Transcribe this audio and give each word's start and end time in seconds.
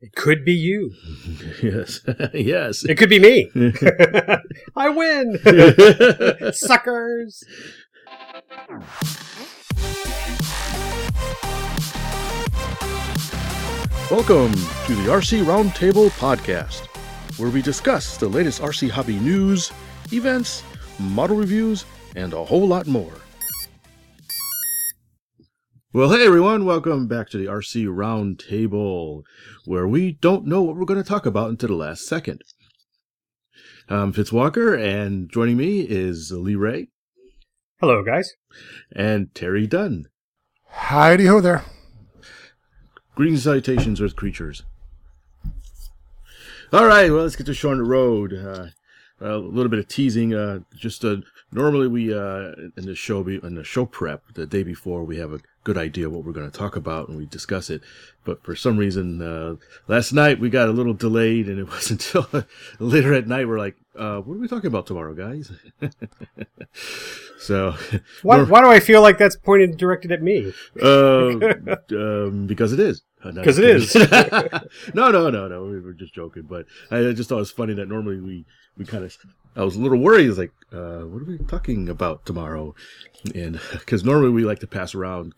It 0.00 0.14
could 0.14 0.44
be 0.44 0.52
you. 0.52 0.92
yes, 1.62 2.00
yes. 2.32 2.84
It 2.84 2.94
could 2.98 3.10
be 3.10 3.18
me. 3.18 3.50
I 4.76 4.90
win. 4.90 5.40
Suckers. 6.52 7.42
Welcome 14.08 14.52
to 14.52 14.94
the 14.94 15.08
RC 15.10 15.42
Roundtable 15.42 16.10
Podcast, 16.10 16.86
where 17.36 17.50
we 17.50 17.60
discuss 17.60 18.16
the 18.16 18.28
latest 18.28 18.62
RC 18.62 18.90
hobby 18.90 19.18
news, 19.18 19.72
events, 20.12 20.62
model 21.00 21.36
reviews, 21.36 21.84
and 22.14 22.34
a 22.34 22.44
whole 22.44 22.68
lot 22.68 22.86
more. 22.86 23.14
Well, 25.92 26.10
hey 26.10 26.26
everyone, 26.26 26.64
welcome 26.66 27.06
back 27.08 27.30
to 27.30 27.38
the 27.38 27.46
RC 27.46 27.86
Roundtable, 27.86 29.22
where 29.64 29.88
we 29.88 30.12
don't 30.12 30.46
know 30.46 30.62
what 30.62 30.76
we're 30.76 30.84
going 30.84 31.02
to 31.02 31.08
talk 31.08 31.24
about 31.24 31.48
until 31.50 31.70
the 31.70 31.74
last 31.76 32.02
second. 32.06 32.42
I'm 33.88 34.12
Fitz 34.12 34.30
Walker, 34.32 34.74
and 34.74 35.30
joining 35.30 35.56
me 35.56 35.80
is 35.80 36.30
Lee 36.30 36.56
Ray 36.56 36.88
Hello, 37.80 38.02
guys. 38.02 38.34
and 38.94 39.34
Terry 39.34 39.66
Dunn. 39.66 40.06
Heidi 40.66 41.26
ho 41.26 41.40
there. 41.40 41.64
Greetings, 43.14 43.44
salutations, 43.44 44.00
Earth 44.00 44.14
creatures. 44.14 44.64
All 46.72 46.84
right, 46.86 47.10
well, 47.10 47.22
let's 47.22 47.36
get 47.36 47.46
to 47.46 47.54
show 47.54 47.70
on 47.70 47.78
the 47.78 47.84
road. 47.84 48.34
Uh, 48.34 48.66
a 49.20 49.38
little 49.38 49.70
bit 49.70 49.78
of 49.78 49.88
teasing. 49.88 50.34
Uh, 50.34 50.60
just 50.76 51.02
uh, 51.04 51.16
normally 51.52 51.88
we 51.88 52.14
uh, 52.14 52.52
in 52.76 52.86
the 52.86 52.94
show 52.94 53.26
in 53.26 53.54
the 53.54 53.64
show 53.64 53.86
prep 53.86 54.22
the 54.34 54.46
day 54.46 54.62
before 54.62 55.04
we 55.04 55.18
have 55.18 55.32
a 55.32 55.40
good 55.64 55.78
idea 55.78 56.08
what 56.08 56.24
we're 56.24 56.32
going 56.32 56.50
to 56.50 56.56
talk 56.56 56.76
about 56.76 57.08
and 57.08 57.18
we 57.18 57.26
discuss 57.26 57.68
it. 57.68 57.82
But 58.24 58.42
for 58.42 58.56
some 58.56 58.76
reason, 58.76 59.20
uh, 59.22 59.56
last 59.86 60.12
night 60.12 60.40
we 60.40 60.50
got 60.50 60.68
a 60.68 60.72
little 60.72 60.94
delayed, 60.94 61.48
and 61.48 61.58
it 61.58 61.68
wasn't 61.68 62.14
until 62.14 62.44
later 62.78 63.14
at 63.14 63.26
night 63.26 63.48
we're 63.48 63.58
like, 63.58 63.76
uh, 63.96 64.20
"What 64.20 64.34
are 64.34 64.38
we 64.38 64.48
talking 64.48 64.68
about 64.68 64.86
tomorrow, 64.86 65.14
guys?" 65.14 65.50
so, 67.38 67.74
Why, 68.22 68.42
why 68.42 68.60
do 68.60 68.68
I 68.68 68.80
feel 68.80 69.02
like 69.02 69.18
that's 69.18 69.36
pointed 69.36 69.76
directed 69.76 70.12
at 70.12 70.22
me? 70.22 70.52
uh, 70.82 71.30
um, 71.92 72.46
because 72.46 72.72
it 72.72 72.80
is. 72.80 73.02
Uh, 73.24 73.30
no, 73.32 73.42
'Cause 73.42 73.58
it 73.58 73.88
kidding. 73.90 74.60
no, 74.94 75.10
no, 75.10 75.28
no, 75.30 75.48
no. 75.48 75.64
We 75.64 75.80
were 75.80 75.92
just 75.92 76.14
joking, 76.14 76.42
but 76.48 76.66
I 76.90 77.12
just 77.12 77.28
thought 77.28 77.36
it 77.36 77.40
was 77.40 77.50
funny 77.50 77.74
that 77.74 77.88
normally 77.88 78.20
we 78.20 78.44
we 78.76 78.84
kind 78.84 79.04
of. 79.04 79.16
I 79.56 79.64
was 79.64 79.74
a 79.76 79.80
little 79.80 79.98
worried. 79.98 80.26
I 80.26 80.28
was 80.28 80.38
like, 80.38 80.52
uh, 80.72 81.00
"What 81.00 81.22
are 81.22 81.26
we 81.26 81.38
talking 81.38 81.88
about 81.88 82.24
tomorrow?" 82.26 82.74
And 83.34 83.58
because 83.72 84.04
normally 84.04 84.30
we 84.30 84.44
like 84.44 84.60
to 84.60 84.66
pass 84.68 84.94
around 84.94 85.32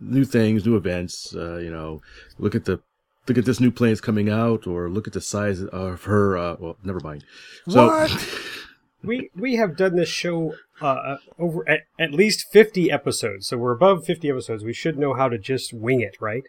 new 0.00 0.24
things, 0.24 0.64
new 0.64 0.76
events. 0.76 1.34
Uh, 1.34 1.56
you 1.58 1.70
know, 1.70 2.00
look 2.38 2.54
at 2.54 2.64
the 2.64 2.80
look 3.26 3.36
at 3.36 3.44
this 3.44 3.60
new 3.60 3.70
plane 3.70 3.90
that's 3.90 4.00
coming 4.00 4.30
out, 4.30 4.66
or 4.66 4.88
look 4.88 5.06
at 5.06 5.12
the 5.12 5.20
size 5.20 5.62
of 5.62 6.04
her. 6.04 6.38
Uh, 6.38 6.56
well, 6.58 6.76
never 6.82 7.00
mind. 7.00 7.24
So, 7.68 7.86
What? 7.86 8.40
We 9.00 9.30
we 9.36 9.54
have 9.54 9.76
done 9.76 9.94
this 9.94 10.08
show 10.08 10.56
uh, 10.80 11.18
over 11.38 11.66
at, 11.68 11.82
at 12.00 12.10
least 12.12 12.46
fifty 12.50 12.90
episodes, 12.90 13.46
so 13.46 13.56
we're 13.56 13.70
above 13.70 14.04
fifty 14.04 14.28
episodes. 14.28 14.64
We 14.64 14.72
should 14.72 14.98
know 14.98 15.14
how 15.14 15.28
to 15.28 15.38
just 15.38 15.72
wing 15.72 16.00
it, 16.00 16.16
right? 16.20 16.42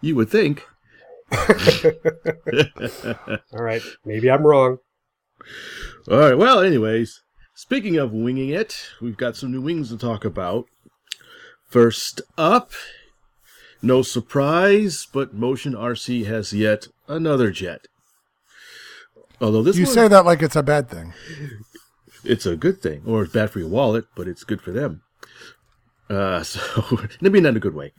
You 0.00 0.14
would 0.16 0.28
think. 0.30 0.64
All 3.52 3.62
right, 3.62 3.82
maybe 4.04 4.30
I'm 4.30 4.42
wrong. 4.46 4.78
All 6.10 6.18
right. 6.18 6.36
Well, 6.38 6.60
anyways, 6.60 7.22
speaking 7.54 7.96
of 7.96 8.12
winging 8.12 8.50
it, 8.50 8.90
we've 9.00 9.16
got 9.16 9.36
some 9.36 9.50
new 9.52 9.60
wings 9.62 9.88
to 9.90 9.98
talk 9.98 10.24
about. 10.24 10.66
First 11.68 12.20
up, 12.36 12.72
no 13.80 14.02
surprise, 14.02 15.06
but 15.12 15.32
Motion 15.34 15.72
RC 15.72 16.26
has 16.26 16.52
yet 16.52 16.88
another 17.08 17.50
jet. 17.50 17.86
Although 19.40 19.62
this 19.62 19.76
You 19.76 19.84
one, 19.86 19.94
say 19.94 20.08
that 20.08 20.24
like 20.26 20.42
it's 20.42 20.54
a 20.56 20.62
bad 20.62 20.88
thing. 20.90 21.14
it's 22.24 22.46
a 22.46 22.56
good 22.56 22.80
thing, 22.82 23.02
or 23.06 23.22
it's 23.24 23.32
bad 23.32 23.50
for 23.50 23.58
your 23.58 23.68
wallet, 23.68 24.04
but 24.14 24.28
it's 24.28 24.44
good 24.44 24.60
for 24.60 24.70
them. 24.70 25.02
Uh, 26.12 26.42
so 26.42 27.00
maybe 27.20 27.40
not 27.40 27.50
in 27.50 27.56
a 27.56 27.60
good 27.60 27.74
way. 27.74 27.92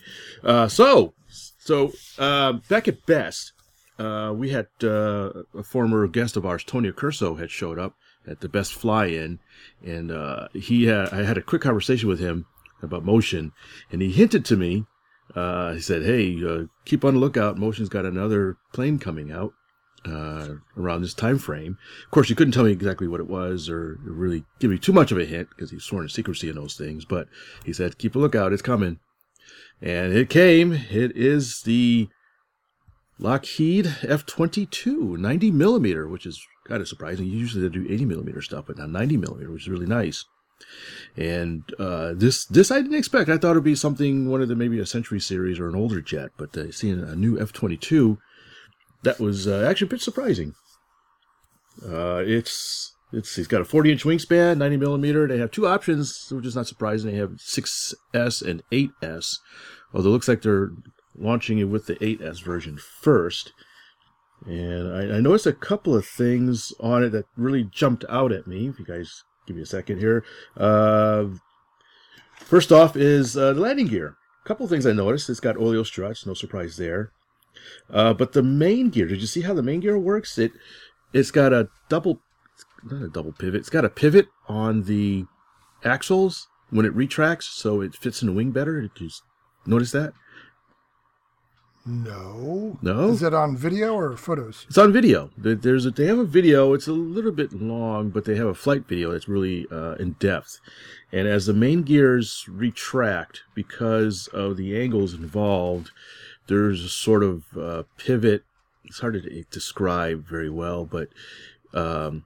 Uh, 0.43 0.67
so, 0.67 1.13
so 1.27 1.91
uh, 2.19 2.53
back 2.69 2.87
at 2.87 3.05
Best, 3.05 3.53
uh, 3.97 4.33
we 4.35 4.49
had 4.49 4.67
uh, 4.83 5.31
a 5.55 5.63
former 5.63 6.07
guest 6.07 6.37
of 6.37 6.45
ours, 6.45 6.63
Tony 6.63 6.91
Curso, 6.91 7.39
had 7.39 7.51
showed 7.51 7.79
up 7.79 7.95
at 8.27 8.41
the 8.41 8.49
Best 8.49 8.73
Fly-In, 8.73 9.39
and 9.83 10.11
uh, 10.11 10.47
he 10.53 10.85
had, 10.85 11.09
I 11.09 11.23
had 11.23 11.37
a 11.37 11.41
quick 11.41 11.61
conversation 11.61 12.07
with 12.07 12.19
him 12.19 12.45
about 12.81 13.03
Motion, 13.03 13.51
and 13.91 14.01
he 14.01 14.11
hinted 14.11 14.45
to 14.45 14.57
me. 14.57 14.85
Uh, 15.35 15.73
he 15.73 15.81
said, 15.81 16.03
"Hey, 16.03 16.37
keep 16.85 17.03
on 17.03 17.15
the 17.15 17.19
lookout. 17.19 17.57
Motion's 17.57 17.89
got 17.89 18.05
another 18.05 18.57
plane 18.73 18.99
coming 18.99 19.31
out." 19.31 19.53
Uh, 20.05 20.55
around 20.77 21.01
this 21.01 21.13
time 21.13 21.37
frame. 21.37 21.77
Of 22.05 22.11
course, 22.11 22.29
he 22.29 22.35
couldn't 22.35 22.53
tell 22.53 22.65
me 22.65 22.71
exactly 22.71 23.07
what 23.07 23.19
it 23.19 23.29
was 23.29 23.69
or 23.69 23.99
really 24.03 24.43
give 24.59 24.71
me 24.71 24.77
too 24.77 24.93
much 24.93 25.11
of 25.11 25.17
a 25.17 25.25
hint 25.25 25.49
because 25.49 25.71
he's 25.71 25.83
sworn 25.83 26.07
to 26.07 26.13
secrecy 26.13 26.49
in 26.49 26.55
those 26.55 26.75
things. 26.75 27.05
But 27.05 27.27
he 27.65 27.73
said, 27.73 27.97
"Keep 27.97 28.15
a 28.15 28.19
lookout. 28.19 28.53
It's 28.53 28.61
coming," 28.61 28.99
and 29.81 30.13
it 30.13 30.29
came. 30.29 30.73
It 30.73 31.15
is 31.15 31.61
the 31.61 32.09
Lockheed 33.19 33.87
F-22 34.01 35.17
90 35.17 35.51
millimeter, 35.51 36.07
which 36.07 36.25
is 36.25 36.45
kind 36.67 36.81
of 36.81 36.87
surprising. 36.87 37.25
Usually 37.25 37.61
they 37.61 37.73
do 37.73 37.85
80 37.89 38.05
millimeter 38.05 38.41
stuff, 38.41 38.65
but 38.67 38.77
now 38.77 38.85
90 38.85 39.17
millimeter, 39.17 39.51
which 39.51 39.63
is 39.63 39.69
really 39.69 39.85
nice. 39.85 40.25
And 41.17 41.63
uh, 41.77 42.13
this 42.15 42.45
this 42.45 42.71
I 42.71 42.81
didn't 42.81 42.97
expect. 42.97 43.29
I 43.29 43.37
thought 43.37 43.51
it'd 43.51 43.63
be 43.63 43.75
something 43.75 44.29
one 44.29 44.41
of 44.41 44.47
the 44.47 44.55
maybe 44.55 44.79
a 44.79 44.85
Century 44.85 45.19
series 45.19 45.59
or 45.59 45.67
an 45.67 45.75
older 45.75 46.01
jet, 46.01 46.31
but 46.37 46.55
uh, 46.57 46.71
seeing 46.71 46.99
a 46.99 47.15
new 47.15 47.39
F-22 47.39 48.17
that 49.03 49.19
was 49.19 49.47
uh, 49.47 49.65
actually 49.69 49.87
a 49.87 49.89
bit 49.89 50.01
surprising. 50.01 50.55
Uh, 51.83 52.23
it's 52.25 52.93
it's 53.11 53.35
he's 53.35 53.47
got 53.47 53.61
a 53.61 53.65
40 53.65 53.91
inch 53.91 54.03
wingspan, 54.03 54.57
90 54.57 54.77
millimeter. 54.77 55.27
They 55.27 55.37
have 55.37 55.51
two 55.51 55.67
options, 55.67 56.27
which 56.31 56.45
is 56.45 56.55
not 56.55 56.67
surprising. 56.67 57.11
They 57.11 57.17
have 57.17 57.31
6S 57.31 58.41
and 58.41 58.63
8S, 58.71 59.37
although 59.93 60.09
it 60.09 60.13
looks 60.13 60.27
like 60.27 60.41
they're 60.41 60.71
launching 61.15 61.59
it 61.59 61.65
with 61.65 61.85
the 61.85 61.95
8S 61.95 62.43
version 62.43 62.77
first. 62.77 63.53
And 64.45 64.93
I, 64.93 65.17
I 65.17 65.19
noticed 65.19 65.45
a 65.45 65.53
couple 65.53 65.95
of 65.95 66.05
things 66.05 66.73
on 66.79 67.03
it 67.03 67.09
that 67.09 67.25
really 67.37 67.63
jumped 67.63 68.03
out 68.09 68.31
at 68.31 68.47
me. 68.47 68.67
If 68.67 68.79
you 68.79 68.85
guys 68.85 69.23
give 69.45 69.55
me 69.55 69.61
a 69.61 69.67
second 69.67 69.99
here. 69.99 70.23
Uh, 70.57 71.25
first 72.35 72.71
off 72.71 72.95
is 72.95 73.37
uh, 73.37 73.53
the 73.53 73.59
landing 73.59 73.87
gear. 73.87 74.15
A 74.43 74.47
couple 74.47 74.65
of 74.65 74.69
things 74.69 74.85
I 74.85 74.91
noticed. 74.91 75.29
It's 75.29 75.39
got 75.39 75.57
oleo 75.57 75.83
struts, 75.83 76.25
no 76.25 76.33
surprise 76.33 76.77
there. 76.77 77.11
Uh, 77.89 78.13
but 78.13 78.33
the 78.33 78.43
main 78.43 78.89
gear, 78.89 79.07
did 79.07 79.21
you 79.21 79.27
see 79.27 79.41
how 79.41 79.53
the 79.53 79.63
main 79.63 79.79
gear 79.79 79.97
works? 79.97 80.37
It 80.37 80.51
it's 81.13 81.31
got 81.31 81.53
a 81.53 81.69
double 81.89 82.21
not 82.83 83.01
a 83.01 83.07
double 83.07 83.31
pivot. 83.31 83.61
It's 83.61 83.69
got 83.69 83.85
a 83.85 83.89
pivot 83.89 84.27
on 84.47 84.83
the 84.83 85.25
axles 85.83 86.47
when 86.69 86.85
it 86.85 86.93
retracts, 86.93 87.47
so 87.47 87.81
it 87.81 87.95
fits 87.95 88.21
in 88.21 88.27
the 88.27 88.33
wing 88.33 88.51
better. 88.51 88.81
Did 88.81 88.91
you 88.99 89.09
notice 89.65 89.91
that? 89.91 90.13
No. 91.85 92.77
No? 92.81 93.09
Is 93.09 93.23
it 93.23 93.33
on 93.33 93.57
video 93.57 93.93
or 93.95 94.15
photos? 94.15 94.65
It's 94.69 94.77
on 94.77 94.93
video. 94.93 95.31
There's 95.35 95.85
a 95.85 95.91
they 95.91 96.05
have 96.05 96.17
a 96.17 96.23
video. 96.23 96.73
It's 96.73 96.87
a 96.87 96.93
little 96.93 97.33
bit 97.33 97.51
long, 97.51 98.09
but 98.09 98.23
they 98.23 98.35
have 98.35 98.47
a 98.47 98.53
flight 98.53 98.87
video 98.87 99.11
that's 99.11 99.27
really 99.27 99.67
uh, 99.69 99.95
in 99.95 100.13
depth. 100.13 100.61
And 101.11 101.27
as 101.27 101.45
the 101.45 101.53
main 101.53 101.81
gears 101.81 102.45
retract 102.49 103.43
because 103.53 104.27
of 104.27 104.55
the 104.55 104.79
angles 104.79 105.13
involved, 105.13 105.91
there's 106.47 106.83
a 106.83 106.89
sort 106.89 107.23
of 107.23 107.43
uh, 107.57 107.83
pivot. 107.97 108.43
It's 108.85 108.99
hard 108.99 109.21
to 109.21 109.43
describe 109.49 110.27
very 110.27 110.49
well, 110.49 110.85
but 110.85 111.09
um, 111.73 112.25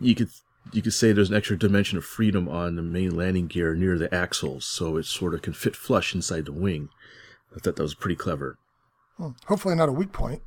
you 0.00 0.14
could 0.14 0.28
you 0.72 0.82
could 0.82 0.92
say 0.92 1.12
there's 1.12 1.30
an 1.30 1.36
extra 1.36 1.58
dimension 1.58 1.98
of 1.98 2.04
freedom 2.04 2.48
on 2.48 2.76
the 2.76 2.82
main 2.82 3.16
landing 3.16 3.46
gear 3.46 3.74
near 3.74 3.98
the 3.98 4.12
axles, 4.14 4.64
so 4.64 4.96
it 4.96 5.06
sort 5.06 5.34
of 5.34 5.42
can 5.42 5.52
fit 5.52 5.76
flush 5.76 6.14
inside 6.14 6.44
the 6.44 6.52
wing. 6.52 6.88
I 7.54 7.58
thought 7.58 7.76
that 7.76 7.82
was 7.82 7.94
pretty 7.94 8.16
clever. 8.16 8.58
Hmm. 9.16 9.30
Hopefully 9.46 9.74
not 9.74 9.88
a 9.88 9.92
weak 9.92 10.12
point. 10.12 10.42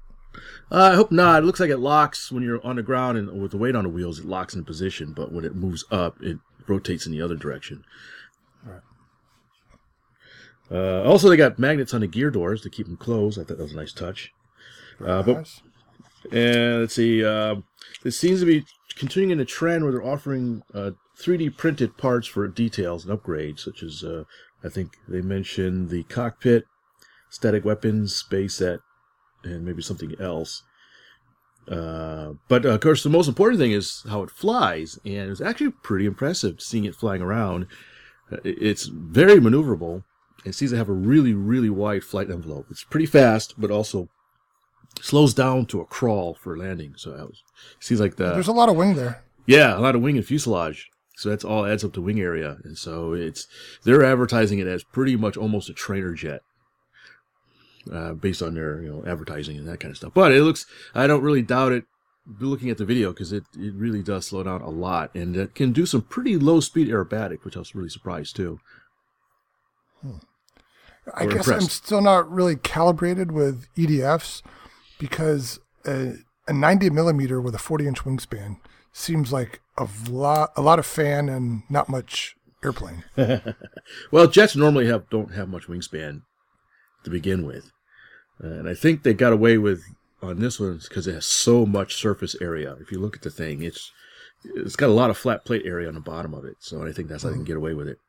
Uh, 0.71 0.89
I 0.91 0.95
hope 0.95 1.11
not. 1.11 1.44
It 1.44 1.45
looks 1.45 1.59
like 1.59 1.69
it 1.69 1.77
locks 1.77 2.31
when 2.31 2.44
you're 2.44 2.65
on 2.65 2.75
the 2.75 2.83
ground 2.83 3.18
and 3.18 3.41
with 3.41 3.51
the 3.51 3.57
weight 3.57 3.75
on 3.75 3.83
the 3.83 3.89
wheels, 3.89 4.19
it 4.19 4.25
locks 4.25 4.53
in 4.53 4.65
position. 4.65 5.13
But 5.13 5.31
when 5.31 5.45
it 5.45 5.56
moves 5.56 5.85
up, 5.91 6.18
it 6.21 6.39
rotates 6.68 7.06
in 7.06 7.11
the 7.11 7.21
other 7.21 7.35
direction. 7.35 7.83
Uh, 10.71 11.03
also, 11.03 11.29
they 11.29 11.38
got 11.38 11.59
magnets 11.59 11.94
on 11.94 12.01
the 12.01 12.07
gear 12.07 12.31
doors 12.31 12.62
to 12.62 12.69
keep 12.69 12.88
them 12.88 12.97
closed. 12.97 13.39
I 13.39 13.44
thought 13.44 13.57
that 13.57 13.63
was 13.63 13.73
a 13.73 13.77
nice 13.77 13.94
touch. 13.94 14.31
Uh, 15.00 15.21
but 15.21 15.38
Nice. 15.38 15.62
and 16.31 16.81
let's 16.81 16.95
see. 16.95 17.23
Uh, 17.23 17.57
this 18.03 18.17
seems 18.19 18.39
to 18.39 18.45
be 18.45 18.65
continuing 18.95 19.31
in 19.31 19.39
a 19.39 19.45
trend 19.45 19.83
where 19.83 19.91
they're 19.91 20.03
offering 20.06 20.63
uh, 20.73 20.91
3D 21.19 21.56
printed 21.57 21.97
parts 21.97 22.27
for 22.27 22.47
details 22.47 23.06
and 23.06 23.17
upgrades, 23.17 23.59
such 23.59 23.83
as 23.83 24.03
uh, 24.03 24.23
I 24.63 24.69
think 24.69 24.97
they 25.07 25.21
mentioned 25.21 25.89
the 25.89 26.03
cockpit, 26.03 26.65
static 27.29 27.63
weapons, 27.65 28.15
space 28.15 28.56
set, 28.56 28.79
and 29.44 29.65
maybe 29.65 29.81
something 29.81 30.15
else. 30.19 30.63
Uh, 31.68 32.33
but 32.47 32.65
uh, 32.65 32.69
of 32.69 32.79
course, 32.79 33.03
the 33.03 33.09
most 33.09 33.27
important 33.27 33.59
thing 33.59 33.71
is 33.71 34.03
how 34.09 34.23
it 34.23 34.29
flies, 34.29 35.00
and 35.06 35.29
it's 35.31 35.41
actually 35.41 35.71
pretty 35.83 36.06
impressive 36.06 36.61
seeing 36.61 36.85
it 36.85 36.95
flying 36.95 37.21
around. 37.21 37.68
Uh, 38.31 38.38
It's 38.44 38.85
very 38.85 39.35
maneuverable. 39.39 40.03
It 40.45 40.53
seems 40.53 40.71
to 40.71 40.77
have 40.77 40.89
a 40.89 40.94
really, 40.94 41.33
really 41.33 41.69
wide 41.69 42.03
flight 42.03 42.30
envelope. 42.30 42.68
It's 42.69 42.83
pretty 42.83 43.07
fast, 43.07 43.56
but 43.57 43.71
also 43.71 44.09
slows 45.01 45.33
down 45.33 45.65
to 45.68 45.81
a 45.81 45.86
crawl 45.86 46.36
for 46.36 46.57
landing. 46.57 46.94
So 46.97 47.12
that 47.12 47.27
was, 47.27 47.44
seems 47.80 48.00
like 48.00 48.15
the 48.15 48.31
There's 48.31 48.47
a 48.47 48.53
lot 48.53 48.69
of 48.69 48.75
wing 48.75 48.95
there. 48.95 49.24
yeah, 49.45 49.77
a 49.77 49.81
lot 49.81 49.95
of 49.95 50.01
wing 50.01 50.18
and 50.18 50.25
fuselage. 50.25 50.89
So 51.18 51.30
that's 51.30 51.45
all 51.45 51.65
adds 51.65 51.83
up 51.83 51.94
to 51.94 52.01
wing 52.01 52.19
area, 52.19 52.57
and 52.65 52.77
so 52.77 53.13
it's 53.13 53.47
they're 53.86 54.03
advertising 54.03 54.59
it 54.59 54.68
as 54.68 54.83
pretty 54.83 55.15
much 55.15 55.38
almost 55.38 55.69
a 55.69 55.74
trainer 55.74 56.13
jet, 56.13 56.42
uh, 57.89 58.13
based 58.13 58.42
on 58.42 58.53
their 58.53 58.81
you 58.81 58.92
know 58.92 59.03
advertising 59.09 59.57
and 59.57 59.65
that 59.65 59.80
kind 59.80 59.92
of 59.92 59.97
stuff. 59.97 60.12
But 60.13 60.33
it 60.33 60.44
looks, 60.44 60.65
I 60.94 61.07
don't 61.07 61.24
really 61.24 61.42
doubt 61.42 61.71
it. 61.71 61.86
Looking 62.39 62.69
at 62.69 62.77
the 62.77 62.86
video, 62.86 63.12
because 63.13 63.31
it, 63.31 63.44
it 63.56 63.75
really 63.75 64.01
does 64.01 64.25
slow 64.25 64.44
down 64.44 64.62
a 64.62 64.69
lot, 64.69 65.13
and 65.15 65.38
it 65.38 65.56
can 65.56 65.71
do 65.71 65.86
some 65.86 66.01
pretty 66.01 66.38
low 66.38 66.59
speed 66.59 66.89
aerobatic, 66.89 67.45
which 67.45 67.56
I 67.56 67.59
was 67.59 67.75
really 67.75 67.89
surprised 67.89 68.36
too. 68.36 68.59
I 71.13 71.25
We're 71.25 71.34
guess 71.36 71.48
I'm 71.48 71.62
still 71.62 72.02
not 72.02 72.30
really 72.31 72.56
calibrated 72.56 73.31
with 73.31 73.68
EDFs 73.75 74.42
because 75.00 75.60
a, 75.86 76.13
a 76.48 76.54
90 76.54 76.90
millimeter 76.90 77.40
with 77.40 77.54
a 77.56 77.60
40 77.60 77.88
inch 77.88 78.00
wingspan 78.04 78.57
seems 78.92 79.31
like 79.31 79.62
a 79.78 79.88
lot, 80.10 80.52
a 80.56 80.62
lot 80.62 80.80
of 80.80 80.86
fan 80.86 81.30
and 81.30 81.63
not 81.69 81.90
much 81.90 82.36
airplane. 82.63 83.04
Well, 84.12 84.28
jets 84.28 84.56
normally 84.56 84.88
have 84.88 85.10
don't 85.10 85.34
have 85.34 85.48
much 85.50 85.68
wingspan 85.68 86.22
to 87.04 87.10
begin 87.10 87.46
with, 87.46 87.72
Uh, 88.44 88.48
and 88.48 88.68
I 88.68 88.74
think 88.74 89.04
they 89.04 89.13
got 89.13 89.34
away 89.34 89.57
with 89.57 89.84
on 90.22 90.40
this 90.40 90.60
one 90.60 90.80
because 90.84 91.07
it 91.07 91.13
has 91.13 91.25
so 91.25 91.66
much 91.66 91.96
surface 91.96 92.36
area. 92.42 92.75
If 92.81 92.92
you 92.92 93.00
look 93.00 93.16
at 93.16 93.22
the 93.22 93.30
thing, 93.30 93.62
it's 93.62 93.92
it's 94.44 94.75
got 94.75 94.90
a 94.90 94.94
lot 94.94 95.10
of 95.10 95.18
flat 95.18 95.46
plate 95.46 95.63
area 95.66 95.88
on 95.88 95.94
the 95.94 96.02
bottom 96.02 96.34
of 96.34 96.46
it, 96.46 96.56
so 96.60 96.86
I 96.86 96.92
think 96.92 97.10
that's 97.10 97.24
how 97.24 97.30
they 97.30 97.36
can 97.36 97.44
get 97.44 97.57
away 97.57 97.74
with 97.74 97.88
it. 97.88 98.00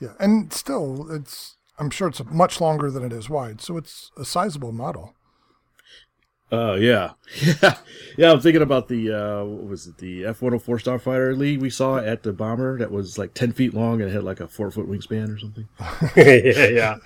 Yeah, 0.00 0.14
and 0.18 0.52
still, 0.52 1.10
it's 1.10 1.56
I'm 1.80 1.90
sure 1.90 2.08
it's 2.08 2.22
much 2.26 2.60
longer 2.60 2.90
than 2.90 3.02
it 3.02 3.12
is 3.12 3.30
wide, 3.30 3.62
so 3.62 3.78
it's 3.78 4.10
a 4.18 4.24
sizable 4.24 4.70
model. 4.70 5.14
Oh 6.52 6.74
yeah, 6.74 7.12
yeah, 7.42 7.76
yeah. 8.18 8.32
I'm 8.32 8.40
thinking 8.40 8.60
about 8.60 8.88
the 8.88 9.10
uh, 9.12 9.44
what 9.44 9.68
was 9.68 9.86
it? 9.86 9.96
The 9.98 10.26
F-104 10.26 10.60
Starfighter 10.60 11.36
League 11.36 11.60
we 11.60 11.70
saw 11.70 11.96
at 11.98 12.22
the 12.22 12.32
bomber 12.32 12.78
that 12.78 12.90
was 12.90 13.16
like 13.16 13.32
ten 13.32 13.52
feet 13.52 13.72
long 13.72 14.02
and 14.02 14.12
had 14.12 14.24
like 14.24 14.40
a 14.40 14.48
four 14.48 14.70
foot 14.70 14.88
wingspan 14.88 15.34
or 15.34 15.38
something. 15.38 15.68
yeah, 16.16 16.96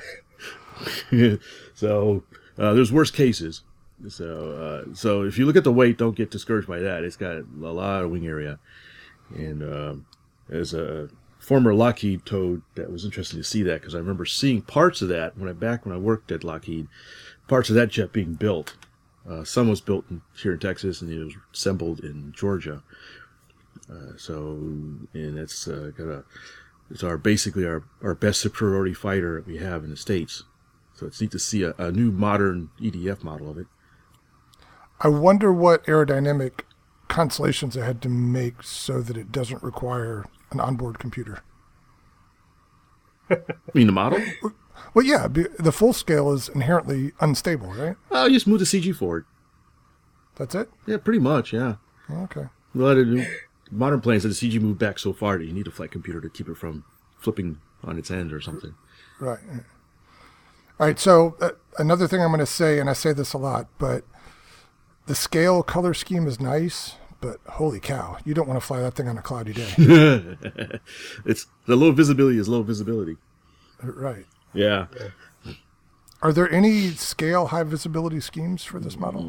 yeah. 1.13 1.37
so 1.75 2.25
uh, 2.59 2.73
there's 2.73 2.93
worse 2.93 3.13
cases. 3.13 3.63
So 4.09 4.87
uh, 4.89 4.95
so 4.95 5.23
if 5.23 5.39
you 5.39 5.47
look 5.47 5.57
at 5.57 5.65
the 5.65 5.73
weight, 5.73 5.99
don't 5.99 6.17
get 6.17 6.33
discouraged 6.33 6.67
by 6.67 6.81
that. 6.81 7.05
It's 7.05 7.17
got 7.17 7.37
a 7.37 7.45
lot 7.73 8.03
of 8.03 8.11
wing 8.11 8.27
area, 8.27 8.59
and 9.37 9.63
um, 9.63 10.07
as 10.51 10.75
a 10.75 11.11
former 11.45 11.75
Lockheed 11.75 12.25
toad, 12.25 12.63
that 12.75 12.91
was 12.91 13.05
interesting 13.05 13.39
to 13.39 13.45
see 13.45 13.63
that 13.63 13.81
because 13.81 13.95
I 13.95 13.99
remember 13.99 14.25
seeing 14.25 14.63
parts 14.63 15.03
of 15.03 15.09
that 15.09 15.37
when 15.37 15.49
I 15.49 15.53
back 15.53 15.85
when 15.85 15.95
I 15.95 15.99
worked 15.99 16.33
at 16.33 16.43
Lockheed, 16.43 16.89
parts 17.49 17.69
of 17.69 17.77
that 17.77 17.91
jet 17.91 18.13
being 18.13 18.35
built. 18.35 18.77
Uh, 19.29 19.45
some 19.45 19.69
was 19.69 19.81
built 19.81 20.05
in, 20.11 20.23
here 20.37 20.53
in 20.53 20.59
Texas, 20.59 21.01
and 21.01 21.11
it 21.11 21.23
was 21.23 21.35
assembled 21.53 22.01
in 22.01 22.33
Georgia. 22.37 22.83
Uh, 23.91 24.17
so, 24.17 24.53
and 25.13 25.39
it's 25.39 25.69
uh, 25.69 25.91
got 25.97 26.09
a 26.09 26.25
it's 26.91 27.03
our 27.03 27.19
basically 27.19 27.67
our, 27.67 27.83
our 28.03 28.15
best 28.15 28.41
superiority 28.41 28.95
fighter 28.95 29.43
we 29.47 29.59
have 29.59 29.85
in 29.85 29.91
the 29.91 29.97
states. 29.97 30.45
So 30.95 31.07
it's 31.07 31.21
neat 31.21 31.31
to 31.33 31.39
see 31.39 31.63
a, 31.63 31.75
a 31.77 31.91
new 31.91 32.11
modern 32.11 32.71
EDF 32.81 33.23
model 33.23 33.51
of 33.51 33.59
it. 33.59 33.67
I 35.01 35.09
wonder 35.09 35.53
what 35.53 35.85
aerodynamic 35.87 36.61
constellations 37.09 37.75
they 37.75 37.81
had 37.81 38.01
to 38.03 38.09
make 38.09 38.63
so 38.63 39.01
that 39.01 39.17
it 39.17 39.33
doesn't 39.33 39.63
require 39.63 40.25
an 40.55 40.61
onboard 40.61 40.99
computer. 40.99 41.41
I 43.31 43.37
mean, 43.75 43.87
the 43.87 43.93
model? 43.93 44.21
Well, 44.93 45.05
yeah, 45.05 45.27
the 45.29 45.73
full 45.73 45.93
scale 45.93 46.33
is 46.33 46.49
inherently 46.49 47.13
unstable, 47.21 47.69
right? 47.69 47.97
Oh, 48.11 48.27
you 48.27 48.35
just 48.35 48.47
move 48.47 48.61
the 48.61 48.65
CG 48.65 48.95
forward. 48.95 49.25
That's 50.37 50.55
it. 50.55 50.71
Yeah, 50.87 50.99
pretty 50.99 51.21
much. 51.21 51.53
Yeah. 51.53 51.77
Okay. 52.11 52.43
A 52.43 52.79
lot 52.79 52.97
of 52.97 53.09
new 53.09 53.25
modern 53.71 54.01
planes 54.01 54.23
that 54.25 54.29
the 54.29 54.35
CG 54.35 54.61
moved 54.61 54.79
back 54.79 54.99
so 54.99 55.13
far 55.13 55.39
that 55.39 55.45
you 55.45 55.53
need 55.53 55.67
a 55.67 55.71
flight 55.71 55.91
computer 55.91 56.21
to 56.21 56.29
keep 56.29 56.49
it 56.49 56.57
from 56.57 56.85
flipping 57.19 57.59
on 57.83 57.99
its 57.99 58.11
end 58.11 58.33
or 58.33 58.41
something. 58.41 58.75
Right. 59.21 59.39
All 60.79 60.87
right. 60.87 60.99
So 60.99 61.37
uh, 61.41 61.51
another 61.79 62.07
thing 62.07 62.21
I'm 62.21 62.29
going 62.29 62.41
to 62.41 62.47
say, 62.47 62.79
and 62.79 62.91
I 62.91 62.93
say 62.93 63.13
this 63.13 63.33
a 63.33 63.39
lot, 63.39 63.69
but 63.79 64.05
the 65.07 65.15
scale 65.15 65.63
color 65.63 65.95
scheme 65.95 66.27
is 66.27 66.41
nice, 66.41 66.97
but 67.25 67.41
holy 67.55 67.81
cow, 67.81 68.19
you 68.27 68.35
don't 68.35 68.47
want 68.47 68.61
to 68.61 68.67
fly 68.67 68.81
that 68.81 68.93
thing 68.93 69.09
on 69.09 69.17
a 69.17 69.23
cloudy 69.23 69.55
day. 69.55 69.73
it's 71.25 71.47
the 71.65 71.75
low 71.75 71.91
visibility 71.91 72.37
is 72.37 72.51
low 72.51 72.63
visibility. 72.63 73.17
right. 73.83 74.27
Yeah. 74.53 74.89
Are 76.21 76.35
there 76.35 76.51
any 76.53 76.91
scale 76.91 77.47
high 77.47 77.63
visibility 77.63 78.21
schemes 78.21 78.63
for 78.63 78.79
this 78.79 78.99
model? 78.99 79.23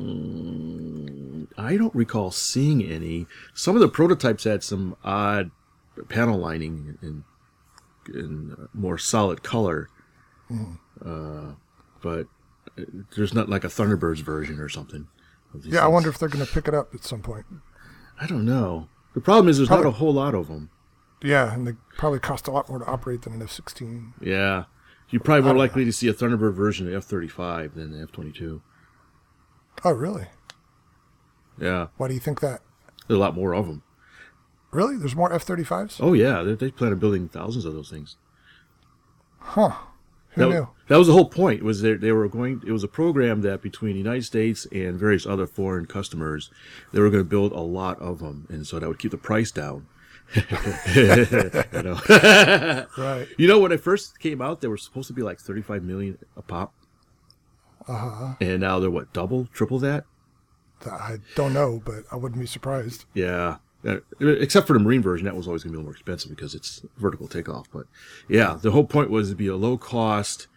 I 1.58 1.78
don't 1.78 1.96
recall 1.96 2.32
seeing 2.32 2.84
any. 2.84 3.28
Some 3.54 3.76
of 3.76 3.82
the 3.82 3.88
prototypes 3.88 4.44
had 4.44 4.62
some 4.62 4.98
odd 5.02 5.52
panel 6.10 6.38
lining 6.38 6.98
and, 7.02 7.24
and 8.14 8.68
more 8.74 8.98
solid 8.98 9.42
color, 9.42 9.90
uh, 11.04 11.54
but 12.02 12.28
uh, 12.78 12.84
there's 13.16 13.34
not 13.34 13.48
like 13.48 13.64
a 13.64 13.68
Thunderbirds 13.68 14.20
version 14.20 14.60
or 14.60 14.68
something. 14.68 15.08
Yeah, 15.64 15.86
I 15.86 15.88
wonder 15.88 16.10
if 16.10 16.18
they're 16.18 16.28
going 16.28 16.46
to 16.46 16.52
pick 16.52 16.68
it 16.68 16.74
up 16.74 16.94
at 16.94 17.06
some 17.06 17.22
point. 17.22 17.46
I 18.20 18.28
don't 18.28 18.46
know. 18.46 18.88
The 19.14 19.22
problem 19.22 19.48
is 19.50 19.58
there's 19.58 19.68
Probably- 19.68 19.86
not 19.86 19.90
a 19.90 19.98
whole 19.98 20.14
lot 20.14 20.34
of 20.36 20.48
them. 20.48 20.70
Yeah, 21.24 21.54
and 21.54 21.66
they 21.68 21.74
probably 21.98 22.20
cost 22.20 22.48
a 22.48 22.52
lot 22.52 22.70
more 22.70 22.80
to 22.80 22.86
operate 22.86 23.22
than 23.24 23.34
an 23.34 23.42
F-16. 23.42 24.14
Yeah, 24.22 24.66
you're 25.10 25.22
probably 25.22 25.44
more 25.44 25.56
likely 25.58 25.86
to 25.86 25.92
see 25.94 26.08
a 26.08 26.14
Thunderbird 26.14 26.54
version 26.54 26.88
of 26.88 26.94
F-35 26.94 27.74
than 27.74 27.92
the 27.92 28.02
F-22. 28.04 28.62
Oh, 29.84 29.92
really? 29.92 30.28
Yeah, 31.60 31.88
Why 31.98 32.08
do 32.10 32.14
you 32.14 32.20
think 32.20 32.42
that? 32.42 32.62
there's 33.08 33.18
a 33.18 33.22
lot 33.22 33.36
more 33.36 33.54
of 33.56 33.68
them. 33.68 33.82
Really? 34.72 34.98
There's 34.98 35.16
more 35.16 35.32
F-35s? 35.32 35.98
Oh 36.02 36.14
yeah, 36.14 36.44
they, 36.44 36.54
they 36.56 36.70
plan 36.72 36.92
on 36.92 37.00
building 37.00 37.30
thousands 37.30 37.64
of 37.66 37.74
those 37.74 37.90
things. 37.90 38.18
Huh. 39.40 39.72
Who 40.36 40.42
that, 40.42 40.50
knew? 40.50 40.68
that 40.88 40.98
was 40.98 41.08
the 41.08 41.14
whole 41.14 41.30
point. 41.30 41.64
Was 41.64 41.82
they 41.82 41.94
they 41.96 42.12
were 42.12 42.28
going? 42.30 42.62
It 42.66 42.72
was 42.72 42.84
a 42.84 42.88
program 42.88 43.42
that 43.42 43.62
between 43.62 43.94
the 43.94 44.00
United 44.00 44.24
States 44.26 44.66
and 44.72 44.98
various 45.00 45.26
other 45.26 45.48
foreign 45.48 45.86
customers, 45.86 46.50
they 46.94 47.00
were 47.00 47.10
going 47.10 47.24
to 47.24 47.30
build 47.30 47.52
a 47.52 47.60
lot 47.62 48.00
of 48.02 48.20
them, 48.20 48.46
and 48.50 48.66
so 48.68 48.80
that 48.80 48.88
would 48.88 49.00
keep 49.00 49.12
the 49.12 49.18
price 49.18 49.52
down. 49.52 49.88
you 50.36 51.84
know, 51.84 52.00
Right. 52.98 53.28
you 53.38 53.48
know 53.48 53.60
when 53.60 53.72
it 53.72 53.80
first 53.82 54.20
came 54.20 54.42
out, 54.42 54.62
they 54.62 54.68
were 54.68 54.78
supposed 54.78 55.08
to 55.08 55.14
be 55.14 55.22
like 55.22 55.40
thirty-five 55.40 55.84
million 55.84 56.18
a 56.36 56.42
pop, 56.42 56.74
Uh-huh. 57.88 58.34
and 58.42 58.60
now 58.62 58.80
they're 58.80 58.90
what 58.90 59.14
double, 59.14 59.48
triple 59.54 59.80
that. 59.80 60.06
I 60.86 61.18
don't 61.36 61.54
know, 61.54 61.82
but 61.84 62.04
I 62.12 62.16
wouldn't 62.16 62.40
be 62.40 62.46
surprised. 62.48 63.06
Yeah. 63.14 63.58
Uh, 63.86 63.98
except 64.20 64.66
for 64.68 64.74
the 64.74 64.80
marine 64.80 65.02
version, 65.02 65.26
that 65.26 65.36
was 65.36 65.48
always 65.48 65.64
going 65.64 65.72
to 65.74 65.78
be 65.78 65.78
a 65.78 65.80
little 65.80 65.90
more 65.92 65.94
expensive 65.94 66.30
because 66.32 66.56
it's 66.56 66.84
vertical 66.98 67.28
takeoff. 67.28 67.70
But 67.72 67.86
yeah, 68.28 68.58
the 68.62 68.72
whole 68.72 68.86
point 68.86 69.10
was 69.12 69.30
to 69.30 69.36
be 69.36 69.48
a 69.48 69.56
low 69.56 69.78
cost, 69.78 70.48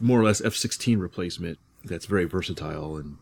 more 0.00 0.20
or 0.20 0.24
less 0.24 0.40
F 0.40 0.54
16 0.54 0.98
replacement 0.98 1.58
that's 1.84 2.06
very 2.06 2.24
versatile 2.24 2.96
and 2.96 3.18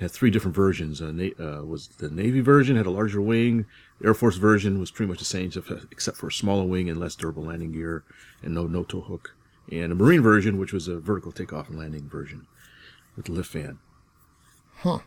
had 0.00 0.10
three 0.10 0.30
different 0.30 0.56
versions. 0.56 1.00
Uh, 1.00 1.12
na- 1.12 1.38
uh, 1.38 1.64
was 1.64 1.88
the 1.98 2.10
Navy 2.10 2.40
version 2.40 2.76
had 2.76 2.86
a 2.86 2.90
larger 2.90 3.20
wing, 3.22 3.66
the 4.00 4.08
Air 4.08 4.14
Force 4.14 4.36
version 4.36 4.80
was 4.80 4.90
pretty 4.90 5.08
much 5.08 5.20
the 5.20 5.24
same 5.24 5.52
except- 5.92 6.18
for 6.18 6.26
a 6.26 6.32
smaller 6.32 6.64
wing 6.64 6.90
and 6.90 6.98
less 6.98 7.14
durable 7.14 7.44
landing 7.44 7.70
gear 7.72 8.02
and 8.42 8.54
no 8.54 8.66
no 8.66 8.82
hook. 8.82 9.36
And 9.70 9.92
a 9.92 9.94
Marine 9.94 10.20
version, 10.20 10.58
which 10.58 10.72
was 10.72 10.88
a 10.88 10.98
vertical 10.98 11.32
takeoff 11.32 11.68
and 11.68 11.78
landing 11.78 12.08
version 12.08 12.46
with 13.16 13.26
the 13.26 13.32
lift 13.32 13.50
fan. 13.50 13.78
Huh. 14.78 14.98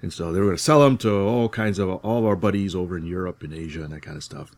And 0.00 0.12
so 0.12 0.32
they 0.32 0.38
were 0.38 0.46
going 0.46 0.56
to 0.56 0.62
sell 0.62 0.80
them 0.80 0.96
to 0.98 1.12
all 1.12 1.48
kinds 1.48 1.78
of 1.78 1.88
all 1.88 2.18
of 2.18 2.24
our 2.24 2.36
buddies 2.36 2.74
over 2.74 2.96
in 2.96 3.04
Europe 3.04 3.42
and 3.42 3.52
Asia 3.52 3.82
and 3.82 3.92
that 3.92 4.02
kind 4.02 4.16
of 4.16 4.22
stuff. 4.22 4.52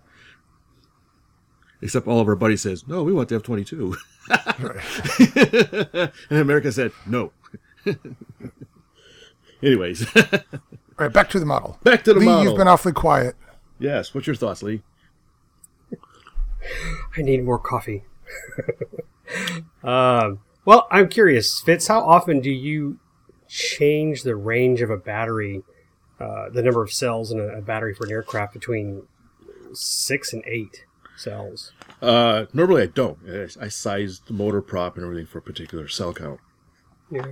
Except 1.83 2.07
all 2.07 2.21
of 2.21 2.29
our 2.29 2.37
buddies 2.37 2.61
says, 2.61 2.87
"No, 2.87 3.03
we 3.03 3.13
want 3.13 3.31
the 3.31 3.37
F 3.37 3.43
twenty 3.43 3.65
two," 3.65 3.97
Right. 4.29 6.13
and 6.31 6.39
America 6.39 6.71
said, 6.73 6.93
"No." 7.07 7.33
Anyways, 9.63 10.07
All 10.17 10.23
right, 10.99 11.13
back 11.13 11.29
to 11.31 11.39
the 11.41 11.47
model. 11.47 11.79
back 11.85 12.03
to 12.05 12.13
the 12.15 12.21
Lee, 12.21 12.27
model. 12.27 12.45
you've 12.45 12.57
been 12.59 12.69
awfully 12.69 12.93
quiet. 12.93 13.35
yes, 13.79 14.15
what's 14.15 14.27
your 14.27 14.37
thoughts, 14.37 14.63
Lee? 14.63 14.83
I 17.17 17.23
need 17.23 17.45
more 17.45 17.59
coffee. 17.59 18.05
um, 19.83 20.41
well, 20.65 20.87
I'm 20.91 21.09
curious, 21.09 21.61
Fitz. 21.65 21.87
How 21.89 22.01
often 22.01 22.41
do 22.41 22.51
you 22.51 22.99
change 23.51 24.23
the 24.23 24.37
range 24.37 24.81
of 24.81 24.91
a 24.91 24.97
battery, 24.97 25.63
uh, 26.21 26.49
the 26.51 26.63
number 26.63 26.83
of 26.83 26.93
cells 26.93 27.33
in 27.33 27.41
a, 27.41 27.59
a 27.59 27.61
battery 27.61 27.93
for 27.93 28.07
an 28.07 28.13
aircraft 28.13 28.55
between 28.55 29.03
six 29.73 30.33
and 30.33 30.43
eight 30.47 30.85
cells? 31.17 31.73
Uh, 32.01 32.47
normally 32.53 32.83
I 32.83 32.87
don't. 32.87 33.19
I, 33.29 33.65
I 33.65 33.69
size 33.69 34.21
the 34.21 34.33
motor 34.33 34.63
prop 34.63 34.97
and 34.97 35.05
everything 35.05 35.27
for 35.27 35.39
a 35.39 35.43
particular 35.43 35.89
cell 35.89 36.15
count. 36.15 36.41
Yeah. 37.11 37.27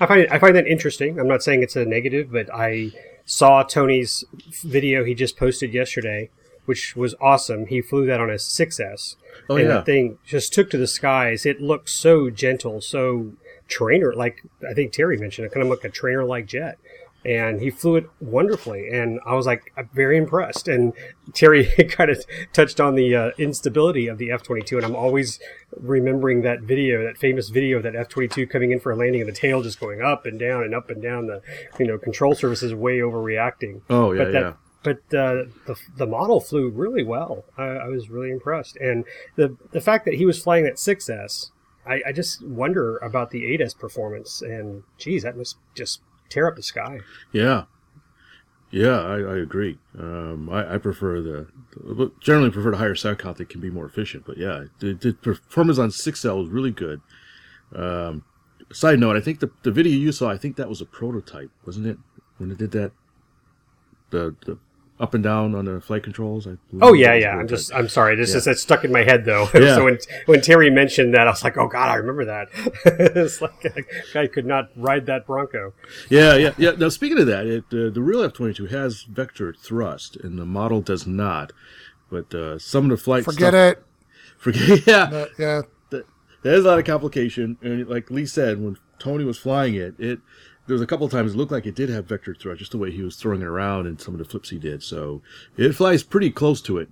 I 0.00 0.06
find 0.06 0.20
it, 0.20 0.32
I 0.32 0.38
find 0.38 0.54
that 0.54 0.66
interesting. 0.68 1.18
I'm 1.18 1.26
not 1.26 1.42
saying 1.42 1.62
it's 1.62 1.74
a 1.76 1.84
negative, 1.84 2.30
but 2.30 2.48
I 2.54 2.92
saw 3.26 3.64
Tony's 3.64 4.24
video 4.62 5.04
he 5.04 5.14
just 5.14 5.36
posted 5.36 5.74
yesterday, 5.74 6.30
which 6.66 6.94
was 6.94 7.16
awesome. 7.20 7.66
He 7.66 7.80
flew 7.80 8.06
that 8.06 8.20
on 8.20 8.30
a 8.30 8.34
6S, 8.34 9.16
Oh 9.50 9.56
and 9.56 9.66
yeah, 9.66 9.74
that 9.74 9.86
thing 9.86 10.18
just 10.24 10.52
took 10.52 10.70
to 10.70 10.78
the 10.78 10.86
skies. 10.86 11.44
It 11.44 11.60
looked 11.60 11.90
so 11.90 12.30
gentle, 12.30 12.80
so 12.80 13.32
trainer, 13.68 14.12
like 14.14 14.42
I 14.68 14.74
think 14.74 14.92
Terry 14.92 15.16
mentioned, 15.18 15.46
it 15.46 15.52
kind 15.52 15.62
of 15.62 15.70
like 15.70 15.84
a 15.84 15.90
trainer 15.90 16.24
like 16.24 16.46
jet. 16.46 16.78
And 17.24 17.60
he 17.60 17.68
flew 17.68 17.96
it 17.96 18.08
wonderfully, 18.20 18.88
and 18.90 19.18
I 19.26 19.34
was 19.34 19.44
like 19.44 19.72
very 19.92 20.16
impressed. 20.16 20.68
And 20.68 20.92
Terry 21.34 21.66
kind 21.90 22.10
of 22.10 22.24
touched 22.52 22.80
on 22.80 22.94
the 22.94 23.14
uh, 23.14 23.30
instability 23.36 24.06
of 24.06 24.18
the 24.18 24.30
F 24.30 24.44
twenty 24.44 24.62
two, 24.62 24.76
and 24.76 24.86
I'm 24.86 24.94
always 24.94 25.40
remembering 25.76 26.42
that 26.42 26.60
video, 26.60 27.02
that 27.04 27.18
famous 27.18 27.48
video 27.48 27.78
of 27.78 27.82
that 27.82 27.96
F 27.96 28.08
twenty 28.08 28.28
two 28.28 28.46
coming 28.46 28.70
in 28.70 28.78
for 28.78 28.92
a 28.92 28.96
landing, 28.96 29.20
and 29.20 29.28
the 29.28 29.34
tail 29.34 29.62
just 29.62 29.80
going 29.80 30.00
up 30.00 30.26
and 30.26 30.38
down 30.38 30.62
and 30.62 30.74
up 30.74 30.90
and 30.90 31.02
down. 31.02 31.26
The 31.26 31.42
you 31.78 31.88
know 31.88 31.98
control 31.98 32.36
surfaces 32.36 32.72
way 32.72 32.98
overreacting. 32.98 33.82
Oh 33.90 34.12
yeah, 34.12 34.24
but 34.24 34.32
that, 34.32 34.40
yeah. 34.40 34.52
but 34.84 34.96
uh, 35.14 35.44
the 35.66 35.76
the 35.96 36.06
model 36.06 36.40
flew 36.40 36.70
really 36.70 37.02
well. 37.02 37.44
I, 37.58 37.64
I 37.64 37.88
was 37.88 38.08
really 38.08 38.30
impressed, 38.30 38.76
and 38.76 39.04
the 39.34 39.56
the 39.72 39.80
fact 39.80 40.04
that 40.04 40.14
he 40.14 40.24
was 40.24 40.40
flying 40.40 40.64
that 40.64 40.76
6S, 40.76 41.50
I, 41.88 42.02
I 42.08 42.12
just 42.12 42.44
wonder 42.44 42.98
about 42.98 43.30
the 43.30 43.42
8S 43.58 43.78
performance. 43.78 44.42
And 44.42 44.82
geez, 44.98 45.22
that 45.22 45.36
must 45.36 45.56
just 45.74 46.00
tear 46.28 46.46
up 46.46 46.56
the 46.56 46.62
sky. 46.62 47.00
Yeah, 47.32 47.64
yeah, 48.70 49.00
I, 49.00 49.16
I 49.20 49.36
agree. 49.38 49.78
Um, 49.98 50.50
I, 50.50 50.74
I 50.74 50.78
prefer 50.78 51.22
the, 51.22 51.46
the 51.74 52.12
generally 52.20 52.50
prefer 52.50 52.70
the 52.70 52.76
higher 52.76 52.94
sound 52.94 53.18
count 53.18 53.38
that 53.38 53.48
can 53.48 53.60
be 53.60 53.70
more 53.70 53.86
efficient. 53.86 54.24
But 54.26 54.36
yeah, 54.36 54.64
the, 54.80 54.92
the 54.92 55.14
performance 55.14 55.78
on 55.78 55.90
six 55.90 56.24
L 56.24 56.38
was 56.38 56.50
really 56.50 56.70
good. 56.70 57.00
Um, 57.74 58.24
side 58.72 58.98
note, 58.98 59.16
I 59.16 59.20
think 59.20 59.40
the 59.40 59.50
the 59.62 59.70
video 59.70 59.92
you 59.92 60.12
saw, 60.12 60.30
I 60.30 60.36
think 60.36 60.56
that 60.56 60.68
was 60.68 60.82
a 60.82 60.86
prototype, 60.86 61.50
wasn't 61.64 61.86
it? 61.86 61.98
When 62.36 62.50
it 62.50 62.58
did 62.58 62.72
that, 62.72 62.92
the 64.10 64.36
the 64.44 64.58
up 65.00 65.14
and 65.14 65.22
down 65.22 65.54
on 65.54 65.64
the 65.66 65.80
flight 65.80 66.02
controls. 66.02 66.46
I 66.46 66.56
Oh 66.80 66.92
yeah, 66.92 67.14
yeah. 67.14 67.36
I'm 67.36 67.46
just 67.48 67.72
I'm 67.74 67.88
sorry. 67.88 68.16
This 68.16 68.30
Yeah. 68.32 68.38
is 68.38 68.44
that 68.46 68.58
stuck 68.58 68.84
in 68.84 68.90
my 68.92 69.02
head 69.04 69.24
though. 69.24 69.48
Yeah. 69.54 69.76
so 69.76 69.84
when 69.84 69.98
when 70.26 70.40
Terry 70.40 70.70
mentioned 70.70 71.14
that, 71.14 71.26
I 71.26 71.30
was 71.30 71.44
like, 71.44 71.56
oh 71.56 71.68
god, 71.68 71.88
I 71.88 71.94
remember 71.94 72.24
that. 72.24 72.48
it's 73.16 73.40
like 73.40 73.64
a 73.64 73.82
guy 74.12 74.26
could 74.26 74.46
not 74.46 74.70
ride 74.76 75.06
that 75.06 75.26
Bronco. 75.26 75.72
Yeah, 76.08 76.34
yeah, 76.36 76.52
yeah. 76.58 76.72
Now, 76.72 76.88
speaking 76.88 77.18
of 77.20 77.26
that, 77.26 77.46
it, 77.46 77.64
uh, 77.72 77.90
the 77.90 78.02
real 78.02 78.22
F 78.22 78.32
twenty 78.32 78.54
two 78.54 78.66
has 78.66 79.02
vector 79.02 79.52
thrust, 79.52 80.16
and 80.16 80.38
the 80.38 80.46
model 80.46 80.80
does 80.80 81.06
not. 81.06 81.52
But 82.10 82.34
uh, 82.34 82.58
some 82.58 82.84
of 82.84 82.90
the 82.90 82.96
flight 82.96 83.24
Forget 83.24 83.52
stuff, 83.54 83.54
it. 83.76 83.84
Forget, 84.38 84.86
yeah. 84.86 85.02
Uh, 85.02 85.26
yeah. 85.38 85.62
There's 86.42 86.64
a 86.64 86.68
lot 86.68 86.78
of 86.78 86.84
complication, 86.84 87.58
and 87.62 87.86
like 87.88 88.10
Lee 88.12 88.24
said, 88.24 88.62
when 88.62 88.78
Tony 89.00 89.24
was 89.24 89.36
flying 89.38 89.74
it, 89.74 89.94
it 89.98 90.20
there 90.68 90.74
was 90.74 90.82
a 90.82 90.86
couple 90.86 91.04
of 91.04 91.10
times 91.10 91.34
it 91.34 91.36
looked 91.36 91.50
like 91.50 91.66
it 91.66 91.74
did 91.74 91.88
have 91.88 92.06
vector 92.06 92.34
thrust, 92.34 92.60
just 92.60 92.70
the 92.70 92.78
way 92.78 92.92
he 92.92 93.02
was 93.02 93.16
throwing 93.16 93.40
it 93.42 93.46
around 93.46 93.86
and 93.86 94.00
some 94.00 94.14
of 94.14 94.18
the 94.18 94.24
flips 94.24 94.50
he 94.50 94.58
did. 94.58 94.82
So 94.84 95.20
it 95.56 95.72
flies 95.72 96.02
pretty 96.04 96.30
close 96.30 96.60
to 96.62 96.78
it, 96.78 96.88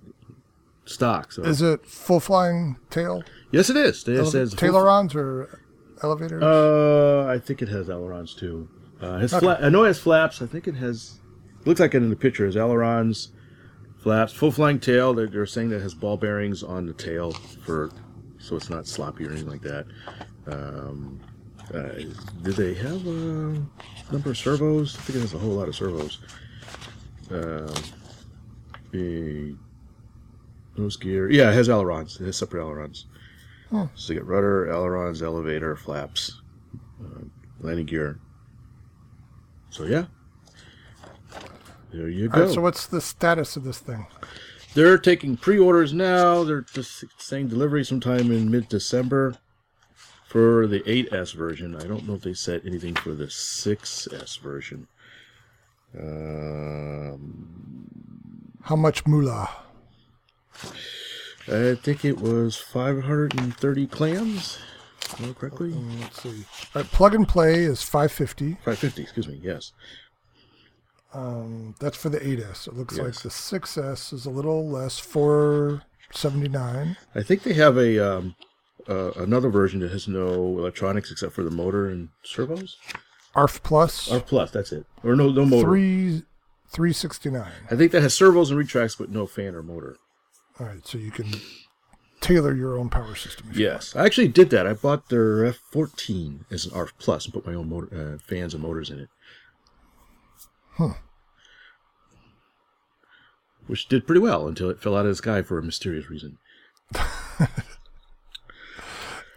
stock. 0.85 1.31
So 1.31 1.43
Is 1.43 1.61
it 1.61 1.85
full 1.85 2.19
flying 2.19 2.77
tail? 2.89 3.23
yes, 3.51 3.69
it 3.69 3.77
is. 3.77 4.05
It 4.07 4.17
Ele- 4.17 4.25
says 4.25 4.53
Tailerons 4.53 5.15
or 5.15 5.61
elevators? 6.03 6.43
Uh, 6.43 7.25
I 7.29 7.39
think 7.39 7.61
it 7.61 7.69
has 7.69 7.89
ailerons 7.89 8.33
too. 8.33 8.67
Uh, 9.01 9.15
it 9.15 9.21
has 9.21 9.33
Okay. 9.33 9.45
fla- 9.45 9.59
I 9.61 9.69
know 9.69 9.83
it 9.83 9.87
has 9.87 9.99
flaps. 9.99 10.41
I 10.41 10.47
think 10.47 10.67
it 10.67 10.75
has. 10.75 11.19
Looks 11.65 11.79
like 11.79 11.93
it 11.93 11.97
in 12.01 12.09
the 12.09 12.15
picture. 12.15 12.45
It 12.45 12.47
has 12.49 12.57
ailerons, 12.57 13.29
flaps, 14.01 14.33
full 14.33 14.51
flying 14.51 14.79
tail. 14.79 15.13
They're, 15.13 15.27
they're 15.27 15.45
saying 15.45 15.69
that 15.69 15.77
it 15.77 15.81
has 15.83 15.93
ball 15.93 16.17
bearings 16.17 16.63
on 16.63 16.85
the 16.85 16.93
tail 16.93 17.31
for, 17.63 17.91
so 18.39 18.55
it's 18.55 18.69
not 18.69 18.87
sloppy 18.87 19.25
or 19.25 19.31
anything 19.31 19.49
like 19.49 19.61
that. 19.63 19.85
Um, 20.47 21.19
uh, 21.73 22.03
do 22.43 22.51
they 22.53 22.73
have 22.75 23.05
a 23.05 23.61
number 24.11 24.29
of 24.29 24.37
servos? 24.37 24.95
I 24.97 25.01
think 25.01 25.17
it 25.17 25.21
has 25.21 25.33
a 25.33 25.37
whole 25.37 25.51
lot 25.51 25.67
of 25.67 25.75
servos. 25.75 26.19
Um, 27.29 27.73
a 28.93 29.55
nose 30.79 30.95
gear. 30.97 31.29
Yeah, 31.29 31.51
it 31.51 31.55
has 31.55 31.69
ailerons. 31.69 32.19
It 32.21 32.25
has 32.25 32.37
separate 32.37 32.61
ailerons. 32.61 33.05
Hmm. 33.69 33.85
So 33.95 34.13
you 34.13 34.19
get 34.19 34.27
rudder, 34.27 34.71
ailerons, 34.71 35.21
elevator, 35.21 35.75
flaps, 35.75 36.41
uh, 37.03 37.25
landing 37.59 37.85
gear. 37.85 38.19
So 39.69 39.83
yeah, 39.83 40.05
there 41.91 42.07
you 42.07 42.29
go. 42.29 42.45
right, 42.45 42.53
so 42.53 42.61
what's 42.61 42.87
the 42.87 43.01
status 43.01 43.57
of 43.57 43.63
this 43.63 43.79
thing? 43.79 44.07
They're 44.73 44.97
taking 44.97 45.35
pre-orders 45.37 45.91
now. 45.91 46.43
They're 46.43 46.61
just 46.61 47.03
saying 47.17 47.49
delivery 47.49 47.83
sometime 47.83 48.31
in 48.31 48.49
mid-December 48.49 49.35
for 50.37 50.67
the 50.67 50.81
8S 50.81 51.33
version. 51.33 51.75
I 51.75 51.87
don't 51.87 52.07
know 52.07 52.13
if 52.13 52.21
they 52.21 52.35
said 52.35 52.61
anything 52.63 52.93
for 52.93 53.15
the 53.15 53.25
6S 53.25 54.39
version. 54.39 54.87
Um, 55.97 57.87
How 58.61 58.75
much 58.75 59.07
moolah? 59.07 59.49
I 61.47 61.73
think 61.81 62.05
it 62.05 62.19
was 62.19 62.55
530 62.55 63.87
clams. 63.87 64.59
I 65.19 65.33
correctly, 65.33 65.71
Mm, 65.71 66.01
Let's 66.01 66.21
see. 66.21 66.45
All 66.75 66.83
right, 66.83 66.91
plug 66.91 67.15
and 67.15 67.27
play 67.27 67.63
is 67.63 67.81
550. 67.81 68.59
550. 68.63 69.01
Excuse 69.01 69.27
me. 69.27 69.39
Yes. 69.41 69.71
Um, 71.15 71.73
that's 71.79 71.97
for 71.97 72.09
the 72.09 72.19
8S. 72.19 72.67
It 72.67 72.75
looks 72.75 72.99
like 72.99 73.15
the 73.15 73.29
6S 73.29 74.13
is 74.13 74.27
a 74.27 74.29
little 74.29 74.69
less, 74.69 74.99
479. 74.99 76.95
I 77.15 77.23
think 77.23 77.41
they 77.41 77.53
have 77.53 77.75
a 77.77 77.97
um, 78.17 78.35
uh, 78.87 79.11
another 79.13 79.49
version 79.49 79.79
that 79.81 79.91
has 79.91 80.07
no 80.07 80.33
electronics 80.57 81.11
except 81.11 81.33
for 81.33 81.43
the 81.43 81.51
motor 81.51 81.89
and 81.89 82.09
servos. 82.23 82.77
ARF 83.35 83.61
Plus, 83.61 84.11
R 84.11 84.19
plus, 84.19 84.49
that's 84.51 84.71
it. 84.71 84.85
Or 85.03 85.15
no, 85.15 85.29
no 85.29 85.45
motor. 85.45 85.67
three, 85.67 86.23
369. 86.71 87.51
I 87.69 87.75
think 87.75 87.91
that 87.91 88.01
has 88.01 88.13
servos 88.13 88.49
and 88.49 88.57
retracts, 88.57 88.95
but 88.95 89.11
no 89.11 89.27
fan 89.27 89.53
or 89.55 89.61
motor. 89.61 89.97
All 90.59 90.65
right, 90.65 90.85
so 90.87 90.97
you 90.97 91.11
can 91.11 91.29
tailor 92.19 92.55
your 92.55 92.77
own 92.77 92.89
power 92.89 93.15
system. 93.15 93.47
if 93.51 93.57
you 93.57 93.65
Yes, 93.65 93.95
I 93.95 94.05
actually 94.05 94.29
did 94.29 94.49
that. 94.49 94.65
I 94.65 94.73
bought 94.73 95.09
their 95.09 95.51
F14 95.51 96.45
as 96.51 96.65
an 96.65 96.73
ARF 96.73 96.93
Plus 96.97 97.25
and 97.25 97.33
put 97.33 97.45
my 97.45 97.53
own 97.53 97.69
motor, 97.69 98.15
uh, 98.15 98.17
fans 98.27 98.53
and 98.53 98.63
motors 98.63 98.89
in 98.89 98.99
it. 98.99 99.09
Huh. 100.71 100.93
Which 103.67 103.87
did 103.87 104.07
pretty 104.07 104.21
well 104.21 104.47
until 104.47 104.69
it 104.69 104.81
fell 104.81 104.95
out 104.95 105.05
of 105.05 105.11
the 105.11 105.15
sky 105.15 105.41
for 105.41 105.59
a 105.59 105.63
mysterious 105.63 106.09
reason. 106.09 106.37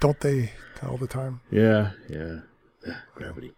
Don't 0.00 0.19
they 0.21 0.52
all 0.83 0.97
the 0.97 1.07
time? 1.07 1.40
Yeah, 1.50 1.90
yeah. 2.09 2.40
Ah, 2.88 3.02
Gravity. 3.14 3.52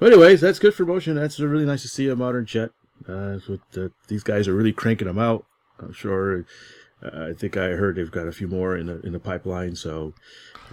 Well, 0.00 0.10
anyways, 0.10 0.40
that's 0.40 0.58
good 0.58 0.74
for 0.74 0.84
motion. 0.84 1.14
That's 1.14 1.40
really 1.40 1.64
nice 1.64 1.82
to 1.82 1.88
see 1.88 2.08
a 2.08 2.16
modern 2.16 2.46
jet. 2.46 2.70
Uh, 3.08 3.32
that's 3.32 3.48
what 3.48 3.60
uh, 3.76 3.88
these 4.08 4.22
guys 4.22 4.48
are 4.48 4.54
really 4.54 4.72
cranking 4.72 5.06
them 5.08 5.18
out. 5.18 5.44
I'm 5.78 5.92
sure. 5.92 6.44
Uh, 7.02 7.28
I 7.30 7.32
think 7.32 7.56
I 7.56 7.68
heard 7.70 7.96
they've 7.96 8.10
got 8.10 8.26
a 8.26 8.32
few 8.32 8.48
more 8.48 8.76
in 8.76 8.86
the 8.86 9.00
in 9.00 9.12
the 9.12 9.20
pipeline. 9.20 9.76
So 9.76 10.14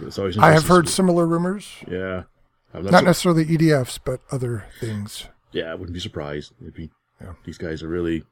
it's 0.00 0.18
always. 0.18 0.36
I 0.38 0.52
have 0.52 0.66
heard 0.66 0.88
see. 0.88 0.94
similar 0.94 1.26
rumors. 1.26 1.68
Yeah, 1.88 2.24
I'm 2.74 2.84
Not 2.84 3.00
sur- 3.00 3.06
necessarily 3.06 3.44
EDFs, 3.46 3.98
but 4.04 4.20
other 4.30 4.64
things. 4.80 5.28
Yeah, 5.52 5.70
I 5.70 5.74
wouldn't 5.74 5.94
be 5.94 6.00
surprised. 6.00 6.52
It'd 6.60 6.74
be, 6.74 6.90
Yeah. 7.22 7.32
These 7.44 7.56
guys 7.58 7.82
are 7.82 7.88
really, 7.88 8.24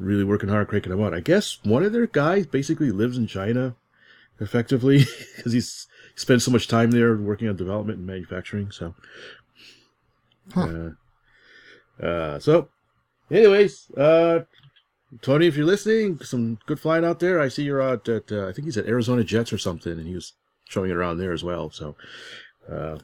really 0.00 0.24
working 0.24 0.48
hard 0.48 0.66
cranking 0.68 0.90
them 0.90 1.02
out. 1.02 1.14
I 1.14 1.20
guess 1.20 1.58
one 1.62 1.84
of 1.84 1.92
their 1.92 2.06
guys 2.06 2.46
basically 2.46 2.90
lives 2.90 3.16
in 3.18 3.26
China, 3.28 3.76
effectively, 4.40 5.04
because 5.36 5.52
he's 5.52 5.86
he 6.14 6.20
spends 6.20 6.44
so 6.44 6.50
much 6.50 6.68
time 6.68 6.90
there 6.90 7.16
working 7.16 7.48
on 7.48 7.56
development 7.56 7.98
and 7.98 8.06
manufacturing. 8.06 8.70
So, 8.70 8.94
uh, 10.56 10.90
uh, 12.02 12.38
so, 12.38 12.68
anyways, 13.30 13.90
uh, 13.96 14.40
Tony, 15.22 15.46
if 15.46 15.56
you're 15.56 15.66
listening, 15.66 16.18
some 16.20 16.58
good 16.66 16.80
flying 16.80 17.04
out 17.04 17.20
there. 17.20 17.40
I 17.40 17.48
see 17.48 17.62
you're 17.64 17.82
out 17.82 18.08
at, 18.08 18.30
uh, 18.32 18.48
I 18.48 18.52
think 18.52 18.66
he's 18.66 18.76
at 18.76 18.86
Arizona 18.86 19.22
Jets 19.24 19.52
or 19.52 19.58
something, 19.58 19.92
and 19.92 20.06
he 20.06 20.14
was 20.14 20.32
showing 20.68 20.90
it 20.90 20.96
around 20.96 21.18
there 21.18 21.32
as 21.32 21.44
well. 21.44 21.70
So, 21.70 21.94
uh, 22.70 22.98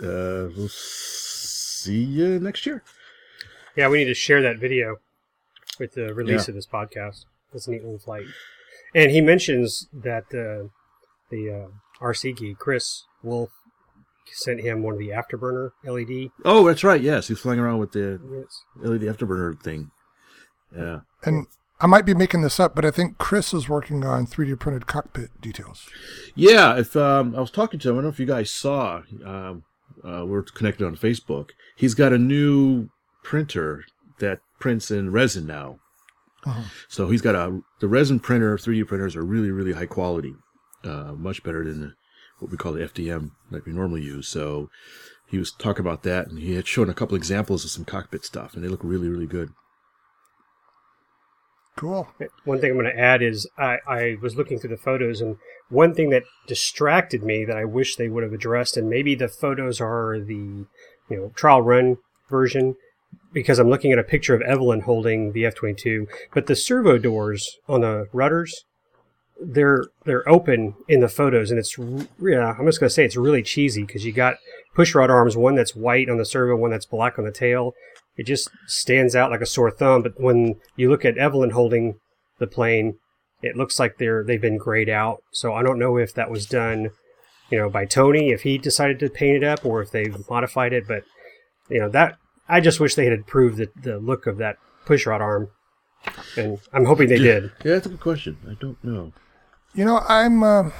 uh, 0.00 0.48
we'll 0.56 0.68
see 0.68 2.02
you 2.02 2.38
next 2.40 2.66
year. 2.66 2.82
Yeah, 3.76 3.88
we 3.88 3.98
need 3.98 4.06
to 4.06 4.14
share 4.14 4.42
that 4.42 4.58
video 4.58 4.98
with 5.78 5.92
the 5.94 6.12
release 6.12 6.46
Yeah. 6.46 6.50
of 6.50 6.54
this 6.56 6.66
podcast. 6.66 7.24
That's 7.52 7.66
a 7.68 7.70
neat 7.70 7.82
little 7.82 7.98
flight. 7.98 8.26
And 8.94 9.10
he 9.10 9.20
mentions 9.22 9.88
that 9.92 10.24
uh, 10.34 10.68
the 11.32 11.50
uh, 11.50 12.04
RC 12.04 12.36
geek, 12.36 12.58
Chris 12.58 13.04
Wolf, 13.22 13.50
sent 14.30 14.60
him 14.60 14.82
one 14.82 14.94
of 14.94 15.00
the 15.00 15.08
afterburner 15.08 15.70
LED. 15.84 16.30
Oh, 16.44 16.66
that's 16.66 16.84
right. 16.84 17.00
Yes, 17.00 17.28
he's 17.28 17.40
flying 17.40 17.58
around 17.58 17.78
with 17.78 17.92
the 17.92 18.20
units. 18.22 18.64
LED 18.76 19.02
afterburner 19.02 19.60
thing. 19.60 19.90
Yeah. 20.74 21.00
And 21.24 21.46
I 21.80 21.86
might 21.86 22.06
be 22.06 22.14
making 22.14 22.42
this 22.42 22.60
up, 22.60 22.74
but 22.74 22.84
I 22.84 22.90
think 22.90 23.18
Chris 23.18 23.52
is 23.52 23.68
working 23.68 24.04
on 24.04 24.26
3D 24.26 24.58
printed 24.58 24.86
cockpit 24.86 25.40
details. 25.40 25.88
Yeah. 26.34 26.78
If 26.78 26.96
um, 26.96 27.34
I 27.34 27.40
was 27.40 27.50
talking 27.50 27.80
to 27.80 27.90
him, 27.90 27.94
I 27.94 27.96
don't 27.96 28.04
know 28.04 28.10
if 28.10 28.20
you 28.20 28.26
guys 28.26 28.50
saw. 28.50 29.02
Um, 29.24 29.64
uh, 30.04 30.24
we're 30.26 30.42
connected 30.42 30.86
on 30.86 30.96
Facebook. 30.96 31.50
He's 31.76 31.94
got 31.94 32.12
a 32.12 32.18
new 32.18 32.88
printer 33.22 33.84
that 34.18 34.40
prints 34.58 34.90
in 34.90 35.12
resin 35.12 35.46
now. 35.46 35.78
Uh-huh. 36.44 36.62
So 36.88 37.08
he's 37.08 37.22
got 37.22 37.34
a 37.34 37.60
the 37.80 37.88
resin 37.88 38.18
printer. 38.18 38.56
3D 38.56 38.86
printers 38.86 39.14
are 39.14 39.24
really 39.24 39.50
really 39.50 39.72
high 39.72 39.86
quality, 39.86 40.34
uh, 40.84 41.12
much 41.12 41.42
better 41.42 41.64
than 41.64 41.94
what 42.38 42.50
we 42.50 42.56
call 42.56 42.72
the 42.72 42.80
FDM 42.80 43.30
that 43.50 43.64
we 43.64 43.72
normally 43.72 44.02
use. 44.02 44.28
So 44.28 44.68
he 45.28 45.38
was 45.38 45.52
talking 45.52 45.84
about 45.84 46.02
that, 46.02 46.28
and 46.28 46.38
he 46.38 46.54
had 46.54 46.66
shown 46.66 46.90
a 46.90 46.94
couple 46.94 47.16
examples 47.16 47.64
of 47.64 47.70
some 47.70 47.84
cockpit 47.84 48.24
stuff, 48.24 48.54
and 48.54 48.62
they 48.62 48.68
look 48.68 48.84
really 48.84 49.08
really 49.08 49.26
good. 49.26 49.50
Cool. 51.76 52.08
One 52.44 52.60
thing 52.60 52.72
I'm 52.72 52.78
going 52.78 52.94
to 52.94 53.00
add 53.00 53.22
is 53.22 53.48
I, 53.56 53.78
I 53.88 54.16
was 54.20 54.36
looking 54.36 54.58
through 54.58 54.70
the 54.70 54.76
photos, 54.76 55.22
and 55.22 55.36
one 55.70 55.94
thing 55.94 56.10
that 56.10 56.24
distracted 56.46 57.22
me 57.22 57.46
that 57.46 57.56
I 57.56 57.64
wish 57.64 57.96
they 57.96 58.08
would 58.08 58.22
have 58.22 58.32
addressed, 58.32 58.76
and 58.76 58.90
maybe 58.90 59.14
the 59.14 59.28
photos 59.28 59.80
are 59.80 60.20
the 60.20 60.66
you 61.08 61.16
know 61.16 61.32
trial 61.34 61.62
run 61.62 61.96
version, 62.28 62.76
because 63.32 63.58
I'm 63.58 63.70
looking 63.70 63.92
at 63.92 63.98
a 63.98 64.04
picture 64.04 64.34
of 64.34 64.42
Evelyn 64.42 64.82
holding 64.82 65.32
the 65.32 65.46
F-22, 65.46 66.06
but 66.34 66.46
the 66.46 66.56
servo 66.56 66.98
doors 66.98 67.58
on 67.68 67.80
the 67.80 68.06
rudders, 68.12 68.64
they're 69.44 69.84
they're 70.04 70.28
open 70.28 70.74
in 70.88 71.00
the 71.00 71.08
photos, 71.08 71.50
and 71.50 71.58
it's 71.58 71.76
yeah, 72.20 72.54
I'm 72.58 72.66
just 72.66 72.80
going 72.80 72.88
to 72.88 72.90
say 72.90 73.04
it's 73.04 73.16
really 73.16 73.42
cheesy 73.42 73.82
because 73.84 74.04
you 74.04 74.12
got 74.12 74.36
push 74.74 74.94
rod 74.94 75.10
arms, 75.10 75.36
one 75.36 75.54
that's 75.54 75.76
white 75.76 76.08
on 76.08 76.18
the 76.18 76.24
servo, 76.24 76.56
one 76.56 76.70
that's 76.70 76.86
black 76.86 77.18
on 77.18 77.24
the 77.24 77.32
tail. 77.32 77.72
It 78.16 78.26
just 78.26 78.50
stands 78.66 79.16
out 79.16 79.30
like 79.30 79.40
a 79.40 79.46
sore 79.46 79.70
thumb. 79.70 80.02
But 80.02 80.20
when 80.20 80.56
you 80.76 80.90
look 80.90 81.04
at 81.04 81.18
Evelyn 81.18 81.50
holding 81.50 81.94
the 82.38 82.46
plane, 82.46 82.98
it 83.42 83.56
looks 83.56 83.78
like 83.78 83.98
they're 83.98 84.24
they've 84.24 84.40
been 84.40 84.58
grayed 84.58 84.88
out. 84.88 85.22
So 85.32 85.54
I 85.54 85.62
don't 85.62 85.78
know 85.78 85.96
if 85.96 86.14
that 86.14 86.30
was 86.30 86.46
done, 86.46 86.90
you 87.50 87.58
know, 87.58 87.68
by 87.68 87.84
Tony, 87.84 88.30
if 88.30 88.42
he 88.42 88.58
decided 88.58 88.98
to 89.00 89.10
paint 89.10 89.42
it 89.42 89.44
up, 89.44 89.64
or 89.64 89.82
if 89.82 89.90
they've 89.90 90.16
modified 90.28 90.72
it. 90.72 90.86
But 90.86 91.04
you 91.68 91.80
know 91.80 91.88
that 91.90 92.16
I 92.48 92.60
just 92.60 92.80
wish 92.80 92.94
they 92.94 93.04
had 93.04 93.14
improved 93.14 93.56
the, 93.56 93.68
the 93.80 93.98
look 93.98 94.26
of 94.26 94.38
that 94.38 94.56
push 94.84 95.06
rod 95.06 95.20
arm, 95.20 95.48
and 96.36 96.58
I'm 96.72 96.84
hoping 96.84 97.08
they 97.08 97.18
did. 97.18 97.44
Yeah, 97.64 97.72
that's 97.72 97.86
a 97.86 97.90
good 97.90 98.00
question. 98.00 98.36
I 98.48 98.54
don't 98.60 98.82
know. 98.84 99.12
You 99.74 99.84
know, 99.84 100.02
I'm 100.08 100.42
uh, 100.42 100.70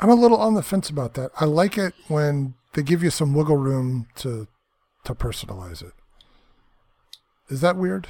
I'm 0.00 0.10
a 0.10 0.14
little 0.14 0.38
on 0.38 0.54
the 0.54 0.62
fence 0.62 0.90
about 0.90 1.14
that. 1.14 1.30
I 1.40 1.46
like 1.46 1.78
it 1.78 1.94
when 2.08 2.54
they 2.74 2.82
give 2.82 3.02
you 3.02 3.10
some 3.10 3.34
wiggle 3.34 3.56
room 3.56 4.08
to 4.16 4.46
to 5.04 5.14
personalize 5.14 5.82
it. 5.82 5.92
Is 7.48 7.60
that 7.60 7.76
weird? 7.76 8.08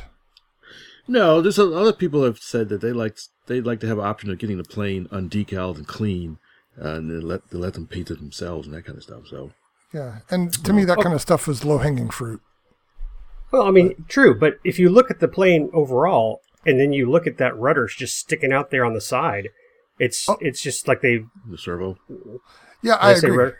No, 1.09 1.41
there's 1.41 1.59
a, 1.59 1.65
other 1.75 1.93
people 1.93 2.25
have 2.25 2.39
said 2.39 2.69
that 2.69 2.81
they 2.81 2.93
like 2.93 3.19
they'd 3.47 3.67
like 3.67 3.81
to 3.81 3.87
have 3.87 3.99
an 3.99 4.05
option 4.05 4.31
of 4.31 4.39
getting 4.39 4.57
the 4.57 4.65
plane 4.65 5.09
undecaled 5.11 5.77
and 5.77 5.87
clean, 5.87 6.39
uh, 6.83 6.95
and 6.95 7.11
they 7.11 7.25
let 7.25 7.51
they 7.51 7.59
let 7.59 7.75
them 7.75 7.87
paint 7.87 8.11
it 8.11 8.19
themselves 8.19 8.67
and 8.67 8.75
that 8.77 8.85
kind 8.85 8.97
of 8.97 9.05
stuff. 9.05 9.27
So 9.29 9.53
Yeah, 9.93 10.19
and 10.31 10.53
to 10.65 10.73
me, 10.73 10.85
that 10.85 10.99
kind 10.99 11.15
of 11.15 11.21
stuff 11.21 11.49
is 11.49 11.65
low 11.65 11.79
hanging 11.79 12.11
fruit. 12.11 12.41
Well, 13.53 13.63
I 13.63 13.71
mean, 13.71 14.07
true, 14.09 14.35
but 14.35 14.59
if 14.65 14.79
you 14.79 14.89
look 14.89 15.11
at 15.11 15.21
the 15.21 15.29
plane 15.29 15.71
overall, 15.75 16.41
and 16.65 16.81
then 16.81 16.93
you 16.93 17.11
look 17.11 17.27
at 17.27 17.37
that 17.37 17.57
rudder 17.57 17.87
just 17.87 18.17
sticking 18.17 18.53
out 18.53 18.71
there 18.71 18.85
on 18.85 18.95
the 18.95 19.01
side, 19.01 19.49
it's 19.99 20.29
Oh. 20.29 20.37
it's 20.41 20.61
just 20.63 20.89
like 20.89 21.01
they. 21.01 21.25
the 21.49 21.59
servo. 21.59 21.97
Yeah, 22.83 22.95
I 22.95 23.11
I 23.11 23.13
agree. 23.13 23.31
rudder? 23.31 23.59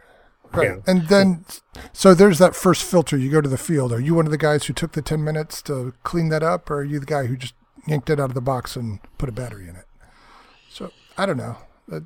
Right. 0.53 0.69
Yeah. 0.69 0.77
And 0.87 1.09
then, 1.09 1.47
so 1.95 2.13
there's 2.13 2.39
that 2.39 2.55
first 2.55 2.83
filter. 2.85 3.17
You 3.17 3.31
go 3.31 3.41
to 3.41 3.49
the 3.49 3.57
field. 3.57 3.91
Are 3.93 4.01
you 4.01 4.15
one 4.15 4.27
of 4.27 4.31
the 4.33 4.37
guys 4.39 4.67
who 4.67 4.75
took 4.75 4.93
the 4.93 5.01
10 5.01 5.25
minutes 5.25 5.63
to 5.63 5.95
clean 6.03 6.29
that 6.29 6.43
up, 6.43 6.71
or 6.71 6.81
are 6.81 6.85
you 6.85 7.01
the 7.01 7.07
guy 7.07 7.25
who 7.25 7.37
just 7.39 7.55
yanked 7.87 8.11
it 8.11 8.21
out 8.21 8.29
of 8.29 8.35
the 8.35 8.43
box 8.43 8.77
and 8.77 8.99
put 9.17 9.31
a 9.31 9.33
battery 9.33 9.67
in 9.67 9.77
it? 9.77 9.87
So 10.69 10.91
I 11.17 11.25
don't 11.25 11.39
know. 11.39 11.57
Uh, 11.91 12.01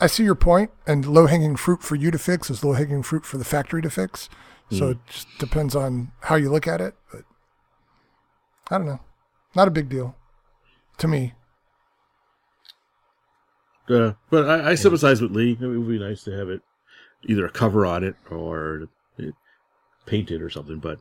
I 0.00 0.06
see 0.06 0.24
your 0.24 0.34
point, 0.36 0.70
and 0.86 1.04
low 1.04 1.26
hanging 1.26 1.56
fruit 1.56 1.82
for 1.82 1.96
you 1.96 2.10
to 2.10 2.18
fix 2.18 2.48
is 2.48 2.64
low 2.64 2.72
hanging 2.72 3.02
fruit 3.02 3.26
for 3.26 3.36
the 3.36 3.44
factory 3.44 3.82
to 3.82 3.90
fix. 3.90 4.30
So 4.70 4.90
it 4.90 4.98
just 5.08 5.28
depends 5.38 5.76
on 5.76 6.12
how 6.22 6.34
you 6.36 6.50
look 6.50 6.66
at 6.66 6.80
it. 6.80 6.94
But 7.12 7.22
I 8.70 8.78
don't 8.78 8.86
know. 8.86 9.00
Not 9.54 9.68
a 9.68 9.70
big 9.70 9.88
deal 9.88 10.16
to 10.98 11.06
me. 11.06 11.34
Uh, 13.88 14.12
but 14.30 14.48
I, 14.48 14.70
I 14.70 14.74
sympathize 14.74 15.20
with 15.20 15.32
Lee. 15.32 15.58
It 15.60 15.66
would 15.66 15.88
be 15.88 15.98
nice 15.98 16.24
to 16.24 16.32
have 16.32 16.48
it 16.48 16.62
either 17.24 17.46
a 17.46 17.50
cover 17.50 17.86
on 17.86 18.04
it 18.04 18.14
or 18.30 18.88
it 19.18 19.34
painted 20.06 20.40
or 20.40 20.48
something. 20.48 20.78
But 20.78 20.98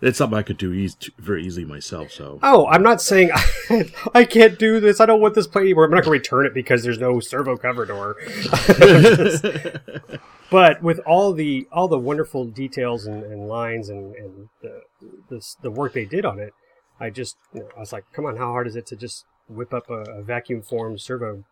it's 0.00 0.18
something 0.18 0.38
I 0.38 0.42
could 0.42 0.58
do 0.58 0.72
eas 0.72 0.96
very 1.18 1.46
easily 1.46 1.64
myself. 1.64 2.12
So 2.12 2.38
Oh, 2.42 2.66
I'm 2.66 2.82
not 2.82 3.00
saying 3.00 3.30
I 4.14 4.24
can't 4.24 4.58
do 4.58 4.80
this. 4.80 5.00
I 5.00 5.06
don't 5.06 5.20
want 5.20 5.34
this 5.34 5.46
plane 5.46 5.66
anymore. 5.66 5.84
I'm 5.84 5.90
not 5.90 6.04
going 6.04 6.20
to 6.20 6.22
return 6.22 6.46
it 6.46 6.54
because 6.54 6.82
there's 6.82 6.98
no 6.98 7.20
servo 7.20 7.56
cover 7.56 7.86
door. 7.86 8.16
but 10.50 10.82
with 10.82 10.98
all 11.00 11.32
the 11.32 11.66
all 11.72 11.88
the 11.88 11.98
wonderful 11.98 12.44
details 12.44 13.06
and, 13.06 13.22
and 13.22 13.48
lines 13.48 13.88
and, 13.88 14.14
and 14.16 14.48
the, 14.62 14.80
the 15.28 15.54
the 15.62 15.70
work 15.70 15.92
they 15.92 16.04
did 16.04 16.24
on 16.24 16.38
it, 16.38 16.52
I 17.00 17.10
just 17.10 17.36
you 17.54 17.60
know, 17.60 17.68
I 17.76 17.80
was 17.80 17.92
like, 17.92 18.04
come 18.12 18.26
on, 18.26 18.36
how 18.36 18.46
hard 18.46 18.66
is 18.66 18.76
it 18.76 18.86
to 18.88 18.96
just 18.96 19.24
whip 19.48 19.72
up 19.72 19.88
a, 19.88 20.02
a 20.10 20.22
vacuum 20.22 20.62
formed 20.62 21.00
servo 21.00 21.44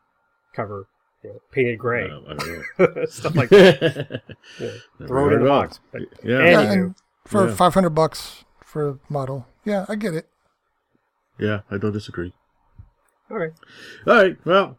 cover, 0.57 0.87
you 1.23 1.31
know, 1.31 1.41
painted 1.53 1.79
gray, 1.79 2.05
I 2.05 2.09
don't 2.35 3.11
stuff 3.11 3.37
like 3.37 3.49
that. 3.51 4.23
Never 4.61 5.07
Throw 5.07 5.29
it 5.29 5.33
in 5.35 5.39
the 5.41 5.45
of 5.47 5.49
box. 5.49 5.81
But 5.93 6.03
Yeah. 6.25 6.39
Yeah, 6.39 6.65
Anywho. 6.65 6.73
and 6.73 6.95
for 7.27 7.49
Yeah. 7.49 7.55
500 7.55 7.91
bucks 7.91 8.45
for 8.65 8.89
a 8.89 8.99
model. 9.09 9.47
Yeah, 9.65 9.85
I 9.89 9.95
get 9.97 10.15
it. 10.15 10.29
Yeah, 11.39 11.61
I 11.71 11.77
don't 11.79 11.93
disagree. 11.93 12.33
all 13.31 13.39
right, 13.39 13.53
All 14.07 14.15
right, 14.15 14.37
well, 14.45 14.79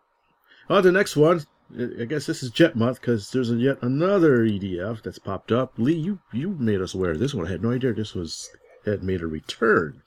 on 0.70 0.82
to 0.84 0.90
the 0.90 0.92
next 0.98 1.16
one. 1.16 1.42
I 1.78 2.02
I 2.02 2.06
guess 2.06 2.26
this 2.26 2.42
is 2.44 2.50
Jet 2.50 2.76
Month 2.78 3.02
because 3.02 3.30
there's 3.32 3.52
a 3.52 3.56
yet 3.56 3.78
another 3.82 4.40
EDF 4.46 5.04
that's 5.04 5.20
popped 5.20 5.52
up. 5.52 5.74
Lee, 5.78 5.94
you 5.94 6.20
you 6.32 6.52
made 6.58 6.80
us 6.82 6.94
aware 6.96 7.12
of 7.12 7.20
this 7.20 7.34
one. 7.36 7.46
I 7.46 7.50
had 7.52 7.62
no 7.62 7.72
idea 7.74 7.92
this 7.94 8.16
was 8.16 8.50
had 8.86 9.04
made 9.04 9.22
a 9.22 9.28
return. 9.28 10.02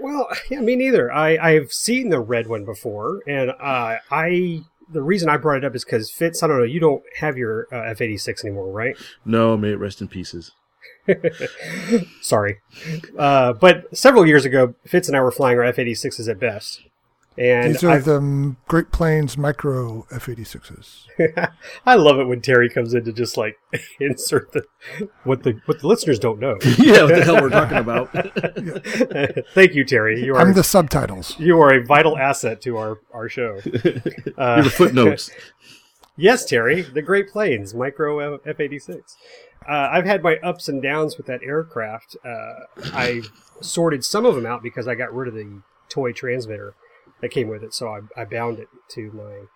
Well, 0.00 0.28
yeah, 0.50 0.60
me 0.60 0.74
neither. 0.74 1.10
I 1.12 1.36
I've 1.38 1.72
seen 1.72 2.08
the 2.10 2.18
red 2.20 2.48
one 2.48 2.64
before, 2.64 3.20
and 3.28 3.50
uh, 3.50 3.98
I 4.10 4.62
the 4.90 5.02
reason 5.02 5.28
I 5.28 5.36
brought 5.36 5.58
it 5.58 5.64
up 5.64 5.74
is 5.74 5.84
because 5.84 6.10
Fitz. 6.10 6.42
I 6.42 6.46
don't 6.46 6.58
know. 6.58 6.64
You 6.64 6.80
don't 6.80 7.02
have 7.20 7.36
your 7.36 7.66
uh, 7.72 7.82
F 7.90 8.00
eighty 8.00 8.16
six 8.16 8.44
anymore, 8.44 8.70
right? 8.70 8.96
No, 9.24 9.56
may 9.56 9.70
it 9.70 9.78
rest 9.78 10.00
in 10.00 10.08
pieces. 10.08 10.52
Sorry, 12.20 12.58
uh, 13.18 13.54
but 13.54 13.96
several 13.96 14.26
years 14.26 14.44
ago, 14.44 14.74
Fitz 14.86 15.08
and 15.08 15.16
I 15.16 15.20
were 15.20 15.30
flying 15.30 15.58
our 15.58 15.64
F 15.64 15.78
eighty 15.78 15.94
sixes 15.94 16.28
at 16.28 16.38
best, 16.38 16.82
and 17.38 17.74
These 17.74 17.84
are 17.84 17.90
I've- 17.90 18.04
the 18.04 18.56
Great 18.66 18.90
Plains 18.90 19.38
Micro 19.38 20.06
F 20.10 20.26
86s. 20.26 21.06
I 21.86 21.94
love 21.94 22.18
it 22.18 22.24
when 22.24 22.40
Terry 22.40 22.68
comes 22.68 22.94
in 22.94 23.04
to 23.04 23.12
just 23.12 23.36
like 23.36 23.56
insert 24.00 24.52
the 24.52 24.62
what 25.24 25.42
the 25.44 25.60
what 25.66 25.80
the 25.80 25.86
listeners 25.86 26.18
don't 26.18 26.40
know. 26.40 26.56
yeah, 26.78 27.02
what 27.04 27.14
the 27.14 27.24
hell 27.24 27.40
we're 27.40 27.48
talking 27.50 27.78
about? 27.78 28.10
Thank 29.54 29.74
you, 29.74 29.84
Terry. 29.84 30.22
You 30.24 30.34
are 30.34 30.40
I'm 30.40 30.54
the 30.54 30.64
subtitles. 30.64 31.38
you 31.38 31.60
are 31.60 31.72
a 31.74 31.84
vital 31.84 32.16
asset 32.18 32.60
to 32.62 32.76
our 32.76 33.00
our 33.12 33.28
show. 33.28 33.60
Uh, 34.36 34.60
Your 34.62 34.70
footnotes. 34.70 35.30
Yes, 36.16 36.44
Terry, 36.44 36.82
the 36.82 37.02
Great 37.02 37.28
Plains 37.28 37.74
Micro 37.74 38.36
F 38.44 38.58
eighty 38.60 38.78
six. 38.78 39.16
Uh, 39.68 39.88
I've 39.92 40.06
had 40.06 40.22
my 40.22 40.36
ups 40.42 40.68
and 40.68 40.82
downs 40.82 41.16
with 41.16 41.26
that 41.26 41.42
aircraft. 41.42 42.16
Uh, 42.24 42.54
I 42.92 43.22
sorted 43.60 44.04
some 44.04 44.24
of 44.24 44.34
them 44.34 44.46
out 44.46 44.62
because 44.62 44.88
I 44.88 44.94
got 44.94 45.12
rid 45.14 45.28
of 45.28 45.34
the 45.34 45.60
toy 45.88 46.12
transmitter 46.12 46.74
that 47.20 47.30
came 47.30 47.48
with 47.48 47.62
it, 47.62 47.74
so 47.74 47.88
I, 47.88 48.00
I 48.20 48.24
bound 48.24 48.58
it 48.58 48.68
to 48.90 49.10
my 49.12 49.46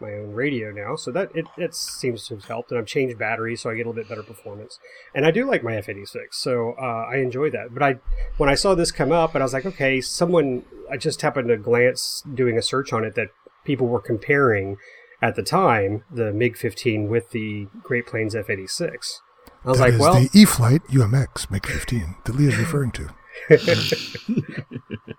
my 0.00 0.14
own 0.14 0.32
radio 0.32 0.72
now. 0.72 0.96
So 0.96 1.12
that 1.12 1.30
it, 1.34 1.46
it 1.56 1.74
seems 1.74 2.26
to 2.26 2.34
have 2.34 2.44
helped, 2.46 2.70
and 2.70 2.78
I've 2.78 2.86
changed 2.86 3.18
batteries, 3.18 3.62
so 3.62 3.70
I 3.70 3.74
get 3.74 3.86
a 3.86 3.88
little 3.88 4.02
bit 4.02 4.08
better 4.08 4.22
performance. 4.22 4.78
And 5.14 5.24
I 5.24 5.30
do 5.30 5.48
like 5.48 5.62
my 5.62 5.76
F 5.76 5.88
eighty 5.88 6.04
six, 6.04 6.38
so 6.38 6.74
uh, 6.80 7.06
I 7.10 7.16
enjoy 7.16 7.50
that. 7.50 7.72
But 7.72 7.82
I 7.82 7.94
when 8.36 8.48
I 8.50 8.54
saw 8.54 8.74
this 8.74 8.90
come 8.90 9.12
up, 9.12 9.34
and 9.34 9.42
I 9.42 9.44
was 9.44 9.52
like, 9.52 9.64
okay, 9.66 10.00
someone 10.00 10.64
I 10.90 10.96
just 10.96 11.22
happened 11.22 11.48
to 11.48 11.56
glance 11.56 12.22
doing 12.34 12.58
a 12.58 12.62
search 12.62 12.92
on 12.92 13.04
it 13.04 13.14
that 13.14 13.28
people 13.64 13.86
were 13.86 14.00
comparing 14.00 14.76
at 15.22 15.36
the 15.36 15.42
time 15.42 16.02
the 16.10 16.32
MiG 16.32 16.56
15 16.56 17.08
with 17.08 17.30
the 17.30 17.68
Great 17.82 18.06
Plains 18.06 18.34
F 18.34 18.50
86. 18.50 19.22
I 19.64 19.68
was 19.68 19.78
That 19.78 19.84
like, 19.84 19.94
is 19.94 20.00
well, 20.00 20.14
the 20.14 20.28
E 20.34 20.44
Flight 20.44 20.82
UMX 20.88 21.48
MiG 21.50 21.64
15 21.66 22.16
that 22.24 22.34
Lee 22.34 22.48
is 22.48 22.58
referring 22.58 22.90
to. 22.92 23.08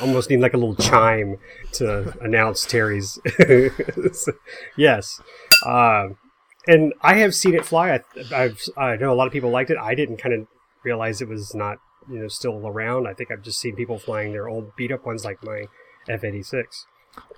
almost 0.00 0.30
need 0.30 0.40
like 0.40 0.54
a 0.54 0.56
little 0.56 0.74
chime 0.76 1.36
to 1.72 2.14
announce 2.20 2.64
Terry's. 2.66 3.18
yes. 4.76 5.20
Um, 5.66 6.16
and 6.66 6.92
I 7.02 7.14
have 7.14 7.34
seen 7.34 7.54
it 7.54 7.64
fly. 7.64 7.92
I, 7.92 8.00
I've, 8.34 8.60
I 8.76 8.96
know 8.96 9.12
a 9.12 9.14
lot 9.16 9.26
of 9.26 9.32
people 9.32 9.50
liked 9.50 9.70
it. 9.70 9.78
I 9.78 9.94
didn't 9.94 10.18
kind 10.18 10.34
of 10.34 10.46
realize 10.84 11.20
it 11.22 11.28
was 11.28 11.54
not, 11.54 11.78
you 12.10 12.18
know, 12.18 12.28
still 12.28 12.66
around. 12.66 13.06
I 13.06 13.14
think 13.14 13.30
I've 13.30 13.42
just 13.42 13.60
seen 13.60 13.74
people 13.76 13.98
flying 13.98 14.32
their 14.32 14.48
old 14.48 14.76
beat 14.76 14.92
up 14.92 15.06
ones 15.06 15.24
like 15.24 15.42
my 15.42 15.64
F 16.08 16.24
86. 16.24 16.86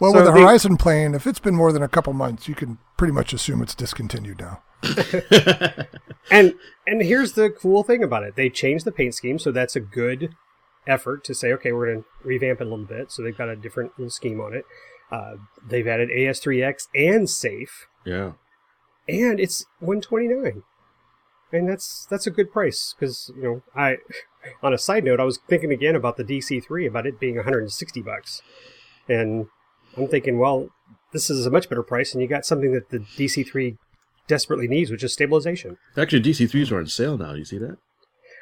Well, 0.01 0.13
So 0.13 0.19
with 0.19 0.27
the 0.27 0.33
the- 0.33 0.41
Horizon 0.41 0.77
plane, 0.77 1.15
if 1.15 1.27
it's 1.27 1.39
been 1.41 1.55
more 1.55 1.73
than 1.73 1.83
a 1.83 1.89
couple 1.89 2.13
months, 2.13 2.49
you 2.49 2.55
can 2.55 2.79
pretty 2.97 3.13
much 3.13 3.33
assume 3.33 3.63
it's 3.63 3.75
discontinued 3.75 4.41
now. 4.41 4.63
And 6.31 6.55
and 6.87 7.03
here's 7.03 7.33
the 7.33 7.51
cool 7.51 7.83
thing 7.83 8.05
about 8.05 8.23
it: 8.23 8.37
they 8.37 8.49
changed 8.51 8.85
the 8.85 8.93
paint 8.93 9.15
scheme, 9.17 9.39
so 9.41 9.51
that's 9.51 9.75
a 9.75 9.81
good 9.81 10.37
effort 10.87 11.25
to 11.25 11.35
say, 11.35 11.53
okay, 11.53 11.73
we're 11.73 11.87
going 11.93 12.03
to 12.03 12.09
revamp 12.25 12.61
it 12.61 12.67
a 12.67 12.71
little 12.71 12.85
bit. 12.87 13.11
So 13.13 13.23
they've 13.23 13.37
got 13.37 13.49
a 13.49 13.57
different 13.57 13.93
little 13.99 14.11
scheme 14.11 14.41
on 14.41 14.55
it. 14.55 14.65
Uh, 15.11 15.35
they've 15.67 15.87
added 15.87 16.09
AS3X 16.11 16.89
and 16.95 17.29
Safe, 17.29 17.89
Yeah. 18.05 18.33
and 19.09 19.41
it's 19.41 19.65
129, 19.81 20.63
and 21.53 21.69
that's 21.69 22.07
that's 22.09 22.29
a 22.29 22.31
good 22.31 22.53
price 22.53 22.95
because 22.99 23.33
you 23.37 23.43
know 23.43 23.63
I. 23.75 23.99
On 24.63 24.73
a 24.73 24.79
side 24.79 25.05
note, 25.05 25.21
I 25.21 25.25
was 25.25 25.39
thinking 25.51 25.71
again 25.71 25.95
about 25.95 26.17
the 26.17 26.25
DC3 26.25 26.87
about 26.89 27.07
it 27.07 27.21
being 27.21 27.37
160 27.37 28.01
bucks, 28.01 28.41
and 29.07 29.49
I'm 29.99 30.09
thinking, 30.09 30.39
well, 30.39 30.71
this 31.13 31.29
is 31.29 31.45
a 31.45 31.51
much 31.51 31.69
better 31.69 31.83
price, 31.83 32.15
and 32.15 32.23
you 32.23 32.29
got 32.29 32.47
something 32.47 32.73
that 32.73 32.89
the 32.89 33.01
DC3 33.01 33.77
desperately 34.29 34.67
needs, 34.67 34.91
which 34.91 35.05
is 35.05 35.13
stabilization. 35.13 35.77
Actually, 35.95 36.23
DC3s 36.23 36.73
are 36.73 36.79
on 36.79 36.87
sale 36.87 37.19
now. 37.19 37.35
You 37.35 37.45
see 37.45 37.59
that? 37.59 37.77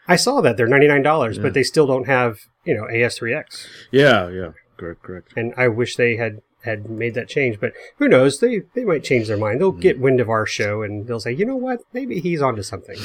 I 0.08 0.16
saw 0.16 0.40
that 0.40 0.56
they're 0.56 0.66
ninety 0.66 0.88
nine 0.88 1.02
dollars, 1.02 1.36
Yeah. 1.36 1.44
but 1.44 1.54
they 1.54 1.62
still 1.62 1.86
don't 1.86 2.06
have 2.06 2.38
you 2.64 2.74
know 2.74 2.84
AS3X. 2.84 3.66
Yeah, 3.90 4.28
yeah. 4.28 4.50
correct, 4.76 5.02
correct. 5.02 5.32
and 5.36 5.54
I 5.56 5.68
wish 5.68 5.96
they 5.96 6.16
had 6.16 6.40
had 6.62 6.90
made 6.90 7.14
that 7.14 7.28
change. 7.28 7.60
But 7.60 7.72
who 7.98 8.08
knows? 8.08 8.40
They 8.40 8.62
they 8.74 8.84
might 8.84 9.04
change 9.04 9.28
their 9.28 9.36
mind. 9.36 9.60
They'll 9.60 9.72
mm. 9.72 9.80
get 9.80 10.00
wind 10.00 10.20
of 10.20 10.28
our 10.28 10.46
show 10.46 10.82
and 10.82 11.06
they'll 11.06 11.20
say, 11.20 11.32
you 11.32 11.44
know 11.44 11.56
what? 11.56 11.80
Maybe 11.92 12.20
he's 12.20 12.42
onto 12.42 12.62
something. 12.62 12.98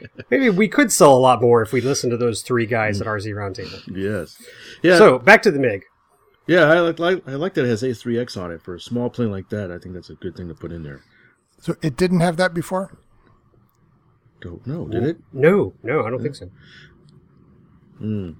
Maybe 0.30 0.48
we 0.50 0.68
could 0.68 0.92
sell 0.92 1.14
a 1.16 1.18
lot 1.18 1.40
more 1.40 1.62
if 1.62 1.72
we 1.72 1.80
listened 1.80 2.12
to 2.12 2.16
those 2.16 2.42
three 2.42 2.66
guys 2.66 3.00
at 3.00 3.06
RC 3.06 3.34
Roundtable. 3.34 3.82
yes. 3.96 4.36
Yeah. 4.82 4.98
So 4.98 5.18
back 5.18 5.42
to 5.42 5.50
the 5.50 5.58
Mig. 5.58 5.84
yeah, 6.46 6.64
I 6.64 6.80
like, 6.80 6.98
like 6.98 7.28
I 7.28 7.32
like 7.32 7.54
that 7.54 7.64
it 7.64 7.68
has 7.68 7.82
A3X 7.82 8.40
on 8.40 8.50
it 8.52 8.62
for 8.62 8.74
a 8.74 8.80
small 8.80 9.10
plane 9.10 9.30
like 9.30 9.48
that. 9.50 9.70
I 9.70 9.78
think 9.78 9.94
that's 9.94 10.10
a 10.10 10.14
good 10.14 10.36
thing 10.36 10.48
to 10.48 10.54
put 10.54 10.72
in 10.72 10.82
there. 10.82 11.02
So 11.60 11.76
it 11.82 11.96
didn't 11.96 12.20
have 12.20 12.36
that 12.38 12.54
before? 12.54 12.96
Don't 14.42 14.66
know, 14.66 14.86
did 14.88 15.04
it? 15.04 15.18
No, 15.32 15.72
no, 15.82 16.04
I 16.04 16.10
don't 16.10 16.20
think 16.22 16.34
so. 16.34 16.50
Hmm. 17.98 18.30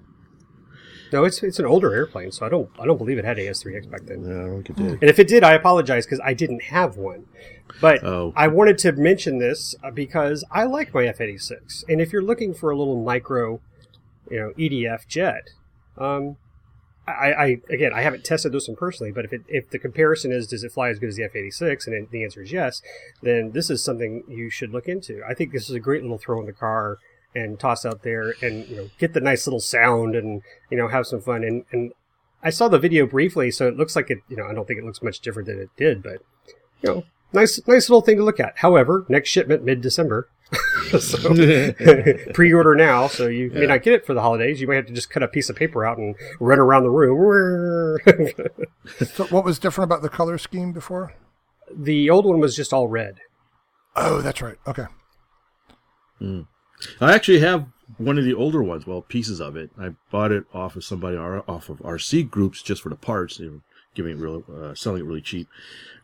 No, 1.12 1.24
it's 1.24 1.42
it's 1.42 1.58
an 1.58 1.66
older 1.66 1.94
airplane, 1.94 2.32
so 2.32 2.46
I 2.46 2.48
don't 2.48 2.70
I 2.80 2.86
don't 2.86 2.96
believe 2.96 3.18
it 3.18 3.24
had 3.24 3.36
AS3X 3.36 3.90
back 3.90 4.02
then. 4.06 4.24
Yeah, 4.24 4.30
I 4.42 4.46
don't 4.46 4.62
think 4.66 4.78
it 4.78 4.82
did. 4.82 4.92
And 5.02 5.04
if 5.10 5.18
it 5.18 5.28
did, 5.28 5.44
I 5.44 5.52
apologize 5.52 6.06
because 6.06 6.20
I 6.24 6.32
didn't 6.32 6.62
have 6.64 6.96
one. 6.96 7.26
But 7.80 8.02
Oh. 8.02 8.32
I 8.34 8.48
wanted 8.48 8.78
to 8.78 8.92
mention 8.92 9.38
this 9.38 9.74
uh, 9.84 9.90
because 9.90 10.42
I 10.50 10.64
like 10.64 10.92
my 10.94 11.04
F-86, 11.06 11.84
and 11.88 12.00
if 12.00 12.12
you're 12.12 12.22
looking 12.22 12.54
for 12.54 12.70
a 12.70 12.76
little 12.76 13.02
micro, 13.02 13.60
you 14.30 14.38
know, 14.38 14.52
EDF 14.58 15.06
jet, 15.06 15.50
um, 15.98 16.36
I, 17.06 17.32
I 17.32 17.56
again 17.68 17.92
I 17.92 18.02
haven't 18.02 18.24
tested 18.24 18.52
this 18.52 18.68
one 18.68 18.76
personally, 18.76 19.12
but 19.12 19.24
if 19.24 19.32
it, 19.32 19.42
if 19.48 19.70
the 19.70 19.78
comparison 19.78 20.30
is 20.30 20.46
does 20.46 20.62
it 20.62 20.72
fly 20.72 20.88
as 20.88 20.98
good 20.98 21.08
as 21.08 21.16
the 21.16 21.24
F-86, 21.24 21.86
and 21.86 22.08
the 22.10 22.22
answer 22.22 22.42
is 22.42 22.52
yes, 22.52 22.80
then 23.22 23.50
this 23.52 23.70
is 23.70 23.82
something 23.82 24.22
you 24.28 24.50
should 24.50 24.70
look 24.70 24.86
into. 24.86 25.20
I 25.28 25.34
think 25.34 25.52
this 25.52 25.68
is 25.68 25.74
a 25.74 25.80
great 25.80 26.02
little 26.02 26.18
throw 26.18 26.38
in 26.40 26.46
the 26.46 26.52
car 26.52 26.98
and 27.34 27.58
toss 27.58 27.84
out 27.84 28.02
there, 28.02 28.34
and 28.42 28.68
you 28.68 28.76
know, 28.76 28.90
get 28.98 29.14
the 29.14 29.20
nice 29.20 29.46
little 29.46 29.60
sound, 29.60 30.14
and 30.14 30.42
you 30.70 30.76
know, 30.76 30.88
have 30.88 31.06
some 31.06 31.20
fun. 31.20 31.44
And 31.44 31.64
and 31.72 31.92
I 32.42 32.50
saw 32.50 32.68
the 32.68 32.78
video 32.78 33.06
briefly, 33.06 33.50
so 33.50 33.66
it 33.66 33.76
looks 33.76 33.96
like 33.96 34.10
it. 34.10 34.18
You 34.28 34.36
know, 34.36 34.46
I 34.46 34.54
don't 34.54 34.66
think 34.66 34.78
it 34.78 34.84
looks 34.84 35.02
much 35.02 35.20
different 35.20 35.48
than 35.48 35.58
it 35.58 35.70
did, 35.76 36.02
but 36.02 36.18
you 36.82 36.88
know, 36.88 37.04
nice 37.32 37.60
nice 37.66 37.88
little 37.88 38.02
thing 38.02 38.18
to 38.18 38.24
look 38.24 38.40
at. 38.40 38.58
However, 38.58 39.06
next 39.08 39.30
shipment 39.30 39.64
mid 39.64 39.80
December. 39.80 40.28
so 41.00 41.34
pre-order 42.34 42.74
now, 42.74 43.06
so 43.08 43.26
you 43.26 43.50
may 43.50 43.66
not 43.66 43.82
get 43.82 43.94
it 43.94 44.06
for 44.06 44.14
the 44.14 44.20
holidays. 44.20 44.60
You 44.60 44.68
might 44.68 44.76
have 44.76 44.86
to 44.86 44.92
just 44.92 45.10
cut 45.10 45.22
a 45.22 45.28
piece 45.28 45.48
of 45.48 45.56
paper 45.56 45.84
out 45.84 45.98
and 45.98 46.14
run 46.40 46.58
around 46.58 46.82
the 46.82 46.90
room. 46.90 47.98
So 49.06 49.24
what 49.26 49.44
was 49.44 49.58
different 49.58 49.88
about 49.88 50.02
the 50.02 50.08
color 50.08 50.38
scheme 50.38 50.72
before? 50.72 51.14
the 51.76 52.10
old 52.10 52.24
one 52.24 52.40
was 52.40 52.56
just 52.56 52.72
all 52.72 52.88
red. 52.88 53.20
Oh, 53.96 54.20
that's 54.20 54.42
right. 54.42 54.56
Okay. 54.66 54.86
I 57.00 57.14
actually 57.14 57.40
have 57.40 57.66
one 57.98 58.18
of 58.18 58.24
the 58.24 58.34
older 58.34 58.62
ones. 58.62 58.86
Well, 58.86 59.02
pieces 59.02 59.40
of 59.40 59.56
it. 59.56 59.70
I 59.78 59.90
bought 60.10 60.32
it 60.32 60.44
off 60.54 60.76
of 60.76 60.84
somebody 60.84 61.16
off 61.16 61.68
of 61.68 61.78
RC 61.78 62.30
groups 62.30 62.62
just 62.62 62.82
for 62.82 62.88
the 62.88 62.96
parts. 62.96 63.38
They 63.38 63.48
were 63.48 63.60
giving 63.94 64.12
it 64.12 64.20
real, 64.20 64.44
uh, 64.54 64.74
selling 64.74 65.02
it 65.02 65.06
really 65.06 65.20
cheap. 65.20 65.48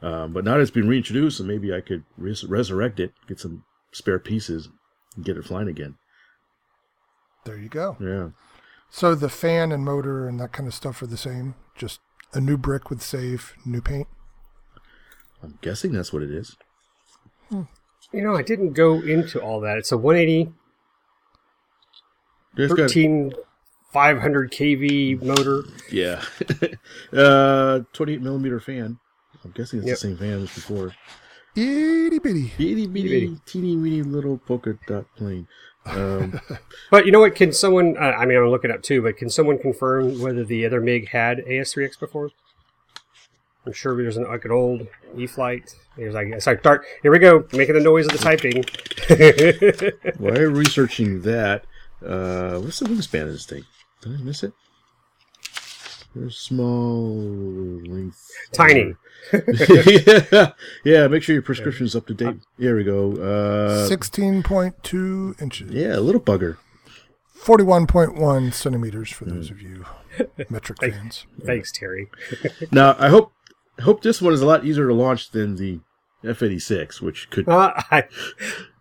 Um, 0.02 0.32
but 0.32 0.44
now 0.44 0.54
that 0.54 0.60
it's 0.60 0.70
been 0.70 0.88
reintroduced, 0.88 1.40
and 1.40 1.48
maybe 1.48 1.72
I 1.72 1.80
could 1.80 2.04
res- 2.16 2.44
resurrect 2.44 3.00
it, 3.00 3.12
get 3.26 3.40
some 3.40 3.64
spare 3.92 4.18
pieces, 4.18 4.68
and 5.16 5.24
get 5.24 5.36
it 5.36 5.44
flying 5.44 5.68
again. 5.68 5.96
There 7.44 7.56
you 7.56 7.68
go. 7.68 7.96
Yeah. 8.00 8.28
So 8.90 9.14
the 9.14 9.28
fan 9.28 9.72
and 9.72 9.84
motor 9.84 10.26
and 10.28 10.38
that 10.40 10.52
kind 10.52 10.66
of 10.66 10.74
stuff 10.74 11.00
are 11.02 11.06
the 11.06 11.16
same. 11.16 11.54
Just 11.76 12.00
a 12.32 12.40
new 12.40 12.56
brick 12.56 12.90
with 12.90 13.02
save, 13.02 13.54
new 13.64 13.80
paint. 13.80 14.08
I'm 15.42 15.58
guessing 15.62 15.92
that's 15.92 16.12
what 16.12 16.22
it 16.22 16.30
is. 16.30 16.56
You 17.50 18.22
know, 18.22 18.34
I 18.34 18.42
didn't 18.42 18.72
go 18.72 18.94
into 19.02 19.40
all 19.40 19.60
that. 19.60 19.76
It's 19.76 19.92
a 19.92 19.98
180 19.98 20.52
It's 22.56 22.72
got- 22.72 23.38
500 23.92 24.50
kV 24.50 25.22
motor. 25.22 25.62
yeah. 25.90 26.22
uh, 27.12 27.80
28 27.92 28.20
millimeter 28.22 28.60
fan. 28.60 28.98
I'm 29.44 29.50
guessing 29.52 29.78
it's 29.80 29.88
Yep. 29.88 29.94
the 29.96 30.00
same 30.00 30.16
fan 30.16 30.42
as 30.42 30.54
before. 30.54 30.92
Itty 31.56 32.18
bitty. 32.18 32.52
Itty 32.58 32.86
bitty, 32.86 33.08
bitty. 33.08 33.40
teeny 33.46 33.76
weeny 33.76 34.02
little 34.02 34.38
polka 34.38 34.78
dot 34.86 35.06
plane. 35.16 35.48
Um, 35.86 36.40
But 36.90 37.06
you 37.06 37.12
know 37.12 37.20
what? 37.20 37.34
Can 37.34 37.52
someone? 37.52 37.96
Uh, 37.96 38.12
I 38.18 38.26
mean, 38.26 38.38
I'm 38.38 38.48
looking 38.48 38.70
it 38.70 38.74
up 38.74 38.82
too. 38.82 39.02
But 39.02 39.16
can 39.16 39.30
someone 39.30 39.58
confirm 39.58 40.20
whether 40.20 40.44
the 40.44 40.64
other 40.66 40.80
MiG 40.80 41.08
had 41.08 41.38
AS3X 41.38 41.98
before? 41.98 42.30
I'm 43.66 43.72
sure 43.72 43.96
there's 43.96 44.16
an, 44.16 44.24
like 44.24 44.44
an 44.46 44.52
old 44.52 44.86
E-flite. 45.16 45.74
There's 45.96 46.14
like 46.14 46.28
it's 46.28 46.46
like 46.46 46.60
start. 46.60 46.84
Here 47.02 47.10
we 47.10 47.18
go, 47.18 47.46
making 47.52 47.74
the 47.74 47.80
noise 47.80 48.06
of 48.06 48.12
the 48.12 48.18
typing. 48.18 48.64
While 50.18 50.36
I'm 50.38 50.54
researching 50.54 51.22
that, 51.22 51.64
uh, 52.04 52.58
what's 52.60 52.78
the 52.78 52.86
wingspan 52.86 53.22
of 53.24 53.32
this 53.32 53.46
thing? 53.46 53.64
Did 54.00 54.14
I 54.14 54.22
miss 54.22 54.42
it? 54.42 54.52
There's 56.18 56.36
small 56.36 57.14
length. 57.86 58.28
Tiny. 58.52 58.94
yeah, 59.32 60.52
yeah. 60.84 61.06
Make 61.06 61.22
sure 61.22 61.34
your 61.34 61.42
prescription's 61.42 61.94
up 61.94 62.06
to 62.06 62.14
date. 62.14 62.38
Here 62.58 62.76
we 62.76 62.82
go. 62.82 63.12
Uh, 63.12 63.88
16.2 63.88 65.40
inches. 65.40 65.70
yeah, 65.70 65.96
a 65.96 66.00
little 66.00 66.20
bugger. 66.20 66.56
41.1 67.40 68.52
centimeters 68.52 69.12
for 69.12 69.26
those 69.26 69.50
of 69.50 69.62
you 69.62 69.84
metric 70.50 70.78
fans. 70.80 71.26
Thanks, 71.44 71.70
Terry. 71.70 72.10
Now, 72.72 72.96
I 72.98 73.08
hope 73.08 73.32
I 73.78 73.82
hope 73.82 74.02
this 74.02 74.20
one 74.20 74.32
is 74.32 74.40
a 74.40 74.46
lot 74.46 74.64
easier 74.64 74.88
to 74.88 74.94
launch 74.94 75.30
than 75.30 75.54
the 75.54 75.78
F-86, 76.24 77.00
which 77.00 77.30
could. 77.30 77.48
Uh, 77.48 77.72
I 77.92 78.04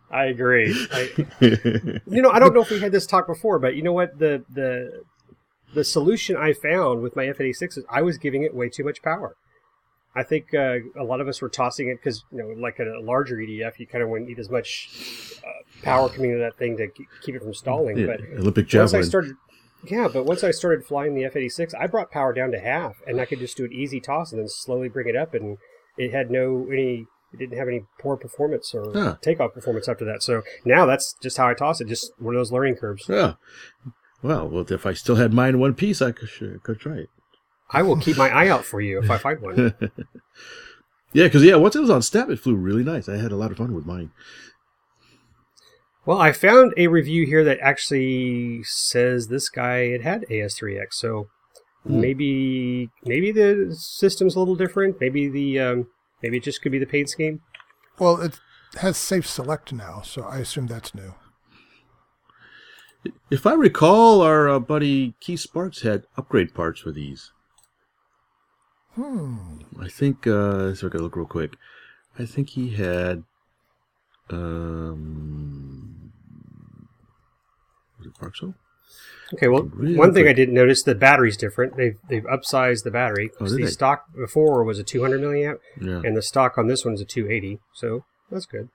I 0.09 0.25
agree. 0.25 0.73
I, 0.91 1.25
you 1.39 2.21
know, 2.21 2.31
I 2.31 2.39
don't 2.39 2.55
know 2.55 2.61
if 2.61 2.71
we 2.71 2.79
had 2.79 2.91
this 2.91 3.05
talk 3.05 3.27
before, 3.27 3.59
but 3.59 3.75
you 3.75 3.83
know 3.83 3.93
what? 3.93 4.17
The 4.17 4.43
the 4.51 5.03
the 5.73 5.83
solution 5.83 6.35
I 6.37 6.53
found 6.53 7.01
with 7.01 7.15
my 7.15 7.27
F-86 7.27 7.77
is 7.77 7.83
I 7.89 8.01
was 8.01 8.17
giving 8.17 8.43
it 8.43 8.53
way 8.55 8.69
too 8.69 8.83
much 8.83 9.01
power. 9.01 9.35
I 10.15 10.23
think 10.23 10.53
uh, 10.53 10.77
a 10.99 11.03
lot 11.03 11.21
of 11.21 11.27
us 11.27 11.41
were 11.41 11.49
tossing 11.49 11.89
it 11.89 11.97
because 11.97 12.23
you 12.31 12.39
know, 12.39 12.47
like 12.59 12.79
a, 12.79 12.85
a 12.85 13.01
larger 13.01 13.35
EDF, 13.35 13.77
you 13.77 13.85
kind 13.85 14.03
of 14.03 14.09
wouldn't 14.09 14.27
need 14.29 14.39
as 14.39 14.49
much 14.49 14.89
uh, 15.45 15.83
power 15.83 16.09
coming 16.09 16.31
into 16.31 16.41
that 16.43 16.57
thing 16.57 16.75
to 16.77 16.87
keep 17.21 17.35
it 17.35 17.43
from 17.43 17.53
stalling. 17.53 17.97
Yeah, 17.97 18.05
But 18.07 18.21
Olympic 18.39 18.67
once 18.73 18.93
I 18.95 19.01
started, 19.01 19.35
yeah, 19.83 20.07
but 20.11 20.23
once 20.25 20.43
I 20.43 20.49
started 20.51 20.85
flying 20.85 21.13
the 21.13 21.23
F-86, 21.25 21.73
I 21.79 21.85
brought 21.85 22.09
power 22.09 22.33
down 22.33 22.49
to 22.51 22.59
half, 22.59 22.95
and 23.05 23.21
I 23.21 23.25
could 23.25 23.37
just 23.39 23.57
do 23.57 23.65
an 23.65 23.73
easy 23.73 23.99
toss 23.99 24.31
and 24.31 24.41
then 24.41 24.47
slowly 24.47 24.89
bring 24.89 25.07
it 25.07 25.15
up, 25.15 25.33
and 25.35 25.57
it 25.97 26.11
had 26.13 26.31
no 26.31 26.67
any. 26.71 27.05
It 27.33 27.37
didn't 27.39 27.57
have 27.59 27.67
any 27.67 27.81
poor 27.99 28.15
performance 28.15 28.73
or 28.73 28.93
Huh. 28.93 29.17
takeoff 29.21 29.53
performance 29.53 29.87
after 29.89 30.05
that. 30.05 30.23
So 30.23 30.43
now 30.65 30.85
that's 30.85 31.13
just 31.21 31.37
how 31.37 31.47
I 31.47 31.53
toss 31.53 31.81
it. 31.81 31.87
Just 31.89 32.11
one 32.17 32.33
of 32.33 32.39
those 32.39 32.53
learning 32.53 32.77
curves. 32.77 33.05
Yeah. 33.09 33.33
Well, 34.23 34.47
well, 34.49 34.65
if 34.69 34.85
I 34.85 34.93
still 34.93 35.15
had 35.15 35.33
mine 35.33 35.55
in 35.55 35.59
one 35.59 35.73
piece, 35.75 36.01
I 36.01 36.11
could, 36.11 36.29
sure- 36.29 36.57
could 36.59 36.79
try 36.79 36.97
it. 36.97 37.09
I 37.69 37.83
will 37.83 37.97
keep 37.97 38.17
my 38.17 38.29
eye 38.29 38.47
out 38.47 38.63
for 38.65 38.79
you 38.81 38.99
if 39.01 39.11
I 39.11 39.17
find 39.17 39.39
one. 39.41 39.73
Yeah, 41.13 41.23
because 41.23 41.41
yeah, 41.43 41.55
once 41.55 41.75
it 41.75 41.79
was 41.79 41.89
on 41.89 42.01
step, 42.01 42.29
it 42.29 42.37
flew 42.37 42.55
really 42.55 42.83
nice. 42.83 43.07
I 43.07 43.15
had 43.15 43.31
a 43.31 43.37
lot 43.37 43.49
of 43.49 43.57
fun 43.57 43.73
with 43.73 43.85
mine. 43.85 44.11
Well, 46.05 46.19
I 46.19 46.31
found 46.33 46.73
a 46.77 46.87
review 46.87 47.25
here 47.25 47.43
that 47.45 47.59
actually 47.61 48.61
says 48.63 49.27
this 49.27 49.49
guy 49.49 49.89
had 49.91 50.01
had 50.01 50.25
AS3X. 50.29 50.87
So 50.93 51.27
Hmm. 51.85 52.01
maybe 52.01 52.89
maybe 53.05 53.31
the 53.31 53.73
system's 53.77 54.35
a 54.35 54.39
little 54.39 54.55
different. 54.55 54.99
Maybe 54.99 55.29
the 55.29 55.59
um, 55.59 55.87
maybe 56.21 56.37
it 56.37 56.43
just 56.43 56.61
could 56.61 56.71
be 56.73 56.79
the 56.79 56.85
paint 56.85 57.09
scheme. 57.09 57.39
Well, 57.99 58.19
it 58.21 58.39
has 58.79 58.97
safe 58.97 59.25
select 59.25 59.71
now, 59.71 60.01
so 60.01 60.23
I 60.23 60.39
assume 60.39 60.67
that's 60.67 60.93
new. 60.93 61.13
If 63.29 63.45
I 63.45 63.53
recall, 63.53 64.21
our 64.21 64.49
uh, 64.49 64.59
buddy 64.59 65.15
Keith 65.19 65.39
Sparks 65.41 65.81
had 65.81 66.03
upgrade 66.17 66.53
parts 66.53 66.81
for 66.81 66.91
these. 66.91 67.31
Hmm. 68.95 69.59
I 69.79 69.87
think. 69.87 70.25
Uh, 70.25 70.73
so 70.73 70.87
I 70.87 70.89
gotta 70.89 71.03
look 71.03 71.15
real 71.15 71.25
quick. 71.25 71.55
I 72.17 72.25
think 72.25 72.49
he 72.49 72.69
had. 72.71 73.23
Um, 74.29 76.11
was 77.97 78.07
it 78.07 78.13
Parksville? 78.19 78.55
Okay, 79.33 79.47
well, 79.49 79.63
Really 79.63 79.97
one 79.97 80.13
thing 80.13 80.27
I 80.27 80.33
didn't 80.33 80.53
notice 80.55 80.83
the 80.83 80.95
battery's 80.95 81.35
different. 81.37 81.75
They've 81.75 81.97
they've 82.09 82.23
upsized 82.23 82.83
the 82.83 82.91
battery. 82.91 83.29
Oh, 83.39 83.47
the 83.47 83.57
they? 83.63 83.65
stock 83.67 84.05
before 84.15 84.63
was 84.63 84.79
a 84.79 84.83
200 84.83 85.19
milliamp, 85.21 85.59
Yeah. 85.81 86.01
and 86.03 86.15
the 86.15 86.21
stock 86.21 86.57
on 86.57 86.67
this 86.67 86.85
one 86.85 86.93
is 86.93 87.01
a 87.01 87.05
280. 87.05 87.59
So 87.73 88.05
that's 88.31 88.45
good. 88.45 88.69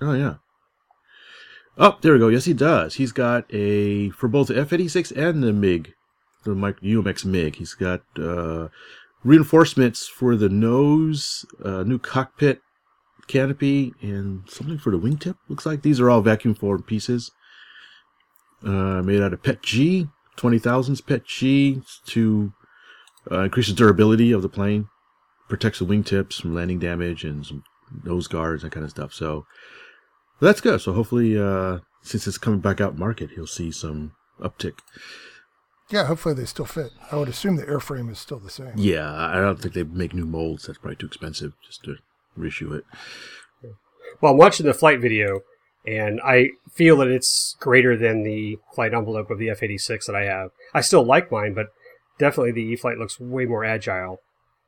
Oh 0.00 0.12
yeah. 0.14 0.34
Oh, 1.76 1.98
there 2.02 2.12
we 2.12 2.18
go. 2.20 2.28
Yes, 2.28 2.44
he 2.44 2.52
does. 2.52 2.94
He's 2.94 3.12
got 3.12 3.52
a 3.52 4.10
for 4.10 4.28
both 4.28 4.48
the 4.48 4.58
F-86 4.58 5.10
and 5.16 5.42
the 5.42 5.52
MiG, 5.52 5.94
the 6.44 6.52
UMX 6.52 7.24
MiG. 7.24 7.56
He's 7.56 7.74
got 7.74 8.02
uh, 8.16 8.68
reinforcements 9.24 10.06
for 10.06 10.36
the 10.36 10.48
nose, 10.48 11.44
uh, 11.64 11.82
new 11.82 11.98
cockpit 11.98 12.60
canopy, 13.26 13.92
and 14.00 14.48
something 14.48 14.78
for 14.78 14.90
the 14.90 14.98
wingtip. 14.98 15.36
Looks 15.48 15.66
like 15.66 15.82
these 15.82 15.98
are 15.98 16.10
all 16.10 16.20
vacuum 16.20 16.54
formed 16.54 16.86
pieces, 16.86 17.32
uh, 18.64 19.02
made 19.02 19.20
out 19.20 19.32
of 19.32 19.42
PET 19.42 19.62
G, 19.62 20.08
twenty 20.36 20.60
thousands 20.60 21.00
PET 21.00 21.24
G 21.24 21.82
to 22.06 22.52
uh, 23.32 23.40
increase 23.40 23.66
the 23.68 23.74
durability 23.74 24.30
of 24.30 24.42
the 24.42 24.48
plane, 24.48 24.88
protects 25.48 25.80
the 25.80 25.86
wingtips 25.86 26.40
from 26.40 26.54
landing 26.54 26.78
damage 26.78 27.24
and 27.24 27.44
some 27.44 27.64
nose 28.04 28.28
guards, 28.28 28.62
that 28.62 28.70
kind 28.70 28.84
of 28.84 28.90
stuff. 28.90 29.12
So 29.12 29.46
that's 30.44 30.60
good. 30.60 30.80
So 30.80 30.92
hopefully, 30.92 31.38
uh, 31.38 31.78
since 32.02 32.26
it's 32.26 32.38
coming 32.38 32.60
back 32.60 32.80
out 32.80 32.98
market, 32.98 33.30
he'll 33.30 33.46
see 33.46 33.70
some 33.70 34.12
uptick. 34.40 34.78
Yeah, 35.90 36.06
hopefully 36.06 36.34
they 36.34 36.44
still 36.44 36.64
fit. 36.64 36.92
I 37.12 37.16
would 37.16 37.28
assume 37.28 37.56
the 37.56 37.64
airframe 37.64 38.10
is 38.10 38.18
still 38.18 38.38
the 38.38 38.50
same. 38.50 38.72
Yeah, 38.76 39.12
I 39.12 39.36
don't 39.36 39.60
think 39.60 39.74
they 39.74 39.82
make 39.82 40.14
new 40.14 40.24
molds. 40.24 40.66
That's 40.66 40.78
probably 40.78 40.96
too 40.96 41.06
expensive 41.06 41.52
just 41.64 41.84
to 41.84 41.96
reissue 42.36 42.72
it. 42.72 42.84
Well, 44.20 44.32
I'm 44.32 44.38
watching 44.38 44.66
the 44.66 44.74
flight 44.74 45.00
video, 45.00 45.40
and 45.86 46.20
I 46.24 46.50
feel 46.72 46.96
that 46.98 47.08
it's 47.08 47.56
greater 47.60 47.96
than 47.96 48.22
the 48.22 48.58
flight 48.74 48.94
envelope 48.94 49.30
of 49.30 49.38
the 49.38 49.50
F-86 49.50 50.06
that 50.06 50.16
I 50.16 50.24
have. 50.24 50.50
I 50.72 50.80
still 50.80 51.04
like 51.04 51.30
mine, 51.30 51.52
but 51.54 51.66
definitely 52.18 52.52
the 52.52 52.62
E 52.62 52.76
flight 52.76 52.98
looks 52.98 53.20
way 53.20 53.44
more 53.44 53.64
agile, 53.64 54.20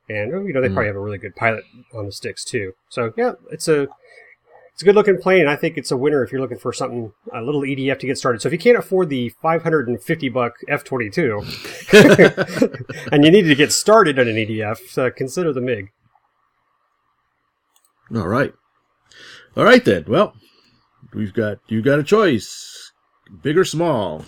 and 0.09 0.33
oh, 0.33 0.43
you 0.45 0.53
know 0.53 0.61
they 0.61 0.67
probably 0.67 0.87
have 0.87 0.95
a 0.95 1.01
really 1.01 1.17
good 1.17 1.35
pilot 1.35 1.63
on 1.93 2.05
the 2.05 2.11
sticks 2.11 2.43
too. 2.43 2.73
So 2.89 3.13
yeah, 3.17 3.33
it's 3.51 3.67
a 3.67 3.87
it's 4.77 4.83
a 4.83 4.85
good 4.85 4.93
looking 4.93 5.17
plane. 5.17 5.47
I 5.47 5.55
think 5.55 5.75
it's 5.75 5.89
a 5.89 5.97
winner 5.97 6.23
if 6.23 6.31
you're 6.31 6.39
looking 6.39 6.59
for 6.59 6.71
something 6.71 7.11
a 7.33 7.41
little 7.41 7.61
EDF 7.61 7.97
to 7.97 8.05
get 8.05 8.15
started. 8.15 8.43
So 8.43 8.47
if 8.47 8.53
you 8.53 8.59
can't 8.59 8.77
afford 8.77 9.09
the 9.09 9.29
550 9.41 10.29
buck 10.29 10.53
F22, 10.69 11.33
and 13.11 13.25
you 13.25 13.31
need 13.31 13.47
to 13.47 13.55
get 13.55 13.71
started 13.71 14.19
on 14.19 14.27
an 14.27 14.35
EDF, 14.35 14.95
uh, 14.99 15.09
consider 15.09 15.51
the 15.51 15.61
MiG. 15.61 15.89
All 18.15 18.27
right. 18.27 18.53
All 19.55 19.63
right 19.63 19.83
then. 19.83 20.05
Well, 20.07 20.35
we've 21.11 21.33
got 21.33 21.57
you 21.67 21.81
got 21.81 21.97
a 21.97 22.03
choice, 22.03 22.91
big 23.41 23.57
or 23.57 23.65
small, 23.65 24.25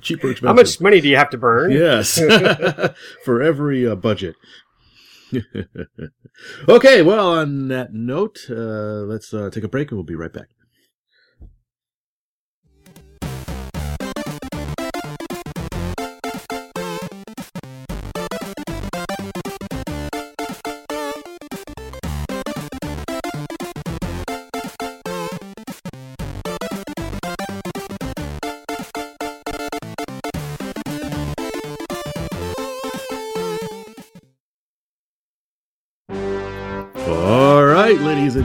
cheap 0.00 0.22
or 0.22 0.30
expensive. 0.30 0.46
How 0.46 0.54
much 0.54 0.80
money 0.80 1.00
do 1.00 1.08
you 1.08 1.16
have 1.16 1.30
to 1.30 1.38
burn? 1.38 1.72
Yes, 1.72 2.20
for 3.24 3.42
every 3.42 3.84
uh, 3.84 3.96
budget. 3.96 4.36
okay, 6.68 7.02
well, 7.02 7.28
on 7.28 7.68
that 7.68 7.92
note, 7.92 8.46
uh, 8.50 9.04
let's 9.04 9.32
uh, 9.32 9.50
take 9.50 9.64
a 9.64 9.68
break 9.68 9.90
and 9.90 9.98
we'll 9.98 10.04
be 10.04 10.14
right 10.14 10.32
back. 10.32 10.48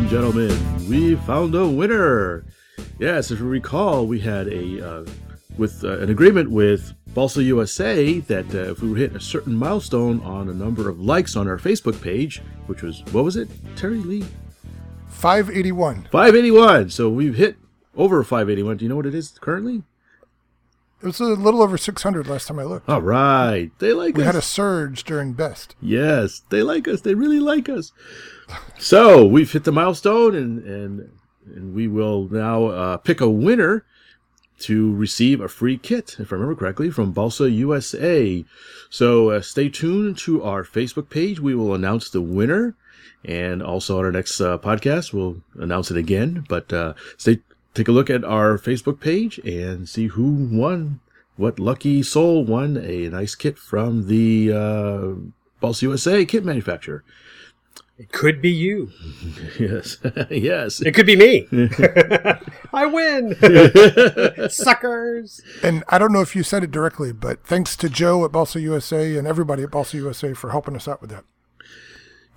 And 0.09 0.23
gentlemen, 0.23 0.89
we 0.89 1.15
found 1.15 1.53
a 1.53 1.67
winner. 1.67 2.43
Yes, 2.97 3.29
if 3.29 3.39
you 3.39 3.45
recall, 3.45 4.07
we 4.07 4.19
had 4.19 4.47
a 4.47 4.87
uh, 4.87 5.05
with 5.57 5.83
uh, 5.83 5.99
an 5.99 6.09
agreement 6.09 6.49
with 6.49 6.93
Balsa 7.13 7.43
USA 7.43 8.19
that 8.21 8.45
uh, 8.55 8.71
if 8.71 8.81
we 8.81 8.99
hit 8.99 9.15
a 9.15 9.19
certain 9.19 9.55
milestone 9.55 10.19
on 10.21 10.49
a 10.49 10.53
number 10.53 10.89
of 10.89 10.99
likes 10.99 11.35
on 11.35 11.47
our 11.47 11.57
Facebook 11.57 12.01
page, 12.01 12.41
which 12.65 12.81
was 12.81 13.03
what 13.11 13.23
was 13.23 13.35
it, 13.35 13.49
Terry 13.75 13.97
Lee, 13.97 14.25
581. 15.09 16.07
581. 16.11 16.89
So 16.89 17.09
we've 17.09 17.35
hit 17.35 17.57
over 17.95 18.23
581. 18.23 18.77
Do 18.77 18.85
you 18.85 18.89
know 18.89 18.95
what 18.95 19.05
it 19.05 19.13
is 19.13 19.37
currently? 19.39 19.83
It 21.01 21.05
was 21.05 21.19
a 21.21 21.25
little 21.25 21.61
over 21.61 21.77
600 21.77 22.27
last 22.27 22.47
time 22.47 22.59
I 22.59 22.63
looked. 22.63 22.89
All 22.89 23.01
right, 23.01 23.71
they 23.79 23.93
like 23.93 24.15
We 24.15 24.23
us. 24.23 24.25
We 24.25 24.25
had 24.25 24.35
a 24.35 24.41
surge 24.41 25.05
during 25.05 25.33
best. 25.33 25.75
Yes, 25.81 26.41
they 26.49 26.61
like 26.61 26.87
us. 26.87 27.01
They 27.01 27.13
really 27.13 27.39
like 27.39 27.69
us. 27.69 27.93
So 28.77 29.25
we've 29.25 29.51
hit 29.51 29.63
the 29.63 29.71
milestone, 29.71 30.35
and 30.35 30.59
and 30.65 31.11
and 31.55 31.73
we 31.73 31.87
will 31.87 32.27
now 32.29 32.65
uh, 32.65 32.97
pick 32.97 33.21
a 33.21 33.29
winner 33.29 33.85
to 34.59 34.93
receive 34.93 35.39
a 35.39 35.47
free 35.47 35.77
kit, 35.77 36.17
if 36.19 36.31
I 36.31 36.35
remember 36.35 36.55
correctly, 36.55 36.89
from 36.89 37.13
Balsa 37.13 37.49
USA. 37.49 38.43
So 38.89 39.29
uh, 39.29 39.41
stay 39.41 39.69
tuned 39.69 40.17
to 40.19 40.43
our 40.43 40.63
Facebook 40.63 41.09
page. 41.09 41.39
We 41.39 41.55
will 41.55 41.73
announce 41.73 42.09
the 42.09 42.21
winner, 42.21 42.75
and 43.23 43.63
also 43.63 43.99
on 43.99 44.05
our 44.05 44.11
next 44.11 44.41
uh, 44.41 44.57
podcast, 44.57 45.13
we'll 45.13 45.41
announce 45.55 45.91
it 45.91 45.97
again. 45.97 46.45
But 46.49 46.73
uh, 46.73 46.93
stay, 47.17 47.39
take 47.79 47.87
a 47.87 47.91
look 47.93 48.09
at 48.09 48.25
our 48.25 48.57
Facebook 48.57 48.99
page 48.99 49.37
and 49.39 49.87
see 49.87 50.07
who 50.07 50.49
won. 50.51 50.99
What 51.37 51.59
lucky 51.59 52.03
soul 52.03 52.43
won 52.43 52.75
a 52.75 53.07
nice 53.07 53.35
kit 53.35 53.57
from 53.57 54.07
the 54.07 54.51
uh, 54.51 55.29
Balsa 55.61 55.85
USA 55.85 56.25
kit 56.25 56.43
manufacturer. 56.43 57.05
It 57.97 58.11
could 58.11 58.41
be 58.41 58.49
you. 58.49 58.91
Yes, 59.59 59.97
yes. 60.29 60.81
It 60.81 60.93
could 60.93 61.05
be 61.05 61.15
me. 61.15 61.47
I 62.73 62.85
win. 62.85 63.35
Suckers. 64.49 65.41
And 65.63 65.83
I 65.89 65.97
don't 65.97 66.13
know 66.13 66.21
if 66.21 66.33
you 66.33 66.43
said 66.43 66.63
it 66.63 66.71
directly, 66.71 67.11
but 67.11 67.45
thanks 67.45 67.75
to 67.77 67.89
Joe 67.89 68.23
at 68.23 68.31
Balsa 68.31 68.61
USA 68.61 69.17
and 69.17 69.27
everybody 69.27 69.63
at 69.63 69.71
Balsa 69.71 69.97
USA 69.97 70.33
for 70.33 70.51
helping 70.51 70.75
us 70.75 70.87
out 70.87 71.01
with 71.01 71.09
that. 71.09 71.25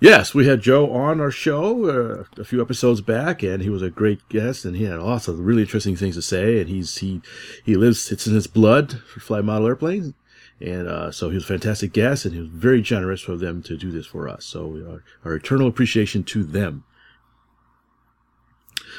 Yes, 0.03 0.35
we 0.35 0.47
had 0.47 0.59
Joe 0.59 0.91
on 0.91 1.21
our 1.21 1.31
show 1.31 1.85
uh, 1.85 2.25
a 2.37 2.43
few 2.43 2.61
episodes 2.61 2.99
back, 2.99 3.41
and 3.41 3.63
he 3.63 3.69
was 3.69 3.81
a 3.81 3.89
great 3.89 4.19
guest, 4.27 4.65
and 4.65 4.75
he 4.75 4.83
had 4.83 4.99
lots 4.99 5.29
of 5.29 5.39
really 5.39 5.61
interesting 5.61 5.95
things 5.95 6.15
to 6.15 6.21
say. 6.21 6.59
And 6.59 6.67
he's 6.69 6.97
he 6.97 7.21
he 7.63 7.77
lives 7.77 8.11
it's 8.11 8.27
in 8.27 8.33
his 8.33 8.45
blood 8.45 8.99
for 8.99 9.21
fly 9.21 9.39
model 9.39 9.65
airplanes, 9.65 10.13
and 10.59 10.89
uh, 10.89 11.09
so 11.09 11.29
he 11.29 11.35
was 11.35 11.45
a 11.45 11.47
fantastic 11.47 11.93
guest, 11.93 12.25
and 12.25 12.33
he 12.33 12.41
was 12.41 12.49
very 12.49 12.81
generous 12.81 13.21
for 13.21 13.37
them 13.37 13.63
to 13.63 13.77
do 13.77 13.91
this 13.91 14.05
for 14.05 14.27
us. 14.27 14.43
So 14.43 14.75
are, 14.85 15.03
our 15.23 15.35
eternal 15.35 15.69
appreciation 15.69 16.25
to 16.25 16.43
them. 16.43 16.83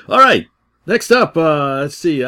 All 0.08 0.20
right, 0.20 0.46
next 0.86 1.10
up, 1.10 1.36
uh, 1.36 1.80
let's 1.80 1.98
see. 1.98 2.24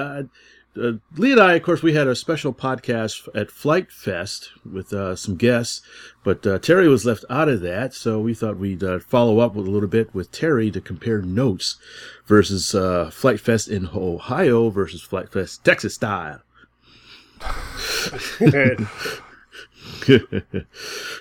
Uh, 0.77 0.93
Lee 1.17 1.33
and 1.33 1.41
I, 1.41 1.55
of 1.55 1.63
course, 1.63 1.83
we 1.83 1.95
had 1.95 2.07
a 2.07 2.15
special 2.15 2.53
podcast 2.53 3.29
at 3.35 3.51
Flight 3.51 3.91
Fest 3.91 4.51
with 4.71 4.93
uh, 4.93 5.17
some 5.17 5.37
guests, 5.37 5.81
but 6.25 6.47
uh, 6.47 6.59
Terry 6.59 6.89
was 6.89 7.05
left 7.05 7.25
out 7.31 7.49
of 7.49 7.61
that, 7.63 7.95
so 7.95 8.21
we 8.21 8.35
thought 8.35 8.59
we'd 8.59 8.85
uh, 8.85 8.99
follow 8.99 9.39
up 9.39 9.55
with 9.55 9.67
a 9.67 9.71
little 9.71 9.89
bit 9.89 10.15
with 10.15 10.33
Terry 10.33 10.71
to 10.71 10.81
compare 10.81 11.23
notes 11.23 11.77
versus 12.27 12.75
uh, 12.75 13.11
Flight 13.11 13.41
Fest 13.41 13.69
in 13.69 13.89
Ohio 13.95 14.69
versus 14.71 15.03
Flight 15.03 15.31
Fest 15.33 15.65
Texas 15.65 15.95
style. 15.95 16.41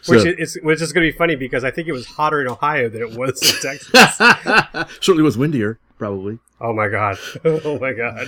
which 0.07 0.25
is 0.25 0.57
which 0.61 0.81
is 0.81 0.93
going 0.93 1.05
to 1.05 1.11
be 1.11 1.17
funny 1.17 1.35
because 1.35 1.63
I 1.63 1.71
think 1.71 1.87
it 1.87 1.91
was 1.93 2.05
hotter 2.05 2.41
in 2.41 2.47
Ohio 2.47 2.89
than 2.89 3.01
it 3.01 3.17
was 3.17 3.41
in 3.41 3.61
Texas. 3.61 4.17
Certainly 5.01 5.23
was 5.23 5.37
windier, 5.37 5.79
probably. 5.97 6.39
oh 6.61 6.73
my 6.73 6.87
god! 6.89 7.17
Oh 7.45 7.79
my 7.79 7.93
god! 7.93 8.27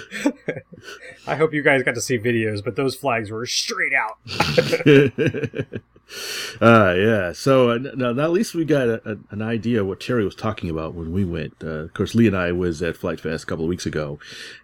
I 1.25 1.35
hope 1.35 1.53
you 1.53 1.61
guys 1.61 1.83
got 1.83 1.95
to 1.95 2.01
see 2.01 2.17
videos, 2.17 2.63
but 2.63 2.75
those 2.75 2.95
flags 2.95 3.31
were 3.31 3.45
straight 3.45 3.93
out. 3.93 4.17
uh, 6.61 6.93
yeah. 6.97 7.31
So 7.33 7.71
uh, 7.71 7.77
now, 7.95 8.13
now 8.13 8.23
at 8.23 8.31
least 8.31 8.55
we 8.55 8.65
got 8.65 8.87
a, 8.87 9.11
a, 9.11 9.17
an 9.31 9.41
idea 9.41 9.83
what 9.83 9.99
Terry 9.99 10.23
was 10.23 10.35
talking 10.35 10.69
about 10.69 10.93
when 10.93 11.11
we 11.11 11.25
went. 11.25 11.55
Uh, 11.63 11.85
of 11.85 11.93
course, 11.93 12.15
Lee 12.15 12.27
and 12.27 12.37
I 12.37 12.51
was 12.51 12.81
at 12.81 12.97
Flight 12.97 13.19
Fest 13.19 13.43
a 13.43 13.47
couple 13.47 13.65
of 13.65 13.69
weeks 13.69 13.85
ago, 13.85 14.19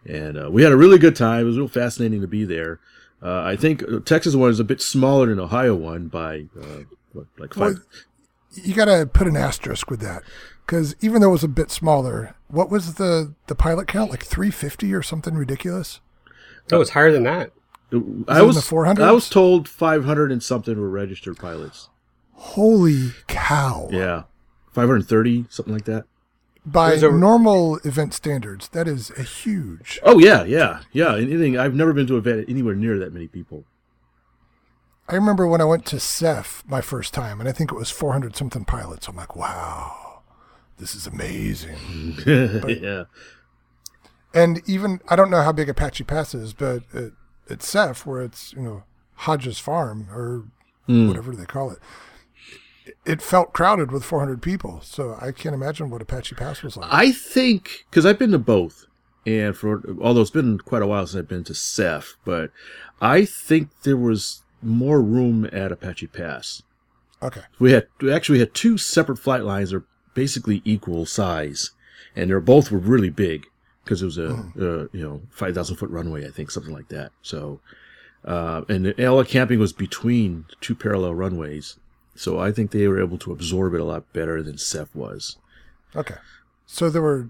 and 0.05 0.37
uh, 0.37 0.49
we 0.49 0.63
had 0.63 0.71
a 0.71 0.77
really 0.77 0.97
good 0.97 1.15
time. 1.15 1.41
It 1.41 1.45
was 1.45 1.57
real 1.57 1.67
fascinating 1.67 2.21
to 2.21 2.27
be 2.27 2.45
there. 2.45 2.79
Uh, 3.23 3.41
I 3.41 3.55
think 3.55 3.83
uh, 3.83 3.99
Texas 3.99 4.35
one 4.35 4.49
is 4.49 4.59
a 4.59 4.65
bit 4.65 4.81
smaller 4.81 5.27
than 5.27 5.39
Ohio 5.39 5.75
one 5.75 6.07
by 6.07 6.47
uh, 6.59 6.81
what, 7.13 7.27
like 7.37 7.53
five. 7.53 7.75
Well, 7.75 7.81
you 8.51 8.73
got 8.73 8.85
to 8.85 9.05
put 9.11 9.27
an 9.27 9.37
asterisk 9.37 9.89
with 9.89 10.01
that 10.01 10.23
because 10.65 10.95
even 11.01 11.21
though 11.21 11.29
it 11.29 11.33
was 11.33 11.43
a 11.43 11.47
bit 11.47 11.71
smaller, 11.71 12.35
what 12.49 12.69
was 12.69 12.95
the 12.95 13.33
the 13.47 13.55
pilot 13.55 13.87
count? 13.87 14.11
Like 14.11 14.23
350 14.23 14.93
or 14.93 15.01
something 15.01 15.35
ridiculous? 15.35 16.01
No, 16.71 16.81
it's 16.81 16.91
higher 16.91 17.11
than 17.11 17.23
that. 17.23 17.51
I 18.27 18.41
was 18.41 18.55
the 18.55 18.75
400s? 18.75 19.01
I 19.01 19.11
was 19.11 19.29
told 19.29 19.69
500 19.69 20.31
and 20.31 20.41
something 20.41 20.79
were 20.79 20.89
registered 20.89 21.37
pilots. 21.37 21.89
Holy 22.33 23.11
cow! 23.27 23.87
Yeah, 23.91 24.23
530 24.73 25.45
something 25.49 25.73
like 25.73 25.85
that. 25.85 26.05
By 26.65 26.93
a- 26.93 27.11
normal 27.11 27.77
event 27.83 28.13
standards, 28.13 28.69
that 28.69 28.87
is 28.87 29.11
a 29.11 29.23
huge. 29.23 29.99
Oh 30.03 30.17
yeah, 30.19 30.43
yeah, 30.43 30.81
yeah. 30.91 31.15
Anything. 31.15 31.57
I've 31.57 31.75
never 31.75 31.93
been 31.93 32.07
to 32.07 32.13
an 32.13 32.19
event 32.19 32.45
anywhere 32.47 32.75
near 32.75 32.97
that 32.99 33.13
many 33.13 33.27
people. 33.27 33.65
I 35.09 35.15
remember 35.15 35.45
when 35.45 35.59
I 35.59 35.65
went 35.65 35.85
to 35.87 35.99
SEFF 35.99 36.63
my 36.65 36.79
first 36.79 37.13
time, 37.13 37.39
and 37.41 37.49
I 37.49 37.51
think 37.51 37.71
it 37.71 37.75
was 37.75 37.91
400 37.91 38.35
something 38.37 38.63
pilots. 38.63 39.09
I'm 39.09 39.17
like, 39.17 39.35
wow, 39.35 40.21
this 40.77 40.95
is 40.95 41.05
amazing. 41.05 42.15
yeah. 42.25 43.03
And 44.33 44.61
even 44.67 45.01
I 45.09 45.15
don't 45.15 45.29
know 45.29 45.41
how 45.41 45.51
big 45.51 45.69
Apache 45.69 46.05
Pass 46.05 46.33
is, 46.33 46.53
but 46.53 46.83
at, 46.93 47.11
at 47.49 47.61
SEFF, 47.61 48.05
where 48.05 48.21
it's 48.21 48.53
you 48.53 48.61
know 48.61 48.83
Hodges 49.15 49.59
Farm 49.59 50.07
or 50.11 50.45
hmm. 50.87 51.07
whatever 51.07 51.35
they 51.35 51.45
call 51.45 51.71
it, 51.71 51.79
it- 53.05 53.21
felt 53.21 53.53
crowded 53.53 53.91
with 53.91 54.03
400 54.03 54.41
people. 54.41 54.81
So 54.83 55.17
I 55.21 55.31
can't 55.31 55.55
imagine 55.55 55.89
what 55.89 56.01
Apache 56.01 56.35
Pass 56.35 56.61
was 56.63 56.77
like. 56.77 56.89
I 56.91 57.11
think 57.11 57.85
because 57.89 58.05
I've 58.05 58.19
been 58.19 58.31
to 58.31 58.39
both, 58.39 58.85
and 59.25 59.55
for 59.55 59.81
although 60.01 60.21
it's 60.21 60.29
been 60.31 60.57
quite 60.59 60.81
a 60.81 60.87
while 60.87 61.05
since 61.07 61.19
I've 61.19 61.27
been 61.29 61.43
to 61.45 61.53
SEFF, 61.53 62.17
but 62.25 62.51
I 63.01 63.25
think 63.25 63.69
there 63.83 63.97
was 63.97 64.41
more 64.61 65.01
room 65.01 65.47
at 65.51 65.71
Apache 65.71 66.07
Pass. 66.07 66.61
Okay, 67.21 67.41
We 67.59 67.71
had 67.71 67.87
we 68.01 68.11
actually 68.11 68.39
had 68.39 68.53
two 68.53 68.77
separate 68.77 69.17
flight 69.17 69.43
lines 69.43 69.69
that 69.71 69.77
are 69.77 69.85
basically 70.13 70.61
equal 70.65 71.05
size, 71.05 71.71
and 72.17 72.29
they're 72.29 72.41
both 72.41 72.69
were 72.69 72.79
really 72.79 73.09
big 73.09 73.45
because 73.83 74.01
it 74.01 74.05
was 74.05 74.17
a, 74.17 74.27
uh 74.29 74.87
you 74.91 75.03
know 75.03 75.21
five 75.31 75.55
thousand 75.55 75.77
foot 75.77 75.89
runway, 75.89 76.27
I 76.27 76.31
think 76.31 76.51
something 76.51 76.73
like 76.73 76.89
that. 76.89 77.11
So 77.21 77.61
uh, 78.25 78.63
and 78.69 78.85
the- 78.85 78.93
the 78.93 79.25
camping 79.27 79.59
was 79.59 79.73
between 79.73 80.45
two 80.61 80.75
parallel 80.75 81.15
runways. 81.15 81.77
So 82.15 82.39
I 82.39 82.51
think 82.51 82.71
they 82.71 82.87
were 82.87 83.01
able 83.01 83.17
to 83.19 83.31
absorb 83.31 83.73
it 83.73 83.81
a 83.81 83.83
lot 83.85 84.11
better 84.13 84.41
than 84.43 84.57
SEFF 84.57 84.95
was. 84.95 85.37
Okay. 85.95 86.15
So 86.65 86.89
there 86.89 87.01
were 87.01 87.29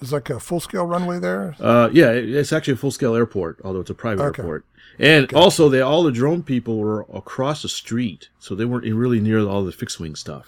there's 0.00 0.12
like 0.12 0.30
a 0.30 0.40
full 0.40 0.60
scale 0.60 0.84
runway 0.86 1.18
there. 1.20 1.54
Uh, 1.60 1.88
yeah, 1.92 2.10
it's 2.10 2.52
actually 2.52 2.74
a 2.74 2.76
full 2.76 2.90
scale 2.90 3.14
airport, 3.14 3.60
although 3.64 3.80
it's 3.80 3.90
a 3.90 3.94
private 3.94 4.22
Okay. 4.24 4.42
airport. 4.42 4.64
And 4.98 5.32
also, 5.32 5.68
they 5.68 5.80
all 5.80 6.02
the 6.02 6.12
drone 6.12 6.42
people 6.42 6.78
were 6.78 7.02
across 7.12 7.62
the 7.62 7.68
street, 7.68 8.28
so 8.38 8.54
they 8.54 8.64
weren't 8.64 8.84
really 8.94 9.20
near 9.20 9.40
all 9.46 9.64
the 9.64 9.72
fixed 9.72 9.98
wing 10.00 10.14
stuff. 10.16 10.46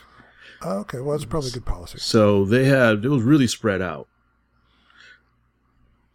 Oh, 0.63 0.79
okay. 0.81 1.01
Well, 1.01 1.17
that's 1.17 1.25
probably 1.25 1.51
good 1.51 1.65
policy. 1.65 1.99
So 1.99 2.45
they 2.45 2.65
had 2.67 3.05
it 3.05 3.09
was 3.09 3.23
really 3.23 3.47
spread 3.47 3.81
out. 3.81 4.07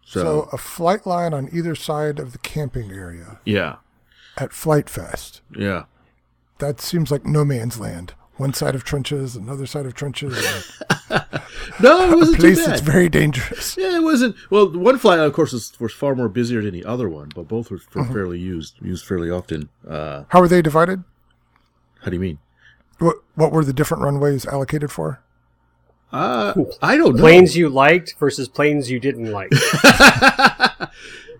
So, 0.05 0.21
So 0.21 0.49
a 0.51 0.57
flight 0.57 1.05
line 1.05 1.33
on 1.33 1.49
either 1.51 1.75
side 1.75 2.19
of 2.19 2.31
the 2.31 2.39
camping 2.39 2.91
area 2.91 3.39
yeah, 3.45 3.77
at 4.37 4.53
Flight 4.53 4.89
Fest. 4.89 5.41
yeah. 5.55 5.83
That 6.59 6.79
seems 6.81 7.09
like 7.11 7.25
no 7.25 7.43
man's 7.43 7.79
land. 7.79 8.13
One 8.37 8.53
side 8.53 8.75
of 8.75 8.83
trenches, 8.85 9.35
another 9.35 9.65
side 9.65 9.85
of 9.85 9.93
trenches. 9.93 10.37
No, 11.81 12.11
it 12.11 12.15
wasn't 12.15 12.35
too 12.37 12.41
place 12.41 12.59
bad. 12.59 12.69
that's 12.71 12.81
very 12.81 13.07
dangerous. 13.09 13.77
Yeah, 13.77 13.95
it 13.97 14.03
wasn't. 14.03 14.35
Well, 14.49 14.69
one 14.77 14.97
flight, 14.97 15.19
of 15.19 15.31
course, 15.33 15.53
was, 15.53 15.71
was 15.79 15.93
far 15.93 16.13
more 16.13 16.27
busier 16.27 16.61
than 16.61 16.73
the 16.73 16.83
other 16.83 17.07
one, 17.07 17.31
but 17.33 17.47
both 17.47 17.71
were, 17.71 17.79
were 17.95 18.03
fairly 18.05 18.37
used, 18.37 18.75
used 18.81 19.05
fairly 19.05 19.31
often. 19.31 19.69
Uh, 19.87 20.25
How 20.29 20.41
were 20.41 20.47
they 20.49 20.61
divided? 20.61 21.03
how 22.01 22.09
do 22.11 22.15
you 22.15 22.19
mean? 22.19 22.37
What 22.99 23.15
what 23.35 23.51
were 23.53 23.63
the 23.63 23.71
different 23.73 24.03
runways 24.03 24.45
allocated 24.45 24.91
for? 24.91 25.21
Uh, 26.11 26.53
I 26.81 26.97
don't 26.97 27.15
know. 27.15 27.21
Planes 27.21 27.55
you 27.55 27.69
liked 27.69 28.15
versus 28.19 28.47
planes 28.49 28.91
you 28.91 28.99
didn't 28.99 29.31
like. 29.31 29.51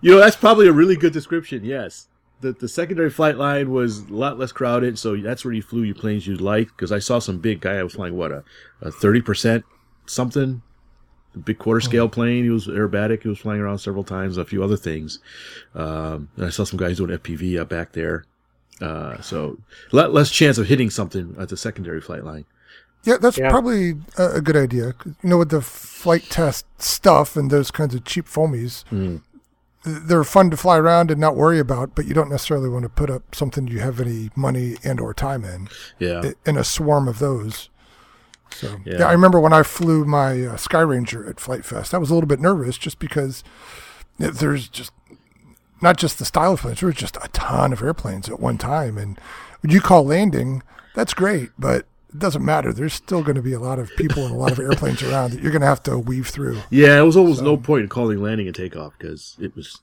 You 0.02 0.12
know, 0.12 0.20
that's 0.20 0.38
probably 0.38 0.68
a 0.68 0.72
really 0.72 0.96
good 0.96 1.12
description. 1.12 1.66
Yes, 1.66 2.08
the 2.42 2.54
the 2.54 2.68
secondary 2.68 3.10
flight 3.10 3.38
line 3.38 3.72
was 3.72 4.00
a 4.10 4.14
lot 4.14 4.40
less 4.40 4.52
crowded, 4.52 4.98
so 5.00 5.16
that's 5.18 5.44
where 5.44 5.54
you 5.54 5.62
flew 5.62 5.84
your 5.84 5.96
planes 5.96 6.26
you 6.28 6.36
liked. 6.36 6.76
Because 6.76 6.92
I 6.92 7.00
saw 7.00 7.20
some 7.20 7.40
big 7.40 7.62
guy 7.62 7.76
I 7.78 7.84
was 7.84 7.94
flying 7.94 8.16
what 8.16 8.32
a 8.32 8.44
thirty 8.92 9.22
percent 9.22 9.66
something, 10.06 10.62
a 11.36 11.38
big 11.40 11.60
quarter 11.60 11.82
scale 11.82 12.10
plane. 12.10 12.44
He 12.44 12.50
was 12.50 12.68
aerobatic. 12.68 13.24
He 13.24 13.30
was 13.30 13.40
flying 13.40 13.60
around 13.62 13.80
several 13.80 14.04
times. 14.04 14.38
A 14.38 14.46
few 14.46 14.64
other 14.64 14.78
things. 14.78 15.20
Um, 15.76 16.30
and 16.38 16.46
I 16.46 16.50
saw 16.50 16.64
some 16.64 16.78
guys 16.80 16.98
doing 16.98 17.12
FPV 17.18 17.60
up 17.60 17.70
back 17.70 17.92
there. 17.94 18.26
Uh, 18.82 19.20
so 19.22 19.58
a 19.92 19.96
lot 19.96 20.14
less 20.14 20.32
chance 20.32 20.58
of 20.58 20.68
hitting 20.68 20.90
something 20.90 21.36
at 21.38 21.50
the 21.50 21.58
secondary 21.58 22.00
flight 22.00 22.24
line. 22.24 22.46
Yeah, 23.04 23.18
that's 23.18 23.38
Yeah. 23.38 23.50
probably 23.50 23.96
a, 24.18 24.36
a 24.36 24.42
good 24.42 24.56
idea. 24.58 24.94
You 25.06 25.30
know, 25.30 25.38
with 25.38 25.50
the 25.52 25.62
Flite 25.62 26.24
Test 26.30 26.66
stuff 26.82 27.36
and 27.38 27.50
those 27.52 27.72
kinds 27.72 27.94
of 27.96 28.04
cheap 28.06 28.26
foamies, 28.26 28.84
th- 28.90 29.22
they're 29.84 30.24
fun 30.26 30.50
to 30.50 30.58
fly 30.58 30.78
around 30.78 31.10
and 31.12 31.20
not 31.22 31.36
worry 31.36 31.60
about, 31.60 31.96
but 31.96 32.06
you 32.06 32.14
don't 32.14 32.30
necessarily 32.30 32.68
want 32.70 32.84
to 32.84 32.90
put 32.90 33.10
up 33.10 33.34
something 33.34 33.68
you 33.68 33.80
have 33.80 34.00
any 34.00 34.30
money 34.36 34.76
and 34.84 35.00
or 35.00 35.14
time 35.14 35.46
in 35.46 35.70
Yeah. 36.00 36.32
in 36.46 36.58
a 36.58 36.64
swarm 36.64 37.08
of 37.08 37.20
those. 37.20 37.70
So 38.52 38.78
yeah, 38.84 39.00
Yeah. 39.00 39.06
I 39.08 39.12
remember 39.14 39.40
when 39.40 39.54
I 39.54 39.64
flew 39.64 40.04
my 40.06 40.44
uh, 40.44 40.58
Sky 40.58 40.82
Ranger 40.82 41.28
at 41.30 41.40
Flite 41.40 41.64
Fest, 41.66 41.94
I 41.94 41.98
was 41.98 42.10
a 42.10 42.14
little 42.14 42.28
bit 42.28 42.40
nervous 42.42 42.78
just 42.78 43.00
because 43.00 43.44
there's 44.18 44.68
just 44.68 44.92
not 45.82 45.96
just 45.98 46.20
the 46.20 46.26
style 46.26 46.54
of 46.54 46.60
planes, 46.62 46.82
there 46.82 46.88
was 46.88 46.96
just 46.98 47.16
a 47.18 47.30
ton 47.32 47.72
of 47.72 47.82
airplanes 47.82 48.28
at 48.28 48.40
one 48.40 48.58
time, 48.58 48.98
and 48.98 49.18
when 49.62 49.72
you 49.72 49.80
call 49.80 50.04
landing, 50.06 50.62
that's 50.94 51.14
great, 51.14 51.52
but 51.58 51.86
it 52.14 52.20
doesn't 52.20 52.44
matter. 52.44 52.74
There's 52.74 52.94
still 52.94 53.22
going 53.24 53.36
to 53.36 53.42
be 53.42 53.54
a 53.54 53.60
lot 53.60 53.80
of 53.80 53.90
people 53.96 54.26
and 54.26 54.34
a 54.34 54.38
lot 54.38 54.52
of 54.52 54.60
airplanes 54.60 55.04
around 55.04 55.32
that 55.32 55.42
you're 55.42 55.52
going 55.52 55.62
to 55.62 55.68
have 55.68 55.84
to 55.84 55.98
weave 55.98 56.28
through. 56.28 56.60
Yeah, 56.70 57.00
it 57.00 57.04
was 57.04 57.16
almost 57.16 57.42
no 57.42 57.58
point 57.58 57.84
in 57.84 57.90
calling 57.90 58.22
landing 58.22 58.48
and 58.48 58.56
takeoff 58.56 58.98
because 58.98 59.38
it 59.40 59.56
was 59.56 59.82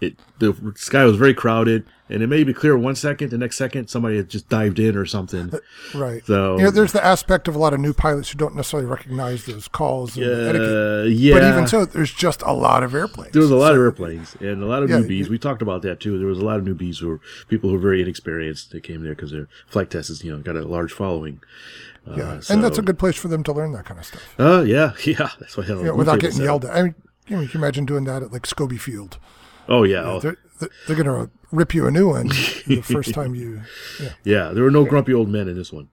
it 0.00 0.16
the 0.38 0.54
sky 0.76 1.04
was 1.04 1.16
very 1.16 1.34
crowded 1.34 1.84
and 2.08 2.22
it 2.22 2.26
may 2.26 2.44
be 2.44 2.52
clear 2.52 2.76
one 2.76 2.94
second, 2.94 3.30
the 3.30 3.38
next 3.38 3.56
second 3.56 3.88
somebody 3.88 4.16
had 4.18 4.28
just 4.28 4.48
dived 4.48 4.78
in 4.78 4.96
or 4.96 5.06
something. 5.06 5.52
Right. 5.94 6.24
So 6.26 6.58
You 6.58 6.70
there's 6.70 6.92
the 6.92 7.04
aspect 7.04 7.48
of 7.48 7.54
a 7.54 7.58
lot 7.58 7.72
of 7.74 7.80
new 7.80 7.92
pilots 7.92 8.30
who 8.30 8.38
don't 8.38 8.54
necessarily 8.54 8.88
recognize 8.88 9.46
those 9.46 9.68
calls 9.68 10.16
and 10.16 10.24
etiquette. 10.26 10.68
uh, 10.68 11.02
yeah, 11.08 11.34
But 11.34 11.44
even 11.44 11.66
so, 11.66 11.84
there's 11.84 12.12
just 12.12 12.42
a 12.42 12.52
lot 12.52 12.82
of 12.82 12.94
airplanes. 12.94 13.32
there 13.32 13.42
was 13.42 13.50
a 13.50 13.56
lot 13.56 13.68
So- 13.68 13.74
of 13.74 13.80
airplanes 13.80 14.36
and 14.40 14.62
a 14.62 14.66
lot 14.66 14.82
of 14.82 14.90
Yeah, 14.90 14.98
newbies. 14.98 15.28
We 15.28 15.38
talked 15.38 15.62
about 15.62 15.82
that 15.82 16.00
too. 16.00 16.18
There 16.18 16.26
was 16.28 16.38
a 16.38 16.44
lot 16.44 16.58
of 16.58 16.64
newbies 16.64 16.98
who 17.00 17.08
were 17.08 17.20
people 17.48 17.70
who 17.70 17.76
were 17.76 17.82
very 17.82 18.02
inexperienced. 18.02 18.72
They 18.72 18.80
came 18.80 19.02
there 19.02 19.14
because 19.14 19.30
their 19.32 19.48
Flite 19.66 19.90
Test 19.90 20.10
is 20.10 20.22
you 20.24 20.32
know 20.32 20.38
got 20.42 20.56
a 20.56 20.62
large 20.66 20.92
following. 20.92 21.40
Uh, 22.06 22.14
Yeah, 22.16 22.40
so- 22.40 22.54
and 22.54 22.64
that's 22.64 22.78
a 22.78 22.82
good 22.82 22.98
place 22.98 23.16
for 23.16 23.28
them 23.28 23.42
to 23.44 23.52
learn 23.52 23.72
that 23.72 23.84
kind 23.86 24.00
of 24.00 24.06
stuff. 24.06 24.34
Uh, 24.38 24.62
yeah, 24.66 24.92
yeah. 25.04 25.30
That's 25.40 25.56
why 25.56 25.64
You 25.64 25.94
without 25.94 26.18
getting 26.20 26.36
set 26.38 26.44
yelled 26.44 26.64
at. 26.64 26.74
I 26.76 26.82
mean, 26.82 26.94
you, 27.28 27.36
know, 27.36 27.42
you 27.42 27.48
can 27.48 27.60
imagine 27.60 27.84
doing 27.86 28.04
that 28.04 28.22
at 28.22 28.32
like 28.32 28.42
Scobie 28.42 28.80
Field. 28.80 29.18
Oh 29.72 29.84
yeah, 29.84 30.02
oh, 30.04 30.20
They're, 30.20 30.36
they're, 30.60 30.68
they're 30.86 31.02
going 31.02 31.26
to 31.26 31.32
rip 31.50 31.74
you 31.74 31.86
a 31.86 31.90
new 31.90 32.10
one 32.10 32.28
the 32.28 32.82
first 32.84 33.14
time 33.14 33.34
you. 33.34 33.62
Yeah. 33.98 34.08
yeah. 34.22 34.48
There 34.50 34.62
were 34.62 34.70
no 34.70 34.84
grumpy 34.84 35.14
old 35.14 35.30
men 35.30 35.48
in 35.48 35.56
this 35.56 35.72
one. 35.72 35.88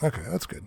Okay, 0.00 0.22
that's 0.30 0.46
good. 0.46 0.64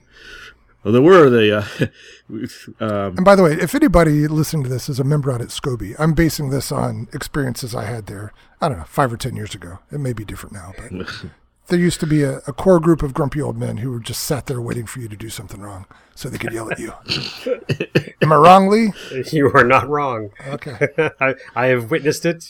Well, 0.84 0.94
there 0.94 1.02
were 1.02 1.30
the. 1.30 1.58
Uh, 1.58 2.84
um, 2.84 3.16
And 3.18 3.24
by 3.26 3.38
the 3.38 3.44
way, 3.44 3.54
if 3.54 3.74
anybody 3.76 4.28
listening 4.28 4.64
to 4.64 4.70
this 4.70 4.90
is 4.90 5.00
a 5.00 5.06
member 5.06 5.32
out 5.32 5.40
at 5.40 5.48
Scobie, 5.48 5.96
I'm 5.98 6.14
basing 6.14 6.50
this 6.50 6.70
on 6.70 7.08
experiences 7.14 7.74
I 7.74 7.86
had 7.86 8.08
there. 8.08 8.34
I 8.60 8.68
don't 8.68 8.80
know, 8.80 8.84
five 8.84 9.14
or 9.14 9.18
ten 9.18 9.38
years 9.38 9.56
ago. 9.56 9.80
It 9.90 10.00
may 10.00 10.12
be 10.12 10.26
different 10.26 10.54
now, 10.54 10.74
but 10.78 10.92
there 11.70 11.80
used 11.80 12.00
to 12.02 12.08
be 12.08 12.24
a, 12.24 12.38
a 12.48 12.54
core 12.54 12.80
group 12.80 13.02
of 13.04 13.14
grumpy 13.14 13.42
old 13.42 13.58
men 13.58 13.78
who 13.78 13.92
were 13.92 14.00
just 14.00 14.24
sat 14.24 14.46
there 14.48 14.62
waiting 14.62 14.86
for 14.86 15.00
you 15.00 15.08
to 15.08 15.16
do 15.16 15.30
something 15.30 15.62
wrong, 15.62 15.86
so 16.16 16.30
they 16.30 16.38
could 16.38 16.54
yell 16.54 16.72
at 16.72 16.80
you. 16.80 16.94
Am 18.22 18.32
I 18.32 18.36
wrong, 18.36 18.68
Lee? 18.70 18.92
you 19.32 19.52
are 19.54 19.64
not 19.64 19.88
wrong. 19.88 20.30
Okay. 20.48 20.78
I, 21.20 21.36
I 21.56 21.68
have 21.68 21.90
witnessed 21.92 22.26
it. 22.26 22.46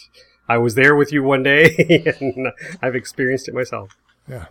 I 0.47 0.57
was 0.57 0.75
there 0.75 0.95
with 0.95 1.11
you 1.11 1.21
one 1.23 1.43
day, 1.43 1.75
and 2.19 2.47
I've 2.81 2.95
experienced 2.95 3.47
it 3.47 3.53
myself. 3.53 3.95
Yeah. 4.27 4.45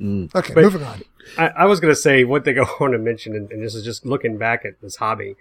Mm. 0.00 0.34
Okay, 0.34 0.54
But- 0.54 0.64
moving 0.64 0.82
on. 0.82 1.02
I, 1.36 1.48
I 1.48 1.64
was 1.66 1.78
going 1.78 1.92
to 1.92 2.00
say 2.00 2.24
one 2.24 2.42
thing 2.42 2.58
I 2.58 2.64
want 2.80 2.92
to 2.94 2.98
mention, 2.98 3.36
and, 3.36 3.50
and 3.52 3.62
this 3.62 3.74
is 3.74 3.84
just 3.84 4.06
looking 4.06 4.38
back 4.38 4.64
at 4.64 4.80
this 4.80 4.96
hobby. 4.96 5.36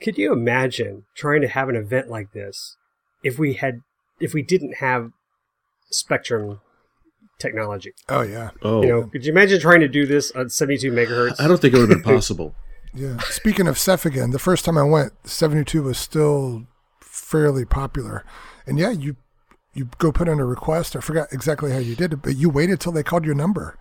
Could 0.00 0.16
you 0.16 0.32
imagine 0.32 1.04
trying 1.14 1.42
to 1.42 1.48
have 1.48 1.68
an 1.68 1.76
event 1.76 2.08
like 2.08 2.32
this 2.32 2.76
if 3.22 3.38
we 3.38 3.52
had, 3.54 3.82
if 4.18 4.32
we 4.32 4.40
didn't 4.42 4.76
have 4.76 5.12
Spektrum 5.92 6.60
technology? 7.38 7.92
Oh 8.08 8.22
yeah, 8.22 8.50
oh, 8.62 8.82
You 8.82 8.88
know, 8.88 9.02
could 9.04 9.24
you 9.24 9.32
imagine 9.32 9.60
trying 9.60 9.80
to 9.80 9.88
do 9.88 10.06
this 10.06 10.30
on 10.32 10.48
72 10.48 10.90
megahertz? 10.92 11.40
I 11.40 11.48
don't 11.48 11.60
think 11.60 11.74
it 11.74 11.78
would 11.78 11.90
have 11.90 12.02
been 12.02 12.14
possible. 12.16 12.54
yeah. 12.94 13.18
Speaking 13.28 13.66
of 13.68 13.78
SEFF 13.78 14.04
again, 14.06 14.30
the 14.30 14.38
first 14.38 14.64
time 14.64 14.78
I 14.78 14.82
went, 14.84 15.12
72 15.28 15.82
was 15.82 15.98
still 15.98 16.66
fairly 17.00 17.64
popular, 17.64 18.24
and 18.66 18.78
yeah, 18.78 18.90
you 18.90 19.16
you 19.74 19.88
go 19.98 20.10
put 20.10 20.28
in 20.28 20.40
a 20.40 20.44
request. 20.46 20.96
I 20.96 21.00
forgot 21.00 21.28
exactly 21.32 21.70
how 21.72 21.78
you 21.78 21.94
did 21.94 22.12
it, 22.14 22.22
but 22.22 22.36
you 22.36 22.48
waited 22.48 22.80
till 22.80 22.92
they 22.92 23.02
called 23.02 23.26
your 23.26 23.34
number, 23.34 23.78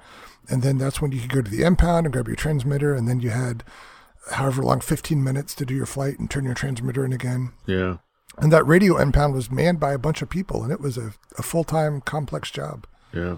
and 0.50 0.62
then 0.62 0.78
that's 0.78 1.02
when 1.02 1.12
you 1.14 1.22
could 1.22 1.32
go 1.32 1.42
to 1.42 1.50
the 1.52 1.64
impound 1.64 2.06
and 2.06 2.12
grab 2.14 2.28
your 2.28 2.36
transmitter, 2.36 2.94
and 2.94 3.08
then 3.08 3.20
you 3.22 3.30
had 3.30 3.64
however 4.32 4.62
long, 4.64 4.82
15 4.82 5.24
minutes 5.24 5.54
to 5.56 5.66
do 5.66 5.76
your 5.76 5.86
flight 5.86 6.18
and 6.20 6.30
turn 6.30 6.46
your 6.46 6.56
transmitter 6.56 7.06
in 7.06 7.14
again. 7.14 7.52
Yeah. 7.68 7.98
And 8.40 8.52
that 8.52 8.66
radio 8.68 8.98
impound 8.98 9.34
was 9.36 9.52
manned 9.52 9.80
by 9.80 9.94
a 9.94 10.00
bunch 10.00 10.22
of 10.22 10.30
people, 10.30 10.64
and 10.64 10.72
it 10.72 10.82
was 10.82 10.98
a, 10.98 11.14
a 11.38 11.44
full 11.44 11.64
time 11.64 12.02
complex 12.02 12.52
job. 12.52 12.86
Yeah. 13.16 13.38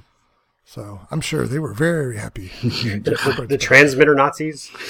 So 0.65 0.99
I'm 1.11 1.21
sure 1.21 1.47
they 1.47 1.59
were 1.59 1.73
very 1.73 2.17
happy. 2.17 2.51
the 2.61 3.57
transmitter 3.59 4.13
Nazis? 4.15 4.69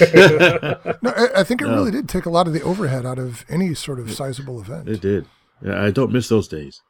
No, 1.02 1.10
I, 1.14 1.40
I 1.40 1.44
think 1.44 1.60
it 1.62 1.66
really 1.66 1.92
did 1.92 2.08
take 2.08 2.26
a 2.26 2.30
lot 2.30 2.48
of 2.48 2.52
the 2.52 2.62
overhead 2.62 3.06
out 3.06 3.18
of 3.20 3.44
any 3.48 3.74
sort 3.74 4.00
of 4.00 4.10
sizable 4.12 4.60
event. 4.60 4.88
It 4.88 5.00
did. 5.00 5.26
Yeah, 5.64 5.80
I 5.80 5.90
don't 5.92 6.10
miss 6.12 6.28
those 6.28 6.48
days. 6.48 6.80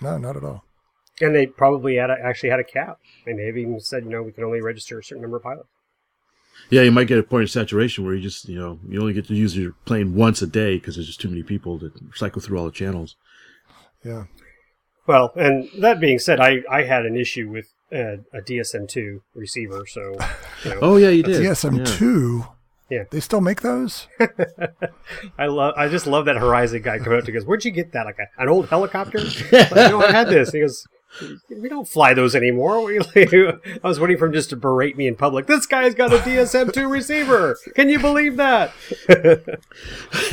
no, 0.00 0.16
not 0.16 0.36
at 0.36 0.44
all. 0.44 0.64
and 1.20 1.34
they 1.34 1.46
probably 1.46 1.96
had 1.96 2.08
a, 2.10 2.16
actually 2.22 2.48
had 2.48 2.60
a 2.60 2.64
cap. 2.64 2.98
And 3.26 3.38
they've 3.38 3.56
even 3.58 3.78
said, 3.80 4.04
you 4.04 4.10
know, 4.10 4.22
we 4.22 4.32
can 4.32 4.44
only 4.44 4.62
register 4.62 4.98
a 4.98 5.04
certain 5.04 5.20
number 5.22 5.36
of 5.36 5.42
pilots. 5.42 5.68
Yeah, 6.70 6.82
you 6.82 6.92
might 6.92 7.08
get 7.08 7.18
a 7.18 7.22
point 7.22 7.42
of 7.44 7.50
saturation 7.50 8.04
where 8.06 8.14
you 8.14 8.22
just, 8.22 8.48
you 8.48 8.58
know, 8.58 8.78
you 8.88 9.00
only 9.00 9.12
get 9.12 9.26
to 9.28 9.34
use 9.34 9.56
your 9.56 9.72
plane 9.84 10.14
once 10.14 10.40
a 10.40 10.46
day 10.46 10.76
because 10.76 10.94
there's 10.96 11.06
just 11.06 11.20
too 11.20 11.28
many 11.28 11.42
people 11.42 11.78
to 11.80 11.92
cycle 12.14 12.40
through 12.40 12.58
all 12.58 12.64
the 12.66 12.70
channels. 12.70 13.16
Yeah. 14.04 14.24
Well, 15.10 15.32
and 15.34 15.68
that 15.80 15.98
being 15.98 16.20
said, 16.20 16.38
I, 16.38 16.62
I 16.70 16.84
had 16.84 17.04
an 17.04 17.16
issue 17.16 17.48
with 17.50 17.66
uh, 17.92 18.18
a 18.32 18.40
DSM2 18.40 19.20
receiver, 19.34 19.84
so 19.86 20.16
you 20.64 20.70
know, 20.70 20.78
Oh 20.82 20.96
yeah, 20.98 21.08
you 21.08 21.24
did. 21.24 21.40
DSM 21.42 21.78
Yeah. 21.78 21.84
two. 21.84 22.44
Yeah. 22.88 23.04
They 23.10 23.18
still 23.20 23.40
make 23.40 23.60
those? 23.62 24.06
I 25.38 25.46
love 25.46 25.74
I 25.76 25.88
just 25.88 26.06
love 26.06 26.24
that 26.26 26.36
Horizon 26.36 26.82
guy 26.82 26.98
come 26.98 27.12
out 27.12 27.24
to 27.24 27.32
goes, 27.32 27.44
"Where'd 27.44 27.64
you 27.64 27.70
get 27.72 27.92
that? 27.92 28.04
Like 28.06 28.18
a, 28.20 28.42
an 28.42 28.48
old 28.48 28.68
helicopter?" 28.68 29.18
like, 29.52 29.70
no, 29.74 30.00
I 30.02 30.12
had 30.12 30.28
this. 30.28 30.50
He 30.52 30.60
goes, 30.60 30.84
"We 31.50 31.68
don't 31.68 31.88
fly 31.88 32.14
those 32.14 32.34
anymore." 32.36 32.84
We, 32.84 32.98
I 32.98 33.78
was 33.88 33.98
waiting 34.00 34.16
for 34.18 34.26
him 34.26 34.32
just 34.32 34.50
to 34.50 34.56
berate 34.56 34.96
me 34.96 35.06
in 35.08 35.14
public. 35.16 35.46
This 35.46 35.66
guy's 35.66 35.94
got 35.94 36.12
a 36.12 36.18
DSM2 36.18 36.90
receiver. 36.90 37.56
Can 37.76 37.88
you 37.88 37.98
believe 38.00 38.36
that? 38.38 38.72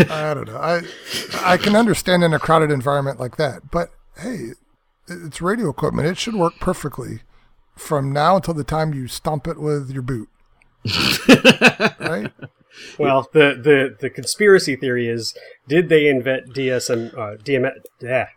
I 0.09 0.33
don't 0.33 0.47
know. 0.47 0.57
I 0.57 0.81
I 1.43 1.57
can 1.57 1.75
understand 1.75 2.23
in 2.23 2.33
a 2.33 2.39
crowded 2.39 2.71
environment 2.71 3.19
like 3.19 3.37
that, 3.37 3.69
but 3.71 3.89
hey, 4.19 4.53
it's 5.07 5.41
radio 5.41 5.69
equipment. 5.69 6.07
It 6.07 6.17
should 6.17 6.35
work 6.35 6.53
perfectly 6.59 7.21
from 7.75 8.11
now 8.11 8.35
until 8.37 8.53
the 8.53 8.63
time 8.63 8.93
you 8.93 9.07
stomp 9.07 9.47
it 9.47 9.59
with 9.59 9.89
your 9.91 10.01
boot. 10.01 10.29
right? 11.99 12.31
Well, 12.99 13.27
the, 13.33 13.59
the, 13.61 13.95
the 13.99 14.09
conspiracy 14.09 14.75
theory 14.75 15.07
is: 15.07 15.33
did 15.67 15.89
they 15.89 16.07
invent 16.07 16.53
DSM 16.53 17.13
uh, 17.13 17.37
DM, 17.37 17.69
yeah, 18.01 18.27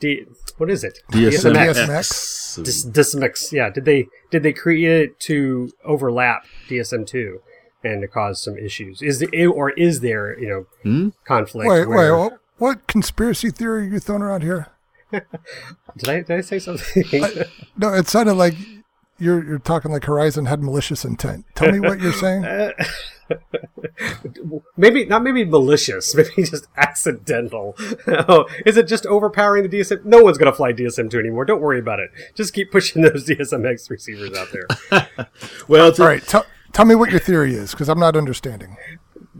D, 0.00 0.24
what 0.58 0.70
is 0.70 0.84
it? 0.84 0.98
DSMX. 1.12 1.74
DSMX. 1.86 2.64
Dis, 2.64 2.86
DSMX. 2.86 3.52
Yeah. 3.52 3.70
Did 3.70 3.84
they 3.84 4.06
did 4.30 4.42
they 4.42 4.52
create 4.52 5.02
it 5.10 5.20
to 5.20 5.70
overlap 5.84 6.44
DSM 6.68 7.06
two 7.06 7.40
and 7.84 8.02
to 8.02 8.08
cause 8.08 8.42
some 8.42 8.56
issues? 8.56 9.02
Is 9.02 9.18
the, 9.20 9.46
or 9.46 9.70
is 9.70 10.00
there 10.00 10.38
you 10.38 10.48
know 10.48 10.66
Hmm? 10.82 11.08
conflict? 11.24 11.68
Wait, 11.68 11.86
where- 11.88 12.16
wait, 12.16 12.20
what, 12.30 12.38
what 12.58 12.86
conspiracy 12.86 13.50
theory 13.50 13.86
are 13.86 13.90
you 13.94 13.98
throwing 14.00 14.22
around 14.22 14.42
here? 14.42 14.68
Did 15.98 16.08
I 16.08 16.22
did 16.22 16.30
I 16.30 16.40
say 16.40 16.58
something? 16.58 17.04
No, 17.76 17.92
it 17.92 18.08
sounded 18.08 18.34
like 18.34 18.54
you're 19.18 19.44
you're 19.44 19.58
talking 19.58 19.92
like 19.92 20.04
Horizon 20.04 20.46
had 20.46 20.62
malicious 20.62 21.04
intent. 21.04 21.44
Tell 21.54 21.70
me 21.70 21.80
what 21.80 22.00
you're 22.00 22.12
saying. 22.12 22.42
maybe 24.76 25.04
not 25.04 25.22
maybe 25.22 25.44
malicious, 25.44 26.14
maybe 26.16 26.30
just 26.44 26.66
accidental. 26.76 27.74
oh, 28.28 28.46
is 28.66 28.76
it 28.76 28.88
just 28.88 29.06
overpowering 29.06 29.68
the 29.68 29.78
DSM? 29.78 30.04
No 30.04 30.22
one's 30.22 30.38
gonna 30.38 30.52
fly 30.52 30.72
DSM 30.72 31.10
two 31.10 31.18
anymore. 31.18 31.44
Don't 31.44 31.60
worry 31.60 31.78
about 31.78 32.00
it. 32.00 32.10
Just 32.34 32.54
keep 32.54 32.70
pushing 32.72 33.02
those 33.02 33.26
DSMX 33.26 33.90
receivers 33.90 34.36
out 34.36 34.48
there. 34.52 35.08
Well, 35.68 35.88
it's 35.88 35.98
a- 35.98 36.02
All 36.02 36.08
right, 36.08 36.22
tell 36.26 36.46
tell 36.72 36.84
me 36.84 36.94
what 36.94 37.10
your 37.10 37.20
theory 37.20 37.54
is 37.54 37.72
because 37.72 37.88
I'm 37.88 38.00
not 38.00 38.16
understanding. 38.16 38.76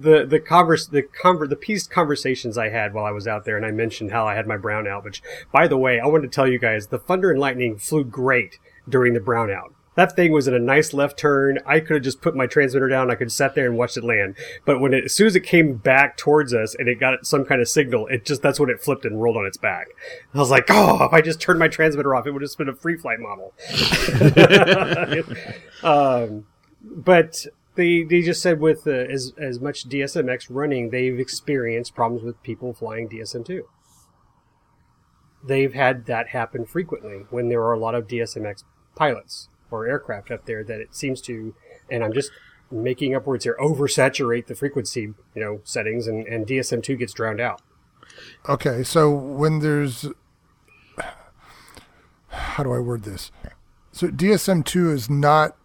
The 0.03 0.27
the 0.27 0.41
converse 0.41 0.87
the 0.87 1.03
conver- 1.03 1.49
the 1.49 1.57
piece 1.57 1.87
conversations 1.87 2.59
I 2.59 2.69
had 2.69 2.95
while 2.95 3.05
I 3.05 3.11
was 3.13 3.27
out 3.27 3.45
there, 3.45 3.57
and 3.57 3.67
I 3.67 3.71
mentioned 3.71 4.11
how 4.11 4.27
I 4.27 4.35
had 4.35 4.47
my 4.47 4.57
brownout. 4.57 5.05
Which, 5.05 5.23
by 5.53 5.69
the 5.69 5.79
way, 5.79 6.01
I 6.01 6.07
wanted 6.07 6.31
to 6.31 6.35
tell 6.35 6.49
you 6.49 6.59
guys 6.59 6.89
the 6.89 6.99
Thunder 6.99 7.31
and 7.31 7.41
Lightning 7.41 7.79
flew 7.79 8.05
great 8.05 8.59
during 8.89 9.15
the 9.15 9.21
brownout. 9.21 9.73
That 9.95 10.17
thing 10.17 10.33
was 10.33 10.49
in 10.49 10.55
a 10.55 10.59
nice 10.59 10.95
left 10.95 11.19
turn. 11.19 11.59
I 11.67 11.81
could 11.81 11.97
have 11.97 12.03
just 12.03 12.23
put 12.23 12.35
my 12.35 12.47
transmitter 12.47 12.89
down. 12.89 13.11
I 13.11 13.15
could 13.15 13.27
have 13.27 13.33
sat 13.33 13.55
there 13.55 13.67
and 13.67 13.77
watched 13.77 13.99
it 13.99 14.05
land. 14.05 14.37
But 14.65 14.81
when 14.81 14.95
it, 14.95 15.05
as 15.05 15.13
soon 15.13 15.27
as 15.27 15.37
it 15.37 15.41
came 15.41 15.75
back 15.75 16.17
towards 16.17 16.55
us 16.55 16.75
and 16.75 16.89
it 16.89 16.99
got 16.99 17.27
some 17.27 17.45
kind 17.45 17.61
of 17.61 17.69
signal, 17.69 18.07
it 18.07 18.25
just 18.25 18.41
that's 18.41 18.59
when 18.59 18.71
it 18.71 18.81
flipped 18.81 19.05
and 19.05 19.21
rolled 19.21 19.37
on 19.37 19.45
its 19.45 19.59
back. 19.59 19.89
I 20.35 20.39
was 20.39 20.51
like, 20.51 20.67
oh, 20.71 21.05
if 21.05 21.13
I 21.13 21.21
just 21.21 21.41
turned 21.41 21.59
my 21.59 21.69
transmitter 21.69 22.15
off, 22.15 22.27
it 22.27 22.31
would 22.31 22.41
have 22.41 22.49
just 22.49 22.59
been 22.59 22.71
a 22.71 22.75
free 22.75 22.97
flight 22.97 23.19
model. 23.21 23.53
um, 25.83 26.47
but 26.83 27.47
they 27.75 28.03
they 28.03 28.23
just 28.23 28.43
said 28.43 28.61
with 28.61 28.87
uh, 28.87 28.91
as 28.91 29.33
as 29.39 29.61
much 29.61 29.89
DSMX 29.89 30.47
running, 30.51 30.91
they've 30.91 31.19
experienced 31.19 31.95
problems 31.95 32.23
with 32.23 32.43
people 32.43 32.75
flying 32.75 33.09
DSM 33.09 33.45
two. 33.45 33.69
They've 35.45 35.73
had 35.73 36.07
that 36.07 36.29
happen 36.29 36.65
frequently 36.67 37.25
when 37.31 37.49
there 37.49 37.63
are 37.63 37.73
a 37.73 37.79
lot 37.79 37.95
of 37.95 38.07
DSMX 38.07 38.63
pilots 38.95 39.49
or 39.71 39.87
aircraft 39.87 40.31
up 40.31 40.45
there 40.47 40.63
that 40.63 40.81
it 40.81 40.95
seems 40.95 41.21
to, 41.23 41.55
and 41.91 42.05
I'm 42.05 42.13
just 42.13 42.31
making 42.71 43.15
up 43.15 43.27
words 43.27 43.45
here, 43.45 43.57
oversaturate 43.61 44.47
the 44.47 44.55
frequency 44.55 45.01
you 45.01 45.43
know 45.43 45.61
settings, 45.65 46.07
and 46.07 46.27
and 46.27 46.47
DSM 46.47 46.83
two 46.83 46.97
gets 46.97 47.13
drowned 47.13 47.41
out. 47.41 47.63
Okay, 48.49 48.83
so 48.83 49.11
when 49.11 49.61
there's 49.61 50.07
how 52.29 52.63
do 52.63 52.73
I 52.73 52.79
word 52.79 53.05
this? 53.05 53.31
So 53.93 54.09
DSM 54.09 54.65
two 54.65 54.91
is 54.91 55.09
not 55.09 55.57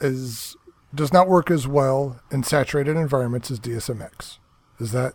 as 0.00 0.56
does 0.94 1.12
not 1.12 1.28
work 1.28 1.50
as 1.50 1.66
well 1.68 2.20
in 2.30 2.42
saturated 2.42 2.96
environments 2.96 3.50
as 3.50 3.60
DSMX. 3.60 4.38
Is 4.78 4.92
that 4.92 5.14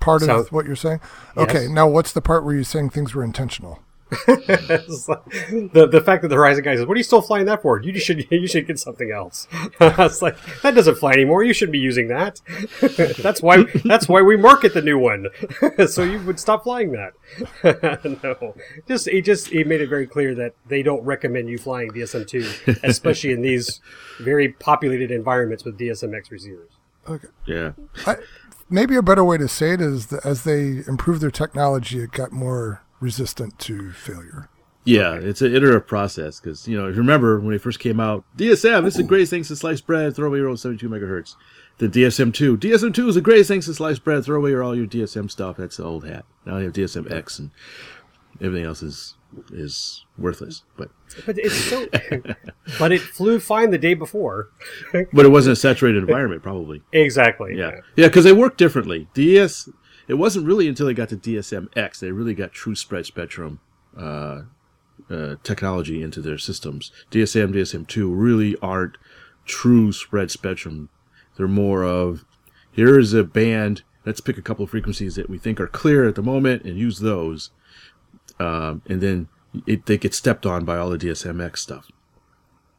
part 0.00 0.22
of 0.22 0.52
what 0.52 0.66
you're 0.66 0.76
saying? 0.76 1.00
Okay, 1.36 1.68
now 1.68 1.88
what's 1.88 2.12
the 2.12 2.20
part 2.20 2.44
where 2.44 2.54
you're 2.54 2.64
saying 2.64 2.90
things 2.90 3.14
were 3.14 3.24
intentional? 3.24 3.80
It's 4.28 5.08
like- 5.08 5.24
the 5.72 5.88
the 5.90 6.00
fact 6.00 6.22
that 6.22 6.28
the 6.28 6.36
Horizon 6.36 6.62
guy 6.62 6.76
says, 6.76 6.86
"What 6.86 6.94
are 6.94 6.98
you 6.98 7.04
still 7.04 7.22
flying 7.22 7.46
that 7.46 7.62
for? 7.62 7.80
You 7.80 7.98
should 7.98 8.26
you 8.30 8.46
should 8.46 8.66
get 8.66 8.78
something 8.78 9.10
else." 9.10 9.48
it's 9.80 10.22
like 10.22 10.36
that 10.62 10.74
doesn't 10.74 10.96
fly 10.96 11.12
anymore. 11.12 11.42
You 11.42 11.52
shouldn't 11.52 11.72
be 11.72 11.78
using 11.78 12.08
that. 12.08 12.40
that's 13.18 13.42
why 13.42 13.64
that's 13.84 14.08
why 14.08 14.22
we 14.22 14.36
market 14.36 14.74
the 14.74 14.82
new 14.82 14.98
one, 14.98 15.26
so 15.88 16.02
you 16.02 16.20
would 16.20 16.38
stop 16.38 16.62
flying 16.64 16.92
that. 16.92 17.14
no, 18.22 18.54
just 18.86 19.08
he 19.08 19.20
just 19.20 19.48
he 19.48 19.64
made 19.64 19.80
it 19.80 19.88
very 19.88 20.06
clear 20.06 20.34
that 20.36 20.54
they 20.66 20.82
don't 20.82 21.02
recommend 21.04 21.48
you 21.48 21.58
flying 21.58 21.90
DSM 21.90 22.26
two, 22.28 22.48
especially 22.84 23.32
in 23.32 23.42
these 23.42 23.80
very 24.20 24.50
populated 24.52 25.10
environments 25.10 25.64
with 25.64 25.78
DSMX 25.78 26.30
receivers. 26.30 26.70
Okay. 27.08 27.28
yeah. 27.46 27.72
I, 28.06 28.16
maybe 28.68 28.96
a 28.96 29.02
better 29.02 29.24
way 29.24 29.38
to 29.38 29.48
say 29.48 29.72
it 29.72 29.80
is 29.80 30.06
that 30.06 30.24
as 30.24 30.44
they 30.44 30.82
improved 30.88 31.20
their 31.20 31.30
technology, 31.30 32.00
it 32.00 32.10
got 32.12 32.32
more 32.32 32.82
resistant 33.00 33.58
to 33.60 33.92
failure. 33.92 34.48
Yeah, 34.84 35.14
it's 35.14 35.42
an 35.42 35.52
iterative 35.54 35.86
process 35.88 36.38
because 36.38 36.68
you 36.68 36.76
know, 36.78 36.88
if 36.88 36.94
you 36.94 37.00
remember 37.00 37.40
when 37.40 37.54
it 37.54 37.60
first 37.60 37.80
came 37.80 37.98
out, 37.98 38.24
DSM, 38.36 38.84
this 38.84 38.94
is 38.94 38.98
the 38.98 39.02
greatest 39.02 39.30
thing 39.30 39.42
since 39.42 39.58
sliced 39.60 39.84
bread. 39.86 40.14
Throw 40.14 40.28
away 40.28 40.38
your 40.38 40.48
old 40.48 40.60
72 40.60 40.88
megahertz. 40.88 41.34
Then 41.78 41.90
DSM 41.90 42.32
two, 42.32 42.56
DSM 42.56 42.94
two 42.94 43.08
is 43.08 43.16
the 43.16 43.20
greatest 43.20 43.48
thing 43.48 43.62
since 43.62 43.78
sliced 43.78 44.04
bread. 44.04 44.24
Throw 44.24 44.36
away 44.36 44.50
your, 44.50 44.62
all 44.62 44.76
your 44.76 44.86
DSM 44.86 45.28
stuff. 45.30 45.56
That's 45.56 45.78
the 45.78 45.84
old 45.84 46.06
hat. 46.06 46.24
Now 46.44 46.58
you 46.58 46.64
have 46.66 46.72
DSM 46.72 47.10
X, 47.10 47.38
and 47.40 47.50
everything 48.40 48.64
else 48.64 48.82
is 48.82 49.14
is 49.52 50.04
worthless. 50.16 50.62
But 50.76 50.90
But 51.26 51.36
it's 51.36 51.54
so, 51.56 51.86
but 52.78 52.92
it 52.92 53.00
flew 53.00 53.40
fine 53.40 53.70
the 53.70 53.78
day 53.78 53.94
before. 53.94 54.50
but 55.12 55.26
it 55.26 55.30
wasn't 55.30 55.54
a 55.54 55.56
saturated 55.56 55.98
environment, 55.98 56.42
probably. 56.44 56.82
exactly. 56.92 57.56
Yeah, 57.58 57.72
yeah, 57.96 58.06
because 58.06 58.22
they 58.24 58.32
work 58.32 58.56
differently. 58.56 59.08
DS. 59.14 59.68
It 60.08 60.14
wasn't 60.14 60.46
really 60.46 60.68
until 60.68 60.86
they 60.86 60.94
got 60.94 61.08
to 61.10 61.16
DSM 61.16 61.68
X 61.76 62.00
they 62.00 62.12
really 62.12 62.34
got 62.34 62.52
true 62.52 62.74
spread 62.74 63.06
spectrum 63.06 63.60
uh, 63.96 64.42
uh, 65.10 65.36
technology 65.42 66.02
into 66.02 66.20
their 66.20 66.38
systems. 66.38 66.92
DSM, 67.10 67.52
DSM 67.52 67.86
two 67.86 68.12
really 68.12 68.56
aren't 68.62 68.98
true 69.44 69.92
spread 69.92 70.30
spectrum. 70.30 70.88
They're 71.36 71.48
more 71.48 71.84
of 71.84 72.24
here 72.70 72.98
is 72.98 73.12
a 73.14 73.24
band. 73.24 73.82
Let's 74.04 74.20
pick 74.20 74.38
a 74.38 74.42
couple 74.42 74.64
of 74.64 74.70
frequencies 74.70 75.16
that 75.16 75.28
we 75.28 75.38
think 75.38 75.60
are 75.60 75.66
clear 75.66 76.06
at 76.06 76.14
the 76.14 76.22
moment 76.22 76.62
and 76.62 76.78
use 76.78 77.00
those, 77.00 77.50
um, 78.38 78.82
and 78.86 79.00
then 79.00 79.28
it, 79.66 79.86
they 79.86 79.98
get 79.98 80.14
stepped 80.14 80.46
on 80.46 80.64
by 80.64 80.76
all 80.76 80.90
the 80.90 80.98
DSMX 80.98 81.58
stuff. 81.58 81.90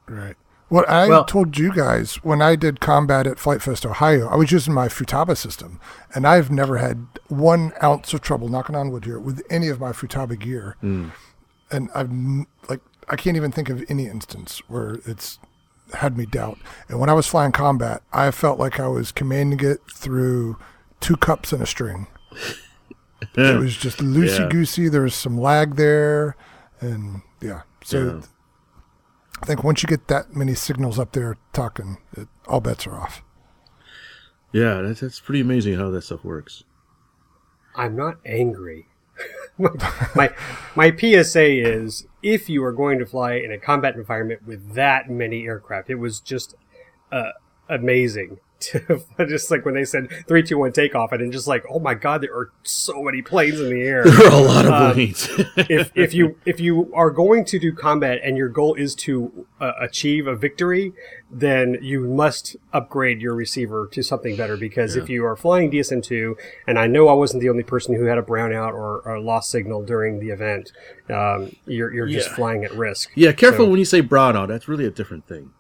Right. 0.08 0.38
What 0.70 0.90
I 0.90 1.08
Well- 1.08 1.24
told 1.26 1.58
you 1.58 1.74
guys 1.74 2.16
when 2.24 2.42
I 2.42 2.56
did 2.56 2.80
combat 2.82 3.26
at 3.26 3.40
Flite 3.40 3.62
Fest 3.62 3.86
Ohio, 3.86 4.28
I 4.28 4.36
was 4.36 4.52
using 4.52 4.74
my 4.74 4.88
Futaba 4.90 5.38
system, 5.38 5.80
and 6.14 6.28
I've 6.28 6.52
never 6.52 6.78
had 6.78 7.08
one 7.30 7.72
ounce 7.82 8.14
of 8.14 8.22
trouble, 8.22 8.50
knocking 8.50 8.76
on 8.76 8.92
wood 8.92 9.06
here, 9.06 9.20
with 9.20 9.42
any 9.50 9.70
of 9.70 9.80
my 9.80 9.92
Futaba 9.92 10.38
gear. 10.38 10.76
Mm. 10.84 11.12
And 11.72 11.90
I've 11.96 12.12
like 12.70 12.82
I 13.10 13.16
can't 13.16 13.38
even 13.38 13.52
think 13.52 13.70
of 13.70 13.84
any 13.88 14.08
instance 14.08 14.62
where 14.68 15.00
it's 15.06 15.40
had 15.94 16.18
me 16.18 16.26
doubt. 16.26 16.58
And 16.90 17.00
when 17.00 17.10
I 17.10 17.14
was 17.14 17.28
flying 17.28 17.54
combat, 17.54 18.02
I 18.12 18.32
felt 18.32 18.60
like 18.60 18.78
I 18.80 18.88
was 18.88 19.14
commanding 19.14 19.62
it 19.66 19.80
through 19.94 20.58
two 21.00 21.16
cups 21.16 21.54
and 21.54 21.62
a 21.62 21.66
string. 21.66 22.08
it 23.36 23.58
was 23.60 23.78
just 23.78 24.00
loosey 24.00 24.50
goosey. 24.50 24.90
There 24.90 25.04
was 25.04 25.16
some 25.16 25.40
lag 25.40 25.76
there, 25.76 26.36
and 26.82 27.22
yeah. 27.40 27.62
So 27.84 28.06
Yeah. 28.06 28.22
I 29.42 29.46
think 29.46 29.64
once 29.64 29.84
you 29.84 29.88
get 29.88 30.08
that 30.08 30.36
many 30.36 30.54
signals 30.54 31.00
up 31.00 31.12
there 31.12 31.38
talking, 31.54 31.98
it, 32.14 32.28
all 32.48 32.60
bets 32.60 32.88
are 32.88 33.00
off. 33.00 33.24
Yeah, 34.52 34.82
that's, 34.82 35.02
that's 35.02 35.20
pretty 35.20 35.42
amazing 35.42 35.76
how 35.76 35.90
that 35.92 36.02
stuff 36.02 36.24
works. 36.24 36.64
I'm 37.76 37.96
not 37.96 38.18
angry. 38.26 38.88
my 40.16 40.34
my 40.76 40.96
PSA 40.96 41.46
is 41.46 42.08
if 42.22 42.50
you 42.50 42.64
are 42.64 42.72
going 42.72 43.00
to 43.00 43.06
fly 43.06 43.34
in 43.34 43.52
a 43.52 43.58
combat 43.58 43.96
environment 43.96 44.46
with 44.46 44.76
that 44.76 45.10
many 45.10 45.46
aircraft, 45.46 45.90
it 45.90 45.96
was 45.96 46.20
just 46.20 46.56
uh, 47.12 47.32
amazing. 47.68 48.40
To, 48.60 49.04
just 49.28 49.52
like 49.52 49.66
when 49.66 49.76
they 49.76 49.86
said 49.86 50.08
three, 50.28 50.42
two, 50.44 50.58
one, 50.58 50.72
takeoff, 50.72 51.12
and 51.12 51.22
then 51.22 51.32
just 51.32 51.48
like, 51.48 51.64
oh 51.70 51.80
my 51.80 51.94
god, 51.94 52.22
there 52.22 52.34
are 52.36 52.52
so 52.64 53.04
many 53.04 53.22
planes 53.22 53.60
in 53.60 53.70
the 53.70 53.82
air. 53.84 54.04
There 54.06 54.28
are 54.28 54.34
a 54.34 54.38
lot 54.44 54.66
of 54.66 54.72
Um, 54.74 54.94
planes. 54.94 55.30
if 55.58 55.92
if 55.96 56.14
you 56.14 56.38
if 56.46 56.60
you 56.60 56.92
are 56.96 57.12
going 57.12 57.46
to 57.46 57.60
do 57.60 57.72
combat 57.72 58.20
and 58.24 58.36
your 58.38 58.50
goal 58.50 58.74
is 58.74 58.96
to 58.96 59.46
uh, 59.62 59.74
achieve 59.80 60.26
a 60.28 60.36
victory, 60.36 60.94
then 61.30 61.78
you 61.82 62.00
must 62.02 62.56
upgrade 62.74 63.22
your 63.22 63.36
receiver 63.36 63.88
to 63.92 64.02
something 64.02 64.36
better. 64.36 64.58
Because 64.58 64.96
if 64.96 65.08
you 65.10 65.26
are 65.26 65.36
flying 65.36 65.70
DSM 65.72 66.02
two, 66.04 66.36
and 66.66 66.80
I 66.80 66.88
know 66.88 67.08
I 67.10 67.14
wasn't 67.14 67.42
the 67.42 67.50
only 67.50 67.64
person 67.64 67.96
who 67.96 68.06
had 68.06 68.18
a 68.18 68.22
brownout 68.24 68.74
or, 68.74 69.02
or 69.02 69.20
lost 69.20 69.52
signal 69.52 69.84
during 69.84 70.20
the 70.20 70.30
event, 70.30 70.72
um, 71.10 71.56
you're 71.66 71.94
you're 71.94 72.08
just 72.08 72.30
Yeah. 72.30 72.36
flying 72.36 72.64
at 72.64 72.74
risk. 72.74 73.12
Yeah, 73.16 73.32
careful 73.34 73.66
So- 73.66 73.70
when 73.70 73.80
you 73.80 73.86
say 73.86 74.02
brownout. 74.02 74.48
That's 74.48 74.68
really 74.68 74.86
a 74.86 74.92
different 74.92 75.28
thing. 75.28 75.52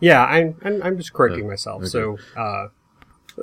Yeah, 0.00 0.24
I'm 0.24 0.56
I'm, 0.62 0.82
I'm 0.82 0.96
just 0.98 1.12
correcting 1.12 1.46
myself. 1.48 1.82
okay. 1.82 1.88
So 1.88 2.18
uh, 2.36 2.66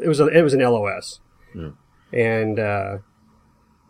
it 0.02 0.08
was 0.08 0.20
a, 0.20 0.28
it 0.28 0.42
was 0.42 0.54
an 0.54 0.60
LOS, 0.62 1.20
Yeah. 1.56 1.70
and 2.14 2.60
uh, 2.60 2.98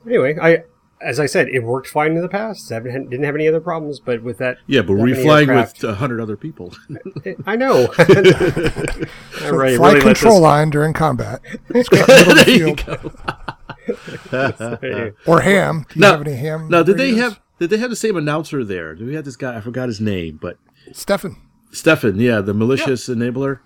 anyway, 0.05 0.37
I. 0.41 0.63
As 1.03 1.19
I 1.19 1.25
said, 1.25 1.49
it 1.49 1.63
worked 1.63 1.87
fine 1.87 2.11
in 2.15 2.21
the 2.21 2.29
past. 2.29 2.71
I 2.71 2.75
haven't, 2.75 3.09
didn't 3.09 3.25
have 3.25 3.33
any 3.33 3.47
other 3.47 3.59
problems, 3.59 3.99
but 3.99 4.21
with 4.21 4.37
that 4.37 4.57
Yeah, 4.67 4.81
but 4.83 4.93
that 4.93 5.01
were 5.01 5.07
you 5.07 5.15
many 5.15 5.25
flying 5.25 5.49
aircraft- 5.49 5.81
with 5.81 5.89
a 5.89 5.95
hundred 5.95 6.21
other 6.21 6.37
people? 6.37 6.75
I 7.47 7.55
know. 7.55 7.87
I 7.97 8.03
So 8.03 8.13
really- 9.49 9.77
fly 9.77 9.93
really 9.93 10.01
control 10.01 10.35
this- 10.35 10.41
line 10.43 10.69
during 10.69 10.93
combat. 10.93 11.41
Scout 11.81 12.07
middle 12.07 12.31
of 12.33 12.37
the 12.37 12.43
there 12.45 12.67
you 15.07 15.15
go. 15.15 15.17
Or 15.25 15.41
ham. 15.41 15.87
Do 15.89 15.95
you 15.95 16.01
Now- 16.01 16.11
have 16.11 16.21
any 16.27 16.35
ham? 16.35 16.69
Now, 16.69 16.83
did 16.83 16.97
they 16.97 17.15
have 17.15 17.39
did 17.59 17.71
they 17.71 17.77
have 17.77 17.89
the 17.89 17.95
same 17.95 18.15
announcer 18.15 18.63
there? 18.63 18.93
Did 18.93 19.07
we 19.07 19.15
have 19.15 19.25
this 19.25 19.35
guy? 19.35 19.57
I 19.57 19.61
forgot 19.61 19.87
his 19.87 19.99
name, 20.01 20.37
but 20.39 20.57
Stefan? 20.93 21.35
Stefan, 21.71 22.19
yeah, 22.19 22.41
the 22.41 22.53
malicious 22.53 23.07
enabler. 23.07 23.59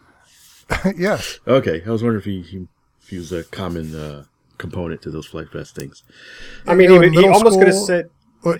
yes. 0.97 1.39
Okay, 1.47 1.81
I 1.85 1.89
was 1.89 2.01
wondering 2.03 2.19
if 2.19 2.25
he, 2.25 2.41
he, 2.41 2.67
if 3.01 3.09
he 3.09 3.17
was 3.17 3.31
a 3.31 3.43
common 3.43 3.93
uh, 3.95 4.23
component 4.57 5.01
to 5.03 5.09
those 5.11 5.25
Flite 5.25 5.49
Fest 5.51 5.75
things. 5.75 6.03
I 6.67 6.73
mean, 6.75 6.89
You 6.89 6.95
know, 6.95 7.01
he, 7.01 7.07
in 7.07 7.13
he 7.13 7.19
middle 7.19 7.33
almost 7.35 7.57
could 7.59 7.67
have 7.67 7.75
school- 7.75 7.85
said. 7.87 8.09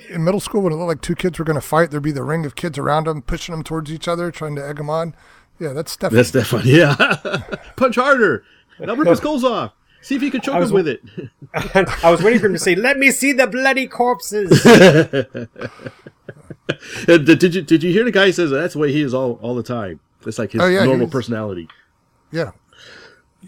In 0.10 0.24
middle 0.24 0.40
school, 0.40 0.62
when 0.62 0.74
it 0.74 0.78
looked 0.78 0.88
like 0.88 1.02
two 1.02 1.14
kids 1.14 1.38
were 1.38 1.46
going 1.46 1.56
to 1.56 1.62
fight, 1.62 1.92
there'd 1.92 2.02
be 2.02 2.12
the 2.12 2.24
ring 2.24 2.44
of 2.44 2.56
kids 2.56 2.80
around 2.80 3.06
them, 3.06 3.22
pushing 3.22 3.54
them 3.54 3.64
towards 3.64 3.92
each 3.92 4.08
other, 4.08 4.32
trying 4.32 4.56
to 4.56 4.68
egg 4.68 4.78
them 4.78 4.90
on. 4.90 5.16
Yeah, 5.60 5.74
that's 5.74 5.92
Stephanie. 5.92 6.18
That's 6.18 6.30
Stefan. 6.30 6.62
Yeah. 6.66 6.96
Punch 7.76 7.96
harder. 7.96 8.44
Now 8.80 8.96
rip 8.96 9.08
his 9.08 9.20
clothes 9.20 9.44
off. 9.44 9.74
See 10.02 10.16
if 10.16 10.24
you 10.24 10.32
can 10.32 10.42
choke 10.42 10.56
him 10.62 10.72
with 10.72 10.88
it. 10.88 11.02
I 12.04 12.10
was 12.10 12.22
waiting 12.24 12.40
for 12.40 12.48
him 12.48 12.54
to 12.54 12.60
say, 12.60 12.74
"Let 12.76 12.98
me 12.98 13.12
see 13.12 13.32
the 13.32 13.46
bloody 13.48 13.88
corpses." 13.88 14.50
Uh, 17.08 17.18
did 17.18 17.44
you 17.44 17.62
did 17.62 17.84
you 17.84 17.92
hear 17.92 18.04
the 18.04 18.12
guy 18.12 18.32
says 18.32 18.50
that's 18.50 18.74
the 18.74 18.80
way 18.80 18.92
he 18.92 19.02
is 19.02 19.14
all 19.14 19.34
all 19.42 19.54
the 19.54 19.62
time? 19.64 20.00
It's 20.26 20.40
like 20.40 20.52
his 20.54 20.62
Oh, 20.62 20.68
yeah, 20.68 20.84
normal 20.86 21.08
personality. 21.08 21.68
yeah. 22.32 22.52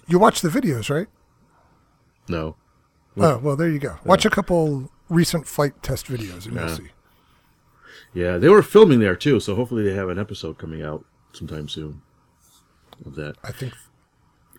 You 0.07 0.19
watch 0.19 0.41
the 0.41 0.49
videos, 0.49 0.89
right? 0.93 1.07
No. 2.27 2.55
Oh, 3.17 3.39
well, 3.39 3.55
there 3.55 3.69
you 3.69 3.79
go. 3.79 3.97
Watch 4.05 4.25
a 4.25 4.29
couple 4.29 4.91
recent 5.09 5.47
Flite 5.47 5.81
Test 5.81 6.05
videos 6.05 6.45
and 6.45 6.53
you'll 6.53 6.67
Yeah. 6.67 6.75
see. 6.75 6.87
Yeah, 8.13 8.37
they 8.37 8.49
were 8.49 8.61
filming 8.61 8.99
there 8.99 9.15
too, 9.15 9.39
so 9.39 9.55
hopefully 9.55 9.83
they 9.83 9.93
have 9.95 10.09
an 10.09 10.19
episode 10.19 10.59
coming 10.59 10.83
out 10.83 11.03
sometime 11.33 11.67
soon 11.67 12.01
of 13.05 13.15
that. 13.15 13.35
I 13.43 13.51
think, 13.51 13.73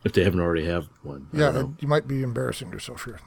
If 0.04 0.12
they 0.12 0.24
haven't 0.24 0.40
already 0.40 0.64
have 0.66 0.88
one. 1.02 1.28
Yeah, 1.32 1.46
don't 1.46 1.54
know. 1.54 1.61
and 1.61 1.76
you 1.80 1.86
might 1.88 2.09
be 2.09 2.22
embarrassing 2.24 2.70
yourself 2.70 3.04
here. 3.04 3.20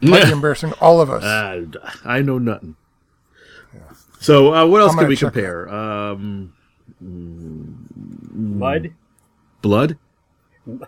Might 0.00 0.26
be 0.26 0.30
embarrassing 0.40 0.72
all 0.80 1.00
of 1.00 1.10
us. 1.10 1.24
Uh, 1.24 1.66
I 2.04 2.22
know 2.22 2.38
nothing. 2.38 2.76
So 4.20 4.54
uh, 4.54 4.66
what 4.66 4.80
else 4.80 4.92
I'm 4.92 4.98
can 4.98 5.08
we 5.08 5.16
compare? 5.16 5.68
Um, 5.68 6.52
Mud. 8.32 8.92
blood. 9.62 9.98
yeah, 10.66 10.82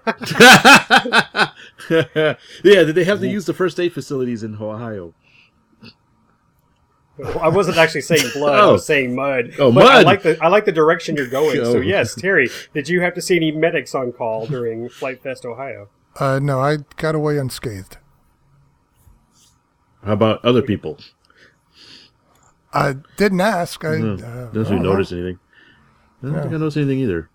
did 2.64 2.94
they 2.94 3.04
have 3.04 3.20
to 3.20 3.28
use 3.28 3.46
the 3.46 3.54
first 3.54 3.78
aid 3.78 3.92
facilities 3.92 4.42
in 4.42 4.56
Ohio? 4.60 5.14
I 7.40 7.48
wasn't 7.48 7.76
actually 7.78 8.02
saying 8.02 8.24
blood. 8.34 8.54
I 8.54 8.60
Oh. 8.62 8.72
was 8.72 8.86
saying 8.86 9.14
mud. 9.14 9.52
Oh, 9.58 9.72
But 9.72 9.86
I 9.86 9.94
mud. 9.96 10.06
like 10.06 10.22
the 10.22 10.38
I 10.42 10.48
like 10.48 10.64
the 10.64 10.72
direction 10.72 11.16
you're 11.16 11.28
going. 11.28 11.56
So 11.64 11.78
Oh. 11.78 11.80
yes, 11.80 12.14
Terry, 12.14 12.50
did 12.74 12.88
you 12.88 13.00
have 13.00 13.14
to 13.14 13.22
see 13.22 13.36
any 13.36 13.52
medics 13.52 13.94
on 13.94 14.12
call 14.12 14.46
during 14.46 14.88
Flite 14.88 15.22
Fest 15.22 15.44
Ohio? 15.44 15.88
Uh, 16.18 16.38
no, 16.40 16.60
I 16.60 16.78
got 16.96 17.14
away 17.14 17.38
unscathed. 17.38 17.98
How 20.04 20.12
about 20.12 20.44
other 20.44 20.62
people? 20.62 20.98
I 22.78 22.94
didn't 23.16 23.40
ask. 23.40 23.84
I, 23.84 23.88
uh, 23.88 23.96
Doesn't 23.96 24.26
I 24.28 24.54
you 24.56 24.64
don't 24.64 24.82
know. 24.82 24.92
notice 24.92 25.12
anything? 25.12 25.38
I 26.22 26.26
don't 26.26 26.34
think 26.34 26.46
I 26.46 26.56
noticed 26.56 26.76
anything 26.76 26.98
either. 27.00 27.30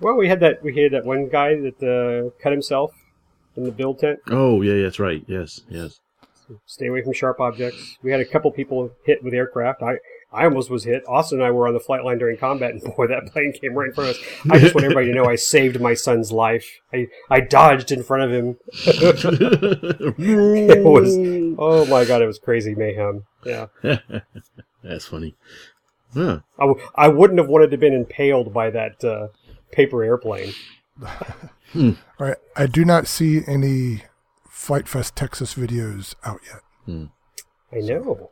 Well, 0.00 0.14
we 0.16 0.28
had 0.28 0.40
that 0.40 0.62
we 0.62 0.76
had 0.80 0.92
that 0.92 1.04
one 1.04 1.28
guy 1.28 1.54
that 1.56 1.82
uh, 1.82 2.30
cut 2.42 2.52
himself 2.52 2.92
in 3.56 3.64
the 3.64 3.70
build 3.70 4.00
tent. 4.00 4.18
Oh 4.28 4.62
yeah, 4.62 4.74
yeah, 4.74 4.82
that's 4.84 4.98
right. 4.98 5.24
Yes, 5.28 5.60
yes. 5.68 6.00
Stay 6.66 6.88
away 6.88 7.02
from 7.02 7.12
sharp 7.12 7.40
objects. 7.40 7.96
We 8.02 8.10
had 8.10 8.20
a 8.20 8.24
couple 8.24 8.50
people 8.50 8.90
hit 9.06 9.22
with 9.22 9.32
aircraft. 9.32 9.82
I 9.82 9.98
I 10.32 10.44
almost 10.44 10.70
was 10.70 10.84
hit. 10.84 11.02
Austin 11.06 11.38
and 11.38 11.46
I 11.46 11.50
were 11.50 11.68
on 11.68 11.74
the 11.74 11.80
flight 11.80 12.04
line 12.04 12.18
during 12.18 12.36
combat, 12.38 12.70
and 12.70 12.82
boy, 12.96 13.06
that 13.08 13.26
plane 13.32 13.52
came 13.52 13.74
right 13.74 13.88
in 13.88 13.94
front 13.94 14.10
of 14.10 14.16
us. 14.16 14.22
I 14.50 14.58
just 14.58 14.74
want 14.74 14.84
everybody 14.84 15.06
to 15.08 15.12
know 15.14 15.26
I 15.26 15.36
saved 15.36 15.80
my 15.80 15.94
son's 15.94 16.32
life. 16.32 16.80
I, 16.92 17.08
I 17.30 17.40
dodged 17.40 17.92
in 17.92 18.02
front 18.02 18.22
of 18.24 18.32
him. 18.32 18.56
It 20.18 20.84
was 20.84 21.16
oh 21.58 21.84
my 21.86 22.04
god, 22.04 22.22
it 22.22 22.26
was 22.26 22.38
crazy 22.38 22.74
mayhem. 22.74 23.24
Yeah, 23.44 23.66
That's 24.82 25.06
funny. 25.06 25.34
Huh. 26.14 26.40
I, 26.58 26.66
w- 26.66 26.86
I 26.94 27.08
wouldn't 27.08 27.38
have 27.38 27.48
wanted 27.48 27.66
to 27.66 27.72
have 27.72 27.80
been 27.80 27.94
impaled 27.94 28.52
by 28.52 28.70
that 28.70 29.02
uh, 29.02 29.28
paper 29.70 30.02
airplane. 30.04 30.52
All 31.74 31.94
right. 32.18 32.36
I 32.54 32.66
do 32.66 32.84
not 32.84 33.06
see 33.06 33.40
any 33.46 34.02
Flite 34.48 34.88
Fest 34.88 35.16
Texas 35.16 35.54
videos 35.54 36.14
out 36.24 36.40
yet. 36.46 37.08
I 37.72 37.78
know. 37.80 38.30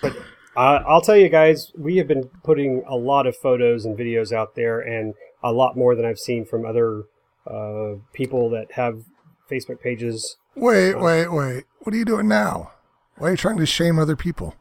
But 0.00 0.16
uh, 0.56 0.82
I'll 0.86 1.00
tell 1.00 1.16
you 1.16 1.28
guys, 1.28 1.72
we 1.76 1.96
have 1.96 2.08
been 2.08 2.30
putting 2.42 2.82
a 2.86 2.96
lot 2.96 3.26
of 3.26 3.36
photos 3.36 3.84
and 3.84 3.96
videos 3.96 4.32
out 4.32 4.54
there, 4.54 4.80
and 4.80 5.14
a 5.42 5.52
lot 5.52 5.76
more 5.76 5.94
than 5.94 6.04
I've 6.04 6.18
seen 6.18 6.44
from 6.44 6.64
other 6.64 7.04
uh, 7.46 7.94
people 8.12 8.50
that 8.50 8.72
have 8.72 9.02
Facebook 9.50 9.80
pages. 9.80 10.36
Wait, 10.54 10.94
wait, 10.94 11.28
wait. 11.28 11.64
What 11.80 11.94
are 11.94 11.98
you 11.98 12.04
doing 12.04 12.28
now? 12.28 12.72
Why 13.18 13.28
are 13.28 13.30
you 13.32 13.36
trying 13.36 13.58
to 13.58 13.66
shame 13.66 13.98
other 13.98 14.16
people? 14.16 14.54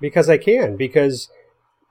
because 0.00 0.28
I 0.28 0.38
can 0.38 0.76
because 0.76 1.28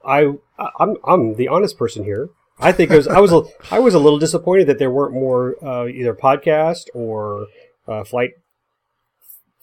I 0.04 0.34
I'm 0.80 0.97
I'm 1.06 1.36
the 1.36 1.47
honest 1.47 1.78
person 1.78 2.04
here. 2.04 2.30
I 2.60 2.72
think 2.74 2.91
it 2.91 2.97
was 2.97 3.08
I 3.08 3.20
was 3.20 3.32
a, 3.32 3.43
I 3.72 3.80
was 3.80 3.93
a 3.93 4.00
little 4.00 4.20
disappointed 4.20 4.68
that 4.68 4.80
there 4.80 4.91
weren't 4.91 5.14
more 5.14 5.56
uh, 5.64 5.88
either 5.88 6.14
podcast 6.14 6.88
or 6.93 7.47
uh, 7.88 8.04
flight 8.04 8.32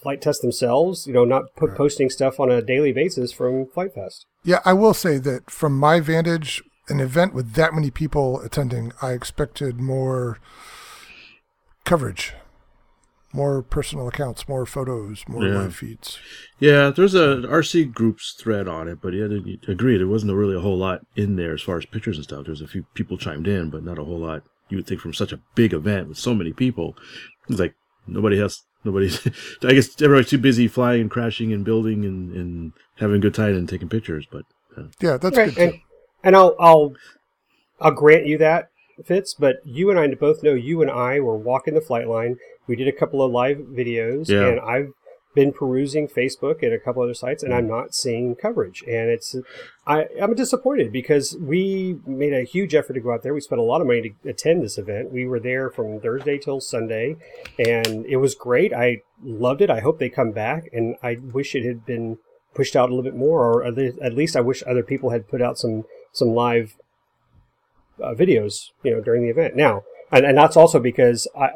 Flite 0.06 0.22
Test 0.22 0.40
themselves. 0.40 1.04
You 1.08 1.12
know, 1.14 1.24
not 1.24 1.56
put, 1.56 1.74
posting 1.74 2.08
stuff 2.10 2.38
on 2.38 2.48
a 2.48 2.62
daily 2.62 2.92
basis 2.92 3.32
from 3.32 3.66
Flite 3.66 3.92
Fest. 3.92 4.24
Yeah, 4.44 4.60
I 4.64 4.72
will 4.72 4.94
say 4.94 5.18
that 5.18 5.50
from 5.50 5.76
my 5.76 5.98
vantage, 5.98 6.62
an 6.88 7.00
event 7.00 7.34
with 7.34 7.54
that 7.54 7.74
many 7.74 7.90
people 7.90 8.40
attending, 8.40 8.92
I 9.02 9.10
expected 9.10 9.80
more 9.80 10.38
coverage, 11.84 12.34
more 13.32 13.62
personal 13.64 14.06
accounts, 14.06 14.48
more 14.48 14.64
photos, 14.64 15.24
more 15.26 15.44
Yeah. 15.44 15.58
live 15.58 15.74
feeds. 15.74 16.20
Yeah, 16.60 16.90
there's 16.90 17.16
a 17.16 17.42
RC 17.48 17.86
groups 17.86 18.36
thread 18.40 18.68
on 18.68 18.86
it, 18.86 19.00
but 19.02 19.12
yeah, 19.12 19.24
I 19.24 19.72
agreed. 19.72 19.98
There 19.98 20.06
wasn't 20.06 20.32
really 20.34 20.54
a 20.54 20.60
whole 20.60 20.78
lot 20.78 21.00
in 21.16 21.34
there 21.34 21.54
as 21.54 21.62
far 21.62 21.78
as 21.78 21.86
pictures 21.86 22.16
and 22.16 22.22
stuff. 22.22 22.46
There's 22.46 22.62
a 22.62 22.68
few 22.68 22.84
people 22.94 23.18
chimed 23.18 23.48
in, 23.48 23.70
but 23.70 23.82
not 23.82 23.98
a 23.98 24.04
whole 24.04 24.20
lot. 24.20 24.44
You 24.68 24.76
would 24.76 24.86
think 24.86 25.00
from 25.00 25.14
such 25.14 25.32
a 25.32 25.40
big 25.56 25.72
event 25.72 26.06
with 26.08 26.18
so 26.18 26.32
many 26.32 26.52
people, 26.52 26.96
it's 27.48 27.58
like 27.58 27.74
nobody 28.06 28.38
has 28.38 28.62
nobody's. 28.86 29.26
I 29.62 29.72
guess 29.72 30.00
everybody's 30.00 30.30
too 30.30 30.38
busy 30.38 30.68
flying 30.68 31.02
and 31.02 31.10
crashing 31.10 31.52
and 31.52 31.64
building 31.64 32.04
and, 32.04 32.32
and 32.32 32.72
having 32.96 33.16
a 33.16 33.20
good 33.20 33.34
time 33.34 33.54
and 33.54 33.68
taking 33.68 33.88
pictures. 33.88 34.26
But 34.30 34.44
uh, 34.76 34.84
Yeah, 35.00 35.18
that's 35.18 35.36
Right, 35.36 35.54
good 35.54 35.62
and 35.62 35.72
too. 35.74 35.78
and 36.24 36.36
I'll 36.36 36.56
I'll 36.58 36.94
I'll 37.80 37.90
grant 37.92 38.26
you 38.26 38.38
that 38.38 38.70
Fitz, 39.04 39.34
but 39.34 39.56
you 39.64 39.90
and 39.90 39.98
I 39.98 40.06
both 40.14 40.42
know 40.42 40.54
you 40.54 40.80
and 40.80 40.90
I 40.90 41.20
were 41.20 41.36
walking 41.36 41.74
the 41.74 41.80
flight 41.82 42.08
line. 42.08 42.36
We 42.66 42.76
did 42.76 42.88
a 42.88 42.92
couple 42.92 43.22
of 43.22 43.30
live 43.30 43.58
videos, 43.58 44.28
Yeah. 44.28 44.46
and 44.46 44.60
I've 44.60 44.88
been 45.36 45.52
perusing 45.52 46.08
Facebook 46.08 46.62
and 46.62 46.72
a 46.72 46.80
couple 46.80 47.02
other 47.02 47.14
sites, 47.14 47.44
and 47.44 47.52
Mm. 47.52 47.56
I'm 47.58 47.68
not 47.68 47.94
seeing 47.94 48.34
coverage. 48.34 48.82
And 48.88 49.10
it's 49.10 49.36
I 49.86 50.06
I'm 50.20 50.34
disappointed 50.34 50.90
because 50.90 51.36
we 51.40 51.98
made 52.06 52.32
a 52.32 52.42
huge 52.42 52.74
effort 52.74 52.94
to 52.94 53.00
go 53.00 53.12
out 53.12 53.22
there. 53.22 53.34
We 53.34 53.40
spent 53.42 53.60
a 53.60 53.64
lot 53.64 53.80
of 53.82 53.86
money 53.86 54.02
to 54.22 54.30
attend 54.30 54.64
this 54.64 54.78
event. 54.78 55.12
We 55.12 55.26
were 55.26 55.38
there 55.38 55.70
from 55.70 56.00
Thursday 56.00 56.38
till 56.38 56.60
Sunday, 56.60 57.16
and 57.58 58.04
it 58.06 58.16
was 58.16 58.34
great. 58.34 58.72
I 58.72 59.02
loved 59.22 59.60
it. 59.60 59.70
I 59.70 59.80
hope 59.80 59.98
they 59.98 60.08
come 60.08 60.32
back, 60.32 60.70
and 60.72 60.96
I 61.02 61.18
wish 61.32 61.54
it 61.54 61.64
had 61.64 61.86
been 61.86 62.18
pushed 62.54 62.74
out 62.74 62.88
a 62.88 62.92
little 62.94 63.08
bit 63.10 63.14
more, 63.14 63.44
or 63.44 63.64
at 63.64 63.74
least, 63.74 63.98
at 64.00 64.14
least 64.14 64.34
I 64.34 64.40
wish 64.40 64.62
other 64.66 64.82
people 64.82 65.10
had 65.10 65.28
put 65.28 65.42
out 65.42 65.58
some 65.58 65.84
some 66.12 66.28
live 66.28 66.76
uh, 68.02 68.14
videos, 68.14 68.70
you 68.82 68.90
know, 68.92 69.02
during 69.02 69.22
the 69.22 69.28
event. 69.28 69.54
Now, 69.54 69.84
and, 70.10 70.24
and 70.24 70.38
that's 70.38 70.56
also 70.56 70.80
because 70.80 71.28
I 71.38 71.50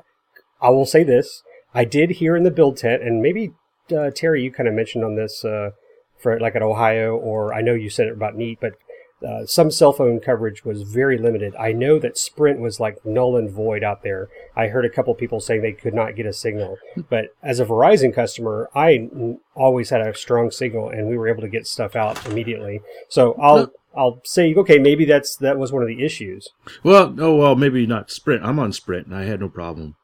I 0.60 0.68
will 0.68 0.86
say 0.86 1.02
this: 1.02 1.42
I 1.74 1.86
did 1.86 2.10
hear 2.20 2.36
in 2.36 2.44
the 2.44 2.50
build 2.50 2.76
tent, 2.76 3.02
and 3.02 3.22
maybe 3.22 3.54
uh, 3.92 4.10
Terry, 4.10 4.42
you 4.42 4.50
kind 4.52 4.68
of 4.68 4.74
mentioned 4.74 5.04
on 5.04 5.16
this 5.16 5.44
uh, 5.44 5.70
for 6.18 6.38
like 6.40 6.56
at 6.56 6.62
Ohio, 6.62 7.16
or 7.16 7.54
I 7.54 7.60
know 7.60 7.74
you 7.74 7.90
said 7.90 8.06
it 8.06 8.12
about 8.14 8.36
Neat, 8.36 8.58
but. 8.60 8.74
Uh, 9.22 9.44
some 9.44 9.70
cell 9.70 9.92
phone 9.92 10.18
coverage 10.18 10.64
was 10.64 10.80
very 10.80 11.18
limited. 11.18 11.54
I 11.56 11.72
know 11.72 11.98
that 11.98 12.16
Sprint 12.16 12.58
was 12.58 12.80
like 12.80 13.04
null 13.04 13.36
and 13.36 13.50
void 13.50 13.84
out 13.84 14.02
there. 14.02 14.30
I 14.56 14.68
heard 14.68 14.86
a 14.86 14.88
couple 14.88 15.14
people 15.14 15.40
saying 15.40 15.60
they 15.60 15.74
could 15.74 15.92
not 15.92 16.16
get 16.16 16.24
a 16.24 16.32
signal. 16.32 16.78
But 17.10 17.26
as 17.42 17.60
a 17.60 17.66
Verizon 17.66 18.14
customer, 18.14 18.70
I 18.74 18.94
n- 18.94 19.40
always 19.54 19.90
had 19.90 20.00
a 20.00 20.14
strong 20.14 20.50
signal, 20.50 20.88
and 20.88 21.06
we 21.06 21.18
were 21.18 21.28
able 21.28 21.42
to 21.42 21.50
get 21.50 21.66
stuff 21.66 21.94
out 21.94 22.24
immediately. 22.24 22.80
So 23.10 23.34
I'll 23.34 23.70
I'll 23.94 24.22
say, 24.24 24.54
okay, 24.54 24.78
maybe 24.78 25.04
that's 25.04 25.36
that 25.36 25.58
was 25.58 25.70
one 25.70 25.82
of 25.82 25.88
the 25.88 26.02
issues. 26.02 26.48
well, 26.82 27.14
oh 27.18 27.34
well, 27.36 27.56
maybe 27.56 27.86
not 27.86 28.10
Sprint. 28.10 28.42
I'm 28.42 28.58
on 28.58 28.72
Sprint, 28.72 29.06
and 29.06 29.14
I 29.14 29.24
had 29.24 29.40
no 29.40 29.50
problem. 29.50 29.96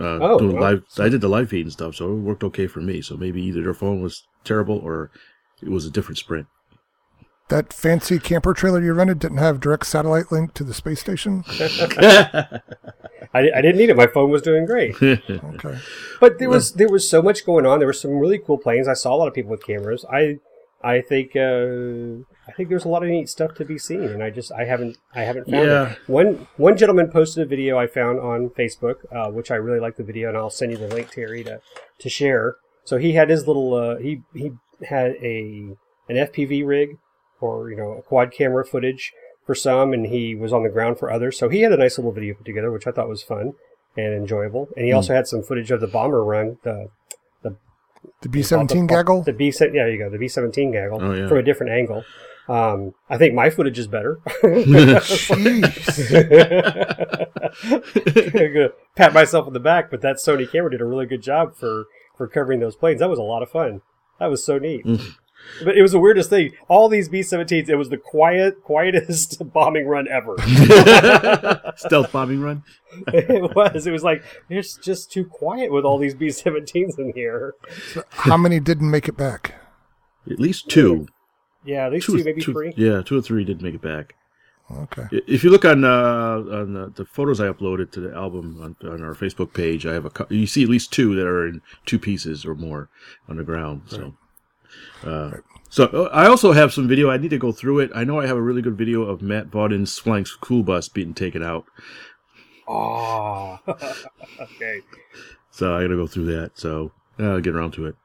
Uh, 0.00 0.18
Oh, 0.20 0.38
doing 0.38 0.52
well. 0.54 0.62
live. 0.62 0.84
I 0.98 1.08
did 1.08 1.20
the 1.20 1.28
live 1.28 1.50
feed 1.50 1.66
and 1.66 1.72
stuff, 1.72 1.94
so 1.96 2.10
it 2.12 2.16
worked 2.16 2.44
okay 2.44 2.66
for 2.66 2.80
me. 2.80 3.02
So 3.02 3.16
maybe 3.16 3.42
either 3.42 3.62
their 3.62 3.74
phone 3.74 4.00
was 4.02 4.22
terrible 4.44 4.78
or 4.78 5.10
it 5.62 5.68
was 5.68 5.86
a 5.86 5.90
different 5.90 6.18
Sprint. 6.18 6.46
That 7.48 7.72
fancy 7.72 8.18
camper 8.18 8.54
trailer 8.54 8.80
you 8.80 8.94
rented 8.94 9.18
didn't 9.18 9.36
have 9.38 9.60
direct 9.60 9.84
satellite 9.86 10.32
link 10.32 10.54
to 10.54 10.64
the 10.64 10.72
space 10.72 11.00
station. 11.00 11.44
I, 11.50 12.60
I 13.34 13.60
didn't 13.60 13.76
need 13.76 13.90
it. 13.90 13.96
My 13.96 14.06
phone 14.06 14.30
was 14.30 14.42
doing 14.42 14.64
great. 14.66 14.94
Okay. 15.02 15.78
But 16.20 16.38
there 16.38 16.48
was 16.48 16.72
there 16.74 16.88
was 16.88 17.08
so 17.08 17.20
much 17.20 17.44
going 17.44 17.66
on. 17.66 17.78
There 17.78 17.86
were 17.88 17.92
some 17.92 18.12
really 18.12 18.38
cool 18.38 18.58
planes. 18.58 18.88
I 18.88 18.94
saw 18.94 19.14
a 19.14 19.16
lot 19.16 19.28
of 19.28 19.34
people 19.34 19.50
with 19.50 19.66
cameras. 19.66 20.04
I 20.10 20.38
I 20.82 21.00
think 21.02 21.36
uh, 21.36 22.24
I 22.48 22.52
think 22.52 22.68
there's 22.68 22.84
a 22.84 22.88
lot 22.88 23.02
of 23.04 23.08
neat 23.08 23.28
stuff 23.28 23.54
to 23.54 23.64
be 23.64 23.78
seen, 23.78 24.02
and 24.02 24.22
I 24.22 24.30
just 24.30 24.50
I 24.52 24.64
haven't 24.64 24.98
I 25.14 25.22
haven't 25.22 25.48
found 25.48 25.66
Yeah. 25.66 25.92
it. 25.92 25.98
One 26.08 26.48
one 26.56 26.76
gentleman 26.76 27.08
posted 27.10 27.44
a 27.44 27.46
video 27.46 27.78
I 27.78 27.86
found 27.86 28.18
on 28.20 28.50
Facebook, 28.50 28.96
uh, 29.12 29.30
which 29.30 29.50
I 29.50 29.56
really 29.56 29.78
like 29.80 29.96
the 29.96 30.02
video, 30.02 30.28
and 30.28 30.36
I'll 30.36 30.50
send 30.50 30.72
you 30.72 30.78
the 30.78 30.88
link, 30.88 31.10
Terry, 31.10 31.44
to 31.44 31.60
to 31.98 32.08
share. 32.08 32.56
So 32.84 32.96
he 32.98 33.12
had 33.12 33.30
his 33.30 33.46
little 33.46 33.74
uh, 33.74 33.96
he 33.98 34.22
he 34.34 34.52
had 34.88 35.12
a 35.22 35.76
an 36.08 36.16
FPV 36.16 36.66
rig 36.66 36.98
or 37.40 37.70
you 37.70 37.76
know 37.76 37.92
a 37.92 38.02
quad 38.02 38.32
camera 38.32 38.64
footage 38.66 39.12
for 39.46 39.54
some, 39.54 39.92
and 39.92 40.06
he 40.06 40.34
was 40.34 40.52
on 40.52 40.62
the 40.64 40.68
ground 40.68 40.98
for 40.98 41.12
others. 41.12 41.38
So 41.38 41.48
he 41.48 41.62
had 41.62 41.72
a 41.72 41.76
nice 41.76 41.96
little 41.98 42.12
video 42.12 42.34
put 42.34 42.44
together, 42.44 42.70
which 42.72 42.86
I 42.86 42.90
thought 42.90 43.08
was 43.08 43.22
fun 43.22 43.52
and 43.96 44.14
enjoyable. 44.14 44.68
And 44.76 44.84
he 44.84 44.92
also 44.92 45.14
had 45.14 45.26
some 45.28 45.42
footage 45.42 45.70
of 45.70 45.80
the 45.80 45.86
bomber 45.86 46.24
run, 46.24 46.58
the 46.64 46.88
the 47.42 47.56
The 48.22 48.28
B 48.28 48.42
seventeen 48.42 48.88
gaggle. 48.88 49.22
The 49.22 49.32
B 49.32 49.52
yeah, 49.60 49.86
you 49.86 49.98
go 49.98 50.10
the 50.10 50.18
B 50.18 50.26
seventeen 50.26 50.72
gaggle 50.72 50.98
Oh, 51.00 51.12
yeah. 51.12 51.28
from 51.28 51.38
a 51.38 51.42
different 51.42 51.70
angle. 51.72 52.04
Um, 52.48 52.94
I 53.08 53.18
think 53.18 53.34
my 53.34 53.50
footage 53.50 53.78
is 53.78 53.86
better. 53.86 54.20
I'm 54.42 55.60
gonna 58.52 58.70
pat 58.96 59.12
myself 59.14 59.46
on 59.46 59.52
the 59.52 59.60
back, 59.60 59.90
but 59.90 60.00
that 60.02 60.16
Sony 60.16 60.50
camera 60.50 60.70
did 60.70 60.80
a 60.80 60.84
really 60.84 61.06
good 61.06 61.22
job 61.22 61.54
for 61.54 61.84
for 62.16 62.26
covering 62.26 62.60
those 62.60 62.76
planes. 62.76 63.00
That 63.00 63.10
was 63.10 63.18
a 63.18 63.22
lot 63.22 63.42
of 63.42 63.50
fun. 63.50 63.82
That 64.18 64.26
was 64.26 64.44
so 64.44 64.58
neat. 64.58 64.84
Mm. 64.84 65.14
but 65.64 65.76
it 65.76 65.82
was 65.82 65.92
the 65.92 66.00
weirdest 66.00 66.30
thing. 66.30 66.52
All 66.68 66.88
these 66.88 67.08
B-17s, 67.08 67.68
it 67.68 67.74
was 67.76 67.88
the 67.88 67.96
quiet, 67.96 68.62
quietest 68.62 69.42
bombing 69.52 69.86
run 69.86 70.06
ever. 70.08 70.36
Stealth 71.76 72.12
bombing 72.12 72.40
run. 72.40 72.62
it 73.08 73.54
was. 73.56 73.86
It 73.86 73.92
was 73.92 74.02
like 74.02 74.22
it's 74.48 74.76
just 74.76 75.10
too 75.12 75.24
quiet 75.24 75.72
with 75.72 75.84
all 75.84 75.98
these 75.98 76.14
B-17s 76.14 76.98
in 76.98 77.12
here. 77.14 77.54
How 78.10 78.36
many 78.36 78.60
didn't 78.60 78.90
make 78.90 79.08
it 79.08 79.16
back? 79.16 79.54
At 80.30 80.38
least 80.38 80.68
two. 80.68 81.06
Yeah, 81.64 81.88
these 81.88 82.04
Two, 82.04 82.18
two, 82.18 82.24
maybe 82.24 82.40
two- 82.42 82.52
three. 82.52 82.72
Yeah, 82.76 83.02
two 83.02 83.18
or 83.18 83.22
three 83.22 83.44
did 83.44 83.62
make 83.62 83.74
it 83.74 83.82
back. 83.82 84.14
Okay. 84.70 85.06
If 85.26 85.44
you 85.44 85.50
look 85.50 85.64
on 85.66 85.84
uh, 85.84 85.88
on 86.38 86.72
the, 86.72 86.92
the 86.94 87.04
photos 87.04 87.40
I 87.40 87.46
uploaded 87.48 87.90
to 87.92 88.00
the 88.00 88.14
album 88.14 88.58
on, 88.62 88.88
on 88.88 89.02
our 89.02 89.14
Facebook 89.14 89.52
page, 89.52 89.84
I 89.84 89.92
have 89.92 90.06
a 90.06 90.10
cou- 90.10 90.26
you 90.34 90.46
see 90.46 90.62
at 90.62 90.68
least 90.70 90.92
two 90.92 91.14
that 91.16 91.26
are 91.26 91.46
in 91.46 91.60
two 91.84 91.98
pieces 91.98 92.46
or 92.46 92.54
more 92.54 92.88
on 93.28 93.36
the 93.36 93.44
ground. 93.44 93.82
So, 93.86 94.14
uh, 95.04 95.32
so 95.68 95.84
uh, 95.86 96.08
I 96.12 96.26
also 96.26 96.52
have 96.52 96.72
some 96.72 96.88
video. 96.88 97.10
I 97.10 97.18
need 97.18 97.30
to 97.30 97.38
go 97.38 97.52
through 97.52 97.80
it. 97.80 97.90
I 97.94 98.04
know 98.04 98.18
I 98.20 98.26
have 98.26 98.36
a 98.36 98.42
really 98.42 98.62
good 98.62 98.78
video 98.78 99.02
of 99.02 99.20
Matt 99.20 99.48
Vaughn's 99.48 99.98
flying 99.98 100.24
school 100.24 100.62
bus 100.62 100.88
being 100.88 101.12
taken 101.12 101.42
out. 101.42 101.66
Oh, 102.66 103.58
okay. 103.68 104.80
So 105.50 105.76
I 105.76 105.82
got 105.82 105.88
to 105.88 105.96
go 105.96 106.06
through 106.06 106.26
that. 106.26 106.52
So 106.54 106.92
uh, 107.20 107.32
I'll 107.32 107.40
get 107.40 107.54
around 107.54 107.72
to 107.72 107.86
it. 107.86 107.96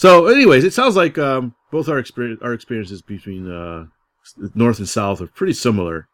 So, 0.00 0.28
anyways, 0.28 0.64
it 0.64 0.72
sounds 0.72 0.96
like 0.96 1.18
um, 1.18 1.54
both 1.70 1.86
our 1.86 1.98
experience, 1.98 2.40
our 2.42 2.54
experiences 2.54 3.02
between 3.02 3.52
uh, 3.52 3.84
north 4.54 4.78
and 4.78 4.88
south 4.88 5.20
are 5.20 5.26
pretty 5.26 5.52
similar. 5.52 6.08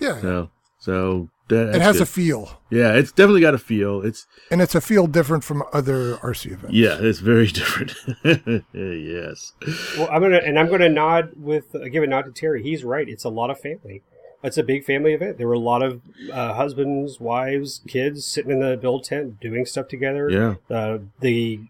Yeah. 0.00 0.20
So, 0.20 0.50
so 0.78 1.28
that, 1.48 1.74
it 1.74 1.82
has 1.82 2.00
a 2.00 2.06
feel, 2.06 2.60
yeah, 2.70 2.92
it's 2.92 3.10
definitely 3.10 3.40
got 3.40 3.52
a 3.52 3.58
feel. 3.58 4.00
It's 4.02 4.28
and 4.52 4.62
it's 4.62 4.76
a 4.76 4.80
feel 4.80 5.08
different 5.08 5.42
from 5.42 5.64
other 5.72 6.18
RC 6.18 6.52
events. 6.52 6.72
yeah, 6.72 6.98
it's 7.00 7.18
very 7.18 7.46
different. 7.60 7.94
yes, 8.72 9.54
Well, 9.98 10.08
I'm 10.12 10.22
gonna 10.22 10.36
and 10.46 10.56
I'm 10.56 10.70
gonna 10.70 10.88
nod 10.88 11.32
with 11.34 11.74
uh, 11.74 11.88
give 11.88 12.04
a 12.04 12.06
nod 12.06 12.26
to 12.26 12.30
Terry. 12.30 12.62
He's 12.62 12.84
right. 12.84 13.08
It's 13.08 13.24
a 13.24 13.28
lot 13.28 13.50
of 13.50 13.58
family. 13.58 14.04
It's 14.44 14.56
a 14.56 14.62
big 14.62 14.84
family 14.84 15.14
event. 15.14 15.36
There 15.36 15.48
were 15.48 15.54
a 15.54 15.58
lot 15.58 15.82
of 15.82 16.00
uh, 16.32 16.54
husbands, 16.54 17.18
wives, 17.18 17.80
kids 17.88 18.24
sitting 18.24 18.52
in 18.52 18.60
the 18.60 18.76
build 18.76 19.02
tent 19.02 19.40
doing 19.40 19.66
stuff 19.66 19.88
together. 19.88 20.30
yeah, 20.30 20.54
Uh, 20.74 20.98
the 21.18 21.62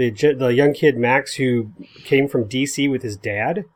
the 0.00 0.34
the 0.34 0.48
young 0.48 0.72
kid 0.72 0.96
Max 0.96 1.34
who 1.34 1.72
came 2.04 2.26
from 2.26 2.48
DC 2.48 2.90
with 2.90 3.02
his 3.02 3.16
dad, 3.16 3.66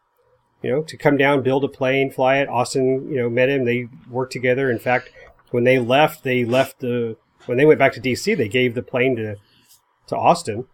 you 0.63 0.71
know, 0.71 0.83
to 0.83 0.97
come 0.97 1.19
down, 1.19 1.43
build 1.43 1.65
a 1.65 1.69
plane, 1.69 2.11
fly 2.11 2.37
it. 2.39 2.49
Austin, 2.49 3.11
you 3.11 3.17
know, 3.17 3.29
met 3.29 3.51
him. 3.51 3.67
They 3.67 3.89
worked 4.09 4.33
together. 4.33 4.71
In 4.71 4.79
fact, 4.79 5.11
when 5.51 5.65
they 5.65 5.79
left, 5.79 6.25
they 6.25 6.45
left 6.45 6.81
the 6.81 7.17
when 7.45 7.59
they 7.59 7.67
went 7.67 7.79
back 7.79 7.93
to 7.93 8.01
DC, 8.01 8.37
they 8.37 8.49
gave 8.49 8.75
the 8.75 8.83
plane 8.83 9.17
to 9.17 9.37
to 10.07 10.17
Austin. 10.17 10.67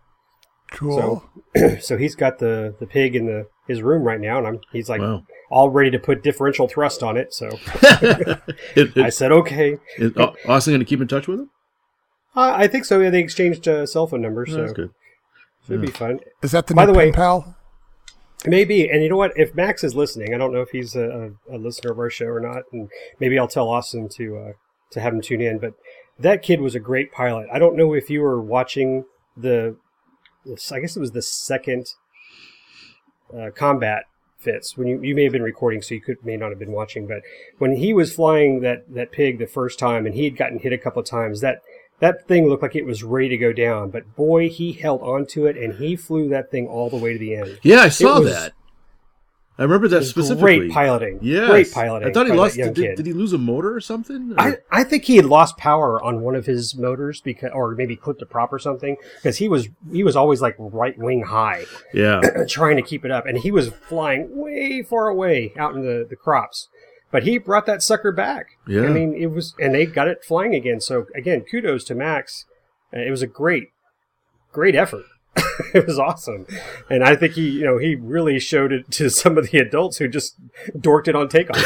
Cool. 0.70 1.24
so 1.80 1.96
he's 1.96 2.14
got 2.14 2.38
the 2.38 2.76
the 2.78 2.86
pig 2.86 3.16
in 3.16 3.26
the 3.26 3.48
his 3.66 3.82
room 3.82 4.04
right 4.04 4.20
now, 4.20 4.38
and 4.38 4.46
I'm 4.46 4.60
he's 4.72 4.88
like 4.88 5.00
wow. 5.00 5.24
all 5.50 5.68
ready 5.68 5.90
to 5.90 5.98
put 5.98 6.22
differential 6.22 6.68
thrust 6.68 7.02
on 7.02 7.16
it. 7.16 7.34
So 7.34 7.48
It, 8.76 8.96
I 8.96 9.08
said 9.08 9.32
okay. 9.32 9.78
is 9.96 10.16
Austin 10.16 10.74
going 10.74 10.78
to 10.78 10.84
keep 10.84 11.00
in 11.00 11.08
touch 11.08 11.26
with 11.26 11.40
him? 11.40 11.50
Uh, 12.36 12.52
I 12.54 12.68
think 12.68 12.84
so. 12.84 13.00
Yeah, 13.00 13.10
they 13.10 13.18
exchanged 13.18 13.66
uh, 13.66 13.84
cell 13.86 14.06
phone 14.06 14.22
numbers, 14.22 14.50
Oh, 14.50 14.54
so 14.54 14.60
that's 14.60 14.72
good. 14.72 14.90
Should 15.66 15.80
be 15.80 15.88
fun. 15.88 16.20
Is 16.42 16.52
that 16.52 16.66
the 16.66 16.74
By 16.74 16.84
new 16.86 16.92
the 16.92 16.98
way- 16.98 17.12
pal? 17.12 17.56
Maybe, 18.46 18.88
and 18.88 19.02
you 19.02 19.10
know 19.10 19.18
what? 19.18 19.32
If 19.36 19.54
Max 19.54 19.84
is 19.84 19.94
listening, 19.94 20.32
I 20.34 20.38
don't 20.38 20.50
know 20.54 20.62
if 20.62 20.70
he's 20.70 20.96
a, 20.96 21.34
a, 21.50 21.56
a 21.56 21.58
listener 21.58 21.92
of 21.92 21.98
our 21.98 22.08
show 22.08 22.24
or 22.24 22.40
not, 22.40 22.62
and 22.72 22.88
maybe 23.18 23.38
I'll 23.38 23.46
tell 23.46 23.68
Austin 23.68 24.08
to 24.16 24.36
uh, 24.38 24.52
to 24.92 25.00
have 25.00 25.12
him 25.12 25.20
tune 25.20 25.42
in. 25.42 25.58
But 25.58 25.74
that 26.18 26.42
kid 26.42 26.62
was 26.62 26.74
a 26.74 26.80
great 26.80 27.12
pilot. 27.12 27.48
I 27.52 27.58
don't 27.58 27.76
know 27.76 27.92
if 27.92 28.08
you 28.08 28.22
were 28.22 28.40
watching 28.40 29.04
the, 29.36 29.76
I 30.72 30.80
guess 30.80 30.96
it 30.96 31.00
was 31.00 31.10
the 31.12 31.20
second 31.20 31.86
uh, 33.36 33.50
combat 33.54 34.04
fits 34.38 34.74
when 34.74 34.86
you 34.88 35.02
you 35.02 35.14
may 35.14 35.24
have 35.24 35.32
been 35.32 35.42
recording, 35.42 35.82
so 35.82 35.94
you 35.94 36.00
could 36.00 36.24
may 36.24 36.38
not 36.38 36.48
have 36.48 36.58
been 36.58 36.72
watching. 36.72 37.06
But 37.06 37.20
when 37.58 37.76
he 37.76 37.92
was 37.92 38.14
flying 38.14 38.60
that 38.60 38.84
that 38.94 39.12
pig 39.12 39.38
the 39.38 39.46
first 39.46 39.78
time, 39.78 40.06
and 40.06 40.14
he 40.14 40.24
had 40.24 40.36
gotten 40.38 40.60
hit 40.60 40.72
a 40.72 40.78
couple 40.78 41.00
of 41.00 41.06
times, 41.06 41.42
that 41.42 41.60
that 42.00 42.26
thing 42.26 42.48
looked 42.48 42.62
like 42.62 42.76
it 42.76 42.84
was 42.84 43.02
ready 43.02 43.28
to 43.28 43.38
go 43.38 43.52
down. 43.52 43.90
But 43.90 44.16
boy, 44.16 44.48
he 44.48 44.72
held 44.72 45.02
onto 45.02 45.46
it, 45.46 45.56
and 45.56 45.74
he 45.74 45.96
flew 45.96 46.28
that 46.30 46.50
thing 46.50 46.66
all 46.66 46.90
the 46.90 46.96
way 46.96 47.12
to 47.12 47.18
the 47.18 47.36
end. 47.36 47.58
Yeah, 47.62 47.80
I 47.80 47.88
saw 47.88 48.20
that. 48.20 48.52
I 49.60 49.64
remember 49.64 49.88
that 49.88 50.04
specifically. 50.04 50.56
Great 50.56 50.72
piloting. 50.72 51.18
Yeah, 51.20 51.48
Great 51.48 51.70
piloting. 51.70 52.08
I 52.08 52.12
thought 52.12 52.26
he 52.26 52.32
lost. 52.32 52.56
Did, 52.56 52.74
did 52.74 53.04
he 53.04 53.12
lose 53.12 53.34
a 53.34 53.38
motor 53.38 53.74
or 53.76 53.80
something? 53.82 54.34
I, 54.38 54.56
I 54.72 54.84
think 54.84 55.04
he 55.04 55.16
had 55.16 55.26
lost 55.26 55.58
power 55.58 56.02
on 56.02 56.22
one 56.22 56.34
of 56.34 56.46
his 56.46 56.74
motors 56.74 57.20
because, 57.20 57.50
or 57.52 57.74
maybe 57.74 57.94
clipped 57.94 58.22
a 58.22 58.26
prop 58.26 58.54
or 58.54 58.58
something, 58.58 58.96
because 59.16 59.36
he 59.36 59.50
was 59.50 59.68
he 59.92 60.02
was 60.02 60.16
always 60.16 60.40
like 60.40 60.56
right 60.58 60.96
wing 60.96 61.24
high, 61.24 61.66
yeah. 61.92 62.22
trying 62.48 62.76
to 62.76 62.82
keep 62.82 63.04
it 63.04 63.10
up, 63.10 63.26
and 63.26 63.36
he 63.36 63.50
was 63.50 63.68
flying 63.68 64.34
way 64.34 64.82
far 64.82 65.08
away 65.08 65.52
out 65.58 65.74
in 65.74 65.82
the 65.82 66.06
the 66.08 66.16
crops. 66.16 66.70
But 67.10 67.24
he 67.24 67.38
brought 67.38 67.66
that 67.66 67.82
sucker 67.82 68.12
back. 68.12 68.58
Yeah. 68.66 68.84
I 68.84 68.88
mean, 68.88 69.14
it 69.14 69.26
was, 69.32 69.54
and 69.58 69.74
they 69.74 69.84
got 69.86 70.06
it 70.08 70.24
flying 70.24 70.54
again. 70.54 70.80
So 70.80 71.06
again, 71.14 71.40
kudos 71.42 71.84
to 71.84 71.94
Max. 71.94 72.46
Uh, 72.94 73.00
It 73.00 73.10
was 73.10 73.22
a 73.22 73.26
great, 73.26 73.68
great 74.52 74.74
effort. 74.76 75.04
it 75.74 75.86
was 75.86 75.96
awesome, 75.96 76.44
and 76.90 77.04
I 77.04 77.14
think 77.14 77.34
he, 77.34 77.48
you 77.48 77.64
know, 77.64 77.78
he 77.78 77.94
really 77.94 78.40
showed 78.40 78.72
it 78.72 78.90
to 78.92 79.08
some 79.08 79.38
of 79.38 79.50
the 79.50 79.58
adults 79.58 79.98
who 79.98 80.08
just 80.08 80.34
dorked 80.76 81.06
it 81.06 81.14
on 81.14 81.28
takeoff. 81.28 81.56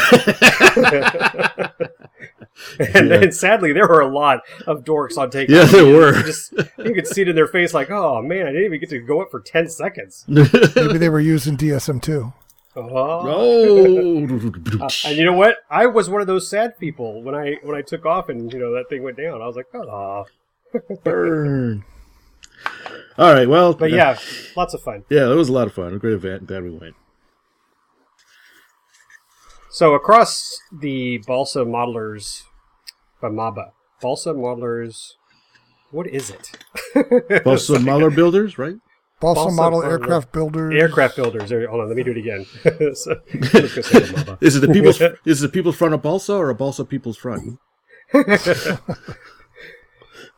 and 2.79 3.09
then 3.09 3.31
sadly, 3.31 3.73
there 3.73 3.87
were 3.87 4.01
a 4.01 4.07
lot 4.07 4.41
of 4.67 4.83
dorks 4.83 5.17
on 5.17 5.31
takeoff. 5.31 5.55
Yeah, 5.55 5.65
there 5.65 5.85
You 5.87 5.95
were. 5.95 6.13
Just 6.21 6.53
you 6.77 6.93
could 6.93 7.07
see 7.07 7.23
it 7.23 7.27
in 7.27 7.35
their 7.35 7.47
face, 7.47 7.73
like, 7.73 7.89
"Oh 7.89 8.21
man, 8.21 8.43
I 8.45 8.51
didn't 8.51 8.65
even 8.65 8.79
get 8.79 8.89
to 8.89 8.99
go 8.99 9.21
up 9.21 9.31
for 9.31 9.39
ten 9.39 9.67
seconds." 9.67 10.25
Maybe 10.27 10.97
they 10.99 11.09
were 11.09 11.19
using 11.19 11.57
DSM 11.57 12.01
two. 12.01 12.33
Oh. 12.75 14.25
Uh, 14.81 14.89
and 15.05 15.17
you 15.17 15.23
know 15.23 15.33
what? 15.33 15.57
I 15.69 15.85
was 15.85 16.09
one 16.09 16.21
of 16.21 16.27
those 16.27 16.49
sad 16.49 16.77
people 16.77 17.21
when 17.23 17.33
I 17.35 17.55
when 17.63 17.75
I 17.77 17.81
took 17.81 18.05
off 18.05 18.27
and 18.29 18.51
you 18.51 18.59
know 18.59 18.73
that 18.73 18.89
thing 18.89 19.03
went 19.03 19.17
down. 19.17 19.41
I 19.41 19.47
was 19.47 19.55
like, 19.55 19.67
"Oh." 19.73 20.25
Burn. 21.03 21.85
All 23.17 23.33
right. 23.33 23.47
Well, 23.47 23.73
But 23.73 23.91
yeah, 23.91 24.17
lots 24.57 24.73
of 24.73 24.81
fun. 24.81 25.05
yeah, 25.09 25.31
it 25.31 25.35
was 25.35 25.47
a 25.47 25.53
lot 25.53 25.67
of 25.67 25.73
fun. 25.73 25.93
A 25.93 25.99
great 25.99 26.13
event. 26.13 26.47
Glad 26.47 26.63
we 26.63 26.71
went. 26.71 26.95
So 29.69 29.93
across 29.93 30.57
the 30.71 31.19
Balsa 31.19 31.59
modelers, 31.59 32.43
Bamaba, 33.21 33.71
Balsa 34.01 34.29
modelers, 34.33 35.13
what 35.91 36.07
is 36.07 36.29
it? 36.29 37.43
Balsa 37.43 37.79
Mahler 37.79 38.09
Builders, 38.09 38.57
right? 38.57 38.75
Balsa 39.25 39.41
Balsa 39.41 39.55
model 39.55 39.79
model- 39.81 39.91
aircraft 39.91 40.31
builders. 40.31 40.73
Aircraft 40.81 41.15
builders. 41.15 41.49
There- 41.49 41.67
Hold 41.67 41.81
on, 41.81 41.87
let 41.87 41.97
me 41.97 42.03
do 42.03 42.11
it 42.11 42.17
again. 42.17 42.45
so, 42.95 43.15
let's 43.33 43.75
go 43.75 43.81
say 43.81 43.99
Bamaba. 44.01 44.37
Is 44.41 44.55
it 44.55 44.59
the 44.61 44.69
people's? 44.69 45.01
is 45.25 45.43
it 45.43 45.47
the 45.47 45.51
people's 45.51 45.75
front 45.75 45.93
of 45.93 46.01
Balsa 46.01 46.33
or 46.33 46.49
a 46.49 46.55
Balsa 46.55 46.85
people's 46.85 47.17
front? 47.17 47.59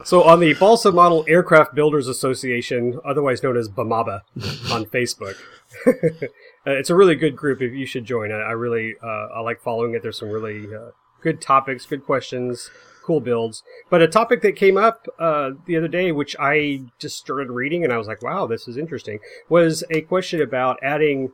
So 0.04 0.24
on 0.24 0.40
the 0.40 0.54
Balsa 0.54 0.92
Model 0.92 1.26
Aircraft 1.28 1.74
Builders 1.74 2.08
Association, 2.08 3.00
otherwise 3.04 3.42
known 3.42 3.58
as 3.58 3.68
BAMABA 3.68 4.22
on 4.72 4.86
Facebook. 4.86 5.36
Uh, 5.86 6.72
it's 6.72 6.90
a 6.90 6.96
really 6.96 7.16
good 7.16 7.36
group. 7.36 7.62
If 7.62 7.74
you 7.74 7.86
should 7.86 8.06
join, 8.06 8.32
I, 8.32 8.36
I 8.36 8.52
really 8.52 8.96
uh, 9.02 9.28
I 9.36 9.40
like 9.40 9.62
following 9.62 9.96
it. 9.96 10.04
There's 10.04 10.20
some 10.20 10.30
really 10.30 10.68
uh, 10.74 10.92
good 11.22 11.42
topics, 11.42 11.86
good 11.86 12.06
questions, 12.06 12.70
cool 13.08 13.22
builds. 13.22 13.64
But 13.89 14.01
a 14.01 14.08
topic 14.08 14.41
that 14.41 14.58
came 14.58 14.78
up 14.78 15.08
uh, 15.18 15.51
the 15.66 15.78
other 15.78 15.88
day, 15.88 16.12
which 16.12 16.36
I 16.39 16.82
just 16.99 17.18
started 17.18 17.49
reading, 17.49 17.84
and 17.84 17.93
I 17.93 17.97
was 17.97 18.08
like, 18.08 18.22
"Wow, 18.22 18.45
this 18.45 18.68
is 18.68 18.78
interesting," 18.78 19.20
was 19.49 19.84
a 19.89 20.01
question 20.01 20.41
about 20.41 20.78
adding 20.84 21.32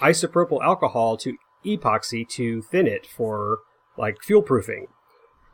isopropyl 0.00 0.62
alcohol 0.62 1.16
to 1.16 1.36
epoxy 1.64 2.28
to 2.28 2.62
thin 2.62 2.86
it 2.86 3.06
for 3.06 3.58
like 3.96 4.22
fuel 4.22 4.42
proofing. 4.42 4.88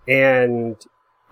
And 0.09 0.77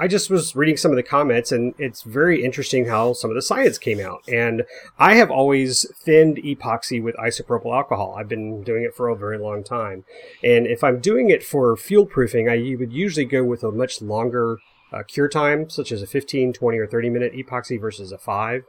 I 0.01 0.09
just 0.09 0.31
was 0.31 0.57
reading 0.57 0.79
some 0.79 0.93
of 0.93 0.97
the 0.97 1.03
comments, 1.03 1.53
and 1.53 1.75
it's 1.77 2.01
very 2.05 2.43
interesting 2.43 2.87
how 2.87 3.13
some 3.13 3.31
of 3.31 3.35
the 3.35 3.43
science 3.43 3.77
came 3.77 4.01
out. 4.01 4.23
And 4.27 4.65
I 4.99 5.17
have 5.17 5.31
always 5.31 5.85
thinned 5.95 6.39
epoxy 6.39 7.03
with 7.03 7.15
isopropyl 7.17 7.77
alcohol. 7.77 8.17
I've 8.19 8.29
been 8.29 8.63
doing 8.63 8.83
it 8.83 8.95
for 8.95 9.09
a 9.09 9.15
very 9.15 9.37
long 9.37 9.63
time. 9.63 10.05
And 10.43 10.67
if 10.67 10.83
I'm 10.83 11.01
doing 11.01 11.29
it 11.29 11.45
for 11.45 11.77
fuel 11.77 12.07
proofing, 12.07 12.49
I 12.49 12.57
would 12.79 12.95
usually 12.95 13.27
go 13.27 13.45
with 13.45 13.63
a 13.63 13.71
much 13.71 14.01
longer 14.01 14.57
uh, 14.91 15.03
cure 15.03 15.29
time, 15.29 15.69
such 15.69 15.93
as 15.93 16.01
a 16.01 16.07
15, 16.07 16.55
20, 16.55 16.79
or 16.79 16.87
30 16.87 17.11
minute 17.11 17.35
epoxy 17.35 17.79
versus 17.79 18.11
a 18.11 18.17
5 18.17 18.63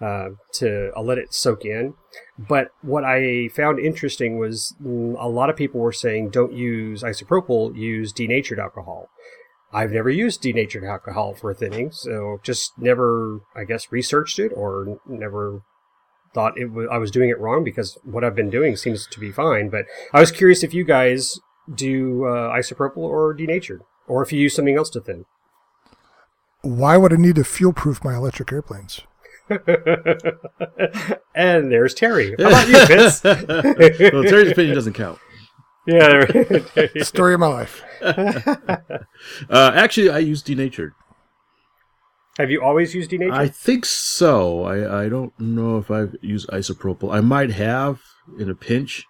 uh, 0.00 0.28
to 0.52 0.92
uh, 0.96 1.02
let 1.02 1.18
it 1.18 1.34
soak 1.34 1.64
in. 1.64 1.94
But 2.38 2.68
what 2.82 3.02
I 3.04 3.48
found 3.48 3.80
interesting 3.80 4.38
was 4.38 4.76
mm, 4.80 5.16
a 5.18 5.28
lot 5.28 5.50
of 5.50 5.56
people 5.56 5.80
were 5.80 5.92
saying 5.92 6.30
don't 6.30 6.52
use 6.52 7.02
isopropyl, 7.02 7.76
use 7.76 8.12
denatured 8.12 8.60
alcohol. 8.60 9.08
I've 9.72 9.92
never 9.92 10.08
used 10.08 10.40
denatured 10.40 10.84
alcohol 10.84 11.34
for 11.34 11.52
thinning, 11.52 11.90
so 11.92 12.40
just 12.42 12.72
never, 12.78 13.40
I 13.54 13.64
guess, 13.64 13.92
researched 13.92 14.38
it 14.38 14.50
or 14.54 14.98
never 15.06 15.62
thought 16.32 16.58
it 16.58 16.72
was, 16.72 16.88
I 16.90 16.98
was 16.98 17.10
doing 17.10 17.28
it 17.28 17.38
wrong 17.38 17.64
because 17.64 17.98
what 18.02 18.24
I've 18.24 18.34
been 18.34 18.50
doing 18.50 18.76
seems 18.76 19.06
to 19.06 19.20
be 19.20 19.30
fine. 19.30 19.68
But 19.68 19.84
I 20.12 20.20
was 20.20 20.32
curious 20.32 20.62
if 20.62 20.72
you 20.72 20.84
guys 20.84 21.38
do 21.72 22.24
uh, 22.24 22.56
isopropyl 22.56 22.98
or 22.98 23.34
denatured, 23.34 23.82
or 24.06 24.22
if 24.22 24.32
you 24.32 24.40
use 24.40 24.54
something 24.54 24.76
else 24.76 24.90
to 24.90 25.00
thin. 25.00 25.26
Why 26.62 26.96
would 26.96 27.12
I 27.12 27.16
need 27.16 27.36
to 27.36 27.44
fuel 27.44 27.72
proof 27.72 28.02
my 28.02 28.14
electric 28.14 28.52
airplanes? 28.52 29.02
and 31.34 31.72
there's 31.72 31.94
Terry. 31.94 32.34
How 32.38 32.48
about 32.48 32.68
you, 32.68 32.86
Vince? 32.86 33.22
well, 33.24 34.24
Terry's 34.24 34.52
opinion 34.52 34.74
doesn't 34.74 34.94
count. 34.94 35.18
yeah. 35.90 37.02
Story 37.02 37.34
of 37.34 37.40
my 37.40 37.46
life. 37.46 37.82
Uh, 39.50 39.72
actually, 39.74 40.08
I 40.08 40.18
use 40.18 40.42
denatured. 40.42 40.92
Have 42.38 42.50
you 42.50 42.62
always 42.62 42.94
used 42.94 43.10
denatured? 43.10 43.34
I 43.34 43.48
think 43.48 43.84
so. 43.84 44.62
I, 44.62 45.04
I 45.04 45.08
don't 45.08 45.38
know 45.40 45.78
if 45.78 45.90
I've 45.90 46.14
used 46.22 46.48
isopropyl. 46.50 47.12
I 47.12 47.20
might 47.20 47.50
have 47.50 48.00
in 48.38 48.48
a 48.48 48.54
pinch, 48.54 49.06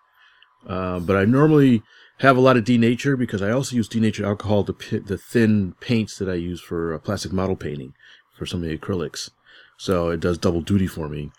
uh, 0.67 1.01
but 1.01 1.17
I 1.17 1.25
normally 1.27 1.83
have 2.21 2.37
a 2.37 2.41
lot 2.41 2.57
of 2.57 2.65
denature 2.65 3.19
because 3.19 3.43
I 3.43 3.51
also 3.51 3.77
use 3.77 3.89
denatured 3.89 4.25
alcohol 4.25 4.65
to 4.65 4.73
pit 4.73 5.07
the 5.07 5.19
thin 5.19 5.75
paints 5.81 6.17
that 6.19 6.29
I 6.29 6.35
use 6.35 6.61
for 6.61 6.95
uh, 6.95 6.99
plastic 6.99 7.33
model 7.33 7.57
painting 7.57 7.93
for 8.37 8.47
some 8.47 8.63
of 8.63 8.69
the 8.69 8.79
acrylics. 8.79 9.31
So 9.77 10.09
it 10.11 10.21
does 10.21 10.39
double 10.39 10.63
duty 10.63 10.87
for 10.87 11.09
me. 11.09 11.33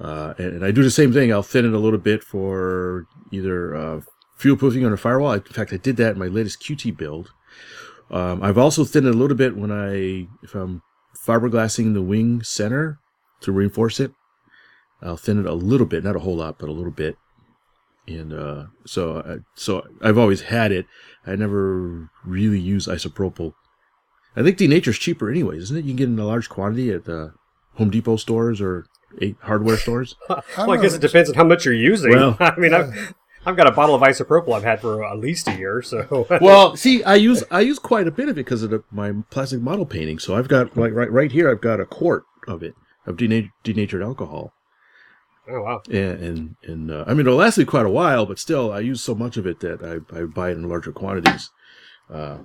Uh, 0.00 0.34
and, 0.38 0.54
and 0.54 0.64
I 0.64 0.70
do 0.70 0.82
the 0.82 0.90
same 0.90 1.12
thing. 1.12 1.32
I'll 1.32 1.42
thin 1.42 1.66
it 1.66 1.74
a 1.74 1.78
little 1.78 1.98
bit 1.98 2.24
for 2.24 3.06
either 3.30 3.76
uh, 3.76 4.00
fuel 4.40 4.56
proofing 4.56 4.84
on 4.84 4.92
a 4.92 4.96
firewall. 4.96 5.34
In 5.34 5.42
fact, 5.42 5.72
I 5.72 5.76
did 5.76 5.96
that 5.98 6.12
in 6.12 6.18
my 6.18 6.26
latest 6.26 6.62
QT 6.62 6.96
build. 6.96 7.30
Um, 8.10 8.42
I've 8.42 8.58
also 8.58 8.84
thinned 8.84 9.06
it 9.06 9.14
a 9.14 9.18
little 9.18 9.36
bit 9.36 9.56
when 9.56 9.70
I, 9.70 10.26
if 10.42 10.54
I'm 10.54 10.82
fiberglassing 11.26 11.94
the 11.94 12.02
wing 12.02 12.42
center 12.42 12.98
to 13.42 13.52
reinforce 13.52 14.00
it. 14.00 14.12
I'll 15.02 15.16
thin 15.16 15.38
it 15.40 15.46
a 15.46 15.54
little 15.54 15.86
bit, 15.86 16.04
not 16.04 16.16
a 16.16 16.20
whole 16.20 16.36
lot, 16.36 16.58
but 16.58 16.68
a 16.68 16.72
little 16.72 16.90
bit. 16.90 17.16
And 18.06 18.32
uh, 18.32 18.64
so, 18.86 19.18
uh, 19.18 19.36
so 19.54 19.86
I've 20.02 20.18
always 20.18 20.42
had 20.42 20.72
it. 20.72 20.86
I 21.26 21.36
never 21.36 22.10
really 22.24 22.58
use 22.58 22.86
isopropyl. 22.86 23.52
I 24.34 24.42
think 24.42 24.56
denature's 24.56 24.98
cheaper, 24.98 25.30
anyways, 25.30 25.64
isn't 25.64 25.78
it? 25.78 25.84
You 25.84 25.90
can 25.90 25.96
get 25.96 26.08
it 26.08 26.12
in 26.12 26.18
a 26.18 26.24
large 26.26 26.48
quantity 26.48 26.90
at 26.90 27.04
the 27.04 27.34
Home 27.74 27.90
Depot 27.90 28.16
stores 28.16 28.60
or 28.60 28.86
Ace 29.20 29.34
hardware 29.42 29.76
stores. 29.76 30.16
well, 30.28 30.70
I 30.70 30.76
guess 30.76 30.94
it 30.94 31.00
depends 31.00 31.28
on 31.28 31.34
how 31.36 31.44
much 31.44 31.64
you're 31.64 31.74
using. 31.74 32.10
Well- 32.12 32.36
I 32.40 32.56
mean, 32.58 32.74
I've, 32.74 33.14
I've 33.50 33.56
got 33.56 33.66
a 33.66 33.72
bottle 33.72 33.94
of 33.94 34.02
isopropyl 34.02 34.54
I've 34.54 34.62
had 34.62 34.80
for 34.80 35.04
at 35.04 35.18
least 35.18 35.48
a 35.48 35.56
year. 35.56 35.82
So, 35.82 36.26
well, 36.40 36.76
see, 36.76 37.02
I 37.04 37.16
use 37.16 37.42
I 37.50 37.60
use 37.60 37.78
quite 37.78 38.06
a 38.06 38.10
bit 38.10 38.28
of 38.28 38.38
it 38.38 38.44
because 38.44 38.62
of 38.62 38.70
the, 38.70 38.82
my 38.90 39.12
plastic 39.30 39.60
model 39.60 39.86
painting. 39.86 40.18
So 40.18 40.36
I've 40.36 40.48
got 40.48 40.76
like 40.76 40.92
right 40.94 41.10
right 41.10 41.32
here, 41.32 41.50
I've 41.50 41.60
got 41.60 41.80
a 41.80 41.86
quart 41.86 42.24
of 42.46 42.62
it 42.62 42.74
of 43.06 43.16
denat- 43.16 43.50
denatured 43.64 44.02
alcohol. 44.02 44.52
oh 45.48 45.62
wow, 45.62 45.82
and 45.90 46.22
and, 46.22 46.56
and 46.62 46.90
uh, 46.90 47.04
I 47.06 47.10
mean 47.10 47.20
it'll 47.20 47.36
last 47.36 47.58
me 47.58 47.64
quite 47.64 47.86
a 47.86 47.90
while, 47.90 48.24
but 48.26 48.38
still 48.38 48.72
I 48.72 48.80
use 48.80 49.02
so 49.02 49.14
much 49.14 49.36
of 49.36 49.46
it 49.46 49.60
that 49.60 49.82
I, 49.82 50.16
I 50.16 50.24
buy 50.24 50.50
it 50.50 50.52
in 50.52 50.68
larger 50.68 50.92
quantities. 50.92 51.50
Uh, 52.08 52.38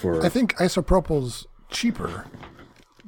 for 0.00 0.24
I 0.24 0.28
think 0.28 0.56
isopropyl's 0.56 1.46
cheaper, 1.70 2.26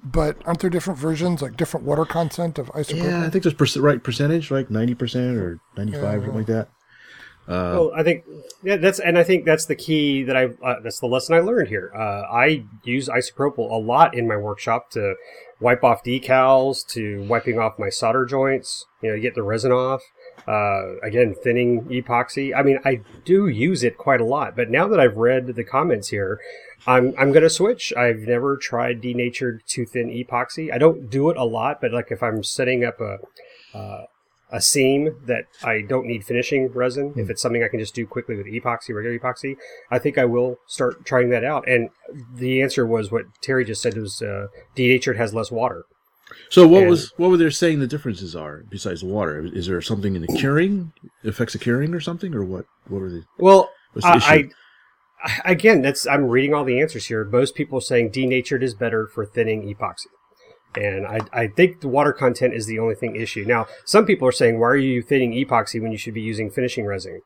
but 0.02 0.36
aren't 0.46 0.60
there 0.60 0.70
different 0.70 0.98
versions, 0.98 1.42
like 1.42 1.56
different 1.56 1.86
water 1.86 2.04
content 2.04 2.58
of 2.58 2.68
isopropyl? 2.68 3.04
yeah, 3.04 3.24
I 3.24 3.30
think 3.30 3.44
there's 3.44 3.54
perc- 3.54 3.82
right 3.82 4.02
percentage, 4.02 4.50
like 4.50 4.70
ninety 4.70 4.94
percent 4.94 5.36
or 5.36 5.58
ninety 5.76 5.92
five, 5.92 6.22
something 6.22 6.34
like 6.34 6.46
that. 6.46 6.68
Well, 7.46 7.92
I 7.94 8.02
think 8.02 8.24
yeah, 8.62 8.76
that's 8.76 8.98
and 8.98 9.18
I 9.18 9.22
think 9.22 9.44
that's 9.44 9.66
the 9.66 9.76
key 9.76 10.22
that 10.22 10.36
I 10.36 10.46
uh, 10.64 10.80
that's 10.82 11.00
the 11.00 11.06
lesson 11.06 11.34
I 11.34 11.40
learned 11.40 11.68
here. 11.68 11.92
Uh, 11.94 12.22
I 12.32 12.64
use 12.84 13.08
isopropyl 13.08 13.70
a 13.70 13.78
lot 13.78 14.14
in 14.14 14.26
my 14.26 14.36
workshop 14.36 14.90
to 14.92 15.14
wipe 15.60 15.84
off 15.84 16.02
decals, 16.02 16.86
to 16.88 17.22
wiping 17.28 17.58
off 17.58 17.78
my 17.78 17.88
solder 17.88 18.24
joints, 18.24 18.86
you 19.02 19.10
know, 19.10 19.20
get 19.20 19.34
the 19.34 19.42
resin 19.42 19.72
off. 19.72 20.02
Uh, 20.48 20.96
again, 21.02 21.34
thinning 21.42 21.84
epoxy. 21.84 22.54
I 22.54 22.62
mean, 22.62 22.78
I 22.84 23.00
do 23.24 23.46
use 23.46 23.84
it 23.84 23.96
quite 23.96 24.20
a 24.20 24.26
lot, 24.26 24.56
but 24.56 24.70
now 24.70 24.88
that 24.88 25.00
I've 25.00 25.16
read 25.16 25.54
the 25.54 25.64
comments 25.64 26.08
here, 26.08 26.40
I'm 26.86 27.14
I'm 27.18 27.32
gonna 27.32 27.50
switch. 27.50 27.92
I've 27.96 28.20
never 28.20 28.56
tried 28.56 29.00
denatured 29.00 29.62
to 29.68 29.86
thin 29.86 30.08
epoxy. 30.08 30.72
I 30.72 30.78
don't 30.78 31.08
do 31.10 31.30
it 31.30 31.36
a 31.36 31.44
lot, 31.44 31.80
but 31.80 31.92
like 31.92 32.10
if 32.10 32.22
I'm 32.22 32.42
setting 32.42 32.84
up 32.84 33.00
a 33.00 33.18
uh, 33.76 34.04
a 34.50 34.60
seam 34.60 35.16
that 35.26 35.44
I 35.64 35.80
don't 35.80 36.06
need 36.06 36.24
finishing 36.24 36.68
resin, 36.68 37.14
if 37.16 37.28
it's 37.30 37.42
something 37.42 37.64
I 37.64 37.68
can 37.68 37.80
just 37.80 37.94
do 37.94 38.06
quickly 38.06 38.36
with 38.36 38.46
epoxy, 38.46 38.94
regular 38.94 39.18
epoxy, 39.18 39.56
I 39.90 39.98
think 39.98 40.16
I 40.18 40.24
will 40.26 40.58
start 40.66 41.04
trying 41.04 41.30
that 41.30 41.44
out. 41.44 41.66
And 41.68 41.90
the 42.34 42.62
answer 42.62 42.86
was 42.86 43.10
what 43.10 43.24
Terry 43.40 43.64
just 43.64 43.82
said 43.82 43.96
was 43.96 44.22
uh, 44.22 44.46
denatured 44.74 45.16
has 45.16 45.34
less 45.34 45.50
water. 45.50 45.84
So 46.50 46.66
what 46.66 46.82
And- 46.82 46.90
was 46.90 47.12
what 47.16 47.30
were 47.30 47.36
they 47.36 47.50
saying 47.50 47.80
the 47.80 47.86
differences 47.86 48.34
are 48.34 48.64
besides 48.70 49.00
the 49.00 49.06
water? 49.06 49.46
Is 49.52 49.66
there 49.66 49.80
something 49.82 50.16
in 50.16 50.22
the 50.22 50.28
curing 50.38 50.92
affects 51.24 51.52
the 51.52 51.58
curing 51.58 51.94
or 51.94 52.00
something, 52.00 52.34
or 52.34 52.44
what? 52.44 52.66
What 52.88 53.02
are 53.02 53.10
they? 53.10 53.22
Well, 53.38 53.70
the 53.94 54.00
I. 54.06 54.48
I 55.26 55.52
again, 55.52 55.82
that's 55.82 56.06
I'm 56.06 56.26
reading 56.26 56.54
all 56.54 56.64
the 56.64 56.80
answers 56.80 57.06
here. 57.06 57.24
Most 57.24 57.54
people 57.54 57.78
are 57.78 57.82
saying 57.82 58.10
denatured 58.10 58.62
is 58.62 58.74
better 58.74 59.06
for 59.06 59.24
thinning 59.26 59.62
epoxy. 59.74 60.06
And 60.76 61.06
I, 61.06 61.20
I 61.32 61.46
think 61.46 61.80
the 61.80 61.88
water 61.88 62.12
content 62.12 62.52
is 62.54 62.66
the 62.66 62.78
only 62.80 62.94
thing 62.96 63.14
issue. 63.16 63.44
Now, 63.46 63.66
some 63.84 64.04
people 64.06 64.26
are 64.26 64.32
saying, 64.32 64.58
why 64.58 64.66
are 64.68 64.76
you 64.76 65.02
thinning 65.02 65.32
epoxy 65.32 65.80
when 65.80 65.92
you 65.92 65.98
should 65.98 66.14
be 66.14 66.20
using 66.20 66.50
finishing 66.50 66.84
resin 66.84 67.22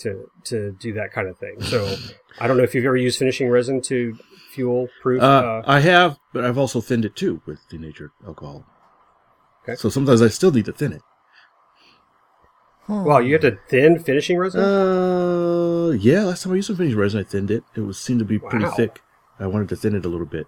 to 0.00 0.30
to 0.44 0.72
do 0.78 0.92
that 0.94 1.10
kind 1.12 1.26
of 1.28 1.38
thing? 1.38 1.60
So 1.62 1.94
I 2.38 2.46
don't 2.46 2.56
know 2.58 2.62
if 2.62 2.74
you've 2.74 2.84
ever 2.84 2.96
used 2.98 3.18
finishing 3.18 3.48
resin 3.48 3.80
to 3.82 4.18
fuel 4.52 4.88
proof. 5.02 5.22
Uh, 5.22 5.24
Uh, 5.24 5.62
I 5.66 5.80
have, 5.80 6.18
but 6.34 6.44
I've 6.44 6.58
also 6.58 6.80
thinned 6.82 7.04
it 7.06 7.16
too 7.16 7.40
with 7.46 7.60
denatured 7.70 8.10
alcohol. 8.26 8.66
Okay. 9.62 9.76
So 9.76 9.88
sometimes 9.88 10.20
I 10.20 10.28
still 10.28 10.50
need 10.52 10.64
to 10.66 10.72
thin 10.72 10.92
it. 10.92 11.02
well, 12.88 13.22
you 13.22 13.32
have 13.34 13.42
to 13.42 13.58
thin 13.68 13.98
finishing 13.98 14.36
resin. 14.36 14.60
Uh, 14.60 15.90
yeah. 15.92 16.24
Last 16.24 16.42
time 16.42 16.52
I 16.52 16.56
used 16.56 16.66
some 16.66 16.76
finishing 16.76 16.98
resin, 16.98 17.20
I 17.20 17.24
thinned 17.24 17.50
it. 17.50 17.62
It 17.76 17.80
was 17.82 17.98
seemed 17.98 18.18
to 18.18 18.24
be 18.24 18.38
pretty 18.38 18.64
Wow. 18.64 18.72
thick. 18.72 19.00
I 19.38 19.46
wanted 19.46 19.68
to 19.70 19.76
thin 19.76 19.94
it 19.94 20.04
a 20.04 20.08
little 20.08 20.26
bit. 20.26 20.46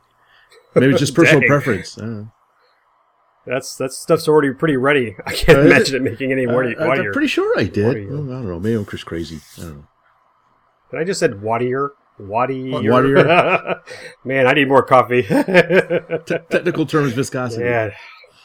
Maybe 0.74 0.88
it's 0.92 1.00
just 1.00 1.14
personal 1.20 1.40
Dang. 1.40 1.48
preference. 1.48 1.96
I 3.44 3.50
don't 3.50 3.54
know. 3.54 3.54
That's 3.54 3.76
that 3.76 3.92
stuff's 3.92 4.28
already 4.28 4.52
pretty 4.52 4.76
ready. 4.76 5.16
I 5.26 5.32
can't 5.32 5.58
Uh, 5.58 5.62
imagine 5.62 5.96
it 5.96 6.02
making 6.10 6.32
any 6.32 6.46
more. 6.46 6.64
I, 6.64 6.74
I, 6.74 6.86
water. 6.88 7.06
am 7.06 7.12
pretty 7.12 7.28
sure 7.28 7.58
I 7.58 7.64
did. 7.64 8.08
Well, 8.10 8.22
I 8.24 8.34
don't 8.34 8.48
know. 8.48 8.60
Maybe 8.60 8.74
I'm 8.76 8.86
just 8.86 9.06
crazy. 9.06 9.40
I 9.58 9.62
don't 9.62 9.76
know. 9.78 9.86
But 10.90 11.00
I 11.00 11.04
just 11.04 11.20
said 11.20 11.32
wadier. 11.40 11.90
Wadier. 12.20 13.80
Man, 14.24 14.46
I 14.46 14.52
need 14.52 14.68
more 14.68 14.82
coffee. 14.82 15.22
Technical 15.22 16.86
terms, 16.86 17.12
viscosity. 17.14 17.64
yeah. 17.64 17.90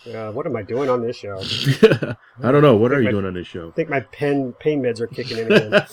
Uh, 0.07 0.31
what 0.31 0.45
am 0.45 0.55
I 0.55 0.61
doing 0.63 0.89
on 0.89 1.01
this 1.05 1.17
show? 1.17 1.37
I 2.41 2.51
don't 2.51 2.61
know. 2.61 2.77
What 2.77 2.93
are 2.93 2.99
you 2.99 3.05
my- 3.05 3.11
doing 3.11 3.25
on 3.25 3.33
this 3.33 3.45
show? 3.47 3.67
I 3.67 3.71
think 3.71 3.89
my 3.89 3.99
pen 3.99 4.53
pain 4.57 4.81
meds 4.81 5.01
are 5.01 5.07
kicking 5.07 5.37
in 5.39 5.51
again. 5.51 5.85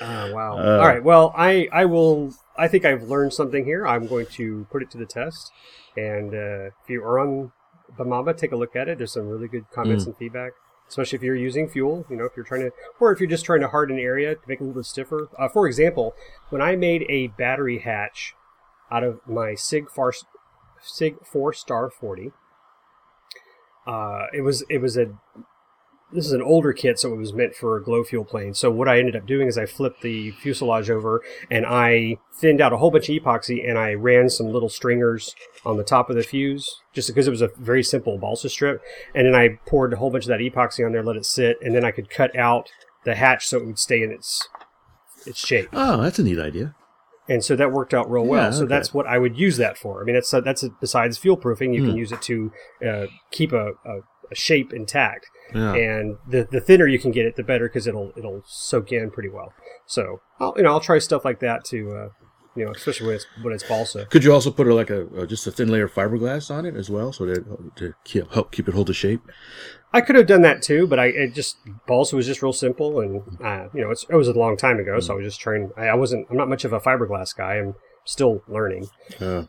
Ah, 0.00 0.30
wow. 0.32 0.56
Uh, 0.58 0.78
All 0.80 0.86
right. 0.86 1.02
Well, 1.02 1.34
I 1.36 1.68
I 1.72 1.84
will. 1.86 2.32
I 2.56 2.68
think 2.68 2.84
I've 2.84 3.02
learned 3.02 3.32
something 3.32 3.64
here. 3.64 3.84
I'm 3.86 4.06
going 4.06 4.26
to 4.26 4.66
put 4.70 4.82
it 4.82 4.90
to 4.92 4.98
the 4.98 5.06
test. 5.06 5.50
And 5.96 6.32
uh, 6.32 6.66
if 6.66 6.88
you 6.88 7.02
are 7.02 7.18
on 7.18 7.50
Bamaba, 7.98 8.36
take 8.36 8.52
a 8.52 8.56
look 8.56 8.74
at 8.76 8.88
it. 8.88 8.98
There's 8.98 9.12
some 9.12 9.28
really 9.28 9.48
good 9.48 9.66
comments 9.72 10.04
Mm. 10.04 10.08
and 10.08 10.16
feedback, 10.16 10.52
especially 10.88 11.16
if 11.16 11.22
you're 11.22 11.36
using 11.36 11.68
fuel. 11.68 12.04
You 12.08 12.16
know, 12.16 12.24
if 12.24 12.32
you're 12.36 12.44
trying 12.44 12.62
to, 12.62 12.72
or 13.00 13.12
if 13.12 13.20
you're 13.20 13.28
just 13.28 13.44
trying 13.44 13.60
to 13.60 13.68
harden 13.68 13.98
an 13.98 14.02
area 14.02 14.34
to 14.34 14.40
make 14.46 14.60
it 14.60 14.62
a 14.62 14.66
little 14.66 14.80
bit 14.80 14.86
stiffer. 14.86 15.28
Uh, 15.38 15.48
for 15.48 15.66
example, 15.66 16.14
when 16.50 16.62
I 16.62 16.76
made 16.76 17.04
a 17.08 17.28
battery 17.28 17.78
hatch 17.80 18.34
out 18.90 19.04
of 19.04 19.20
my 19.26 19.54
Sig 19.54 19.90
Far 19.90 20.12
Sig 20.80 21.16
Four 21.24 21.52
Star 21.52 21.90
40, 21.90 22.32
uh, 23.86 24.26
it 24.32 24.42
was 24.42 24.64
it 24.68 24.78
was 24.78 24.96
a 24.96 25.06
this 26.12 26.26
is 26.26 26.32
an 26.32 26.42
older 26.42 26.72
kit, 26.72 26.98
so 26.98 27.12
it 27.12 27.16
was 27.16 27.32
meant 27.32 27.54
for 27.54 27.76
a 27.76 27.82
glow 27.82 28.04
fuel 28.04 28.24
plane. 28.24 28.54
So 28.54 28.70
what 28.70 28.88
I 28.88 28.98
ended 28.98 29.16
up 29.16 29.26
doing 29.26 29.48
is 29.48 29.56
I 29.58 29.66
flipped 29.66 30.02
the 30.02 30.30
fuselage 30.32 30.90
over 30.90 31.22
and 31.50 31.64
I 31.66 32.16
thinned 32.40 32.60
out 32.60 32.72
a 32.72 32.76
whole 32.76 32.90
bunch 32.90 33.08
of 33.08 33.14
epoxy 33.16 33.68
and 33.68 33.78
I 33.78 33.94
ran 33.94 34.28
some 34.28 34.46
little 34.48 34.68
stringers 34.68 35.34
on 35.64 35.76
the 35.76 35.84
top 35.84 36.10
of 36.10 36.16
the 36.16 36.22
fuse 36.22 36.68
just 36.92 37.08
because 37.08 37.26
it 37.26 37.30
was 37.30 37.42
a 37.42 37.50
very 37.58 37.82
simple 37.82 38.18
balsa 38.18 38.48
strip. 38.48 38.80
And 39.14 39.26
then 39.26 39.34
I 39.34 39.58
poured 39.66 39.92
a 39.92 39.96
whole 39.96 40.10
bunch 40.10 40.24
of 40.24 40.28
that 40.28 40.40
epoxy 40.40 40.84
on 40.84 40.92
there, 40.92 41.02
let 41.02 41.16
it 41.16 41.24
sit, 41.24 41.56
and 41.62 41.74
then 41.74 41.84
I 41.84 41.90
could 41.90 42.10
cut 42.10 42.36
out 42.36 42.68
the 43.04 43.14
hatch 43.14 43.46
so 43.46 43.58
it 43.58 43.66
would 43.66 43.78
stay 43.78 44.02
in 44.02 44.10
its 44.12 44.48
its 45.26 45.44
shape. 45.46 45.68
Oh, 45.72 46.02
that's 46.02 46.18
a 46.18 46.22
neat 46.24 46.38
idea. 46.38 46.74
And 47.28 47.44
so 47.44 47.54
that 47.54 47.70
worked 47.70 47.94
out 47.94 48.10
real 48.10 48.26
well. 48.26 48.44
Yeah, 48.46 48.50
So 48.50 48.66
that's 48.66 48.92
what 48.92 49.06
I 49.06 49.16
would 49.18 49.38
use 49.38 49.56
that 49.56 49.78
for. 49.78 50.02
I 50.02 50.04
mean, 50.04 50.14
that's 50.16 50.30
that's 50.30 50.64
besides 50.80 51.16
fuel 51.18 51.36
proofing, 51.36 51.72
you 51.72 51.82
Hmm. 51.82 51.88
can 51.90 51.96
use 51.96 52.10
it 52.12 52.20
to 52.22 52.52
uh, 52.86 53.06
keep 53.30 53.52
a, 53.52 53.68
a 53.86 54.00
shape 54.34 54.72
intact 54.72 55.26
Yeah. 55.54 55.74
and 55.74 56.16
the 56.28 56.46
the 56.50 56.60
thinner 56.60 56.86
you 56.86 56.98
can 56.98 57.10
get 57.10 57.26
it, 57.26 57.36
the 57.36 57.42
better 57.42 57.68
because 57.68 57.86
it'll 57.86 58.12
it'll 58.16 58.42
soak 58.46 58.92
in 58.92 59.10
pretty 59.10 59.28
well. 59.28 59.52
So 59.86 60.20
I'll 60.40 60.54
you 60.56 60.62
know 60.62 60.70
I'll 60.72 60.80
try 60.80 60.98
stuff 60.98 61.24
like 61.24 61.40
that 61.40 61.64
to 61.66 61.90
uh, 61.92 62.08
you 62.56 62.64
know 62.64 62.72
especially 62.72 63.06
when 63.06 63.16
it's 63.16 63.26
when 63.42 63.52
it's 63.54 63.64
balsa. 63.64 64.06
Could 64.06 64.24
you 64.24 64.32
also 64.32 64.50
put 64.50 64.66
a, 64.66 64.74
like 64.74 64.90
a, 64.90 65.06
a 65.08 65.26
just 65.26 65.46
a 65.46 65.50
thin 65.52 65.68
layer 65.68 65.84
of 65.84 65.92
fiberglass 65.94 66.50
on 66.50 66.66
it 66.66 66.76
as 66.76 66.88
well, 66.90 67.12
so 67.12 67.26
that 67.26 67.76
to 67.76 67.94
keep, 68.04 68.32
help 68.32 68.52
keep 68.52 68.68
it 68.68 68.74
hold 68.74 68.86
the 68.88 68.94
shape? 68.94 69.20
I 69.94 70.00
could 70.00 70.16
have 70.16 70.26
done 70.26 70.40
that 70.42 70.62
too, 70.62 70.86
but 70.86 70.98
I 70.98 71.06
it 71.06 71.34
just 71.34 71.58
balsa 71.86 72.16
was 72.16 72.26
just 72.26 72.40
real 72.42 72.54
simple 72.54 73.00
and 73.00 73.20
uh, 73.44 73.68
you 73.74 73.82
know 73.82 73.90
it's, 73.90 74.04
it 74.08 74.14
was 74.16 74.28
a 74.28 74.32
long 74.32 74.56
time 74.56 74.78
ago, 74.78 75.00
so 75.00 75.12
I 75.12 75.16
was 75.16 75.26
just 75.26 75.40
trying. 75.40 75.70
I, 75.76 75.88
I 75.88 75.94
wasn't 75.94 76.26
I'm 76.30 76.36
not 76.36 76.48
much 76.48 76.64
of 76.64 76.72
a 76.72 76.80
fiberglass 76.80 77.36
guy, 77.36 77.56
I'm 77.56 77.74
still 78.04 78.42
learning. 78.48 78.88
Uh, 79.20 79.44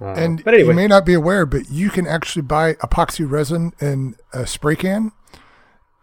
Uh, 0.00 0.12
And 0.12 0.44
but 0.44 0.54
anyway, 0.54 0.68
you 0.70 0.74
may 0.74 0.86
not 0.86 1.06
be 1.06 1.14
aware, 1.14 1.46
but 1.46 1.70
you 1.70 1.90
can 1.90 2.06
actually 2.06 2.42
buy 2.42 2.74
epoxy 2.74 3.28
resin 3.28 3.72
in 3.80 4.16
a 4.32 4.46
spray 4.46 4.76
can. 4.76 5.12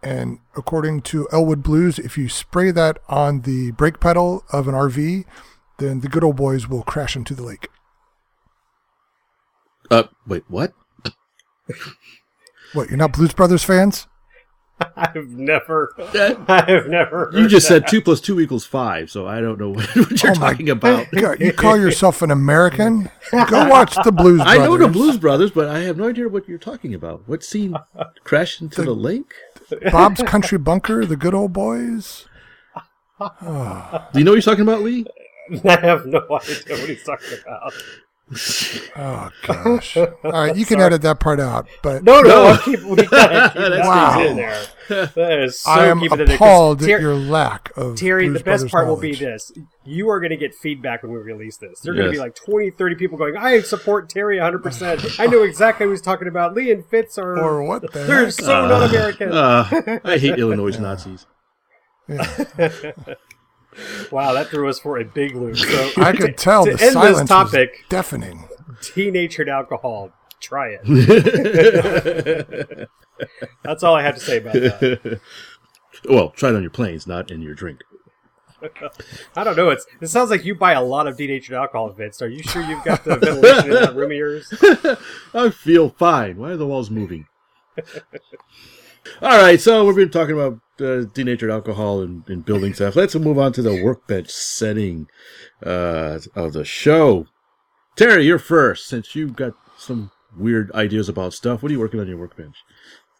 And 0.02 0.40
according 0.56 1.02
to 1.02 1.26
Elwood 1.32 1.62
Blues, 1.62 1.98
if 1.98 2.18
you 2.18 2.28
spray 2.28 2.70
that 2.72 2.98
on 3.08 3.42
the 3.42 3.70
brake 3.70 4.00
pedal 4.00 4.44
of 4.52 4.68
an 4.68 4.74
RV, 4.74 5.24
then 5.78 6.00
the 6.00 6.08
good 6.08 6.22
old 6.24 6.36
boys 6.36 6.68
will 6.68 6.82
crash 6.82 7.16
into 7.16 7.34
the 7.34 7.42
lake. 7.42 7.68
uh, 9.90 10.04
wait, 10.26 10.44
what? 10.48 10.72
What, 12.72 12.88
you're 12.88 12.98
not 12.98 13.12
Blues 13.12 13.32
Brothers 13.32 13.64
fans? 13.64 14.06
I've 14.96 15.30
never, 15.30 15.94
I've 16.48 16.88
never. 16.88 17.30
you 17.32 17.46
just 17.46 17.68
that. 17.68 17.82
said 17.82 17.88
two 17.88 18.00
plus 18.00 18.20
two 18.20 18.40
equals 18.40 18.66
five, 18.66 19.10
so 19.10 19.26
I 19.26 19.40
don't 19.40 19.58
know 19.58 19.70
what, 19.70 19.86
what 19.96 20.22
you're 20.22 20.32
Oh 20.32 20.34
talking 20.34 20.68
about. 20.68 21.06
God, 21.12 21.40
you 21.40 21.52
call 21.52 21.76
yourself 21.76 22.22
an 22.22 22.30
American? 22.30 23.10
Go 23.30 23.68
watch 23.68 23.96
the 24.04 24.12
Blues 24.12 24.40
I 24.44 24.58
know 24.58 24.76
the 24.76 24.88
Blues 24.88 25.16
Brothers, 25.16 25.52
but 25.52 25.68
I 25.68 25.80
have 25.80 25.96
no 25.96 26.08
idea 26.08 26.28
what 26.28 26.48
you're 26.48 26.58
talking 26.58 26.94
about. 26.94 27.22
What 27.28 27.44
scene? 27.44 27.76
Crash 28.24 28.60
into 28.60 28.82
the 28.82 28.94
lake? 28.94 29.32
Bob's 29.92 30.22
Country 30.22 30.58
Bunker, 30.58 31.06
the 31.06 31.16
good 31.16 31.34
old 31.34 31.52
boys. 31.52 32.26
Do 33.18 33.26
you 34.14 34.24
know 34.24 34.32
what 34.32 34.34
you're 34.34 34.42
talking 34.42 34.62
about, 34.62 34.82
Lee? 34.82 35.06
I 35.64 35.80
have 35.80 36.06
no 36.06 36.20
idea 36.30 36.76
what 36.76 36.88
he's 36.88 37.04
talking 37.04 37.38
about. 37.42 37.72
Oh 38.96 39.30
gosh! 39.46 39.96
All 39.98 40.08
right, 40.24 40.56
you 40.56 40.64
can 40.64 40.76
Sorry. 40.78 40.86
edit 40.86 41.02
that 41.02 41.20
part 41.20 41.38
out. 41.40 41.66
But 41.82 42.04
No, 42.04 42.20
no, 42.22 42.28
No. 42.28 42.42
I'll 42.46 42.58
keep, 42.58 42.80
we 42.82 42.96
gotta 42.96 43.50
keep 43.50 43.60
that 43.70 43.80
Wow. 43.84 44.22
in 44.22 44.36
there. 44.36 44.62
That 44.88 45.40
is 45.44 45.60
so 45.60 45.70
I 45.70 45.86
am 45.86 46.00
keep 46.00 46.10
it 46.10 46.20
in 46.20 46.26
there, 46.28 46.38
'cause 46.38 46.46
appalled 46.46 46.82
at 46.82 46.86
Ter- 46.88 47.00
your 47.00 47.14
lack 47.14 47.70
of 47.76 47.96
Terry, 47.96 48.28
Blues 48.28 48.38
the 48.38 48.44
best 48.44 48.60
Brothers 48.62 48.70
part 48.70 48.86
will 48.86 48.96
be 48.96 49.14
this. 49.14 49.52
You 49.84 50.08
are 50.08 50.20
going 50.20 50.30
to 50.30 50.36
get 50.38 50.54
feedback 50.54 51.02
when 51.02 51.12
we 51.12 51.18
release 51.18 51.58
this. 51.58 51.80
There 51.80 51.92
are 51.92 51.96
going 51.96 52.06
to 52.08 52.12
be 52.12 52.18
like 52.18 52.34
20, 52.34 52.70
30 52.70 52.94
people 52.94 53.18
going, 53.18 53.36
I 53.36 53.60
support 53.60 54.08
Terry 54.08 54.38
100%. 54.38 55.20
I 55.20 55.26
know 55.26 55.42
exactly 55.42 55.86
what 55.86 55.92
he's 55.92 56.00
talking 56.00 56.26
about. 56.28 56.54
Lee 56.54 56.70
and 56.72 56.84
Fitz 56.86 57.18
are. 57.18 57.38
Or 57.38 57.62
what 57.62 57.82
the 57.82 57.88
They're 57.88 58.24
heck? 58.24 58.32
so 58.32 58.66
not 58.68 58.88
American. 58.90 59.32
Uh, 59.32 60.00
I 60.04 60.16
hate 60.18 60.38
Illinois 60.38 60.78
Nazis. 60.78 61.26
wow, 64.10 64.32
that 64.32 64.48
threw 64.48 64.68
us 64.68 64.78
for 64.78 64.98
a 64.98 65.04
big 65.04 65.34
loop. 65.34 65.56
So 65.56 65.90
I 65.96 66.12
could 66.12 66.36
tell 66.36 66.64
to 66.64 66.74
the 66.74 66.82
end 66.82 66.92
silence 66.92 67.20
this 67.20 67.28
topic, 67.28 67.70
was 67.70 67.88
deafening. 67.88 68.48
denatured 68.94 69.48
alcohol. 69.48 70.12
Try 70.40 70.78
it. 70.80 72.88
That's 73.62 73.82
all 73.82 73.94
I 73.94 74.02
have 74.02 74.14
to 74.14 74.20
say 74.20 74.38
about 74.38 74.54
that. 74.54 75.20
well, 76.08 76.30
try 76.30 76.50
it 76.50 76.56
on 76.56 76.62
your 76.62 76.70
planes, 76.70 77.06
not 77.06 77.30
in 77.30 77.40
your 77.40 77.54
drink. 77.54 77.82
I 79.36 79.44
don't 79.44 79.56
know. 79.56 79.70
It's 79.70 79.86
it 80.00 80.08
sounds 80.08 80.30
like 80.30 80.44
you 80.44 80.54
buy 80.54 80.72
a 80.72 80.82
lot 80.82 81.06
of 81.06 81.18
denatured 81.18 81.54
alcohol, 81.54 81.90
Vince. 81.90 82.22
Are 82.22 82.28
you 82.28 82.42
sure 82.42 82.62
you've 82.62 82.84
got 82.84 83.04
the 83.04 83.16
ventilation 83.16 83.70
in 83.70 83.74
that 83.74 83.94
room 83.94 84.10
of 84.10 84.16
yours? 84.16 84.98
I 85.34 85.50
feel 85.50 85.90
fine. 85.90 86.38
Why 86.38 86.52
are 86.52 86.56
the 86.56 86.66
walls 86.66 86.90
moving? 86.90 87.26
All 89.22 89.38
right, 89.42 89.60
so 89.60 89.84
we've 89.84 89.96
been 89.96 90.10
talking 90.10 90.34
about 90.34 90.60
uh, 90.80 91.04
denatured 91.12 91.50
alcohol 91.50 92.00
and, 92.00 92.28
and 92.28 92.44
building 92.44 92.74
stuff. 92.74 92.96
Let's 92.96 93.14
move 93.14 93.38
on 93.38 93.52
to 93.52 93.62
the 93.62 93.82
workbench 93.82 94.28
setting 94.30 95.08
uh, 95.64 96.18
of 96.34 96.52
the 96.52 96.64
show. 96.64 97.26
Terry, 97.96 98.24
you're 98.26 98.38
first, 98.38 98.86
since 98.88 99.14
you've 99.14 99.36
got 99.36 99.52
some 99.78 100.10
weird 100.36 100.72
ideas 100.72 101.08
about 101.08 101.32
stuff. 101.32 101.62
What 101.62 101.70
are 101.70 101.74
you 101.74 101.80
working 101.80 102.00
on 102.00 102.08
your 102.08 102.16
workbench? 102.18 102.56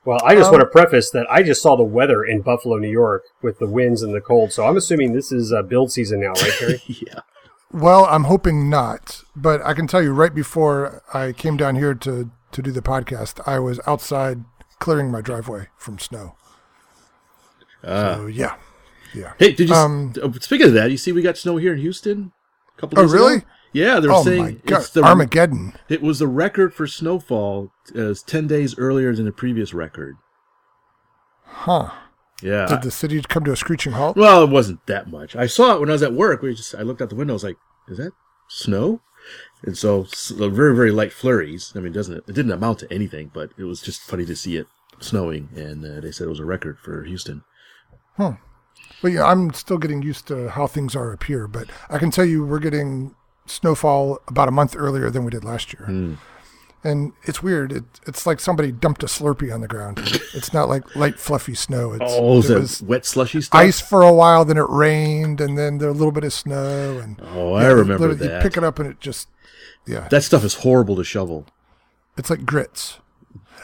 Well, 0.04 0.18
I 0.24 0.34
just 0.34 0.48
Um, 0.48 0.52
want 0.54 0.62
to 0.62 0.66
preface 0.68 1.10
that 1.10 1.26
I 1.30 1.42
just 1.42 1.62
saw 1.62 1.76
the 1.76 1.84
weather 1.84 2.24
in 2.24 2.42
Buffalo, 2.42 2.76
New 2.76 2.90
York, 2.90 3.22
with 3.42 3.58
the 3.58 3.68
winds 3.68 4.02
and 4.02 4.14
the 4.14 4.20
cold. 4.20 4.52
So 4.52 4.66
I'm 4.66 4.76
assuming 4.76 5.12
this 5.12 5.32
is 5.32 5.52
uh, 5.52 5.62
build 5.62 5.92
season 5.92 6.20
now, 6.20 6.32
right, 6.32 6.52
Terry? 6.58 6.82
yeah. 6.86 7.20
Well, 7.72 8.04
I'm 8.04 8.24
hoping 8.24 8.68
not, 8.68 9.22
but 9.34 9.62
I 9.62 9.74
can 9.74 9.86
tell 9.86 10.02
you 10.02 10.12
right 10.12 10.34
before 10.34 11.02
I 11.12 11.32
came 11.32 11.56
down 11.56 11.76
here 11.76 11.94
to 11.94 12.30
to 12.52 12.62
do 12.62 12.70
the 12.70 12.82
podcast, 12.82 13.40
I 13.48 13.58
was 13.58 13.80
outside 13.84 14.44
clearing 14.78 15.10
my 15.10 15.20
driveway 15.20 15.68
from 15.76 15.98
snow. 15.98 16.36
Ah. 17.82 18.16
So 18.16 18.26
yeah, 18.26 18.56
yeah. 19.14 19.32
Hey, 19.38 19.52
did 19.52 19.68
you? 19.68 19.74
Um, 19.74 20.12
uh, 20.22 20.30
speaking 20.40 20.68
of 20.68 20.72
that, 20.74 20.90
you 20.90 20.96
see, 20.96 21.12
we 21.12 21.22
got 21.22 21.36
snow 21.36 21.56
here 21.56 21.72
in 21.74 21.78
Houston. 21.80 22.32
A 22.76 22.80
couple 22.80 22.98
Oh, 22.98 23.02
days 23.02 23.12
really? 23.12 23.36
Ago? 23.36 23.46
Yeah, 23.72 23.98
they're 24.00 24.12
Oh 24.12 24.22
saying 24.22 24.42
my 24.42 24.52
god, 24.66 24.80
it's 24.82 24.90
the 24.90 25.02
Armageddon! 25.02 25.74
It 25.88 26.00
was 26.00 26.20
the 26.20 26.28
record 26.28 26.72
for 26.72 26.86
snowfall 26.86 27.72
uh, 27.98 28.14
ten 28.26 28.46
days 28.46 28.78
earlier 28.78 29.14
than 29.14 29.24
the 29.24 29.32
previous 29.32 29.74
record. 29.74 30.16
Huh? 31.44 31.90
Yeah. 32.42 32.66
Did 32.66 32.82
the 32.82 32.90
city 32.90 33.20
come 33.22 33.44
to 33.44 33.52
a 33.52 33.56
screeching 33.56 33.92
halt? 33.92 34.16
well, 34.16 34.44
it 34.44 34.50
wasn't 34.50 34.84
that 34.86 35.08
much. 35.10 35.34
I 35.34 35.46
saw 35.46 35.74
it 35.74 35.80
when 35.80 35.88
I 35.88 35.92
was 35.92 36.02
at 36.02 36.12
work. 36.12 36.42
We 36.42 36.54
just 36.54 36.74
I 36.74 36.82
looked 36.82 37.00
out 37.02 37.08
the 37.10 37.16
window. 37.16 37.32
I 37.32 37.36
was 37.36 37.44
like, 37.44 37.56
"Is 37.88 37.98
that 37.98 38.12
snow?" 38.48 39.00
And 39.66 39.76
so, 39.78 40.02
s- 40.04 40.30
very 40.30 40.74
very 40.76 40.90
light 40.90 41.12
flurries. 41.12 41.72
I 41.74 41.78
mean, 41.78 41.88
it 41.92 41.94
doesn't 41.94 42.16
it 42.28 42.32
didn't 42.34 42.52
amount 42.52 42.80
to 42.80 42.92
anything, 42.92 43.30
but 43.32 43.50
it 43.56 43.64
was 43.64 43.80
just 43.80 44.00
funny 44.02 44.24
to 44.26 44.36
see 44.36 44.56
it 44.56 44.66
snowing. 45.00 45.48
And 45.56 45.84
uh, 45.84 46.00
they 46.00 46.12
said 46.12 46.26
it 46.26 46.30
was 46.30 46.40
a 46.40 46.44
record 46.44 46.78
for 46.78 47.04
Houston. 47.04 47.42
Well, 48.18 48.38
yeah, 49.02 49.24
I'm 49.24 49.52
still 49.52 49.78
getting 49.78 50.02
used 50.02 50.26
to 50.28 50.48
how 50.50 50.66
things 50.66 50.94
are 50.96 51.12
up 51.12 51.24
here, 51.24 51.46
but 51.46 51.68
I 51.90 51.98
can 51.98 52.10
tell 52.10 52.24
you 52.24 52.44
we're 52.44 52.58
getting 52.58 53.14
snowfall 53.46 54.18
about 54.28 54.48
a 54.48 54.52
month 54.52 54.74
earlier 54.76 55.10
than 55.10 55.24
we 55.24 55.30
did 55.30 55.44
last 55.44 55.72
year. 55.74 55.86
Hmm. 55.86 56.14
And 56.86 57.12
it's 57.22 57.42
weird. 57.42 57.72
It, 57.72 57.84
it's 58.06 58.26
like 58.26 58.40
somebody 58.40 58.70
dumped 58.70 59.02
a 59.02 59.06
Slurpee 59.06 59.52
on 59.52 59.62
the 59.62 59.68
ground. 59.68 60.00
It's 60.34 60.52
not 60.52 60.68
like 60.68 60.94
light, 60.94 61.18
fluffy 61.18 61.54
snow. 61.54 61.92
It's, 61.94 62.04
Oh, 62.06 62.42
it 62.42 62.48
was 62.60 62.82
wet 62.82 63.06
slushy 63.06 63.40
stuff? 63.40 63.58
ice 63.58 63.80
for 63.80 64.02
a 64.02 64.12
while, 64.12 64.44
then 64.44 64.58
it 64.58 64.68
rained, 64.68 65.40
and 65.40 65.56
then 65.56 65.78
there 65.78 65.88
a 65.88 65.92
little 65.92 66.12
bit 66.12 66.24
of 66.24 66.32
snow. 66.34 66.98
And 66.98 67.18
Oh, 67.32 67.54
I 67.54 67.66
remember 67.68 68.14
that. 68.14 68.24
You 68.36 68.40
pick 68.42 68.58
it 68.58 68.64
up, 68.64 68.78
and 68.78 68.88
it 68.90 69.00
just, 69.00 69.28
yeah, 69.86 70.08
That 70.08 70.22
stuff 70.22 70.44
is 70.44 70.54
horrible 70.54 70.96
to 70.96 71.04
shovel. 71.04 71.46
it's 72.16 72.30
like 72.30 72.44
grits. 72.44 72.98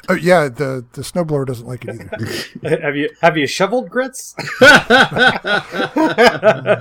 Oh 0.09 0.15
yeah, 0.15 0.49
the 0.49 0.85
the 0.93 1.03
snowblower 1.03 1.47
doesn't 1.47 1.67
like 1.67 1.85
it 1.87 2.01
either. 2.01 2.79
have 2.83 2.97
you 2.97 3.11
have 3.21 3.37
you 3.37 3.47
shoveled 3.47 3.91
grits? 3.91 4.35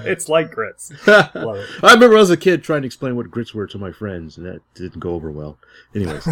it's 0.06 0.30
like 0.30 0.52
grits. 0.52 0.92
Love 1.08 1.58
it. 1.58 1.70
I 1.84 1.94
remember 1.94 2.18
as 2.18 2.30
a 2.30 2.38
kid 2.38 2.64
trying 2.64 2.82
to 2.84 2.86
explain 2.86 3.16
what 3.16 3.30
grits 3.30 3.54
were 3.54 3.68
to 3.68 3.78
my 3.78 3.92
friends, 3.92 4.38
and 4.38 4.46
that 4.46 4.62
didn't 4.74 5.00
go 5.00 5.12
over 5.14 5.32
well. 5.32 5.58
Anyways, 5.94 6.28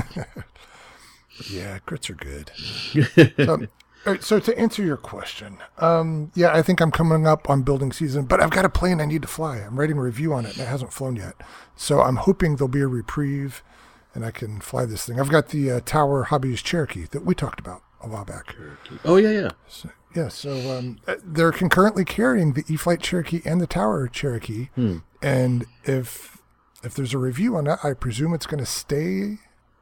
Yeah, 1.50 1.80
grits 1.86 2.10
are 2.10 2.16
good. 2.16 2.52
so, 2.56 3.68
all 4.06 4.14
right, 4.14 4.24
so 4.24 4.40
to 4.40 4.58
answer 4.58 4.84
your 4.84 4.98
question, 4.98 5.58
um, 5.80 6.32
yeah, 6.36 6.54
I 6.54 6.62
think 6.62 6.80
I'm 6.80 6.92
coming 6.92 7.28
up 7.28 7.50
on 7.50 7.64
building 7.64 7.92
season, 7.92 8.26
but 8.26 8.42
I've 8.42 8.52
got 8.52 8.64
a 8.66 8.70
plane 8.70 9.02
I 9.02 9.06
need 9.06 9.22
to 9.24 9.28
fly. 9.28 9.58
I'm 9.58 9.78
writing 9.80 9.98
a 9.98 10.02
review 10.02 10.34
on 10.34 10.46
it, 10.46 10.54
and 10.54 10.62
it 10.62 10.68
hasn't 10.68 10.94
flown 10.94 11.16
yet. 11.16 11.36
So 11.76 12.02
I'm 12.02 12.16
hoping 12.18 12.56
there'll 12.56 12.70
be 12.70 12.82
a 12.82 12.88
reprieve, 12.88 13.64
and 14.14 14.24
I 14.26 14.32
can 14.32 14.62
fly 14.62 14.86
this 14.86 15.06
thing. 15.06 15.20
I've 15.20 15.30
got 15.30 15.50
the 15.50 15.72
uh, 15.72 15.80
Tower 15.82 16.24
Hobbies 16.24 16.62
Cherokee 16.62 17.06
that 17.12 17.26
we 17.26 17.36
talked 17.36 17.60
about 17.60 17.82
a 18.02 18.08
while 18.08 18.26
back. 18.26 18.56
oh 19.04 19.18
yeah, 19.18 19.32
yeah. 19.32 19.50
So, 19.68 19.90
yeah, 20.16 20.28
so 20.30 20.78
um, 20.78 21.00
uh, 21.08 21.16
they're 21.24 21.52
concurrently 21.52 22.06
carrying 22.06 22.54
the 22.54 22.64
E-flite 22.68 23.02
Cherokee 23.02 23.42
and 23.46 23.60
the 23.60 23.68
Tower 23.68 24.08
Cherokee, 24.08 24.70
and 25.22 25.66
if 25.84 26.38
if 26.84 26.94
there's 26.94 27.14
a 27.14 27.18
review 27.18 27.56
on 27.58 27.66
that, 27.66 27.80
I 27.84 27.94
presume 27.94 28.34
it's 28.34 28.46
going 28.46 28.64
to 28.64 28.66
stay 28.66 29.40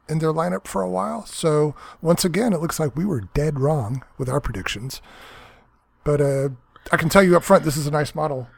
in 0.08 0.18
their 0.18 0.32
lineup 0.32 0.66
for 0.66 0.82
a 0.82 0.88
while. 0.90 1.26
So 1.26 1.74
once 2.00 2.24
again, 2.24 2.52
it 2.52 2.60
looks 2.60 2.78
like 2.78 2.94
we 2.96 3.04
were 3.04 3.22
dead 3.34 3.58
wrong 3.60 4.04
with 4.18 4.28
our 4.28 4.40
predictions. 4.40 5.00
But 6.04 6.20
uh, 6.20 6.48
I 6.92 6.96
can 6.96 7.08
tell 7.08 7.22
you 7.22 7.36
up 7.36 7.42
front, 7.44 7.64
this 7.64 7.76
is 7.76 7.86
a 7.86 7.90
nice 7.90 8.14
model. 8.14 8.48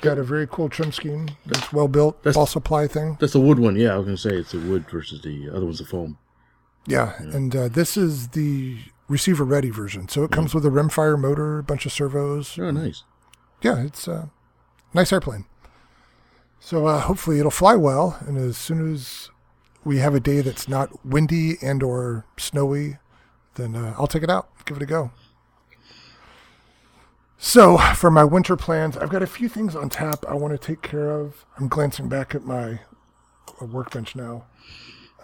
Got 0.00 0.18
a 0.18 0.22
very 0.24 0.46
cool 0.48 0.68
trim 0.68 0.90
scheme. 0.92 1.28
It's 1.46 1.72
well 1.72 1.88
built. 1.88 2.22
That's- 2.22 2.34
Ball 2.34 2.46
supply 2.46 2.86
thing. 2.88 3.16
That's 3.20 3.32
the 3.34 3.40
wood 3.40 3.58
one. 3.58 3.76
Yeah, 3.76 3.94
I 3.94 3.96
was 3.96 4.04
gonna 4.06 4.16
say 4.16 4.30
it's 4.36 4.52
the 4.52 4.58
wood 4.58 4.88
versus 4.90 5.22
the 5.22 5.48
other 5.50 5.64
one's 5.64 5.78
the 5.78 5.84
foam. 5.84 6.18
Yeah, 6.86 7.12
and 7.20 7.54
uh, 7.54 7.68
this 7.68 7.96
is 7.96 8.28
the 8.28 8.78
receiver 9.08 9.44
ready 9.44 9.70
version. 9.70 10.08
So 10.08 10.24
it 10.24 10.32
comes 10.32 10.54
with 10.54 10.66
a 10.66 10.70
rimfire 10.70 11.16
motor, 11.18 11.60
a 11.60 11.62
bunch 11.62 11.86
of 11.86 11.92
servos, 11.92 12.58
Oh, 12.58 12.72
nice. 12.72 13.04
yeah, 13.62 13.84
it's 13.84 14.08
a 14.08 14.30
nice 14.92 15.12
airplane. 15.12 15.44
So 16.58 16.86
uh, 16.86 17.00
hopefully 17.00 17.38
it'll 17.38 17.50
fly 17.52 17.74
well, 17.76 18.16
and 18.26 18.36
as 18.36 18.56
soon 18.56 18.92
as 18.92 19.30
we 19.84 19.98
have 19.98 20.14
a 20.14 20.20
day 20.20 20.40
that's 20.40 20.68
not 20.68 21.04
windy 21.04 21.56
and 21.62 21.82
or 21.82 22.24
snowy, 22.36 22.98
then 23.54 23.74
uh, 23.74 23.94
I'll 23.98 24.06
take 24.06 24.22
it 24.22 24.30
out, 24.30 24.48
give 24.64 24.76
it 24.76 24.82
a 24.82 24.86
go. 24.86 25.10
So 27.38 27.76
for 27.76 28.10
my 28.10 28.24
winter 28.24 28.56
plans, 28.56 28.96
I've 28.96 29.10
got 29.10 29.22
a 29.22 29.26
few 29.26 29.48
things 29.48 29.74
on 29.74 29.88
tap 29.88 30.24
I 30.28 30.34
want 30.34 30.52
to 30.52 30.58
take 30.58 30.82
care 30.82 31.10
of. 31.10 31.44
I'm 31.58 31.68
glancing 31.68 32.08
back 32.08 32.34
at 32.34 32.44
my 32.44 32.80
uh, 33.60 33.66
workbench 33.66 34.14
now. 34.14 34.44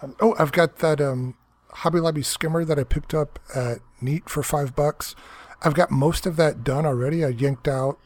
Um, 0.01 0.15
oh, 0.19 0.35
I've 0.37 0.51
got 0.51 0.79
that 0.79 0.99
um, 0.99 1.35
Hobby 1.71 1.99
Lobby 1.99 2.21
skimmer 2.21 2.65
that 2.65 2.77
I 2.77 2.83
picked 2.83 3.13
up 3.13 3.39
at 3.55 3.79
Neat 4.01 4.29
for 4.29 4.43
five 4.43 4.75
bucks. 4.75 5.15
I've 5.61 5.73
got 5.73 5.91
most 5.91 6.25
of 6.25 6.35
that 6.35 6.63
done 6.63 6.85
already. 6.85 7.23
I 7.23 7.29
yanked 7.29 7.67
out 7.67 7.99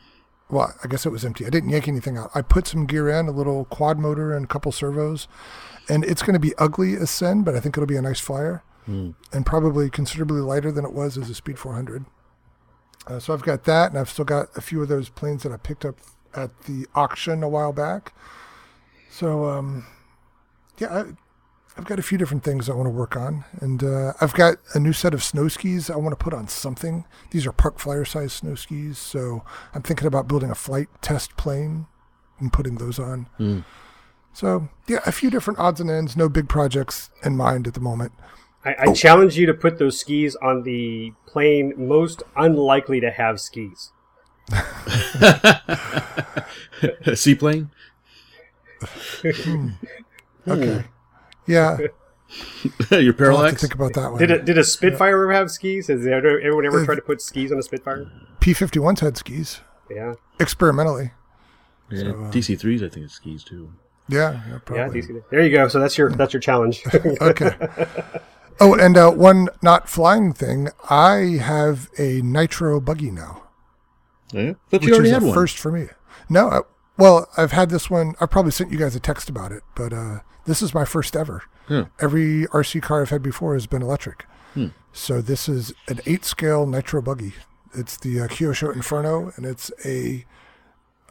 well, 0.53 0.73
I 0.83 0.87
guess 0.87 1.05
it 1.05 1.09
was 1.09 1.25
empty. 1.25 1.45
I 1.45 1.49
didn't 1.49 1.69
yank 1.69 1.87
anything 1.87 2.17
out. 2.17 2.31
I 2.35 2.41
put 2.41 2.67
some 2.67 2.85
gear 2.85 3.09
in, 3.09 3.27
a 3.27 3.31
little 3.31 3.65
quad 3.65 3.97
motor 3.97 4.35
and 4.35 4.45
a 4.45 4.47
couple 4.47 4.71
servos, 4.71 5.27
and 5.89 6.03
it's 6.05 6.21
going 6.21 6.33
to 6.33 6.39
be 6.39 6.53
ugly 6.57 6.95
as 6.95 7.09
sin, 7.09 7.43
but 7.43 7.55
I 7.55 7.59
think 7.59 7.77
it'll 7.77 7.87
be 7.87 7.97
a 7.97 8.01
nice 8.01 8.19
flyer, 8.19 8.63
and 9.31 9.45
probably 9.45 9.89
considerably 9.89 10.41
lighter 10.41 10.71
than 10.71 10.85
it 10.85 10.93
was 10.93 11.17
as 11.17 11.29
a 11.29 11.33
Speed 11.33 11.57
400. 11.57 12.05
Uh, 13.07 13.19
so 13.19 13.33
I've 13.33 13.43
got 13.43 13.63
that, 13.65 13.91
and 13.91 13.99
I've 13.99 14.09
still 14.09 14.25
got 14.25 14.47
a 14.55 14.61
few 14.61 14.81
of 14.81 14.87
those 14.87 15.09
planes 15.09 15.43
that 15.43 15.51
I 15.51 15.57
picked 15.57 15.85
up 15.85 15.97
at 16.33 16.63
the 16.63 16.85
auction 16.95 17.43
a 17.43 17.49
while 17.49 17.73
back. 17.73 18.13
So, 19.09 19.45
um, 19.45 19.85
yeah, 20.79 20.93
I, 20.93 21.03
I've 21.77 21.85
got 21.85 21.99
a 21.99 22.03
few 22.03 22.17
different 22.17 22.43
things 22.43 22.69
I 22.69 22.73
want 22.73 22.87
to 22.87 22.91
work 22.91 23.15
on, 23.15 23.45
and 23.59 23.83
uh, 23.83 24.13
I've 24.21 24.33
got 24.33 24.57
a 24.73 24.79
new 24.79 24.93
set 24.93 25.13
of 25.13 25.23
snow 25.23 25.47
skis 25.47 25.89
I 25.89 25.95
want 25.97 26.17
to 26.17 26.23
put 26.23 26.33
on 26.33 26.47
something. 26.47 27.05
These 27.31 27.45
are 27.45 27.51
park 27.51 27.79
flyer 27.79 28.05
size 28.05 28.33
snow 28.33 28.55
skis, 28.55 28.97
so 28.97 29.43
I'm 29.73 29.81
thinking 29.81 30.07
about 30.07 30.27
building 30.27 30.51
a 30.51 30.55
Flite 30.55 30.89
Test 31.01 31.35
plane 31.35 31.87
and 32.39 32.53
putting 32.53 32.75
those 32.75 32.99
on. 32.99 33.27
Mm. 33.39 33.63
So, 34.33 34.67
yeah, 34.87 34.99
a 35.05 35.11
few 35.11 35.29
different 35.29 35.59
odds 35.59 35.79
and 35.79 35.89
ends. 35.89 36.17
No 36.17 36.27
big 36.27 36.49
projects 36.49 37.11
in 37.23 37.37
mind 37.37 37.67
at 37.67 37.75
the 37.75 37.79
moment. 37.79 38.11
I, 38.65 38.73
I 38.73 38.85
oh. 38.87 38.93
challenge 38.93 39.37
you 39.37 39.45
to 39.45 39.53
put 39.53 39.77
those 39.77 39.99
skis 39.99 40.35
on 40.37 40.63
the 40.63 41.13
plane 41.27 41.73
most 41.77 42.23
unlikely 42.35 42.99
to 43.01 43.11
have 43.11 43.39
skis. 43.39 43.91
A 44.51 44.63
seaplane? 47.15 47.69
Hmm. 49.23 49.69
Okay. 50.47 50.73
Hmm. 50.73 50.79
Yeah, 51.45 51.77
You're 52.91 52.91
I'll 52.91 52.97
have 52.97 53.07
to 53.07 53.13
parallax? 53.13 53.61
think 53.61 53.75
about 53.75 53.93
that 53.93 54.11
one. 54.11 54.19
Did 54.19 54.31
a, 54.31 54.41
did 54.41 54.57
a 54.57 54.63
Spitfire 54.63 55.23
ever 55.23 55.33
have 55.33 55.51
skis? 55.51 55.87
Has 55.87 56.05
ever- 56.05 56.39
anyone 56.39 56.65
ever 56.65 56.81
uh, 56.81 56.85
tried 56.85 56.95
to 56.95 57.01
put 57.01 57.21
skis 57.21 57.51
on 57.51 57.59
a 57.59 57.63
Spitfire? 57.63 58.09
P-51s 58.39 58.99
had 58.99 59.17
skis 59.17 59.61
Yeah, 59.89 60.13
experimentally. 60.39 61.11
Yeah, 61.89 61.99
So, 61.99 62.09
uh, 62.09 62.31
DC3s, 62.31 62.83
I 62.83 62.89
think 62.89 63.05
it's 63.05 63.15
skis 63.15 63.43
too. 63.43 63.71
Yeah, 64.09 64.33
yeah, 64.33 64.41
yeah. 64.51 64.57
probably. 64.65 65.01
DC. 65.01 65.23
There 65.29 65.41
you 65.41 65.55
go. 65.55 65.67
So 65.67 65.79
that's 65.79 65.97
your 65.97 66.11
that's 66.11 66.33
your 66.33 66.41
challenge. 66.41 66.83
okay. 67.21 67.51
Oh, 68.59 68.75
and 68.75 68.97
uh, 68.97 69.11
one 69.11 69.49
not 69.61 69.89
flying 69.89 70.33
thing. 70.33 70.69
I 70.89 71.37
have 71.41 71.89
a 71.97 72.21
nitro 72.21 72.79
buggy 72.79 73.11
now, 73.11 73.43
Yeah? 74.31 74.53
But 74.69 74.81
which 74.81 74.87
you 74.87 74.93
already 74.93 75.09
is 75.09 75.13
had 75.13 75.23
a 75.23 75.27
one. 75.27 75.33
first 75.33 75.57
for 75.57 75.71
me. 75.71 75.87
No, 76.29 76.49
I, 76.49 76.59
well, 76.97 77.27
I've 77.37 77.51
had 77.51 77.69
this 77.69 77.89
one. 77.89 78.13
I 78.21 78.25
probably 78.25 78.51
sent 78.51 78.71
you 78.71 78.77
guys 78.77 78.95
a 78.95 78.99
text 78.99 79.29
about 79.29 79.51
it, 79.51 79.63
but 79.75 79.91
uh, 79.91 80.19
this 80.45 80.61
is 80.61 80.73
my 80.73 80.85
first 80.85 81.15
ever. 81.15 81.43
Yeah. 81.69 81.85
Every 81.99 82.45
RC 82.47 82.81
car 82.81 83.01
I've 83.01 83.09
had 83.09 83.23
before 83.23 83.53
has 83.53 83.67
been 83.67 83.81
electric. 83.81 84.25
Hmm. 84.53 84.67
So 84.91 85.21
this 85.21 85.49
is 85.49 85.73
an 85.87 86.01
eight 86.05 86.23
scale 86.23 86.67
nitro 86.67 87.01
buggy. 87.01 87.33
It's 87.73 87.97
the 87.97 88.21
uh, 88.21 88.27
Kyosho 88.27 88.73
Inferno, 88.75 89.31
and 89.35 89.45
it's 89.45 89.71
a 89.83 90.25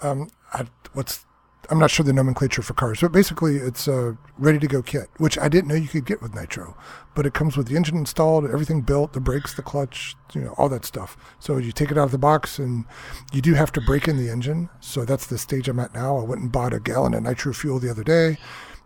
um, 0.00 0.28
I, 0.52 0.66
what's 0.92 1.24
I'm 1.70 1.78
not 1.78 1.90
sure 1.90 2.04
the 2.04 2.12
nomenclature 2.12 2.62
for 2.62 2.74
cars, 2.74 3.00
but 3.00 3.12
basically 3.12 3.56
it's 3.56 3.86
a 3.86 4.16
ready 4.36 4.58
to 4.58 4.66
go 4.66 4.82
kit, 4.82 5.08
which 5.18 5.38
I 5.38 5.48
didn't 5.48 5.68
know 5.68 5.74
you 5.74 5.88
could 5.88 6.04
get 6.04 6.20
with 6.20 6.34
Nitro. 6.34 6.76
But 7.14 7.24
it 7.24 7.34
comes 7.34 7.56
with 7.56 7.68
the 7.68 7.76
engine 7.76 7.96
installed, 7.96 8.44
everything 8.44 8.80
built, 8.80 9.12
the 9.12 9.20
brakes, 9.20 9.54
the 9.54 9.62
clutch, 9.62 10.16
you 10.34 10.40
know, 10.40 10.54
all 10.58 10.68
that 10.70 10.84
stuff. 10.84 11.16
So 11.38 11.58
you 11.58 11.72
take 11.72 11.90
it 11.90 11.98
out 11.98 12.04
of 12.04 12.10
the 12.10 12.18
box, 12.18 12.58
and 12.58 12.84
you 13.32 13.40
do 13.40 13.54
have 13.54 13.70
to 13.72 13.80
break 13.80 14.08
in 14.08 14.16
the 14.16 14.28
engine. 14.28 14.70
So 14.80 15.04
that's 15.04 15.26
the 15.26 15.38
stage 15.38 15.68
I'm 15.68 15.78
at 15.78 15.94
now. 15.94 16.18
I 16.18 16.24
went 16.24 16.42
and 16.42 16.50
bought 16.50 16.74
a 16.74 16.80
gallon 16.80 17.14
of 17.14 17.22
nitro 17.22 17.52
fuel 17.52 17.78
the 17.78 17.90
other 17.90 18.04
day. 18.04 18.38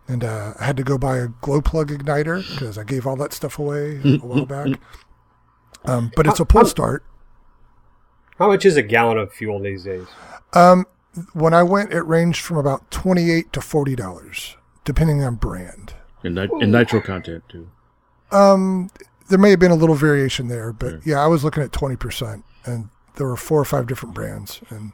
And 0.07 0.23
uh, 0.23 0.53
I 0.59 0.65
had 0.65 0.77
to 0.77 0.83
go 0.83 0.97
buy 0.97 1.17
a 1.17 1.27
glow 1.27 1.61
plug 1.61 1.89
igniter 1.89 2.47
because 2.53 2.77
I 2.77 2.83
gave 2.83 3.05
all 3.05 3.17
that 3.17 3.33
stuff 3.33 3.59
away 3.59 3.99
a 4.03 4.17
while 4.19 4.45
back. 4.45 4.79
Um, 5.83 6.11
but 6.15 6.27
it's 6.27 6.39
a 6.39 6.45
pull 6.45 6.65
start. 6.65 7.03
How 8.37 8.47
much 8.47 8.65
is 8.65 8.77
a 8.77 8.83
gallon 8.83 9.17
of 9.17 9.33
fuel 9.33 9.59
these 9.59 9.83
days? 9.83 10.05
When 11.33 11.53
I 11.53 11.63
went, 11.63 11.91
it 11.93 12.01
ranged 12.01 12.41
from 12.41 12.57
about 12.57 12.89
twenty-eight 12.91 13.51
to 13.53 13.61
forty 13.61 13.95
dollars, 13.95 14.55
depending 14.85 15.23
on 15.23 15.35
brand. 15.35 15.93
And, 16.23 16.35
nit- 16.35 16.51
and 16.51 16.71
nitro 16.71 17.01
content 17.01 17.43
too. 17.49 17.69
Um, 18.31 18.89
there 19.29 19.39
may 19.39 19.49
have 19.51 19.59
been 19.59 19.71
a 19.71 19.75
little 19.75 19.95
variation 19.95 20.47
there, 20.47 20.73
but 20.73 21.05
yeah, 21.05 21.19
I 21.23 21.27
was 21.27 21.43
looking 21.43 21.63
at 21.63 21.71
twenty 21.71 21.95
percent, 21.95 22.43
and 22.65 22.89
there 23.15 23.27
were 23.27 23.37
four 23.37 23.59
or 23.59 23.65
five 23.65 23.87
different 23.87 24.13
brands, 24.15 24.61
and 24.69 24.91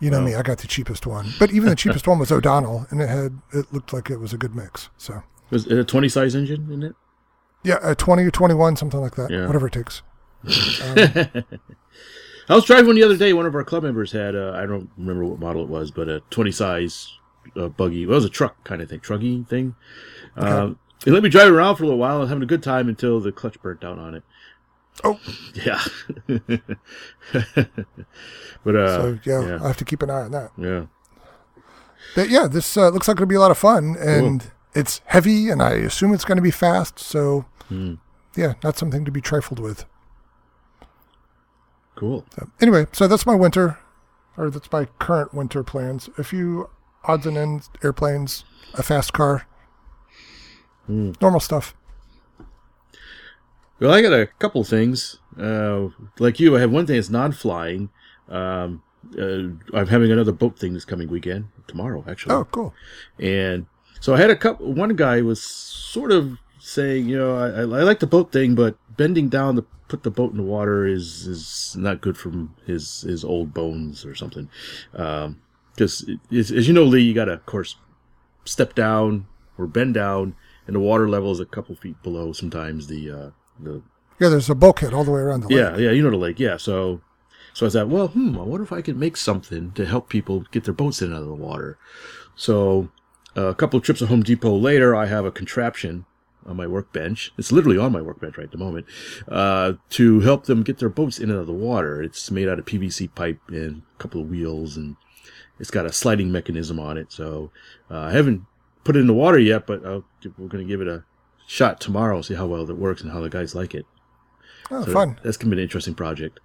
you 0.00 0.10
know 0.10 0.20
me, 0.20 0.34
I 0.34 0.42
got 0.42 0.58
the 0.58 0.66
cheapest 0.66 1.06
one. 1.06 1.28
But 1.38 1.52
even 1.52 1.68
the 1.68 1.76
cheapest 1.76 2.06
one 2.08 2.18
was 2.18 2.32
O'Donnell, 2.32 2.86
and 2.90 3.00
it 3.00 3.08
had 3.08 3.38
it 3.52 3.72
looked 3.72 3.92
like 3.92 4.10
it 4.10 4.18
was 4.18 4.32
a 4.32 4.38
good 4.38 4.54
mix. 4.54 4.88
So 4.98 5.22
Was 5.50 5.66
it 5.66 5.78
a 5.78 5.84
20 5.84 6.08
size 6.08 6.34
engine 6.34 6.70
in 6.72 6.82
it? 6.82 6.94
yeah, 7.62 7.78
a 7.82 7.94
twenty 7.94 8.24
or 8.24 8.30
twenty-one, 8.30 8.76
something 8.76 9.00
like 9.00 9.14
that, 9.16 9.30
Yeah. 9.30 9.46
whatever 9.46 9.66
it 9.68 9.72
takes. 9.72 10.02
I 12.48 12.54
was 12.54 12.64
driving 12.64 12.86
one 12.86 12.96
the 12.96 13.02
other 13.02 13.16
day. 13.16 13.32
One 13.32 13.46
of 13.46 13.54
our 13.54 13.64
club 13.64 13.82
members 13.84 14.12
had, 14.12 14.34
uh, 14.36 14.52
I 14.54 14.66
don't 14.66 14.90
remember 14.98 15.24
what 15.24 15.38
model 15.38 15.62
it 15.62 15.68
was, 15.68 15.90
but 15.90 16.08
a 16.08 16.20
20 16.30 16.50
size 16.52 17.12
uh, 17.56 17.68
buggy. 17.68 18.04
Well, 18.06 18.14
it 18.14 18.16
was 18.16 18.24
a 18.24 18.30
truck 18.30 18.62
kind 18.64 18.82
of 18.82 18.88
thing, 18.90 19.00
truggy 19.00 19.46
thing. 19.48 19.74
Um, 20.36 20.78
they 21.04 21.10
let 21.10 21.22
me 21.22 21.28
drive 21.30 21.48
it 21.48 21.52
around 21.52 21.76
for 21.76 21.84
a 21.84 21.86
little 21.86 21.98
while 21.98 22.20
and 22.20 22.28
having 22.28 22.42
a 22.42 22.46
good 22.46 22.62
time 22.62 22.88
until 22.88 23.20
the 23.20 23.32
clutch 23.32 23.60
burnt 23.62 23.82
out 23.84 23.98
on 23.98 24.14
it. 24.14 24.22
Oh, 25.02 25.18
Yeah. 25.54 25.82
but, 28.64 28.76
uh, 28.76 29.02
so 29.02 29.18
yeah, 29.24 29.58
I 29.62 29.66
have 29.68 29.76
to 29.78 29.84
keep 29.84 30.02
an 30.02 30.10
eye 30.10 30.22
on 30.22 30.30
that. 30.32 30.50
yeah. 30.56 30.86
But 32.14 32.28
yeah, 32.28 32.46
this 32.46 32.76
uh, 32.76 32.90
looks 32.90 33.08
like 33.08 33.16
it'll 33.16 33.26
be 33.26 33.34
a 33.34 33.40
lot 33.40 33.50
of 33.50 33.58
fun, 33.58 33.96
and 33.98 34.52
it's 34.74 35.00
heavy, 35.06 35.48
and 35.48 35.62
I 35.62 35.70
assume 35.72 36.12
it's 36.12 36.24
going 36.24 36.36
to 36.36 36.42
be 36.42 36.50
fast. 36.50 36.98
So 36.98 37.46
Hmm. 37.68 37.94
yeah, 38.36 38.54
not 38.62 38.76
something 38.76 39.04
to 39.06 39.10
be 39.10 39.20
trifled 39.22 39.58
with. 39.58 39.84
Cool. 41.94 42.24
So, 42.34 42.48
anyway, 42.60 42.86
so 42.92 43.06
that's 43.06 43.26
my 43.26 43.34
winter, 43.34 43.78
or 44.36 44.50
that's 44.50 44.70
my 44.72 44.86
current 44.98 45.32
winter 45.32 45.62
plans. 45.62 46.10
A 46.18 46.24
few 46.24 46.68
odds 47.04 47.26
and 47.26 47.36
ends, 47.36 47.70
airplanes, 47.82 48.44
a 48.74 48.82
fast 48.82 49.12
car, 49.12 49.46
normal 50.88 51.40
stuff. 51.40 51.74
Well, 53.80 53.92
I 53.92 54.02
got 54.02 54.12
a 54.12 54.26
couple 54.38 54.64
things. 54.64 55.18
Uh, 55.38 55.88
like 56.18 56.40
you, 56.40 56.56
I 56.56 56.60
have 56.60 56.70
one 56.70 56.86
thing 56.86 56.96
that's 56.96 57.10
non-flying. 57.10 57.90
Um, 58.28 58.82
uh, 59.18 59.76
I'm 59.76 59.86
having 59.88 60.10
another 60.10 60.32
boat 60.32 60.58
thing 60.58 60.74
this 60.74 60.84
coming 60.84 61.08
weekend, 61.08 61.46
tomorrow 61.66 62.04
actually. 62.08 62.34
Oh, 62.34 62.44
cool. 62.44 62.72
And 63.18 63.66
so 64.00 64.14
I 64.14 64.16
had 64.16 64.30
a 64.30 64.36
couple. 64.36 64.72
One 64.72 64.96
guy 64.96 65.20
was 65.20 65.42
sort 65.42 66.12
of 66.12 66.38
saying, 66.58 67.08
you 67.08 67.18
know, 67.18 67.36
I 67.36 67.60
I 67.60 67.82
like 67.82 68.00
the 68.00 68.06
boat 68.06 68.32
thing, 68.32 68.54
but 68.54 68.76
bending 68.96 69.28
down 69.28 69.56
to 69.56 69.62
put 69.88 70.02
the 70.02 70.10
boat 70.10 70.30
in 70.32 70.36
the 70.38 70.42
water 70.42 70.86
is 70.86 71.26
is 71.26 71.76
not 71.78 72.00
good 72.00 72.16
for 72.16 72.32
his 72.66 73.02
his 73.02 73.24
old 73.24 73.52
bones 73.54 74.04
or 74.04 74.14
something. 74.14 74.48
Um, 74.94 75.40
just 75.76 76.08
as, 76.32 76.50
as 76.50 76.66
you 76.68 76.74
know, 76.74 76.84
Lee, 76.84 77.02
you 77.02 77.14
got 77.14 77.26
to 77.26 77.32
of 77.32 77.46
course 77.46 77.76
step 78.44 78.74
down 78.74 79.26
or 79.58 79.66
bend 79.66 79.94
down, 79.94 80.34
and 80.66 80.76
the 80.76 80.80
water 80.80 81.08
level 81.08 81.30
is 81.32 81.40
a 81.40 81.44
couple 81.46 81.74
feet 81.74 82.02
below 82.02 82.32
sometimes 82.32 82.86
the 82.86 83.10
uh, 83.10 83.30
the 83.60 83.82
Yeah, 84.20 84.28
there's 84.28 84.50
a 84.50 84.54
bulkhead 84.54 84.94
all 84.94 85.04
the 85.04 85.10
way 85.10 85.20
around 85.20 85.40
the 85.42 85.48
lake. 85.48 85.56
yeah, 85.56 85.76
yeah, 85.76 85.90
you 85.90 86.02
know 86.02 86.10
the 86.10 86.16
lake. 86.16 86.38
Yeah, 86.40 86.56
so 86.56 87.00
so 87.52 87.66
I 87.66 87.70
thought, 87.70 87.88
well, 87.88 88.08
hmm, 88.08 88.36
I 88.38 88.42
wonder 88.42 88.64
if 88.64 88.72
I 88.72 88.82
could 88.82 88.96
make 88.96 89.16
something 89.16 89.72
to 89.72 89.86
help 89.86 90.08
people 90.08 90.44
get 90.50 90.64
their 90.64 90.74
boats 90.74 91.00
in 91.00 91.08
and 91.08 91.16
out 91.16 91.22
of 91.22 91.28
the 91.28 91.34
water. 91.34 91.78
So 92.34 92.88
uh, 93.36 93.46
a 93.46 93.54
couple 93.54 93.78
of 93.78 93.84
trips 93.84 94.00
to 94.00 94.06
Home 94.06 94.22
Depot 94.24 94.56
later, 94.56 94.94
I 94.96 95.06
have 95.06 95.24
a 95.24 95.30
contraption 95.30 96.04
on 96.46 96.56
my 96.56 96.66
workbench. 96.66 97.32
It's 97.38 97.52
literally 97.52 97.78
on 97.78 97.92
my 97.92 98.00
workbench 98.02 98.36
right 98.36 98.44
at 98.44 98.50
the 98.52 98.58
moment 98.58 98.86
uh, 99.28 99.74
to 99.90 100.20
help 100.20 100.44
them 100.46 100.62
get 100.62 100.78
their 100.78 100.88
boats 100.88 101.18
in 101.18 101.30
and 101.30 101.38
out 101.38 101.42
of 101.42 101.46
the 101.46 101.52
water. 101.52 102.02
It's 102.02 102.30
made 102.30 102.48
out 102.48 102.58
of 102.58 102.64
PVC 102.66 103.14
pipe 103.14 103.40
and 103.48 103.82
a 103.94 103.98
couple 104.02 104.20
of 104.20 104.28
wheels, 104.28 104.76
and 104.76 104.96
it's 105.58 105.70
got 105.70 105.86
a 105.86 105.92
sliding 105.92 106.30
mechanism 106.32 106.78
on 106.78 106.96
it. 106.98 107.12
So 107.12 107.50
uh, 107.90 107.98
I 108.00 108.10
haven't 108.12 108.42
put 108.84 108.96
it 108.96 109.00
in 109.00 109.06
the 109.06 109.14
water 109.14 109.38
yet, 109.38 109.66
but 109.66 109.84
uh, 109.84 110.00
we're 110.38 110.48
going 110.48 110.66
to 110.66 110.70
give 110.70 110.80
it 110.80 110.88
a 110.88 111.04
shot 111.46 111.80
tomorrow, 111.80 112.20
see 112.22 112.34
how 112.34 112.46
well 112.46 112.68
it 112.68 112.76
works 112.76 113.02
and 113.02 113.12
how 113.12 113.20
the 113.20 113.30
guys 113.30 113.54
like 113.54 113.74
it. 113.74 113.86
Oh, 114.70 114.84
So 114.84 114.92
fun. 114.92 115.18
That's 115.22 115.36
going 115.36 115.50
to 115.50 115.56
be 115.56 115.60
an 115.60 115.64
interesting 115.64 115.94
project. 115.94 116.40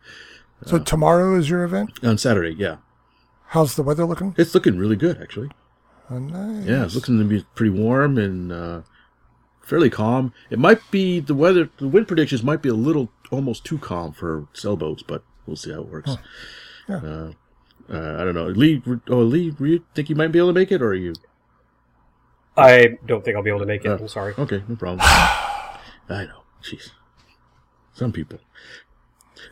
So 0.65 0.77
tomorrow 0.77 1.35
is 1.35 1.49
your 1.49 1.63
event. 1.63 2.03
On 2.03 2.17
Saturday, 2.17 2.53
yeah. 2.57 2.77
How's 3.47 3.75
the 3.75 3.81
weather 3.83 4.05
looking? 4.05 4.35
It's 4.37 4.53
looking 4.53 4.77
really 4.77 4.97
good, 4.97 5.21
actually. 5.21 5.49
Oh, 6.11 6.19
nice. 6.19 6.65
Yeah, 6.65 6.83
it's 6.83 6.95
looking 6.95 7.17
to 7.17 7.23
be 7.23 7.45
pretty 7.55 7.71
warm 7.71 8.17
and 8.17 8.51
uh, 8.51 8.81
fairly 9.69 9.89
calm. 9.89 10.33
It 10.49 10.59
might 10.59 10.81
be 10.91 11.19
the 11.19 11.35
weather, 11.35 11.69
the 11.77 11.87
wind 11.87 12.07
predictions 12.07 12.43
might 12.43 12.61
be 12.61 12.69
a 12.69 12.73
little 12.73 13.09
almost 13.31 13.63
too 13.63 13.77
calm 13.77 14.11
for 14.11 14.47
sailboats, 14.53 15.03
but 15.03 15.23
we'll 15.45 15.55
see 15.55 15.71
how 15.71 15.81
it 15.81 15.87
works. 15.87 16.17
Yeah. 16.87 16.97
Uh, 16.97 17.31
uh, 17.91 18.17
I 18.19 18.23
don't 18.23 18.33
know. 18.33 18.47
Lee, 18.47 18.81
oh, 19.09 19.21
Lee, 19.21 19.51
do 19.51 19.65
you 19.65 19.83
think 19.93 20.09
you 20.09 20.15
might 20.15 20.31
be 20.31 20.39
able 20.39 20.49
to 20.49 20.53
make 20.53 20.71
it, 20.71 20.81
or 20.81 20.89
are 20.89 20.95
you? 20.95 21.13
I 22.57 22.97
don't 23.05 23.23
think 23.23 23.37
I'll 23.37 23.43
be 23.43 23.49
able 23.49 23.61
to 23.61 23.65
make 23.65 23.85
it. 23.85 23.89
Uh, 23.89 23.97
I'm 23.97 24.07
sorry. 24.07 24.33
Okay, 24.37 24.63
no 24.67 24.75
problem. 24.75 24.99
I 25.03 26.25
know. 26.25 26.43
Jeez. 26.63 26.91
Some 27.93 28.11
people. 28.11 28.39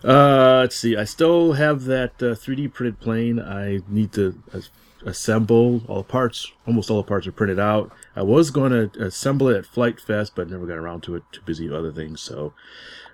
Uh, 0.03 0.59
let's 0.61 0.75
see. 0.75 0.97
I 0.97 1.05
still 1.05 1.53
have 1.53 1.85
that 1.85 2.11
uh, 2.21 2.35
3D 2.35 2.73
printed 2.73 2.99
plane. 2.99 3.39
I 3.39 3.79
need 3.87 4.11
to 4.13 4.41
as- 4.53 4.69
assemble 5.05 5.81
all 5.87 5.97
the 5.97 6.03
parts. 6.03 6.51
Almost 6.65 6.91
all 6.91 6.97
the 6.97 7.07
parts 7.07 7.27
are 7.27 7.31
printed 7.31 7.59
out. 7.59 7.91
I 8.17 8.23
was 8.23 8.49
going 8.49 8.71
to 8.71 9.03
assemble 9.05 9.47
it 9.49 9.57
at 9.57 9.65
Flite 9.65 10.01
Fest, 10.01 10.33
but 10.35 10.49
never 10.49 10.65
got 10.65 10.77
around 10.77 11.03
to 11.03 11.15
it. 11.15 11.23
Too 11.31 11.41
busy 11.45 11.69
with 11.69 11.77
other 11.77 11.91
things. 11.91 12.19
So 12.19 12.53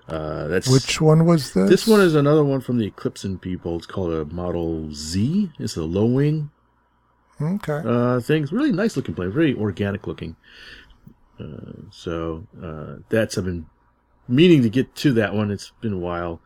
uh, 0.08 0.48
that's 0.48 0.70
Which 0.70 1.02
one 1.02 1.26
was 1.26 1.54
this? 1.54 1.70
This 1.70 1.88
one 1.88 2.00
is 2.00 2.16
another 2.16 2.44
one 2.44 2.62
from 2.62 2.78
the 2.78 2.90
Eclipson 2.90 3.40
people. 3.42 3.76
It's 3.76 3.86
called 3.86 4.14
a 4.14 4.26
Model 4.34 4.94
Z. 4.94 5.52
It's 5.60 5.76
a 5.76 5.84
low 5.84 6.06
wing 6.06 6.52
Okay. 7.42 7.82
uh, 7.86 8.22
thing. 8.22 8.44
It's 8.44 8.52
really 8.54 8.72
nice 8.72 8.96
looking 8.96 9.14
plane, 9.14 9.32
very 9.32 9.54
organic 9.54 10.08
looking. 10.08 10.38
Uh, 11.40 11.90
so 11.92 12.48
uh, 12.62 13.02
that's 13.10 13.38
I've 13.38 13.46
been 13.46 13.66
meaning 14.28 14.62
to 14.62 14.70
get 14.70 14.96
to 14.96 15.12
that 15.14 15.34
one. 15.34 15.52
It's 15.52 15.72
been 15.82 15.94
a 15.94 15.98
while, 15.98 16.40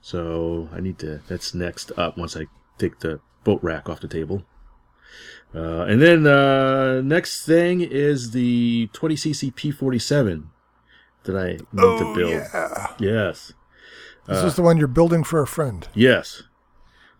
so 0.00 0.68
I 0.72 0.80
need 0.80 0.98
to. 1.00 1.20
That's 1.28 1.54
next 1.54 1.92
up 1.98 2.16
once 2.16 2.36
I 2.36 2.46
take 2.78 3.00
the 3.00 3.20
boat 3.44 3.62
rack 3.62 3.88
off 3.88 4.00
the 4.00 4.08
table. 4.08 4.44
Uh, 5.54 5.82
and 5.82 6.00
then 6.02 6.26
uh, 6.26 7.00
next 7.00 7.44
thing 7.46 7.80
is 7.80 8.32
the 8.32 8.88
20cc 8.92 9.54
P47 9.54 10.44
that 11.24 11.36
I 11.36 11.52
need 11.52 11.66
Oh, 11.78 11.98
to 11.98 12.14
build. 12.14 12.30
yeah. 12.30 12.86
Yes. 12.98 13.52
This 14.26 14.44
is 14.44 14.56
the 14.56 14.62
one 14.62 14.76
you're 14.76 14.88
building 14.88 15.24
for 15.24 15.40
a 15.40 15.46
friend. 15.46 15.88
Yes. 15.94 16.42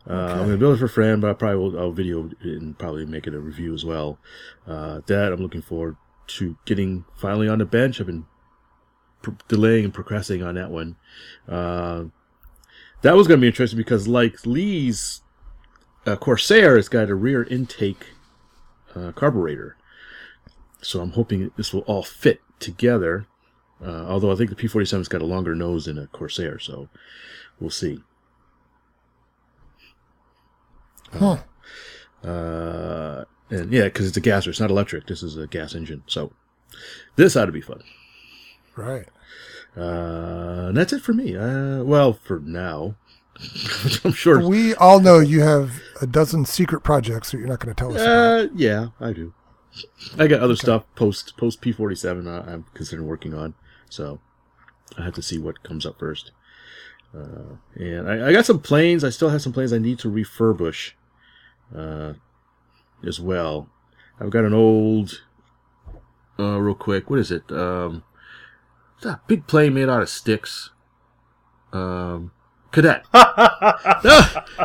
Uh, 0.09 0.13
I'm 0.13 0.37
going 0.39 0.51
to 0.51 0.57
build 0.59 0.77
it 0.77 0.79
for 0.79 0.85
a 0.85 0.91
friend, 0.91 1.23
but 1.23 1.31
I 1.31 1.33
probably 1.33 1.57
will 1.59 1.79
I'll 1.79 1.91
video 1.93 2.27
it 2.43 2.61
and 2.61 2.79
probably 2.79 3.07
make 3.07 3.27
it 3.27 3.35
a 3.35 3.41
review 3.41 3.73
as 3.75 3.85
well. 3.85 4.19
Uh, 4.67 5.01
that 5.07 5.33
I'm 5.33 5.41
looking 5.41 5.63
forward 5.63 5.97
to 6.29 6.57
getting 6.67 7.07
finally 7.17 7.49
on 7.49 7.59
the 7.59 7.65
bench. 7.65 7.99
I've 7.99 8.07
been 8.07 8.27
pr- 9.23 9.31
delaying 9.49 9.85
and 9.87 9.95
procrastinating 9.95 10.47
on 10.47 10.55
that 10.57 10.71
one. 10.71 10.97
Uh, 11.49 12.05
that 13.03 13.17
was 13.17 13.27
going 13.27 13.39
to 13.39 13.43
be 13.43 13.47
interesting 13.49 13.79
because, 13.79 14.07
like 14.07 14.45
Lee's 14.47 15.23
uh, 16.07 16.17
Corsair, 16.17 16.77
has 16.77 16.89
got 16.91 17.09
a 17.11 17.15
rear 17.15 17.43
intake 17.45 18.07
uh, 18.95 19.13
carburetor. 19.13 19.77
So 20.81 21.01
I'm 21.01 21.13
hoping 21.13 21.51
this 21.57 21.73
will 21.73 21.83
all 21.83 22.03
fit 22.03 22.41
together. 22.61 23.27
Uh, 23.85 24.07
although 24.09 24.33
I 24.33 24.37
think 24.37 24.51
the 24.51 24.57
P47's 24.57 25.09
got 25.09 25.23
a 25.23 25.27
longer 25.27 25.55
nose 25.55 25.85
than 25.85 25.99
a 25.99 26.07
Corsair, 26.09 26.59
so 26.59 26.89
we'll 27.61 27.71
see. 27.71 28.01
Huh. 31.13 31.39
Uh, 32.25 33.25
and 33.51 33.73
yeah, 33.73 33.85
because 33.85 34.09
it's 34.09 34.17
a 34.17 34.21
gasser, 34.21 34.51
it's 34.51 34.61
not 34.61 34.71
electric. 34.71 35.07
This 35.07 35.23
is 35.23 35.37
a 35.37 35.47
gas 35.47 35.75
engine, 35.75 36.03
so 36.07 36.33
this 37.17 37.37
ought 37.37 37.47
to 37.47 37.53
be 37.53 37.61
fun. 37.61 37.83
Right. 38.77 39.09
Uh, 39.77 40.67
and 40.69 40.77
that's 40.77 40.93
it 40.93 41.03
for 41.03 41.13
me. 41.13 41.37
Uh, 41.37 41.85
well, 41.85 42.13
for 42.13 42.41
now, 42.41 42.97
I'm 44.05 44.13
sure. 44.13 44.47
We 44.47 44.75
all 44.75 45.01
know 45.01 45.19
you 45.21 45.41
have 45.41 45.81
a 46.01 46.07
dozen 46.07 46.45
secret 46.45 46.81
projects 46.81 47.31
that 47.31 47.39
you're 47.39 47.49
not 47.49 47.61
going 47.61 47.75
to 47.75 47.79
tell 47.79 47.95
us 47.95 48.03
about. 48.03 48.41
Uh, 48.41 48.49
yeah, 48.55 48.89
I 49.01 49.13
do. 49.13 49.35
I 50.19 50.27
got 50.27 50.41
other 50.41 50.57
stuff 50.57 50.85
post 50.97 51.37
post 51.37 51.61
P47 51.63 52.27
uh, 52.27 52.51
I'm 52.51 52.65
considering 52.75 53.07
working 53.07 53.35
on, 53.35 53.55
so 53.89 54.21
I 54.97 55.05
have 55.05 55.15
to 55.15 55.23
see 55.23 55.39
what 55.39 55.63
comes 55.63 55.87
up 55.87 55.99
first. 55.99 56.33
Uh, 57.15 57.57
and 57.75 58.09
I, 58.09 58.29
I 58.29 58.33
got 58.33 58.45
some 58.45 58.61
planes. 58.61 59.05
I 59.05 59.11
still 59.11 59.31
have 59.31 59.43
some 59.43 59.53
planes 59.53 59.73
I 59.73 59.79
need 59.79 59.99
to 60.01 60.11
refurbish 60.11 60.93
uh, 61.75 62.15
as 63.07 63.21
well. 63.21 63.69
I've 64.21 64.31
got 64.31 64.45
an 64.45 64.55
old, 64.55 65.23
uh, 66.39 66.59
real 66.61 66.75
quick. 66.75 67.09
What 67.09 67.21
is 67.21 67.31
it? 67.31 67.51
Um, 67.53 68.03
it's 68.97 69.07
a 69.07 69.21
big 69.27 69.47
plane 69.47 69.75
made 69.75 69.89
out 69.89 70.03
of 70.03 70.09
sticks. 70.09 70.71
Um, 71.73 72.33
cadet. 72.73 73.05
no, 73.15 74.21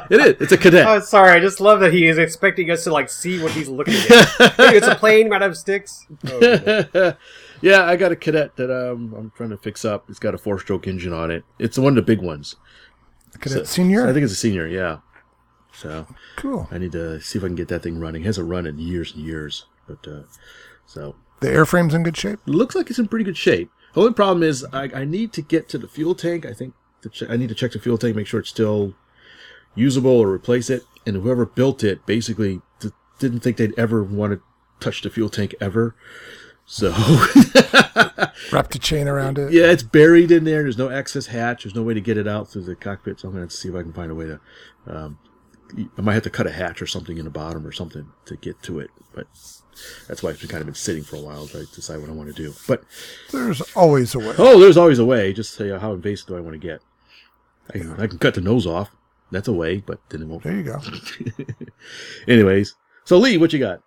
it 0.09 0.19
is. 0.19 0.41
It's 0.41 0.51
a 0.51 0.57
cadet. 0.57 0.85
Oh, 0.87 0.99
sorry. 0.99 1.31
I 1.31 1.39
just 1.39 1.59
love 1.59 1.79
that 1.81 1.93
he 1.93 2.07
is 2.07 2.17
expecting 2.17 2.69
us 2.71 2.83
to 2.85 2.91
like 2.91 3.09
see 3.09 3.41
what 3.41 3.51
he's 3.51 3.69
looking 3.69 3.93
at. 3.95 4.27
hey, 4.57 4.77
it's 4.77 4.87
a 4.87 4.95
plane 4.95 5.29
made 5.29 5.37
out 5.41 5.49
of 5.49 5.57
sticks. 5.57 6.05
Oh, 6.27 7.13
yeah, 7.61 7.83
I 7.85 7.95
got 7.95 8.11
a 8.11 8.15
cadet 8.15 8.55
that 8.57 8.69
um, 8.71 9.13
I'm 9.17 9.31
trying 9.35 9.49
to 9.51 9.57
fix 9.57 9.85
up. 9.85 10.05
It's 10.09 10.19
got 10.19 10.33
a 10.33 10.37
four-stroke 10.37 10.87
engine 10.87 11.13
on 11.13 11.31
it. 11.31 11.43
It's 11.59 11.77
one 11.77 11.89
of 11.89 11.95
the 11.95 12.01
big 12.01 12.21
ones. 12.21 12.55
Cadet 13.39 13.59
So- 13.59 13.63
senior. 13.63 14.07
I 14.07 14.13
think 14.13 14.23
it's 14.23 14.33
a 14.33 14.37
senior. 14.37 14.67
Yeah. 14.67 14.97
So 15.75 16.05
cool. 16.35 16.67
I 16.71 16.77
need 16.77 16.91
to 16.91 17.19
see 17.19 17.39
if 17.39 17.43
I 17.43 17.47
can 17.47 17.55
get 17.55 17.67
that 17.69 17.81
thing 17.83 17.99
running. 17.99 18.21
It 18.21 18.25
hasn't 18.25 18.47
run 18.47 18.67
in 18.67 18.77
years 18.77 19.13
and 19.15 19.25
years, 19.25 19.65
but 19.87 20.07
uh, 20.07 20.21
so 20.85 21.15
The 21.39 21.47
airframe's 21.47 21.95
in 21.95 22.03
good 22.03 22.15
shape. 22.15 22.39
looks 22.45 22.75
like 22.75 22.89
it's 22.91 22.99
in 22.99 23.07
pretty 23.07 23.25
good 23.25 23.37
shape. 23.37 23.71
The 23.95 24.01
only 24.01 24.13
problem 24.13 24.43
is 24.43 24.63
I, 24.73 24.83
I 24.93 25.05
need 25.05 25.33
to 25.33 25.41
get 25.41 25.67
to 25.69 25.77
the 25.79 25.87
fuel 25.87 26.13
tank. 26.13 26.45
I 26.45 26.53
think 26.53 26.73
to 26.73 26.79
che- 27.09 27.27
I 27.29 27.37
need 27.37 27.49
to 27.49 27.55
check 27.55 27.71
the 27.71 27.79
fuel 27.79 27.97
tank, 27.97 28.15
make 28.15 28.27
sure 28.27 28.39
it's 28.39 28.49
still 28.49 28.93
usable 29.75 30.11
or 30.19 30.31
replace 30.31 30.69
it. 30.69 30.83
And 31.05 31.17
whoever 31.17 31.45
built 31.45 31.83
it 31.83 32.05
basically 32.05 32.61
d- 32.79 32.91
didn't 33.19 33.41
think 33.41 33.57
they'd 33.57 33.77
ever 33.77 34.03
want 34.03 34.33
to 34.33 34.41
touch 34.79 35.01
the 35.01 35.09
fuel 35.09 35.29
tank 35.29 35.53
ever. 35.59 35.95
So 36.65 36.89
Wrapped 38.51 38.75
a 38.75 38.79
chain 38.79 39.07
around 39.07 39.37
it. 39.37 39.51
yeah, 39.51 39.69
it's 39.71 39.83
buried 39.83 40.31
in 40.31 40.43
there. 40.45 40.63
There's 40.63 40.77
no 40.77 40.89
access 40.89 41.27
hatch. 41.27 41.63
There's 41.63 41.75
no 41.75 41.83
way 41.83 41.93
to 41.93 42.01
get 42.01 42.17
it 42.17 42.27
out 42.27 42.49
through 42.49 42.63
the 42.63 42.75
cockpit. 42.75 43.19
So 43.19 43.27
I'm 43.27 43.33
going 43.35 43.47
to 43.47 43.53
see 43.55 43.67
if 43.69 43.75
I 43.75 43.81
can 43.81 43.93
find 43.93 44.11
a 44.11 44.15
way 44.15 44.25
to. 44.27 44.39
Um, 44.87 45.19
I 45.97 46.01
might 46.01 46.13
have 46.13 46.23
to 46.23 46.29
cut 46.29 46.45
a 46.47 46.51
hatch 46.51 46.81
or 46.81 46.87
something 46.87 47.17
in 47.17 47.25
the 47.25 47.31
bottom 47.31 47.65
or 47.65 47.71
something 47.71 48.07
to 48.25 48.35
get 48.37 48.61
to 48.63 48.79
it. 48.79 48.91
But 49.13 49.27
that's 50.07 50.21
why 50.23 50.29
it's 50.29 50.39
been 50.39 50.49
kind 50.49 50.61
of 50.61 50.67
been 50.67 50.75
sitting 50.75 51.03
for 51.03 51.15
a 51.15 51.19
while 51.21 51.47
to 51.47 51.65
decide 51.65 51.99
what 51.99 52.09
I 52.09 52.13
want 52.13 52.33
to 52.33 52.41
do. 52.43 52.53
But 52.67 52.83
There's 53.31 53.61
always 53.75 54.13
a 54.15 54.19
way. 54.19 54.35
oh, 54.37 54.59
there's 54.59 54.77
always 54.77 54.99
a 54.99 55.05
way. 55.05 55.33
Just 55.33 55.53
say 55.53 55.69
how 55.77 55.93
invasive 55.93 56.27
do 56.27 56.37
I 56.37 56.41
want 56.41 56.53
to 56.53 56.59
get? 56.59 56.81
I 57.69 57.77
can, 57.77 57.93
I 57.99 58.07
can 58.07 58.17
cut 58.17 58.35
the 58.35 58.41
nose 58.41 58.67
off. 58.67 58.91
That's 59.31 59.47
a 59.47 59.53
way, 59.53 59.77
but 59.77 59.99
then 60.09 60.21
it 60.21 60.27
won't. 60.27 60.43
There 60.43 60.55
you 60.55 60.63
go. 60.63 60.79
Anyways, 62.27 62.75
so 63.03 63.17
Lee, 63.17 63.37
what 63.37 63.51
you 63.51 63.59
got? 63.59 63.81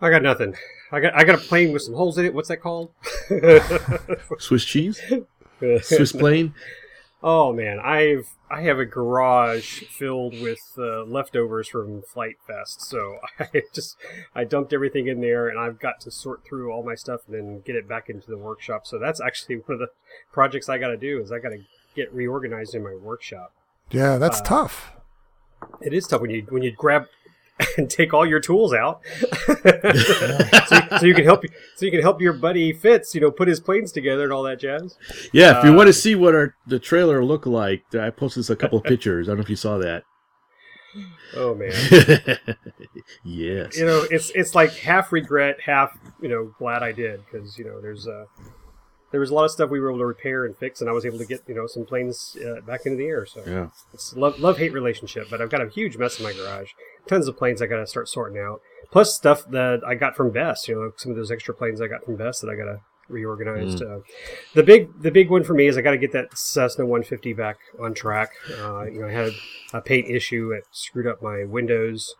I 0.00 0.10
got 0.10 0.22
nothing. 0.22 0.54
I 0.92 1.00
got 1.00 1.14
I 1.14 1.24
got 1.24 1.36
a 1.36 1.38
plane 1.38 1.72
with 1.72 1.82
some 1.82 1.94
holes 1.94 2.18
in 2.18 2.24
it. 2.24 2.34
What's 2.34 2.48
that 2.48 2.58
called? 2.58 2.90
Swiss 4.38 4.64
cheese? 4.64 5.00
Swiss 5.82 6.12
plane? 6.12 6.54
Oh 7.22 7.52
man, 7.52 7.78
I've 7.80 8.28
I 8.50 8.62
have 8.62 8.78
a 8.78 8.86
garage 8.86 9.82
filled 9.84 10.40
with 10.40 10.60
uh, 10.78 11.04
leftovers 11.04 11.68
from 11.68 12.02
Flite 12.02 12.38
Fest. 12.46 12.80
So 12.82 13.18
I 13.38 13.62
just 13.74 13.96
I 14.34 14.44
dumped 14.44 14.72
everything 14.72 15.06
in 15.06 15.20
there, 15.20 15.48
and 15.48 15.58
I've 15.58 15.78
got 15.78 16.00
to 16.00 16.10
sort 16.10 16.44
through 16.48 16.70
all 16.72 16.82
my 16.82 16.94
stuff 16.94 17.20
and 17.26 17.34
then 17.36 17.60
get 17.60 17.76
it 17.76 17.86
back 17.88 18.08
into 18.08 18.30
the 18.30 18.38
workshop. 18.38 18.86
So 18.86 18.98
that's 18.98 19.20
actually 19.20 19.56
one 19.66 19.74
of 19.74 19.78
the 19.80 19.88
projects 20.32 20.68
I 20.68 20.78
got 20.78 20.88
to 20.88 20.96
do 20.96 21.20
is 21.20 21.30
I 21.30 21.38
got 21.40 21.50
to 21.50 21.58
get 21.94 22.12
reorganized 22.14 22.74
in 22.74 22.82
my 22.82 22.94
workshop. 22.94 23.52
Yeah, 23.90 24.16
that's 24.16 24.40
Uh, 24.40 24.44
tough. 24.44 24.92
It 25.82 25.92
is 25.92 26.06
tough 26.06 26.22
when 26.22 26.30
you 26.30 26.46
when 26.48 26.62
you 26.62 26.72
grab 26.72 27.06
and 27.76 27.88
take 27.90 28.12
all 28.14 28.26
your 28.26 28.40
tools 28.40 28.72
out, 28.72 29.00
so, 29.46 29.54
you, 29.64 30.82
so 30.98 31.06
you 31.06 31.14
can 31.14 31.24
help 31.24 31.44
so 31.76 31.84
you 31.84 31.90
can 31.90 32.00
help 32.00 32.20
your 32.20 32.32
buddy 32.32 32.72
Fitz, 32.72 33.14
you 33.14 33.20
know, 33.20 33.30
put 33.30 33.48
his 33.48 33.60
planes 33.60 33.92
together 33.92 34.24
and 34.24 34.32
all 34.32 34.42
that 34.42 34.60
jazz. 34.60 34.96
Yeah, 35.32 35.58
if 35.58 35.64
you 35.64 35.70
Uh, 35.72 35.76
want 35.76 35.86
to 35.88 35.92
see 35.92 36.14
what 36.14 36.34
our 36.34 36.54
the 36.66 36.78
trailer 36.78 37.24
looked 37.24 37.46
like, 37.46 37.84
I 37.94 38.10
posted 38.10 38.48
a 38.50 38.56
couple 38.56 38.78
of 38.78 38.84
pictures. 38.84 39.28
I 39.28 39.30
don't 39.30 39.38
know 39.38 39.42
if 39.42 39.50
you 39.50 39.56
saw 39.56 39.78
that. 39.78 40.04
Oh 41.36 41.54
man. 41.54 41.70
yes. 43.24 43.78
you 43.78 43.86
know 43.86 44.04
it's 44.10 44.30
it's 44.30 44.54
like 44.54 44.72
half 44.72 45.12
regret 45.12 45.60
half 45.64 45.96
you 46.20 46.28
know 46.28 46.52
glad 46.58 46.82
i 46.82 46.90
did 46.90 47.24
because 47.24 47.56
you 47.56 47.64
know 47.64 47.80
there's 47.80 48.08
uh 48.08 48.24
there 49.10 49.20
was 49.20 49.30
a 49.30 49.34
lot 49.34 49.44
of 49.44 49.50
stuff 49.50 49.70
we 49.70 49.80
were 49.80 49.90
able 49.90 49.98
to 49.98 50.06
repair 50.06 50.44
and 50.44 50.56
fix 50.56 50.80
and 50.80 50.88
i 50.88 50.92
was 50.92 51.04
able 51.04 51.18
to 51.18 51.24
get 51.24 51.42
you 51.48 51.54
know 51.54 51.66
some 51.66 51.84
planes 51.84 52.36
uh, 52.46 52.60
back 52.62 52.86
into 52.86 52.96
the 52.96 53.06
air 53.06 53.26
so. 53.26 53.42
Yeah. 53.46 53.68
it's 53.92 54.14
love 54.16 54.38
love 54.38 54.58
hate 54.58 54.72
relationship 54.72 55.28
but 55.30 55.40
i've 55.40 55.50
got 55.50 55.62
a 55.62 55.68
huge 55.68 55.96
mess 55.96 56.18
in 56.18 56.24
my 56.24 56.32
garage. 56.32 56.70
Tons 57.06 57.26
of 57.28 57.36
planes 57.36 57.60
i 57.62 57.66
gotta 57.66 57.86
start 57.86 58.08
sorting 58.08 58.38
out. 58.40 58.60
Plus 58.90 59.14
stuff 59.14 59.48
that 59.50 59.80
i 59.86 59.94
got 59.94 60.16
from 60.16 60.30
best 60.30 60.68
you 60.68 60.74
know 60.74 60.92
some 60.96 61.10
of 61.12 61.16
those 61.16 61.30
extra 61.30 61.54
planes 61.54 61.80
i 61.80 61.86
got 61.86 62.04
from 62.04 62.16
best 62.16 62.40
that 62.42 62.50
i 62.50 62.54
gotta 62.54 62.80
reorganize 63.08 63.82
uh, 63.82 63.98
the 64.54 64.62
big 64.62 65.02
the 65.02 65.10
big 65.10 65.30
one 65.30 65.42
for 65.42 65.52
me 65.52 65.66
is 65.66 65.76
i 65.76 65.80
gotta 65.82 65.98
get 65.98 66.12
that 66.12 66.36
cessna 66.38 66.84
150 66.86 67.32
back 67.32 67.58
on 67.80 67.92
track. 67.92 68.30
Uh, 68.58 68.84
you 68.84 69.00
know 69.00 69.08
i 69.08 69.10
had 69.10 69.32
a 69.72 69.80
paint 69.80 70.08
issue 70.08 70.52
it 70.52 70.64
screwed 70.70 71.06
up 71.08 71.20
my 71.20 71.44
windows 71.44 72.14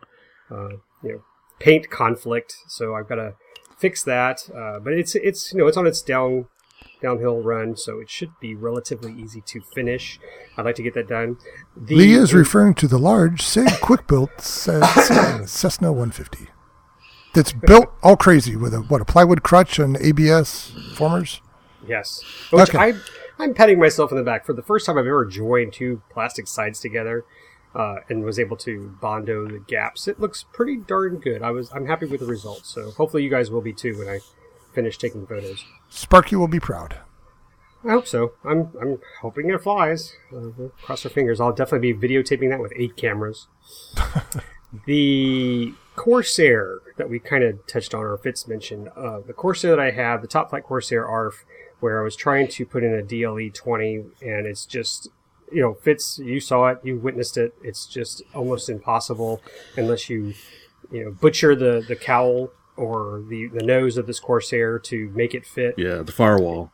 uh, 0.49 0.69
you 1.03 1.13
know 1.13 1.23
paint 1.59 1.89
conflict 1.89 2.55
so 2.67 2.93
i've 2.95 3.07
got 3.07 3.15
to 3.15 3.33
fix 3.77 4.03
that 4.03 4.49
uh, 4.55 4.79
but 4.79 4.93
it's 4.93 5.15
it's 5.15 5.53
you 5.53 5.59
know 5.59 5.67
it's 5.67 5.77
on 5.77 5.87
its 5.87 6.01
down 6.01 6.45
downhill 7.01 7.41
run 7.41 7.75
so 7.75 7.99
it 7.99 8.09
should 8.09 8.31
be 8.39 8.53
relatively 8.55 9.11
easy 9.13 9.41
to 9.41 9.59
finish 9.73 10.19
i'd 10.57 10.65
like 10.65 10.75
to 10.75 10.83
get 10.83 10.93
that 10.93 11.07
done 11.07 11.37
the, 11.75 11.95
Lee 11.95 12.13
is 12.13 12.33
referring 12.33 12.73
to 12.75 12.87
the 12.87 12.99
large 12.99 13.41
SIG 13.41 13.67
quick 13.81 14.07
built 14.07 14.39
Cessna 14.41 15.91
150. 15.91 16.47
That's 17.33 17.53
built 17.53 17.91
all 18.03 18.17
crazy 18.17 18.55
with 18.55 18.73
a 18.73 18.79
what 18.81 19.01
a 19.01 19.05
plywood 19.05 19.41
crutch 19.43 19.79
and 19.79 19.97
ABS 19.97 20.73
formers. 20.95 21.41
yes 21.87 22.21
which 22.51 22.69
Okay. 22.69 22.77
i 22.77 22.93
i'm 23.39 23.53
patting 23.53 23.79
myself 23.79 24.11
in 24.11 24.17
the 24.17 24.23
back 24.23 24.45
for 24.45 24.53
the 24.53 24.61
first 24.61 24.85
time 24.85 24.97
i've 24.97 25.07
ever 25.07 25.25
joined 25.25 25.73
two 25.73 26.01
plastic 26.11 26.47
sides 26.47 26.79
together 26.79 27.25
uh, 27.73 27.95
and 28.09 28.23
was 28.25 28.37
able 28.37 28.57
to 28.57 28.95
bondo 29.01 29.47
the 29.47 29.59
gaps 29.59 30.07
it 30.07 30.19
looks 30.19 30.43
pretty 30.53 30.75
darn 30.75 31.17
good 31.17 31.41
i 31.41 31.49
was 31.51 31.71
i'm 31.73 31.87
happy 31.87 32.05
with 32.05 32.19
the 32.19 32.25
results 32.25 32.69
so 32.73 32.91
hopefully 32.91 33.23
you 33.23 33.29
guys 33.29 33.49
will 33.49 33.61
be 33.61 33.71
too 33.73 33.97
when 33.97 34.09
i 34.09 34.19
finish 34.73 34.97
taking 34.97 35.25
photos 35.25 35.63
Sparky 35.91 36.37
will 36.37 36.47
be 36.47 36.59
proud. 36.59 36.97
I 37.83 37.89
hope 37.89 38.07
so. 38.07 38.31
I'm 38.45 38.71
I'm 38.81 38.99
hoping 39.21 39.49
it 39.49 39.61
flies. 39.61 40.15
Uh, 40.31 40.49
we'll 40.57 40.69
cross 40.81 41.05
our 41.05 41.11
fingers. 41.11 41.41
I'll 41.41 41.51
definitely 41.51 41.93
be 41.93 42.07
videotaping 42.07 42.49
that 42.49 42.61
with 42.61 42.71
eight 42.77 42.95
cameras. 42.95 43.47
the 44.85 45.73
Corsair 45.97 46.79
that 46.97 47.09
we 47.09 47.19
kind 47.19 47.43
of 47.43 47.67
touched 47.67 47.93
on, 47.93 48.01
or 48.03 48.17
Fitz 48.17 48.47
mentioned, 48.47 48.89
uh, 48.95 49.19
the 49.19 49.33
Corsair 49.33 49.71
that 49.71 49.79
I 49.79 49.91
have, 49.91 50.21
the 50.21 50.27
Top 50.27 50.51
Flite 50.51 50.63
Corsair 50.63 51.05
ARF, 51.05 51.43
where 51.81 51.99
I 51.99 52.03
was 52.03 52.15
trying 52.15 52.47
to 52.47 52.65
put 52.65 52.83
in 52.83 52.93
a 52.93 53.01
DLE 53.01 53.53
20, 53.53 53.95
and 54.21 54.47
it's 54.47 54.65
just, 54.65 55.09
you 55.51 55.61
know, 55.61 55.73
Fitz, 55.73 56.19
you 56.19 56.39
saw 56.39 56.67
it, 56.67 56.79
you 56.83 56.97
witnessed 56.97 57.35
it. 57.37 57.53
It's 57.61 57.85
just 57.85 58.21
almost 58.33 58.69
impossible 58.69 59.41
unless 59.75 60.09
you, 60.09 60.35
you 60.89 61.03
know, 61.03 61.11
butcher 61.11 61.53
the, 61.53 61.83
the 61.85 61.97
cowl 61.97 62.51
or 62.77 63.23
the, 63.27 63.47
the 63.47 63.63
nose 63.63 63.97
of 63.97 64.07
this 64.07 64.19
Corsair 64.19 64.79
to 64.79 65.09
make 65.15 65.33
it 65.33 65.45
fit. 65.45 65.75
Yeah, 65.77 65.97
the 65.97 66.11
firewall. 66.11 66.71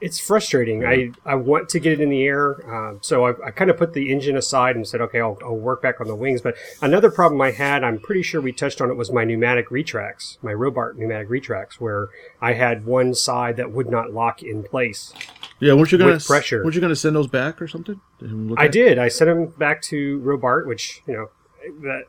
it's 0.00 0.18
frustrating. 0.18 0.84
I, 0.84 1.10
I 1.24 1.34
want 1.34 1.68
to 1.70 1.78
get 1.78 1.92
it 1.92 2.00
in 2.00 2.08
the 2.08 2.24
air, 2.24 2.64
uh, 2.74 2.98
so 3.02 3.26
I, 3.26 3.48
I 3.48 3.50
kind 3.50 3.70
of 3.70 3.76
put 3.76 3.92
the 3.92 4.10
engine 4.10 4.36
aside 4.36 4.74
and 4.76 4.86
said, 4.88 5.00
okay, 5.02 5.20
I'll, 5.20 5.38
I'll 5.42 5.56
work 5.56 5.82
back 5.82 6.00
on 6.00 6.06
the 6.06 6.14
wings. 6.14 6.40
But 6.40 6.56
another 6.80 7.10
problem 7.10 7.40
I 7.40 7.50
had, 7.50 7.84
I'm 7.84 7.98
pretty 7.98 8.22
sure 8.22 8.40
we 8.40 8.52
touched 8.52 8.80
on 8.80 8.90
it, 8.90 8.94
was 8.94 9.12
my 9.12 9.24
pneumatic 9.24 9.70
retracts, 9.70 10.38
my 10.42 10.52
Robart 10.52 10.96
pneumatic 10.96 11.28
retracts, 11.28 11.80
where 11.80 12.08
I 12.40 12.54
had 12.54 12.86
one 12.86 13.14
side 13.14 13.56
that 13.58 13.72
would 13.72 13.90
not 13.90 14.12
lock 14.12 14.42
in 14.42 14.62
place. 14.62 15.12
Yeah, 15.58 15.74
weren't 15.74 15.92
you 15.92 15.98
gonna 15.98 16.18
pressure. 16.18 16.62
Weren't 16.64 16.74
you 16.74 16.80
gonna 16.80 16.96
send 16.96 17.14
those 17.14 17.26
back 17.26 17.60
or 17.60 17.68
something? 17.68 18.00
I 18.56 18.68
did. 18.68 18.98
I 18.98 19.08
sent 19.08 19.28
them 19.28 19.46
back 19.58 19.82
to 19.82 20.18
Robart, 20.20 20.66
which 20.66 21.02
you 21.06 21.12
know 21.12 21.28
that 21.82 22.04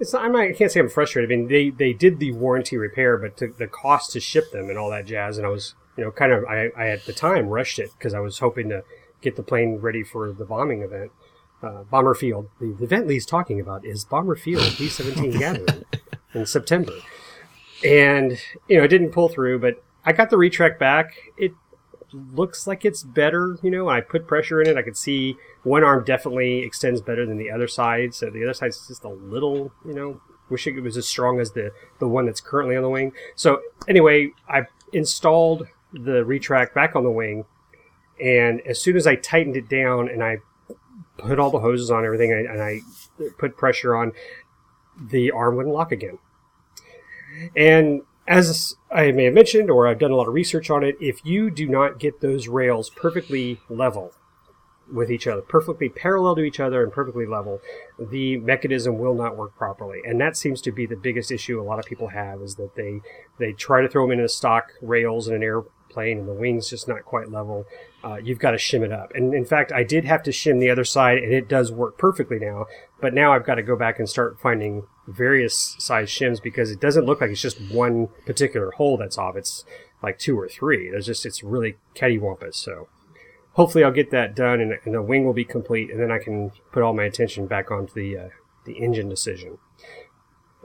it's 0.00 0.14
not, 0.14 0.24
I'm 0.24 0.32
not, 0.32 0.42
I 0.42 0.52
can't 0.52 0.72
say 0.72 0.80
I'm 0.80 0.88
frustrated. 0.88 1.30
I 1.30 1.36
mean, 1.36 1.48
they 1.48 1.70
they 1.70 1.92
did 1.92 2.18
the 2.18 2.32
warranty 2.32 2.76
repair, 2.76 3.18
but 3.18 3.36
to, 3.36 3.48
the 3.48 3.66
cost 3.66 4.12
to 4.12 4.20
ship 4.20 4.50
them 4.50 4.68
and 4.70 4.78
all 4.78 4.90
that 4.90 5.04
jazz, 5.04 5.36
and 5.36 5.46
I 5.46 5.50
was 5.50 5.74
you 5.96 6.04
know 6.04 6.10
kind 6.10 6.32
of 6.32 6.44
I, 6.44 6.70
I 6.76 6.88
at 6.88 7.04
the 7.04 7.12
time 7.12 7.48
rushed 7.48 7.78
it 7.78 7.90
because 7.96 8.14
I 8.14 8.20
was 8.20 8.38
hoping 8.38 8.70
to 8.70 8.82
get 9.20 9.36
the 9.36 9.42
plane 9.42 9.76
ready 9.76 10.02
for 10.02 10.32
the 10.32 10.46
bombing 10.46 10.82
event. 10.82 11.12
Uh, 11.62 11.82
Bomber 11.82 12.14
Field. 12.14 12.48
The, 12.58 12.72
the 12.72 12.84
event 12.84 13.06
Lee's 13.06 13.26
talking 13.26 13.60
about 13.60 13.84
is 13.84 14.06
Bomber 14.06 14.34
Field 14.34 14.62
B-17 14.78 15.38
gathering 15.38 15.84
in 16.32 16.46
September, 16.46 16.94
and 17.84 18.38
you 18.66 18.78
know 18.78 18.84
it 18.84 18.88
didn't 18.88 19.10
pull 19.10 19.28
through, 19.28 19.58
but 19.58 19.84
I 20.04 20.12
got 20.12 20.30
the 20.30 20.38
retract 20.38 20.80
back. 20.80 21.12
It 21.36 21.52
looks 22.12 22.66
like 22.66 22.84
it's 22.84 23.02
better. 23.02 23.58
You 23.62 23.70
know, 23.70 23.88
I 23.88 24.00
put 24.00 24.26
pressure 24.26 24.60
in 24.60 24.68
it. 24.68 24.76
I 24.76 24.82
could 24.82 24.96
see 24.96 25.36
one 25.62 25.84
arm 25.84 26.04
definitely 26.04 26.58
extends 26.58 27.00
better 27.00 27.26
than 27.26 27.38
the 27.38 27.50
other 27.50 27.68
side. 27.68 28.14
So 28.14 28.30
the 28.30 28.42
other 28.44 28.54
side's 28.54 28.86
just 28.88 29.04
a 29.04 29.08
little, 29.08 29.72
you 29.84 29.94
know, 29.94 30.20
wishing 30.48 30.76
it 30.76 30.82
was 30.82 30.96
as 30.96 31.08
strong 31.08 31.40
as 31.40 31.52
the 31.52 31.72
the 31.98 32.08
one 32.08 32.26
that's 32.26 32.40
currently 32.40 32.76
on 32.76 32.82
the 32.82 32.88
wing. 32.88 33.12
So 33.36 33.60
anyway, 33.88 34.32
I 34.48 34.66
installed 34.92 35.66
the 35.92 36.24
retract 36.24 36.74
back 36.74 36.94
on 36.96 37.04
the 37.04 37.10
wing, 37.10 37.44
and 38.22 38.60
as 38.62 38.80
soon 38.80 38.96
as 38.96 39.06
I 39.06 39.16
tightened 39.16 39.56
it 39.56 39.68
down 39.68 40.08
and 40.08 40.22
I 40.22 40.38
put 41.18 41.38
all 41.38 41.50
the 41.50 41.60
hoses 41.60 41.90
on 41.90 42.04
everything 42.04 42.32
and 42.32 42.46
and 42.46 42.62
I 42.62 42.80
put 43.38 43.56
pressure 43.56 43.96
on, 43.96 44.12
the 45.00 45.30
arm 45.30 45.56
wouldn't 45.56 45.74
lock 45.74 45.92
again. 45.92 46.18
And 47.56 48.02
as 48.30 48.76
I 48.92 49.10
may 49.10 49.24
have 49.24 49.34
mentioned, 49.34 49.70
or 49.70 49.88
I've 49.88 49.98
done 49.98 50.12
a 50.12 50.16
lot 50.16 50.28
of 50.28 50.34
research 50.34 50.70
on 50.70 50.84
it, 50.84 50.96
if 51.00 51.24
you 51.24 51.50
do 51.50 51.68
not 51.68 51.98
get 51.98 52.20
those 52.20 52.46
rails 52.46 52.88
perfectly 52.88 53.60
level 53.68 54.12
with 54.90 55.10
each 55.10 55.26
other, 55.26 55.42
perfectly 55.42 55.88
parallel 55.88 56.36
to 56.36 56.42
each 56.42 56.60
other 56.60 56.84
and 56.84 56.92
perfectly 56.92 57.26
level, 57.26 57.60
the 57.98 58.36
mechanism 58.36 58.98
will 58.98 59.14
not 59.14 59.36
work 59.36 59.56
properly. 59.56 59.98
And 60.04 60.20
that 60.20 60.36
seems 60.36 60.60
to 60.62 60.70
be 60.70 60.86
the 60.86 60.96
biggest 60.96 61.32
issue 61.32 61.60
a 61.60 61.64
lot 61.64 61.80
of 61.80 61.86
people 61.86 62.08
have 62.08 62.40
is 62.40 62.54
that 62.54 62.76
they 62.76 63.00
they 63.40 63.52
try 63.52 63.82
to 63.82 63.88
throw 63.88 64.04
them 64.04 64.12
into 64.12 64.22
the 64.22 64.28
stock 64.28 64.74
rails 64.80 65.26
in 65.26 65.34
an 65.34 65.42
airplane 65.42 66.18
and 66.18 66.28
the 66.28 66.32
wings 66.32 66.70
just 66.70 66.86
not 66.86 67.04
quite 67.04 67.32
level. 67.32 67.66
Uh, 68.04 68.18
you've 68.22 68.38
got 68.38 68.52
to 68.52 68.56
shim 68.56 68.82
it 68.82 68.92
up. 68.92 69.12
And 69.14 69.34
in 69.34 69.44
fact, 69.44 69.72
I 69.72 69.82
did 69.82 70.04
have 70.04 70.22
to 70.22 70.30
shim 70.30 70.60
the 70.60 70.70
other 70.70 70.84
side, 70.84 71.18
and 71.18 71.32
it 71.32 71.48
does 71.48 71.72
work 71.72 71.98
perfectly 71.98 72.38
now. 72.38 72.66
But 73.00 73.14
now 73.14 73.32
I've 73.32 73.46
got 73.46 73.54
to 73.54 73.62
go 73.62 73.76
back 73.76 73.98
and 73.98 74.08
start 74.08 74.38
finding 74.40 74.86
various 75.06 75.74
size 75.78 76.10
shims 76.10 76.42
because 76.42 76.70
it 76.70 76.80
doesn't 76.80 77.06
look 77.06 77.20
like 77.20 77.30
it's 77.30 77.40
just 77.40 77.60
one 77.70 78.08
particular 78.26 78.70
hole 78.72 78.96
that's 78.96 79.18
off. 79.18 79.36
It's 79.36 79.64
like 80.02 80.18
two 80.18 80.38
or 80.38 80.48
three. 80.48 80.90
There's 80.90 81.06
just 81.06 81.26
it's 81.26 81.42
really 81.42 81.76
cattywampus. 81.94 82.54
So 82.54 82.88
hopefully 83.52 83.84
I'll 83.84 83.92
get 83.92 84.10
that 84.10 84.34
done, 84.34 84.60
and, 84.60 84.78
and 84.84 84.94
the 84.94 85.02
wing 85.02 85.24
will 85.24 85.32
be 85.32 85.44
complete, 85.44 85.90
and 85.90 86.00
then 86.00 86.10
I 86.10 86.18
can 86.18 86.52
put 86.72 86.82
all 86.82 86.94
my 86.94 87.04
attention 87.04 87.46
back 87.46 87.70
onto 87.70 87.94
the 87.94 88.16
uh, 88.16 88.28
the 88.64 88.74
engine 88.74 89.08
decision. 89.08 89.58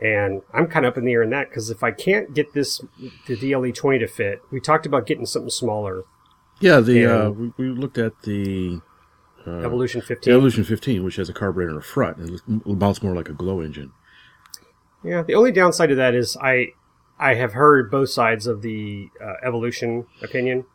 And 0.02 0.41
I'm 0.53 0.68
kind 0.68 0.86
of 0.86 0.94
up 0.94 0.98
in 0.98 1.06
the 1.06 1.14
air 1.14 1.24
in 1.24 1.30
that 1.30 1.49
because 1.49 1.70
if 1.70 1.82
I 1.82 1.91
can't 1.91 2.34
get 2.34 2.53
this 2.53 2.82
the 3.28 3.38
DLE 3.38 3.74
20 3.74 3.99
to 3.99 4.07
fit, 4.07 4.41
we 4.52 4.60
talked 4.60 4.86
about 4.86 5.06
getting 5.06 5.26
something 5.26 5.49
smaller, 5.49 6.03
Yeah, 6.60 6.82
the 6.82 7.06
uh, 7.06 7.30
we, 7.30 7.53
we 7.57 7.70
looked 7.70 7.98
at 7.98 8.24
the 8.24 8.82
Evolution 9.48 10.00
the 10.02 10.06
15. 10.08 10.34
Evolution 10.34 10.64
15, 10.64 11.04
which 11.04 11.16
has 11.18 11.30
a 11.30 11.34
carburetor 11.34 11.70
in 11.70 11.76
the 11.76 11.82
front. 11.82 12.18
It 12.20 12.66
mounts 12.66 13.04
more 13.04 13.16
like 13.16 13.30
a 13.30 13.34
glow 13.34 13.62
engine. 13.62 13.92
Yeah, 15.04 15.22
the 15.22 15.36
only 15.36 15.52
downside 15.52 15.90
to 15.90 15.96
that 15.96 16.16
is 16.16 16.36
I 16.42 16.70
I 17.20 17.36
have 17.36 17.54
heard 17.54 17.92
both 17.92 18.10
sides 18.10 18.48
of 18.48 18.62
the 18.62 19.10
uh, 19.24 19.34
evolution 19.44 20.08
opinion, 20.22 20.66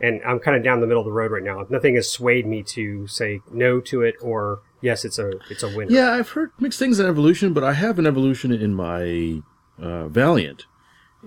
and 0.00 0.20
I'm 0.26 0.40
kind 0.40 0.56
of 0.56 0.62
down 0.64 0.80
the 0.80 0.86
middle 0.86 1.00
of 1.02 1.06
the 1.06 1.12
road 1.12 1.30
right 1.30 1.42
now. 1.42 1.64
Nothing 1.70 1.94
has 1.94 2.10
swayed 2.10 2.46
me 2.46 2.62
to 2.64 3.06
say 3.06 3.40
no 3.52 3.80
to 3.82 4.02
it 4.02 4.16
or 4.20 4.60
yes, 4.80 5.04
it's 5.04 5.18
a 5.18 5.30
it's 5.48 5.62
a 5.62 5.68
winner. 5.68 5.90
Yeah, 5.90 6.12
I've 6.12 6.30
heard 6.30 6.50
mixed 6.58 6.78
things 6.78 6.98
on 6.98 7.06
Evolution, 7.06 7.52
but 7.52 7.62
I 7.62 7.74
have 7.74 7.98
an 7.98 8.06
Evolution 8.06 8.52
in 8.52 8.74
my 8.74 9.42
uh, 9.80 10.08
Valiant, 10.08 10.66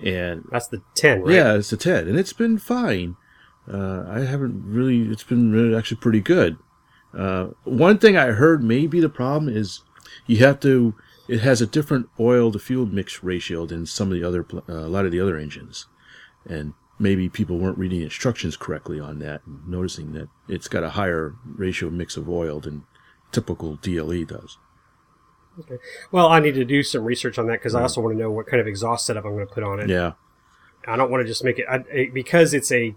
and 0.02 0.44
That's 0.50 0.68
the 0.68 0.82
10, 0.94 1.22
right? 1.22 1.34
yeah, 1.34 1.54
it's 1.54 1.72
a 1.72 1.76
10, 1.78 2.06
and 2.06 2.18
it's 2.18 2.34
been 2.34 2.58
fine. 2.58 3.16
Uh, 3.72 4.04
I 4.08 4.20
haven't 4.20 4.62
really. 4.66 5.10
It's 5.10 5.22
been 5.24 5.52
really 5.52 5.74
actually 5.74 5.98
pretty 5.98 6.20
good. 6.20 6.58
Uh, 7.16 7.48
one 7.64 7.98
thing 7.98 8.16
I 8.16 8.26
heard 8.28 8.62
may 8.62 8.86
be 8.86 9.00
the 9.00 9.08
problem 9.08 9.54
is 9.54 9.82
you 10.26 10.38
have 10.38 10.60
to. 10.60 10.94
It 11.28 11.40
has 11.40 11.60
a 11.60 11.66
different 11.66 12.08
oil 12.18 12.50
to 12.52 12.58
fuel 12.58 12.86
mix 12.86 13.22
ratio 13.22 13.64
than 13.66 13.86
some 13.86 14.08
of 14.08 14.14
the 14.18 14.24
other 14.26 14.44
uh, 14.68 14.86
a 14.86 14.88
lot 14.88 15.06
of 15.06 15.12
the 15.12 15.20
other 15.20 15.36
engines, 15.36 15.86
and 16.48 16.74
maybe 16.98 17.28
people 17.28 17.58
weren't 17.58 17.78
reading 17.78 18.02
instructions 18.02 18.56
correctly 18.56 18.98
on 18.98 19.18
that, 19.20 19.42
and 19.46 19.66
noticing 19.68 20.12
that 20.14 20.28
it's 20.48 20.68
got 20.68 20.82
a 20.82 20.90
higher 20.90 21.34
ratio 21.44 21.90
mix 21.90 22.16
of 22.16 22.28
oil 22.28 22.60
than 22.60 22.84
typical 23.30 23.76
DLE 23.76 24.24
does. 24.26 24.58
Okay. 25.60 25.76
Well, 26.10 26.28
I 26.28 26.40
need 26.40 26.54
to 26.54 26.64
do 26.64 26.82
some 26.82 27.04
research 27.04 27.38
on 27.38 27.46
that 27.46 27.60
because 27.60 27.74
I 27.74 27.82
also 27.82 28.00
want 28.00 28.14
to 28.16 28.18
know 28.22 28.30
what 28.30 28.46
kind 28.46 28.60
of 28.60 28.66
exhaust 28.66 29.06
setup 29.06 29.24
I'm 29.24 29.34
going 29.34 29.46
to 29.46 29.52
put 29.52 29.62
on 29.62 29.80
it. 29.80 29.88
Yeah, 29.90 30.12
I 30.86 30.96
don't 30.96 31.10
want 31.10 31.22
to 31.22 31.28
just 31.28 31.44
make 31.44 31.58
it 31.58 31.66
I, 31.70 31.76
it- 31.90 32.14
because 32.14 32.52
it's 32.54 32.72
a 32.72 32.94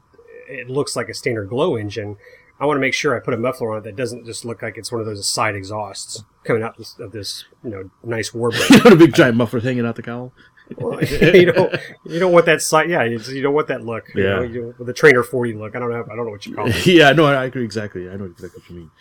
it 0.47 0.69
looks 0.69 0.95
like 0.95 1.09
a 1.09 1.13
standard 1.13 1.49
glow 1.49 1.75
engine. 1.75 2.17
I 2.59 2.65
want 2.65 2.77
to 2.77 2.81
make 2.81 2.93
sure 2.93 3.15
I 3.15 3.19
put 3.19 3.33
a 3.33 3.37
muffler 3.37 3.71
on 3.73 3.79
it 3.79 3.83
that 3.83 3.95
doesn't 3.95 4.25
just 4.25 4.45
look 4.45 4.61
like 4.61 4.77
it's 4.77 4.91
one 4.91 5.01
of 5.01 5.07
those 5.07 5.27
side 5.27 5.55
exhausts 5.55 6.23
coming 6.45 6.63
out 6.63 6.77
this, 6.77 6.97
of 6.99 7.11
this 7.11 7.45
you 7.63 7.69
know 7.69 7.89
nice 8.03 8.31
warbird. 8.31 8.91
a 8.91 8.95
big 8.95 9.13
giant 9.13 9.35
muffler 9.37 9.59
hanging 9.59 9.85
out 9.85 9.95
the 9.95 10.01
cowl. 10.03 10.31
Well, 10.77 11.03
you 11.03 11.51
don't 11.51 11.75
you 12.05 12.19
don't 12.19 12.31
want 12.31 12.45
that 12.47 12.61
side. 12.61 12.89
Yeah, 12.89 13.03
you, 13.03 13.19
you 13.19 13.41
don't 13.41 13.53
want 13.53 13.67
that 13.67 13.83
look. 13.83 14.05
You 14.15 14.23
Yeah. 14.23 14.29
know, 14.35 14.41
you, 14.43 14.75
the 14.79 14.93
trainer 14.93 15.21
forty 15.21 15.53
look. 15.53 15.75
I 15.75 15.79
don't 15.79 15.91
know. 15.91 16.03
I 16.11 16.15
don't 16.15 16.25
know 16.25 16.31
what 16.31 16.45
you 16.45 16.55
call 16.55 16.67
it. 16.67 16.85
yeah, 16.87 17.11
no, 17.11 17.25
I 17.25 17.45
agree 17.45 17.63
exactly. 17.63 18.09
I 18.09 18.15
know 18.15 18.25
exactly 18.25 18.61
what 18.61 18.69
you 18.69 18.75
mean. 18.77 18.91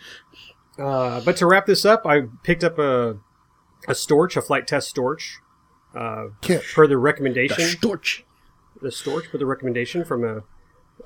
Uh, 0.77 1.21
but 1.21 1.37
to 1.37 1.45
wrap 1.47 1.65
this 1.65 1.85
up, 1.85 2.05
I 2.05 2.23
picked 2.43 2.63
up 2.63 2.77
a 2.77 3.17
a 3.87 3.91
Storch, 3.93 4.35
a 4.35 4.41
Flite 4.41 4.67
Test 4.67 4.93
Storch, 4.95 5.35
uh, 5.95 6.27
Kit. 6.41 6.63
per 6.73 6.87
the 6.87 6.97
recommendation. 6.97 7.63
Storch. 7.63 8.23
the 8.81 8.89
Storch 8.89 9.29
per 9.31 9.37
the 9.37 9.45
recommendation 9.45 10.03
from 10.03 10.23
a, 10.23 10.43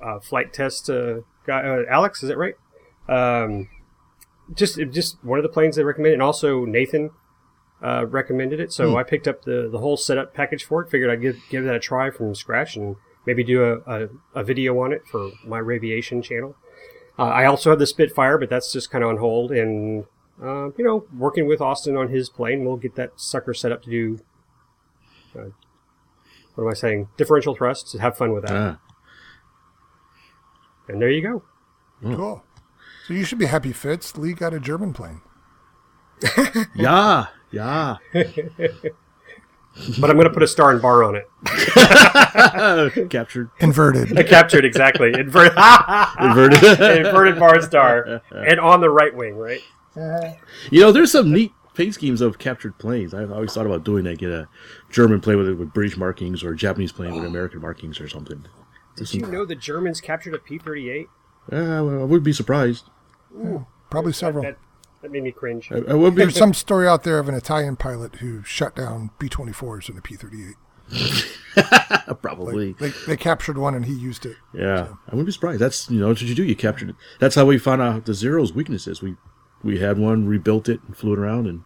a 0.01 0.19
Flite 0.19 0.53
Test 0.53 0.89
uh, 0.89 1.21
guy, 1.45 1.61
uh, 1.61 1.83
Alex. 1.89 2.23
Is 2.23 2.29
that 2.29 2.37
right? 2.37 2.55
Um, 3.07 3.69
just 4.53 4.79
just 4.91 5.23
one 5.23 5.39
of 5.39 5.43
the 5.43 5.49
planes 5.49 5.75
they 5.75 5.83
recommended, 5.83 6.13
and 6.13 6.23
also 6.23 6.65
Nathan 6.65 7.11
uh, 7.83 8.05
recommended 8.05 8.59
it. 8.59 8.71
So 8.73 8.97
I 8.97 9.03
picked 9.03 9.27
up 9.27 9.43
the 9.43 9.69
the 9.71 9.79
whole 9.79 9.97
setup 9.97 10.33
package 10.33 10.63
for 10.63 10.81
it. 10.83 10.89
Figured 10.89 11.09
I'd 11.09 11.21
give 11.21 11.37
give 11.49 11.63
that 11.65 11.75
a 11.75 11.79
try 11.79 12.09
from 12.09 12.35
scratch 12.35 12.75
and 12.75 12.95
maybe 13.25 13.43
do 13.43 13.63
a, 13.63 13.77
a, 14.03 14.09
a 14.35 14.43
video 14.43 14.79
on 14.79 14.91
it 14.91 15.01
for 15.07 15.31
my 15.45 15.59
Raviation 15.59 16.21
channel. 16.21 16.55
Uh, 17.17 17.23
I 17.23 17.45
also 17.45 17.69
have 17.69 17.79
the 17.79 17.85
Spitfire, 17.85 18.37
but 18.37 18.49
that's 18.49 18.71
just 18.71 18.89
kind 18.89 19.03
of 19.03 19.09
on 19.09 19.17
hold. 19.17 19.51
And 19.51 20.05
uh, 20.41 20.69
you 20.77 20.85
know, 20.85 21.05
working 21.15 21.47
with 21.47 21.61
Austin 21.61 21.97
on 21.97 22.09
his 22.09 22.29
plane, 22.29 22.65
we'll 22.65 22.77
get 22.77 22.95
that 22.95 23.19
sucker 23.19 23.53
set 23.53 23.71
up 23.71 23.83
to 23.83 23.89
do. 23.89 24.19
Uh, 25.37 25.49
what 26.55 26.63
am 26.63 26.69
I 26.69 26.73
saying? 26.73 27.09
Differential 27.17 27.55
thrust. 27.55 27.97
Have 27.97 28.17
fun 28.17 28.33
with 28.33 28.45
that. 28.45 28.55
Ah, 28.55 28.79
And 30.89 31.01
there 31.01 31.09
you 31.09 31.21
go. 31.21 31.43
Cool. 32.01 32.43
So 33.07 33.13
you 33.13 33.23
should 33.23 33.39
be 33.39 33.45
happy, 33.45 33.71
Fitz. 33.71 34.17
Lee 34.17 34.33
got 34.33 34.53
a 34.53 34.59
German 34.59 34.93
plane. 34.93 35.21
yeah, 36.75 37.27
yeah. 37.51 37.97
But 39.99 40.09
I'm 40.09 40.17
going 40.17 40.27
to 40.27 40.33
put 40.33 40.43
a 40.43 40.47
star 40.47 40.71
and 40.71 40.81
bar 40.81 41.03
on 41.03 41.15
it. 41.15 41.29
Captured, 43.09 43.49
Inverted. 43.59 44.17
I 44.17 44.23
captured 44.23 44.65
exactly. 44.65 45.13
Inverted, 45.13 45.57
inverted. 46.19 47.05
inverted 47.05 47.39
bar 47.39 47.61
star. 47.61 48.21
And 48.31 48.59
on 48.59 48.81
the 48.81 48.89
right 48.89 49.15
wing, 49.15 49.37
right? 49.37 49.61
you 50.69 50.81
know, 50.81 50.91
there's 50.91 51.11
some 51.11 51.31
neat 51.31 51.53
paint 51.75 51.93
schemes 51.93 52.19
of 52.19 52.39
captured 52.39 52.77
planes. 52.77 53.13
I've 53.13 53.31
always 53.31 53.53
thought 53.53 53.67
about 53.67 53.85
doing 53.85 54.03
that. 54.03 54.17
Get 54.17 54.31
a 54.31 54.49
German 54.89 55.21
plane 55.21 55.37
with 55.37 55.47
with 55.57 55.71
British 55.71 55.95
markings, 55.97 56.43
or 56.43 56.51
a 56.51 56.57
Japanese 56.57 56.91
plane 56.91 57.15
with 57.15 57.25
American 57.25 57.61
markings, 57.61 58.01
or 58.01 58.09
something. 58.09 58.45
Did 58.99 59.13
you 59.13 59.25
know 59.27 59.45
the 59.45 59.55
Germans 59.55 60.01
captured 60.01 60.33
a 60.33 60.39
P 60.39 60.57
38? 60.57 61.07
Uh, 61.07 61.09
well, 61.51 62.01
I 62.01 62.03
would 62.03 62.23
be 62.23 62.33
surprised. 62.33 62.89
Probably 63.89 64.13
several. 64.13 64.43
That, 64.43 64.57
that 65.01 65.11
made 65.11 65.23
me 65.23 65.31
cringe. 65.31 65.71
I, 65.71 65.77
I 65.91 65.93
would 65.93 66.15
be. 66.15 66.23
There's 66.23 66.35
some 66.35 66.53
story 66.53 66.87
out 66.87 67.03
there 67.03 67.19
of 67.19 67.27
an 67.27 67.35
Italian 67.35 67.75
pilot 67.75 68.17
who 68.17 68.43
shut 68.43 68.75
down 68.75 69.11
B-24s 69.19 69.89
in 69.89 69.97
a 69.97 70.01
P-38. 70.01 70.53
probably. 72.21 72.73
They, 72.73 72.89
they 73.07 73.17
captured 73.17 73.57
one 73.57 73.75
and 73.75 73.85
he 73.85 73.93
used 73.93 74.25
it. 74.25 74.37
Yeah, 74.53 74.89
I 75.07 75.11
wouldn't 75.11 75.27
be 75.27 75.31
surprised. 75.31 75.59
That's 75.59 75.89
you 75.89 75.99
know 75.99 76.07
that's 76.07 76.21
what 76.21 76.29
you 76.29 76.35
do. 76.35 76.43
You 76.43 76.55
captured 76.55 76.89
it. 76.89 76.95
That's 77.19 77.35
how 77.35 77.45
we 77.45 77.57
found 77.57 77.81
out 77.81 78.05
the 78.05 78.13
Zero's 78.13 78.53
weaknesses. 78.53 79.01
We 79.01 79.15
we 79.63 79.79
had 79.79 79.97
one, 79.97 80.25
rebuilt 80.25 80.69
it, 80.69 80.81
and 80.87 80.95
flew 80.95 81.13
it 81.13 81.19
around. 81.19 81.47
And 81.47 81.63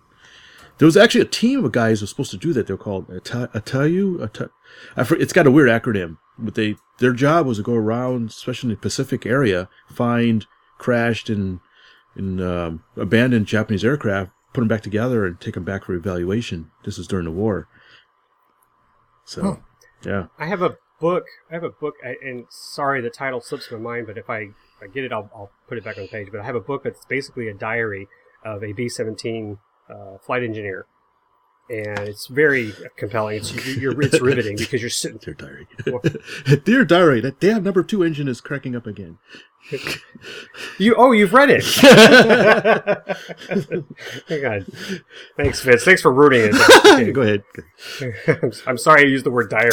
there 0.77 0.85
was 0.85 0.97
actually 0.97 1.21
a 1.21 1.25
team 1.25 1.63
of 1.63 1.71
guys 1.71 1.99
who 1.99 2.03
were 2.03 2.07
supposed 2.07 2.31
to 2.31 2.37
do 2.37 2.53
that. 2.53 2.67
They're 2.67 2.77
called 2.77 3.09
Ata- 3.09 3.49
Atayu. 3.53 4.21
Ata- 4.21 4.51
I 4.97 5.03
for, 5.03 5.15
it's 5.15 5.33
got 5.33 5.47
a 5.47 5.51
weird 5.51 5.69
acronym, 5.69 6.17
but 6.37 6.55
they 6.55 6.75
their 7.03 7.13
job 7.13 7.45
was 7.45 7.57
to 7.57 7.63
go 7.63 7.73
around, 7.75 8.29
especially 8.29 8.69
in 8.69 8.75
the 8.75 8.81
Pacific 8.81 9.25
area, 9.25 9.67
find 9.89 10.45
crashed 10.77 11.29
and, 11.29 11.59
and 12.15 12.41
um, 12.41 12.83
abandoned 12.95 13.45
Japanese 13.45 13.83
aircraft, 13.83 14.31
put 14.53 14.61
them 14.61 14.67
back 14.67 14.81
together, 14.81 15.25
and 15.25 15.39
take 15.39 15.55
them 15.55 15.63
back 15.65 15.83
for 15.83 15.93
evaluation. 15.93 16.71
This 16.85 16.97
was 16.97 17.07
during 17.07 17.25
the 17.25 17.31
war. 17.31 17.67
So, 19.25 19.41
Huh. 19.41 19.55
yeah. 20.05 20.25
I 20.39 20.45
have 20.47 20.61
a 20.61 20.77
book. 20.99 21.25
I 21.51 21.53
have 21.55 21.63
a 21.63 21.69
book, 21.69 21.95
and 22.03 22.45
sorry, 22.49 23.01
the 23.01 23.09
title 23.09 23.41
slips 23.41 23.69
my 23.71 23.77
mind. 23.77 24.07
But 24.07 24.17
if 24.17 24.29
I, 24.29 24.39
if 24.39 24.53
I 24.81 24.87
get 24.87 25.03
it, 25.03 25.11
I'll, 25.11 25.29
I'll 25.35 25.51
put 25.67 25.77
it 25.77 25.83
back 25.83 25.97
on 25.97 26.03
the 26.03 26.09
page. 26.09 26.29
But 26.31 26.41
I 26.41 26.45
have 26.45 26.55
a 26.55 26.61
book 26.61 26.83
that's 26.83 27.05
basically 27.05 27.47
a 27.49 27.53
diary 27.53 28.07
of 28.43 28.63
a 28.63 28.73
B-17 28.73 29.57
uh, 29.89 30.17
flight 30.25 30.43
engineer, 30.43 30.85
and 31.73 31.99
it's 31.99 32.27
very 32.27 32.73
compelling. 32.97 33.37
It's 33.37 33.77
you're, 33.77 33.99
it's 34.01 34.21
riveting 34.21 34.57
because 34.57 34.81
you're 34.81 34.89
sitting. 34.89 35.17
Dear 35.17 35.33
diary. 35.33 35.67
Dear 36.63 36.85
diary, 36.85 37.21
that 37.21 37.39
damn 37.39 37.63
number 37.63 37.83
two 37.83 38.03
engine 38.03 38.27
is 38.27 38.41
cracking 38.41 38.75
up 38.75 38.85
again. 38.85 39.17
You 40.77 40.93
oh, 40.97 41.13
you've 41.13 41.33
read 41.33 41.49
it. 41.49 41.63
oh, 44.29 44.41
God. 44.41 44.65
Thanks, 45.37 45.61
Vince. 45.61 45.83
Thanks 45.85 46.01
for 46.01 46.11
ruining 46.11 46.51
it. 46.53 47.13
Go 47.13 47.21
ahead. 47.21 47.43
I'm, 48.67 48.77
sorry 48.77 49.03
I 49.03 49.05
used 49.05 49.25
the 49.25 49.31
word 49.31 49.49
diary. 49.49 49.71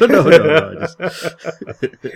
no, 0.00 0.06
no, 0.06 0.22
no, 0.22 0.38
no. 0.38 0.80
Just- 0.80 0.96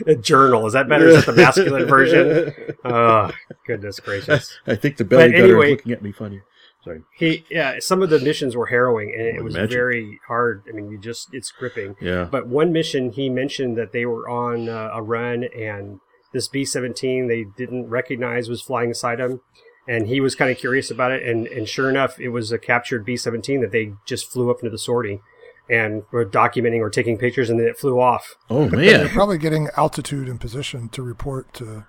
a 0.07 0.15
journal 0.15 0.67
is 0.67 0.75
that 0.75 0.89
better? 0.89 1.09
Is 1.09 1.27
that 1.27 1.35
the 1.35 1.43
masculine 1.43 1.87
version? 1.87 2.55
Oh, 2.85 3.33
goodness 3.67 3.99
gracious. 3.99 4.59
I 4.67 4.77
think 4.77 4.97
the 4.97 5.05
belly 5.05 5.35
anyway- 5.35 5.67
is 5.67 5.79
looking 5.79 5.93
at 5.93 6.03
me 6.03 6.13
funny. 6.13 6.41
Sorry. 6.85 7.03
He 7.15 7.45
yeah, 7.51 7.75
some 7.79 8.03
of 8.03 8.09
the 8.11 8.19
missions 8.21 8.57
were 8.57 8.67
harrowing 8.67 9.13
and 9.17 9.27
it 9.27 9.45
was 9.45 9.55
imagine. 9.55 9.77
very 9.77 10.21
hard. 10.29 10.63
I 10.69 10.73
mean, 10.73 10.91
you 10.91 10.99
just 10.99 11.29
it's 11.33 11.51
gripping. 11.53 11.97
Yeah. 12.01 12.25
But 12.25 12.47
one 12.49 12.73
mission, 12.73 13.11
he 13.13 13.29
mentioned 13.29 13.77
that 13.77 13.93
they 13.93 14.07
were 14.07 14.29
on 14.29 14.69
uh, 14.69 14.91
a 14.95 15.03
run 15.03 15.45
and 15.57 16.01
this 16.33 16.49
B 16.49 16.65
17 16.65 17.27
they 17.29 17.45
didn't 17.57 17.89
recognize 17.91 18.49
was 18.49 18.63
flying 18.63 18.89
beside 18.91 19.21
him. 19.21 19.41
And 19.89 20.07
he 20.07 20.21
was 20.21 20.35
kind 20.35 20.51
of 20.51 20.57
curious 20.59 20.91
about 20.91 21.11
it. 21.11 21.23
And, 21.27 21.47
and 21.49 21.69
sure 21.69 21.91
enough, 21.91 22.19
it 22.21 22.29
was 22.29 22.53
a 22.53 22.59
captured 22.59 23.05
B 23.05 23.17
17 23.17 23.61
that 23.61 23.73
they 23.73 23.93
just 24.07 24.31
flew 24.31 24.51
up 24.51 24.59
into 24.61 24.71
the 24.71 24.79
sortie 24.79 25.21
and 25.69 26.05
were 26.13 26.25
documenting 26.25 26.81
or 26.81 26.89
taking 26.91 27.19
pictures 27.19 27.51
and 27.51 27.59
then 27.61 27.67
it 27.67 27.77
flew 27.79 28.01
off. 28.01 28.37
Oh 28.49 28.69
They're 28.69 29.01
man. 29.05 29.09
probably 29.11 29.37
getting 29.39 29.69
altitude 29.77 30.29
and 30.29 30.41
position 30.41 30.89
to 30.91 31.03
report 31.03 31.53
to 31.55 31.87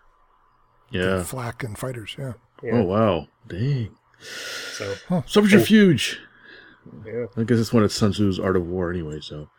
Yeah. 0.90 1.24
flak 1.24 1.64
and 1.64 1.78
fighters. 1.78 2.16
Yeah. 2.20 2.34
Yeah. 2.62 2.72
Oh 2.74 2.84
wow. 2.84 3.28
Dang. 3.48 3.96
So, 4.22 4.96
Subterfuge. 5.28 6.20
yeah. 7.06 7.26
I 7.38 7.44
guess 7.44 7.60
it's 7.60 7.74
one 7.74 7.84
of 7.84 7.92
Sun 7.92 8.14
Tzu's 8.14 8.40
Art 8.40 8.56
of 8.56 8.66
War 8.68 8.90
anyway, 8.92 9.20
so. 9.22 9.50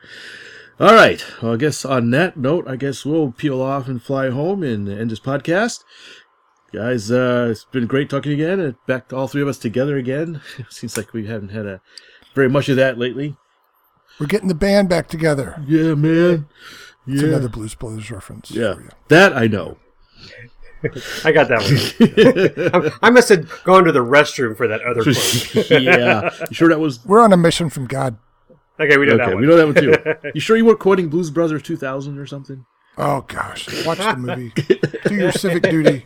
All 0.80 0.94
right. 0.94 1.24
Well, 1.42 1.52
I 1.54 1.56
guess 1.56 1.84
on 1.84 2.10
that 2.10 2.36
note, 2.36 2.66
I 2.66 2.76
guess 2.76 3.04
we'll 3.04 3.30
peel 3.32 3.60
off 3.60 3.88
and 3.88 4.02
fly 4.02 4.30
home 4.30 4.62
and 4.62 4.88
end 4.88 5.10
this 5.10 5.20
podcast. 5.20 5.84
Guys, 6.72 7.10
uh, 7.10 7.48
it's 7.50 7.64
been 7.66 7.86
great 7.86 8.08
talking 8.08 8.32
again. 8.32 8.58
and 8.58 8.74
Back 8.86 9.08
to 9.08 9.16
all 9.16 9.28
three 9.28 9.42
of 9.42 9.48
us 9.48 9.58
together 9.58 9.96
again. 9.98 10.40
Seems 10.70 10.96
like 10.96 11.12
we 11.12 11.26
haven't 11.26 11.50
had 11.50 11.66
a 11.66 11.80
very 12.34 12.48
much 12.48 12.68
of 12.70 12.76
that 12.76 12.98
lately. 12.98 13.36
We're 14.18 14.26
getting 14.26 14.48
the 14.48 14.54
band 14.54 14.88
back 14.88 15.08
together. 15.08 15.62
Yeah, 15.66 15.94
man. 15.94 16.46
It's 17.06 17.20
Yeah. 17.22 17.28
another 17.28 17.48
Blues 17.48 17.74
Brothers 17.74 18.10
reference. 18.10 18.50
Yeah. 18.50 18.74
for 18.74 18.80
you. 18.82 18.88
That 19.08 19.36
I 19.36 19.46
know. 19.46 19.76
I 21.24 21.32
got 21.32 21.48
that 21.48 22.82
one. 22.82 22.92
I 23.02 23.10
must 23.10 23.28
have 23.28 23.62
gone 23.64 23.84
to 23.84 23.92
the 23.92 24.04
restroom 24.04 24.56
for 24.56 24.66
that 24.68 24.80
other 24.82 25.02
quote. 25.02 25.82
yeah. 25.82 26.30
You 26.48 26.54
sure 26.54 26.68
that 26.68 26.80
was 26.80 27.04
We're 27.04 27.20
on 27.20 27.32
a 27.32 27.36
mission 27.36 27.70
from 27.70 27.86
God. 27.86 28.16
Okay, 28.80 28.96
we 28.96 29.06
know 29.06 29.16
that 29.16 29.28
one. 29.28 29.40
We 29.40 29.46
know 29.46 29.56
that 29.56 29.66
one 29.66 29.74
too. 29.74 30.30
You 30.34 30.40
sure 30.40 30.56
you 30.56 30.64
weren't 30.64 30.80
quoting 30.80 31.08
Blues 31.08 31.30
Brothers 31.30 31.62
2000 31.62 32.18
or 32.18 32.26
something? 32.26 32.64
Oh 32.98 33.22
gosh, 33.22 33.86
watch 33.86 33.98
the 33.98 34.16
movie. 34.16 34.52
Do 35.06 35.14
your 35.14 35.32
civic 35.32 35.62
duty. 35.62 36.04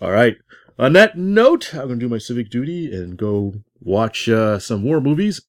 All 0.00 0.10
right. 0.10 0.36
On 0.78 0.92
that 0.92 1.16
note, 1.16 1.72
I'm 1.72 1.86
going 1.86 1.98
to 1.98 2.04
do 2.04 2.08
my 2.08 2.18
civic 2.18 2.50
duty 2.50 2.92
and 2.94 3.16
go 3.16 3.54
watch 3.80 4.28
uh, 4.28 4.58
some 4.58 4.82
war 4.82 5.00
movies. 5.00 5.40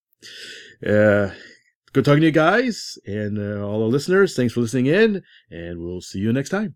Uh, 0.86 1.32
good 1.92 2.06
talking 2.06 2.22
to 2.22 2.28
you 2.28 2.32
guys 2.32 2.98
and 3.06 3.38
uh, 3.38 3.66
all 3.66 3.80
the 3.80 3.86
listeners. 3.86 4.36
Thanks 4.36 4.54
for 4.54 4.62
listening 4.62 4.86
in, 4.86 5.24
and 5.52 5.80
we'll 5.82 6.02
see 6.02 6.20
you 6.20 6.32
next 6.32 6.50
time. 6.50 6.76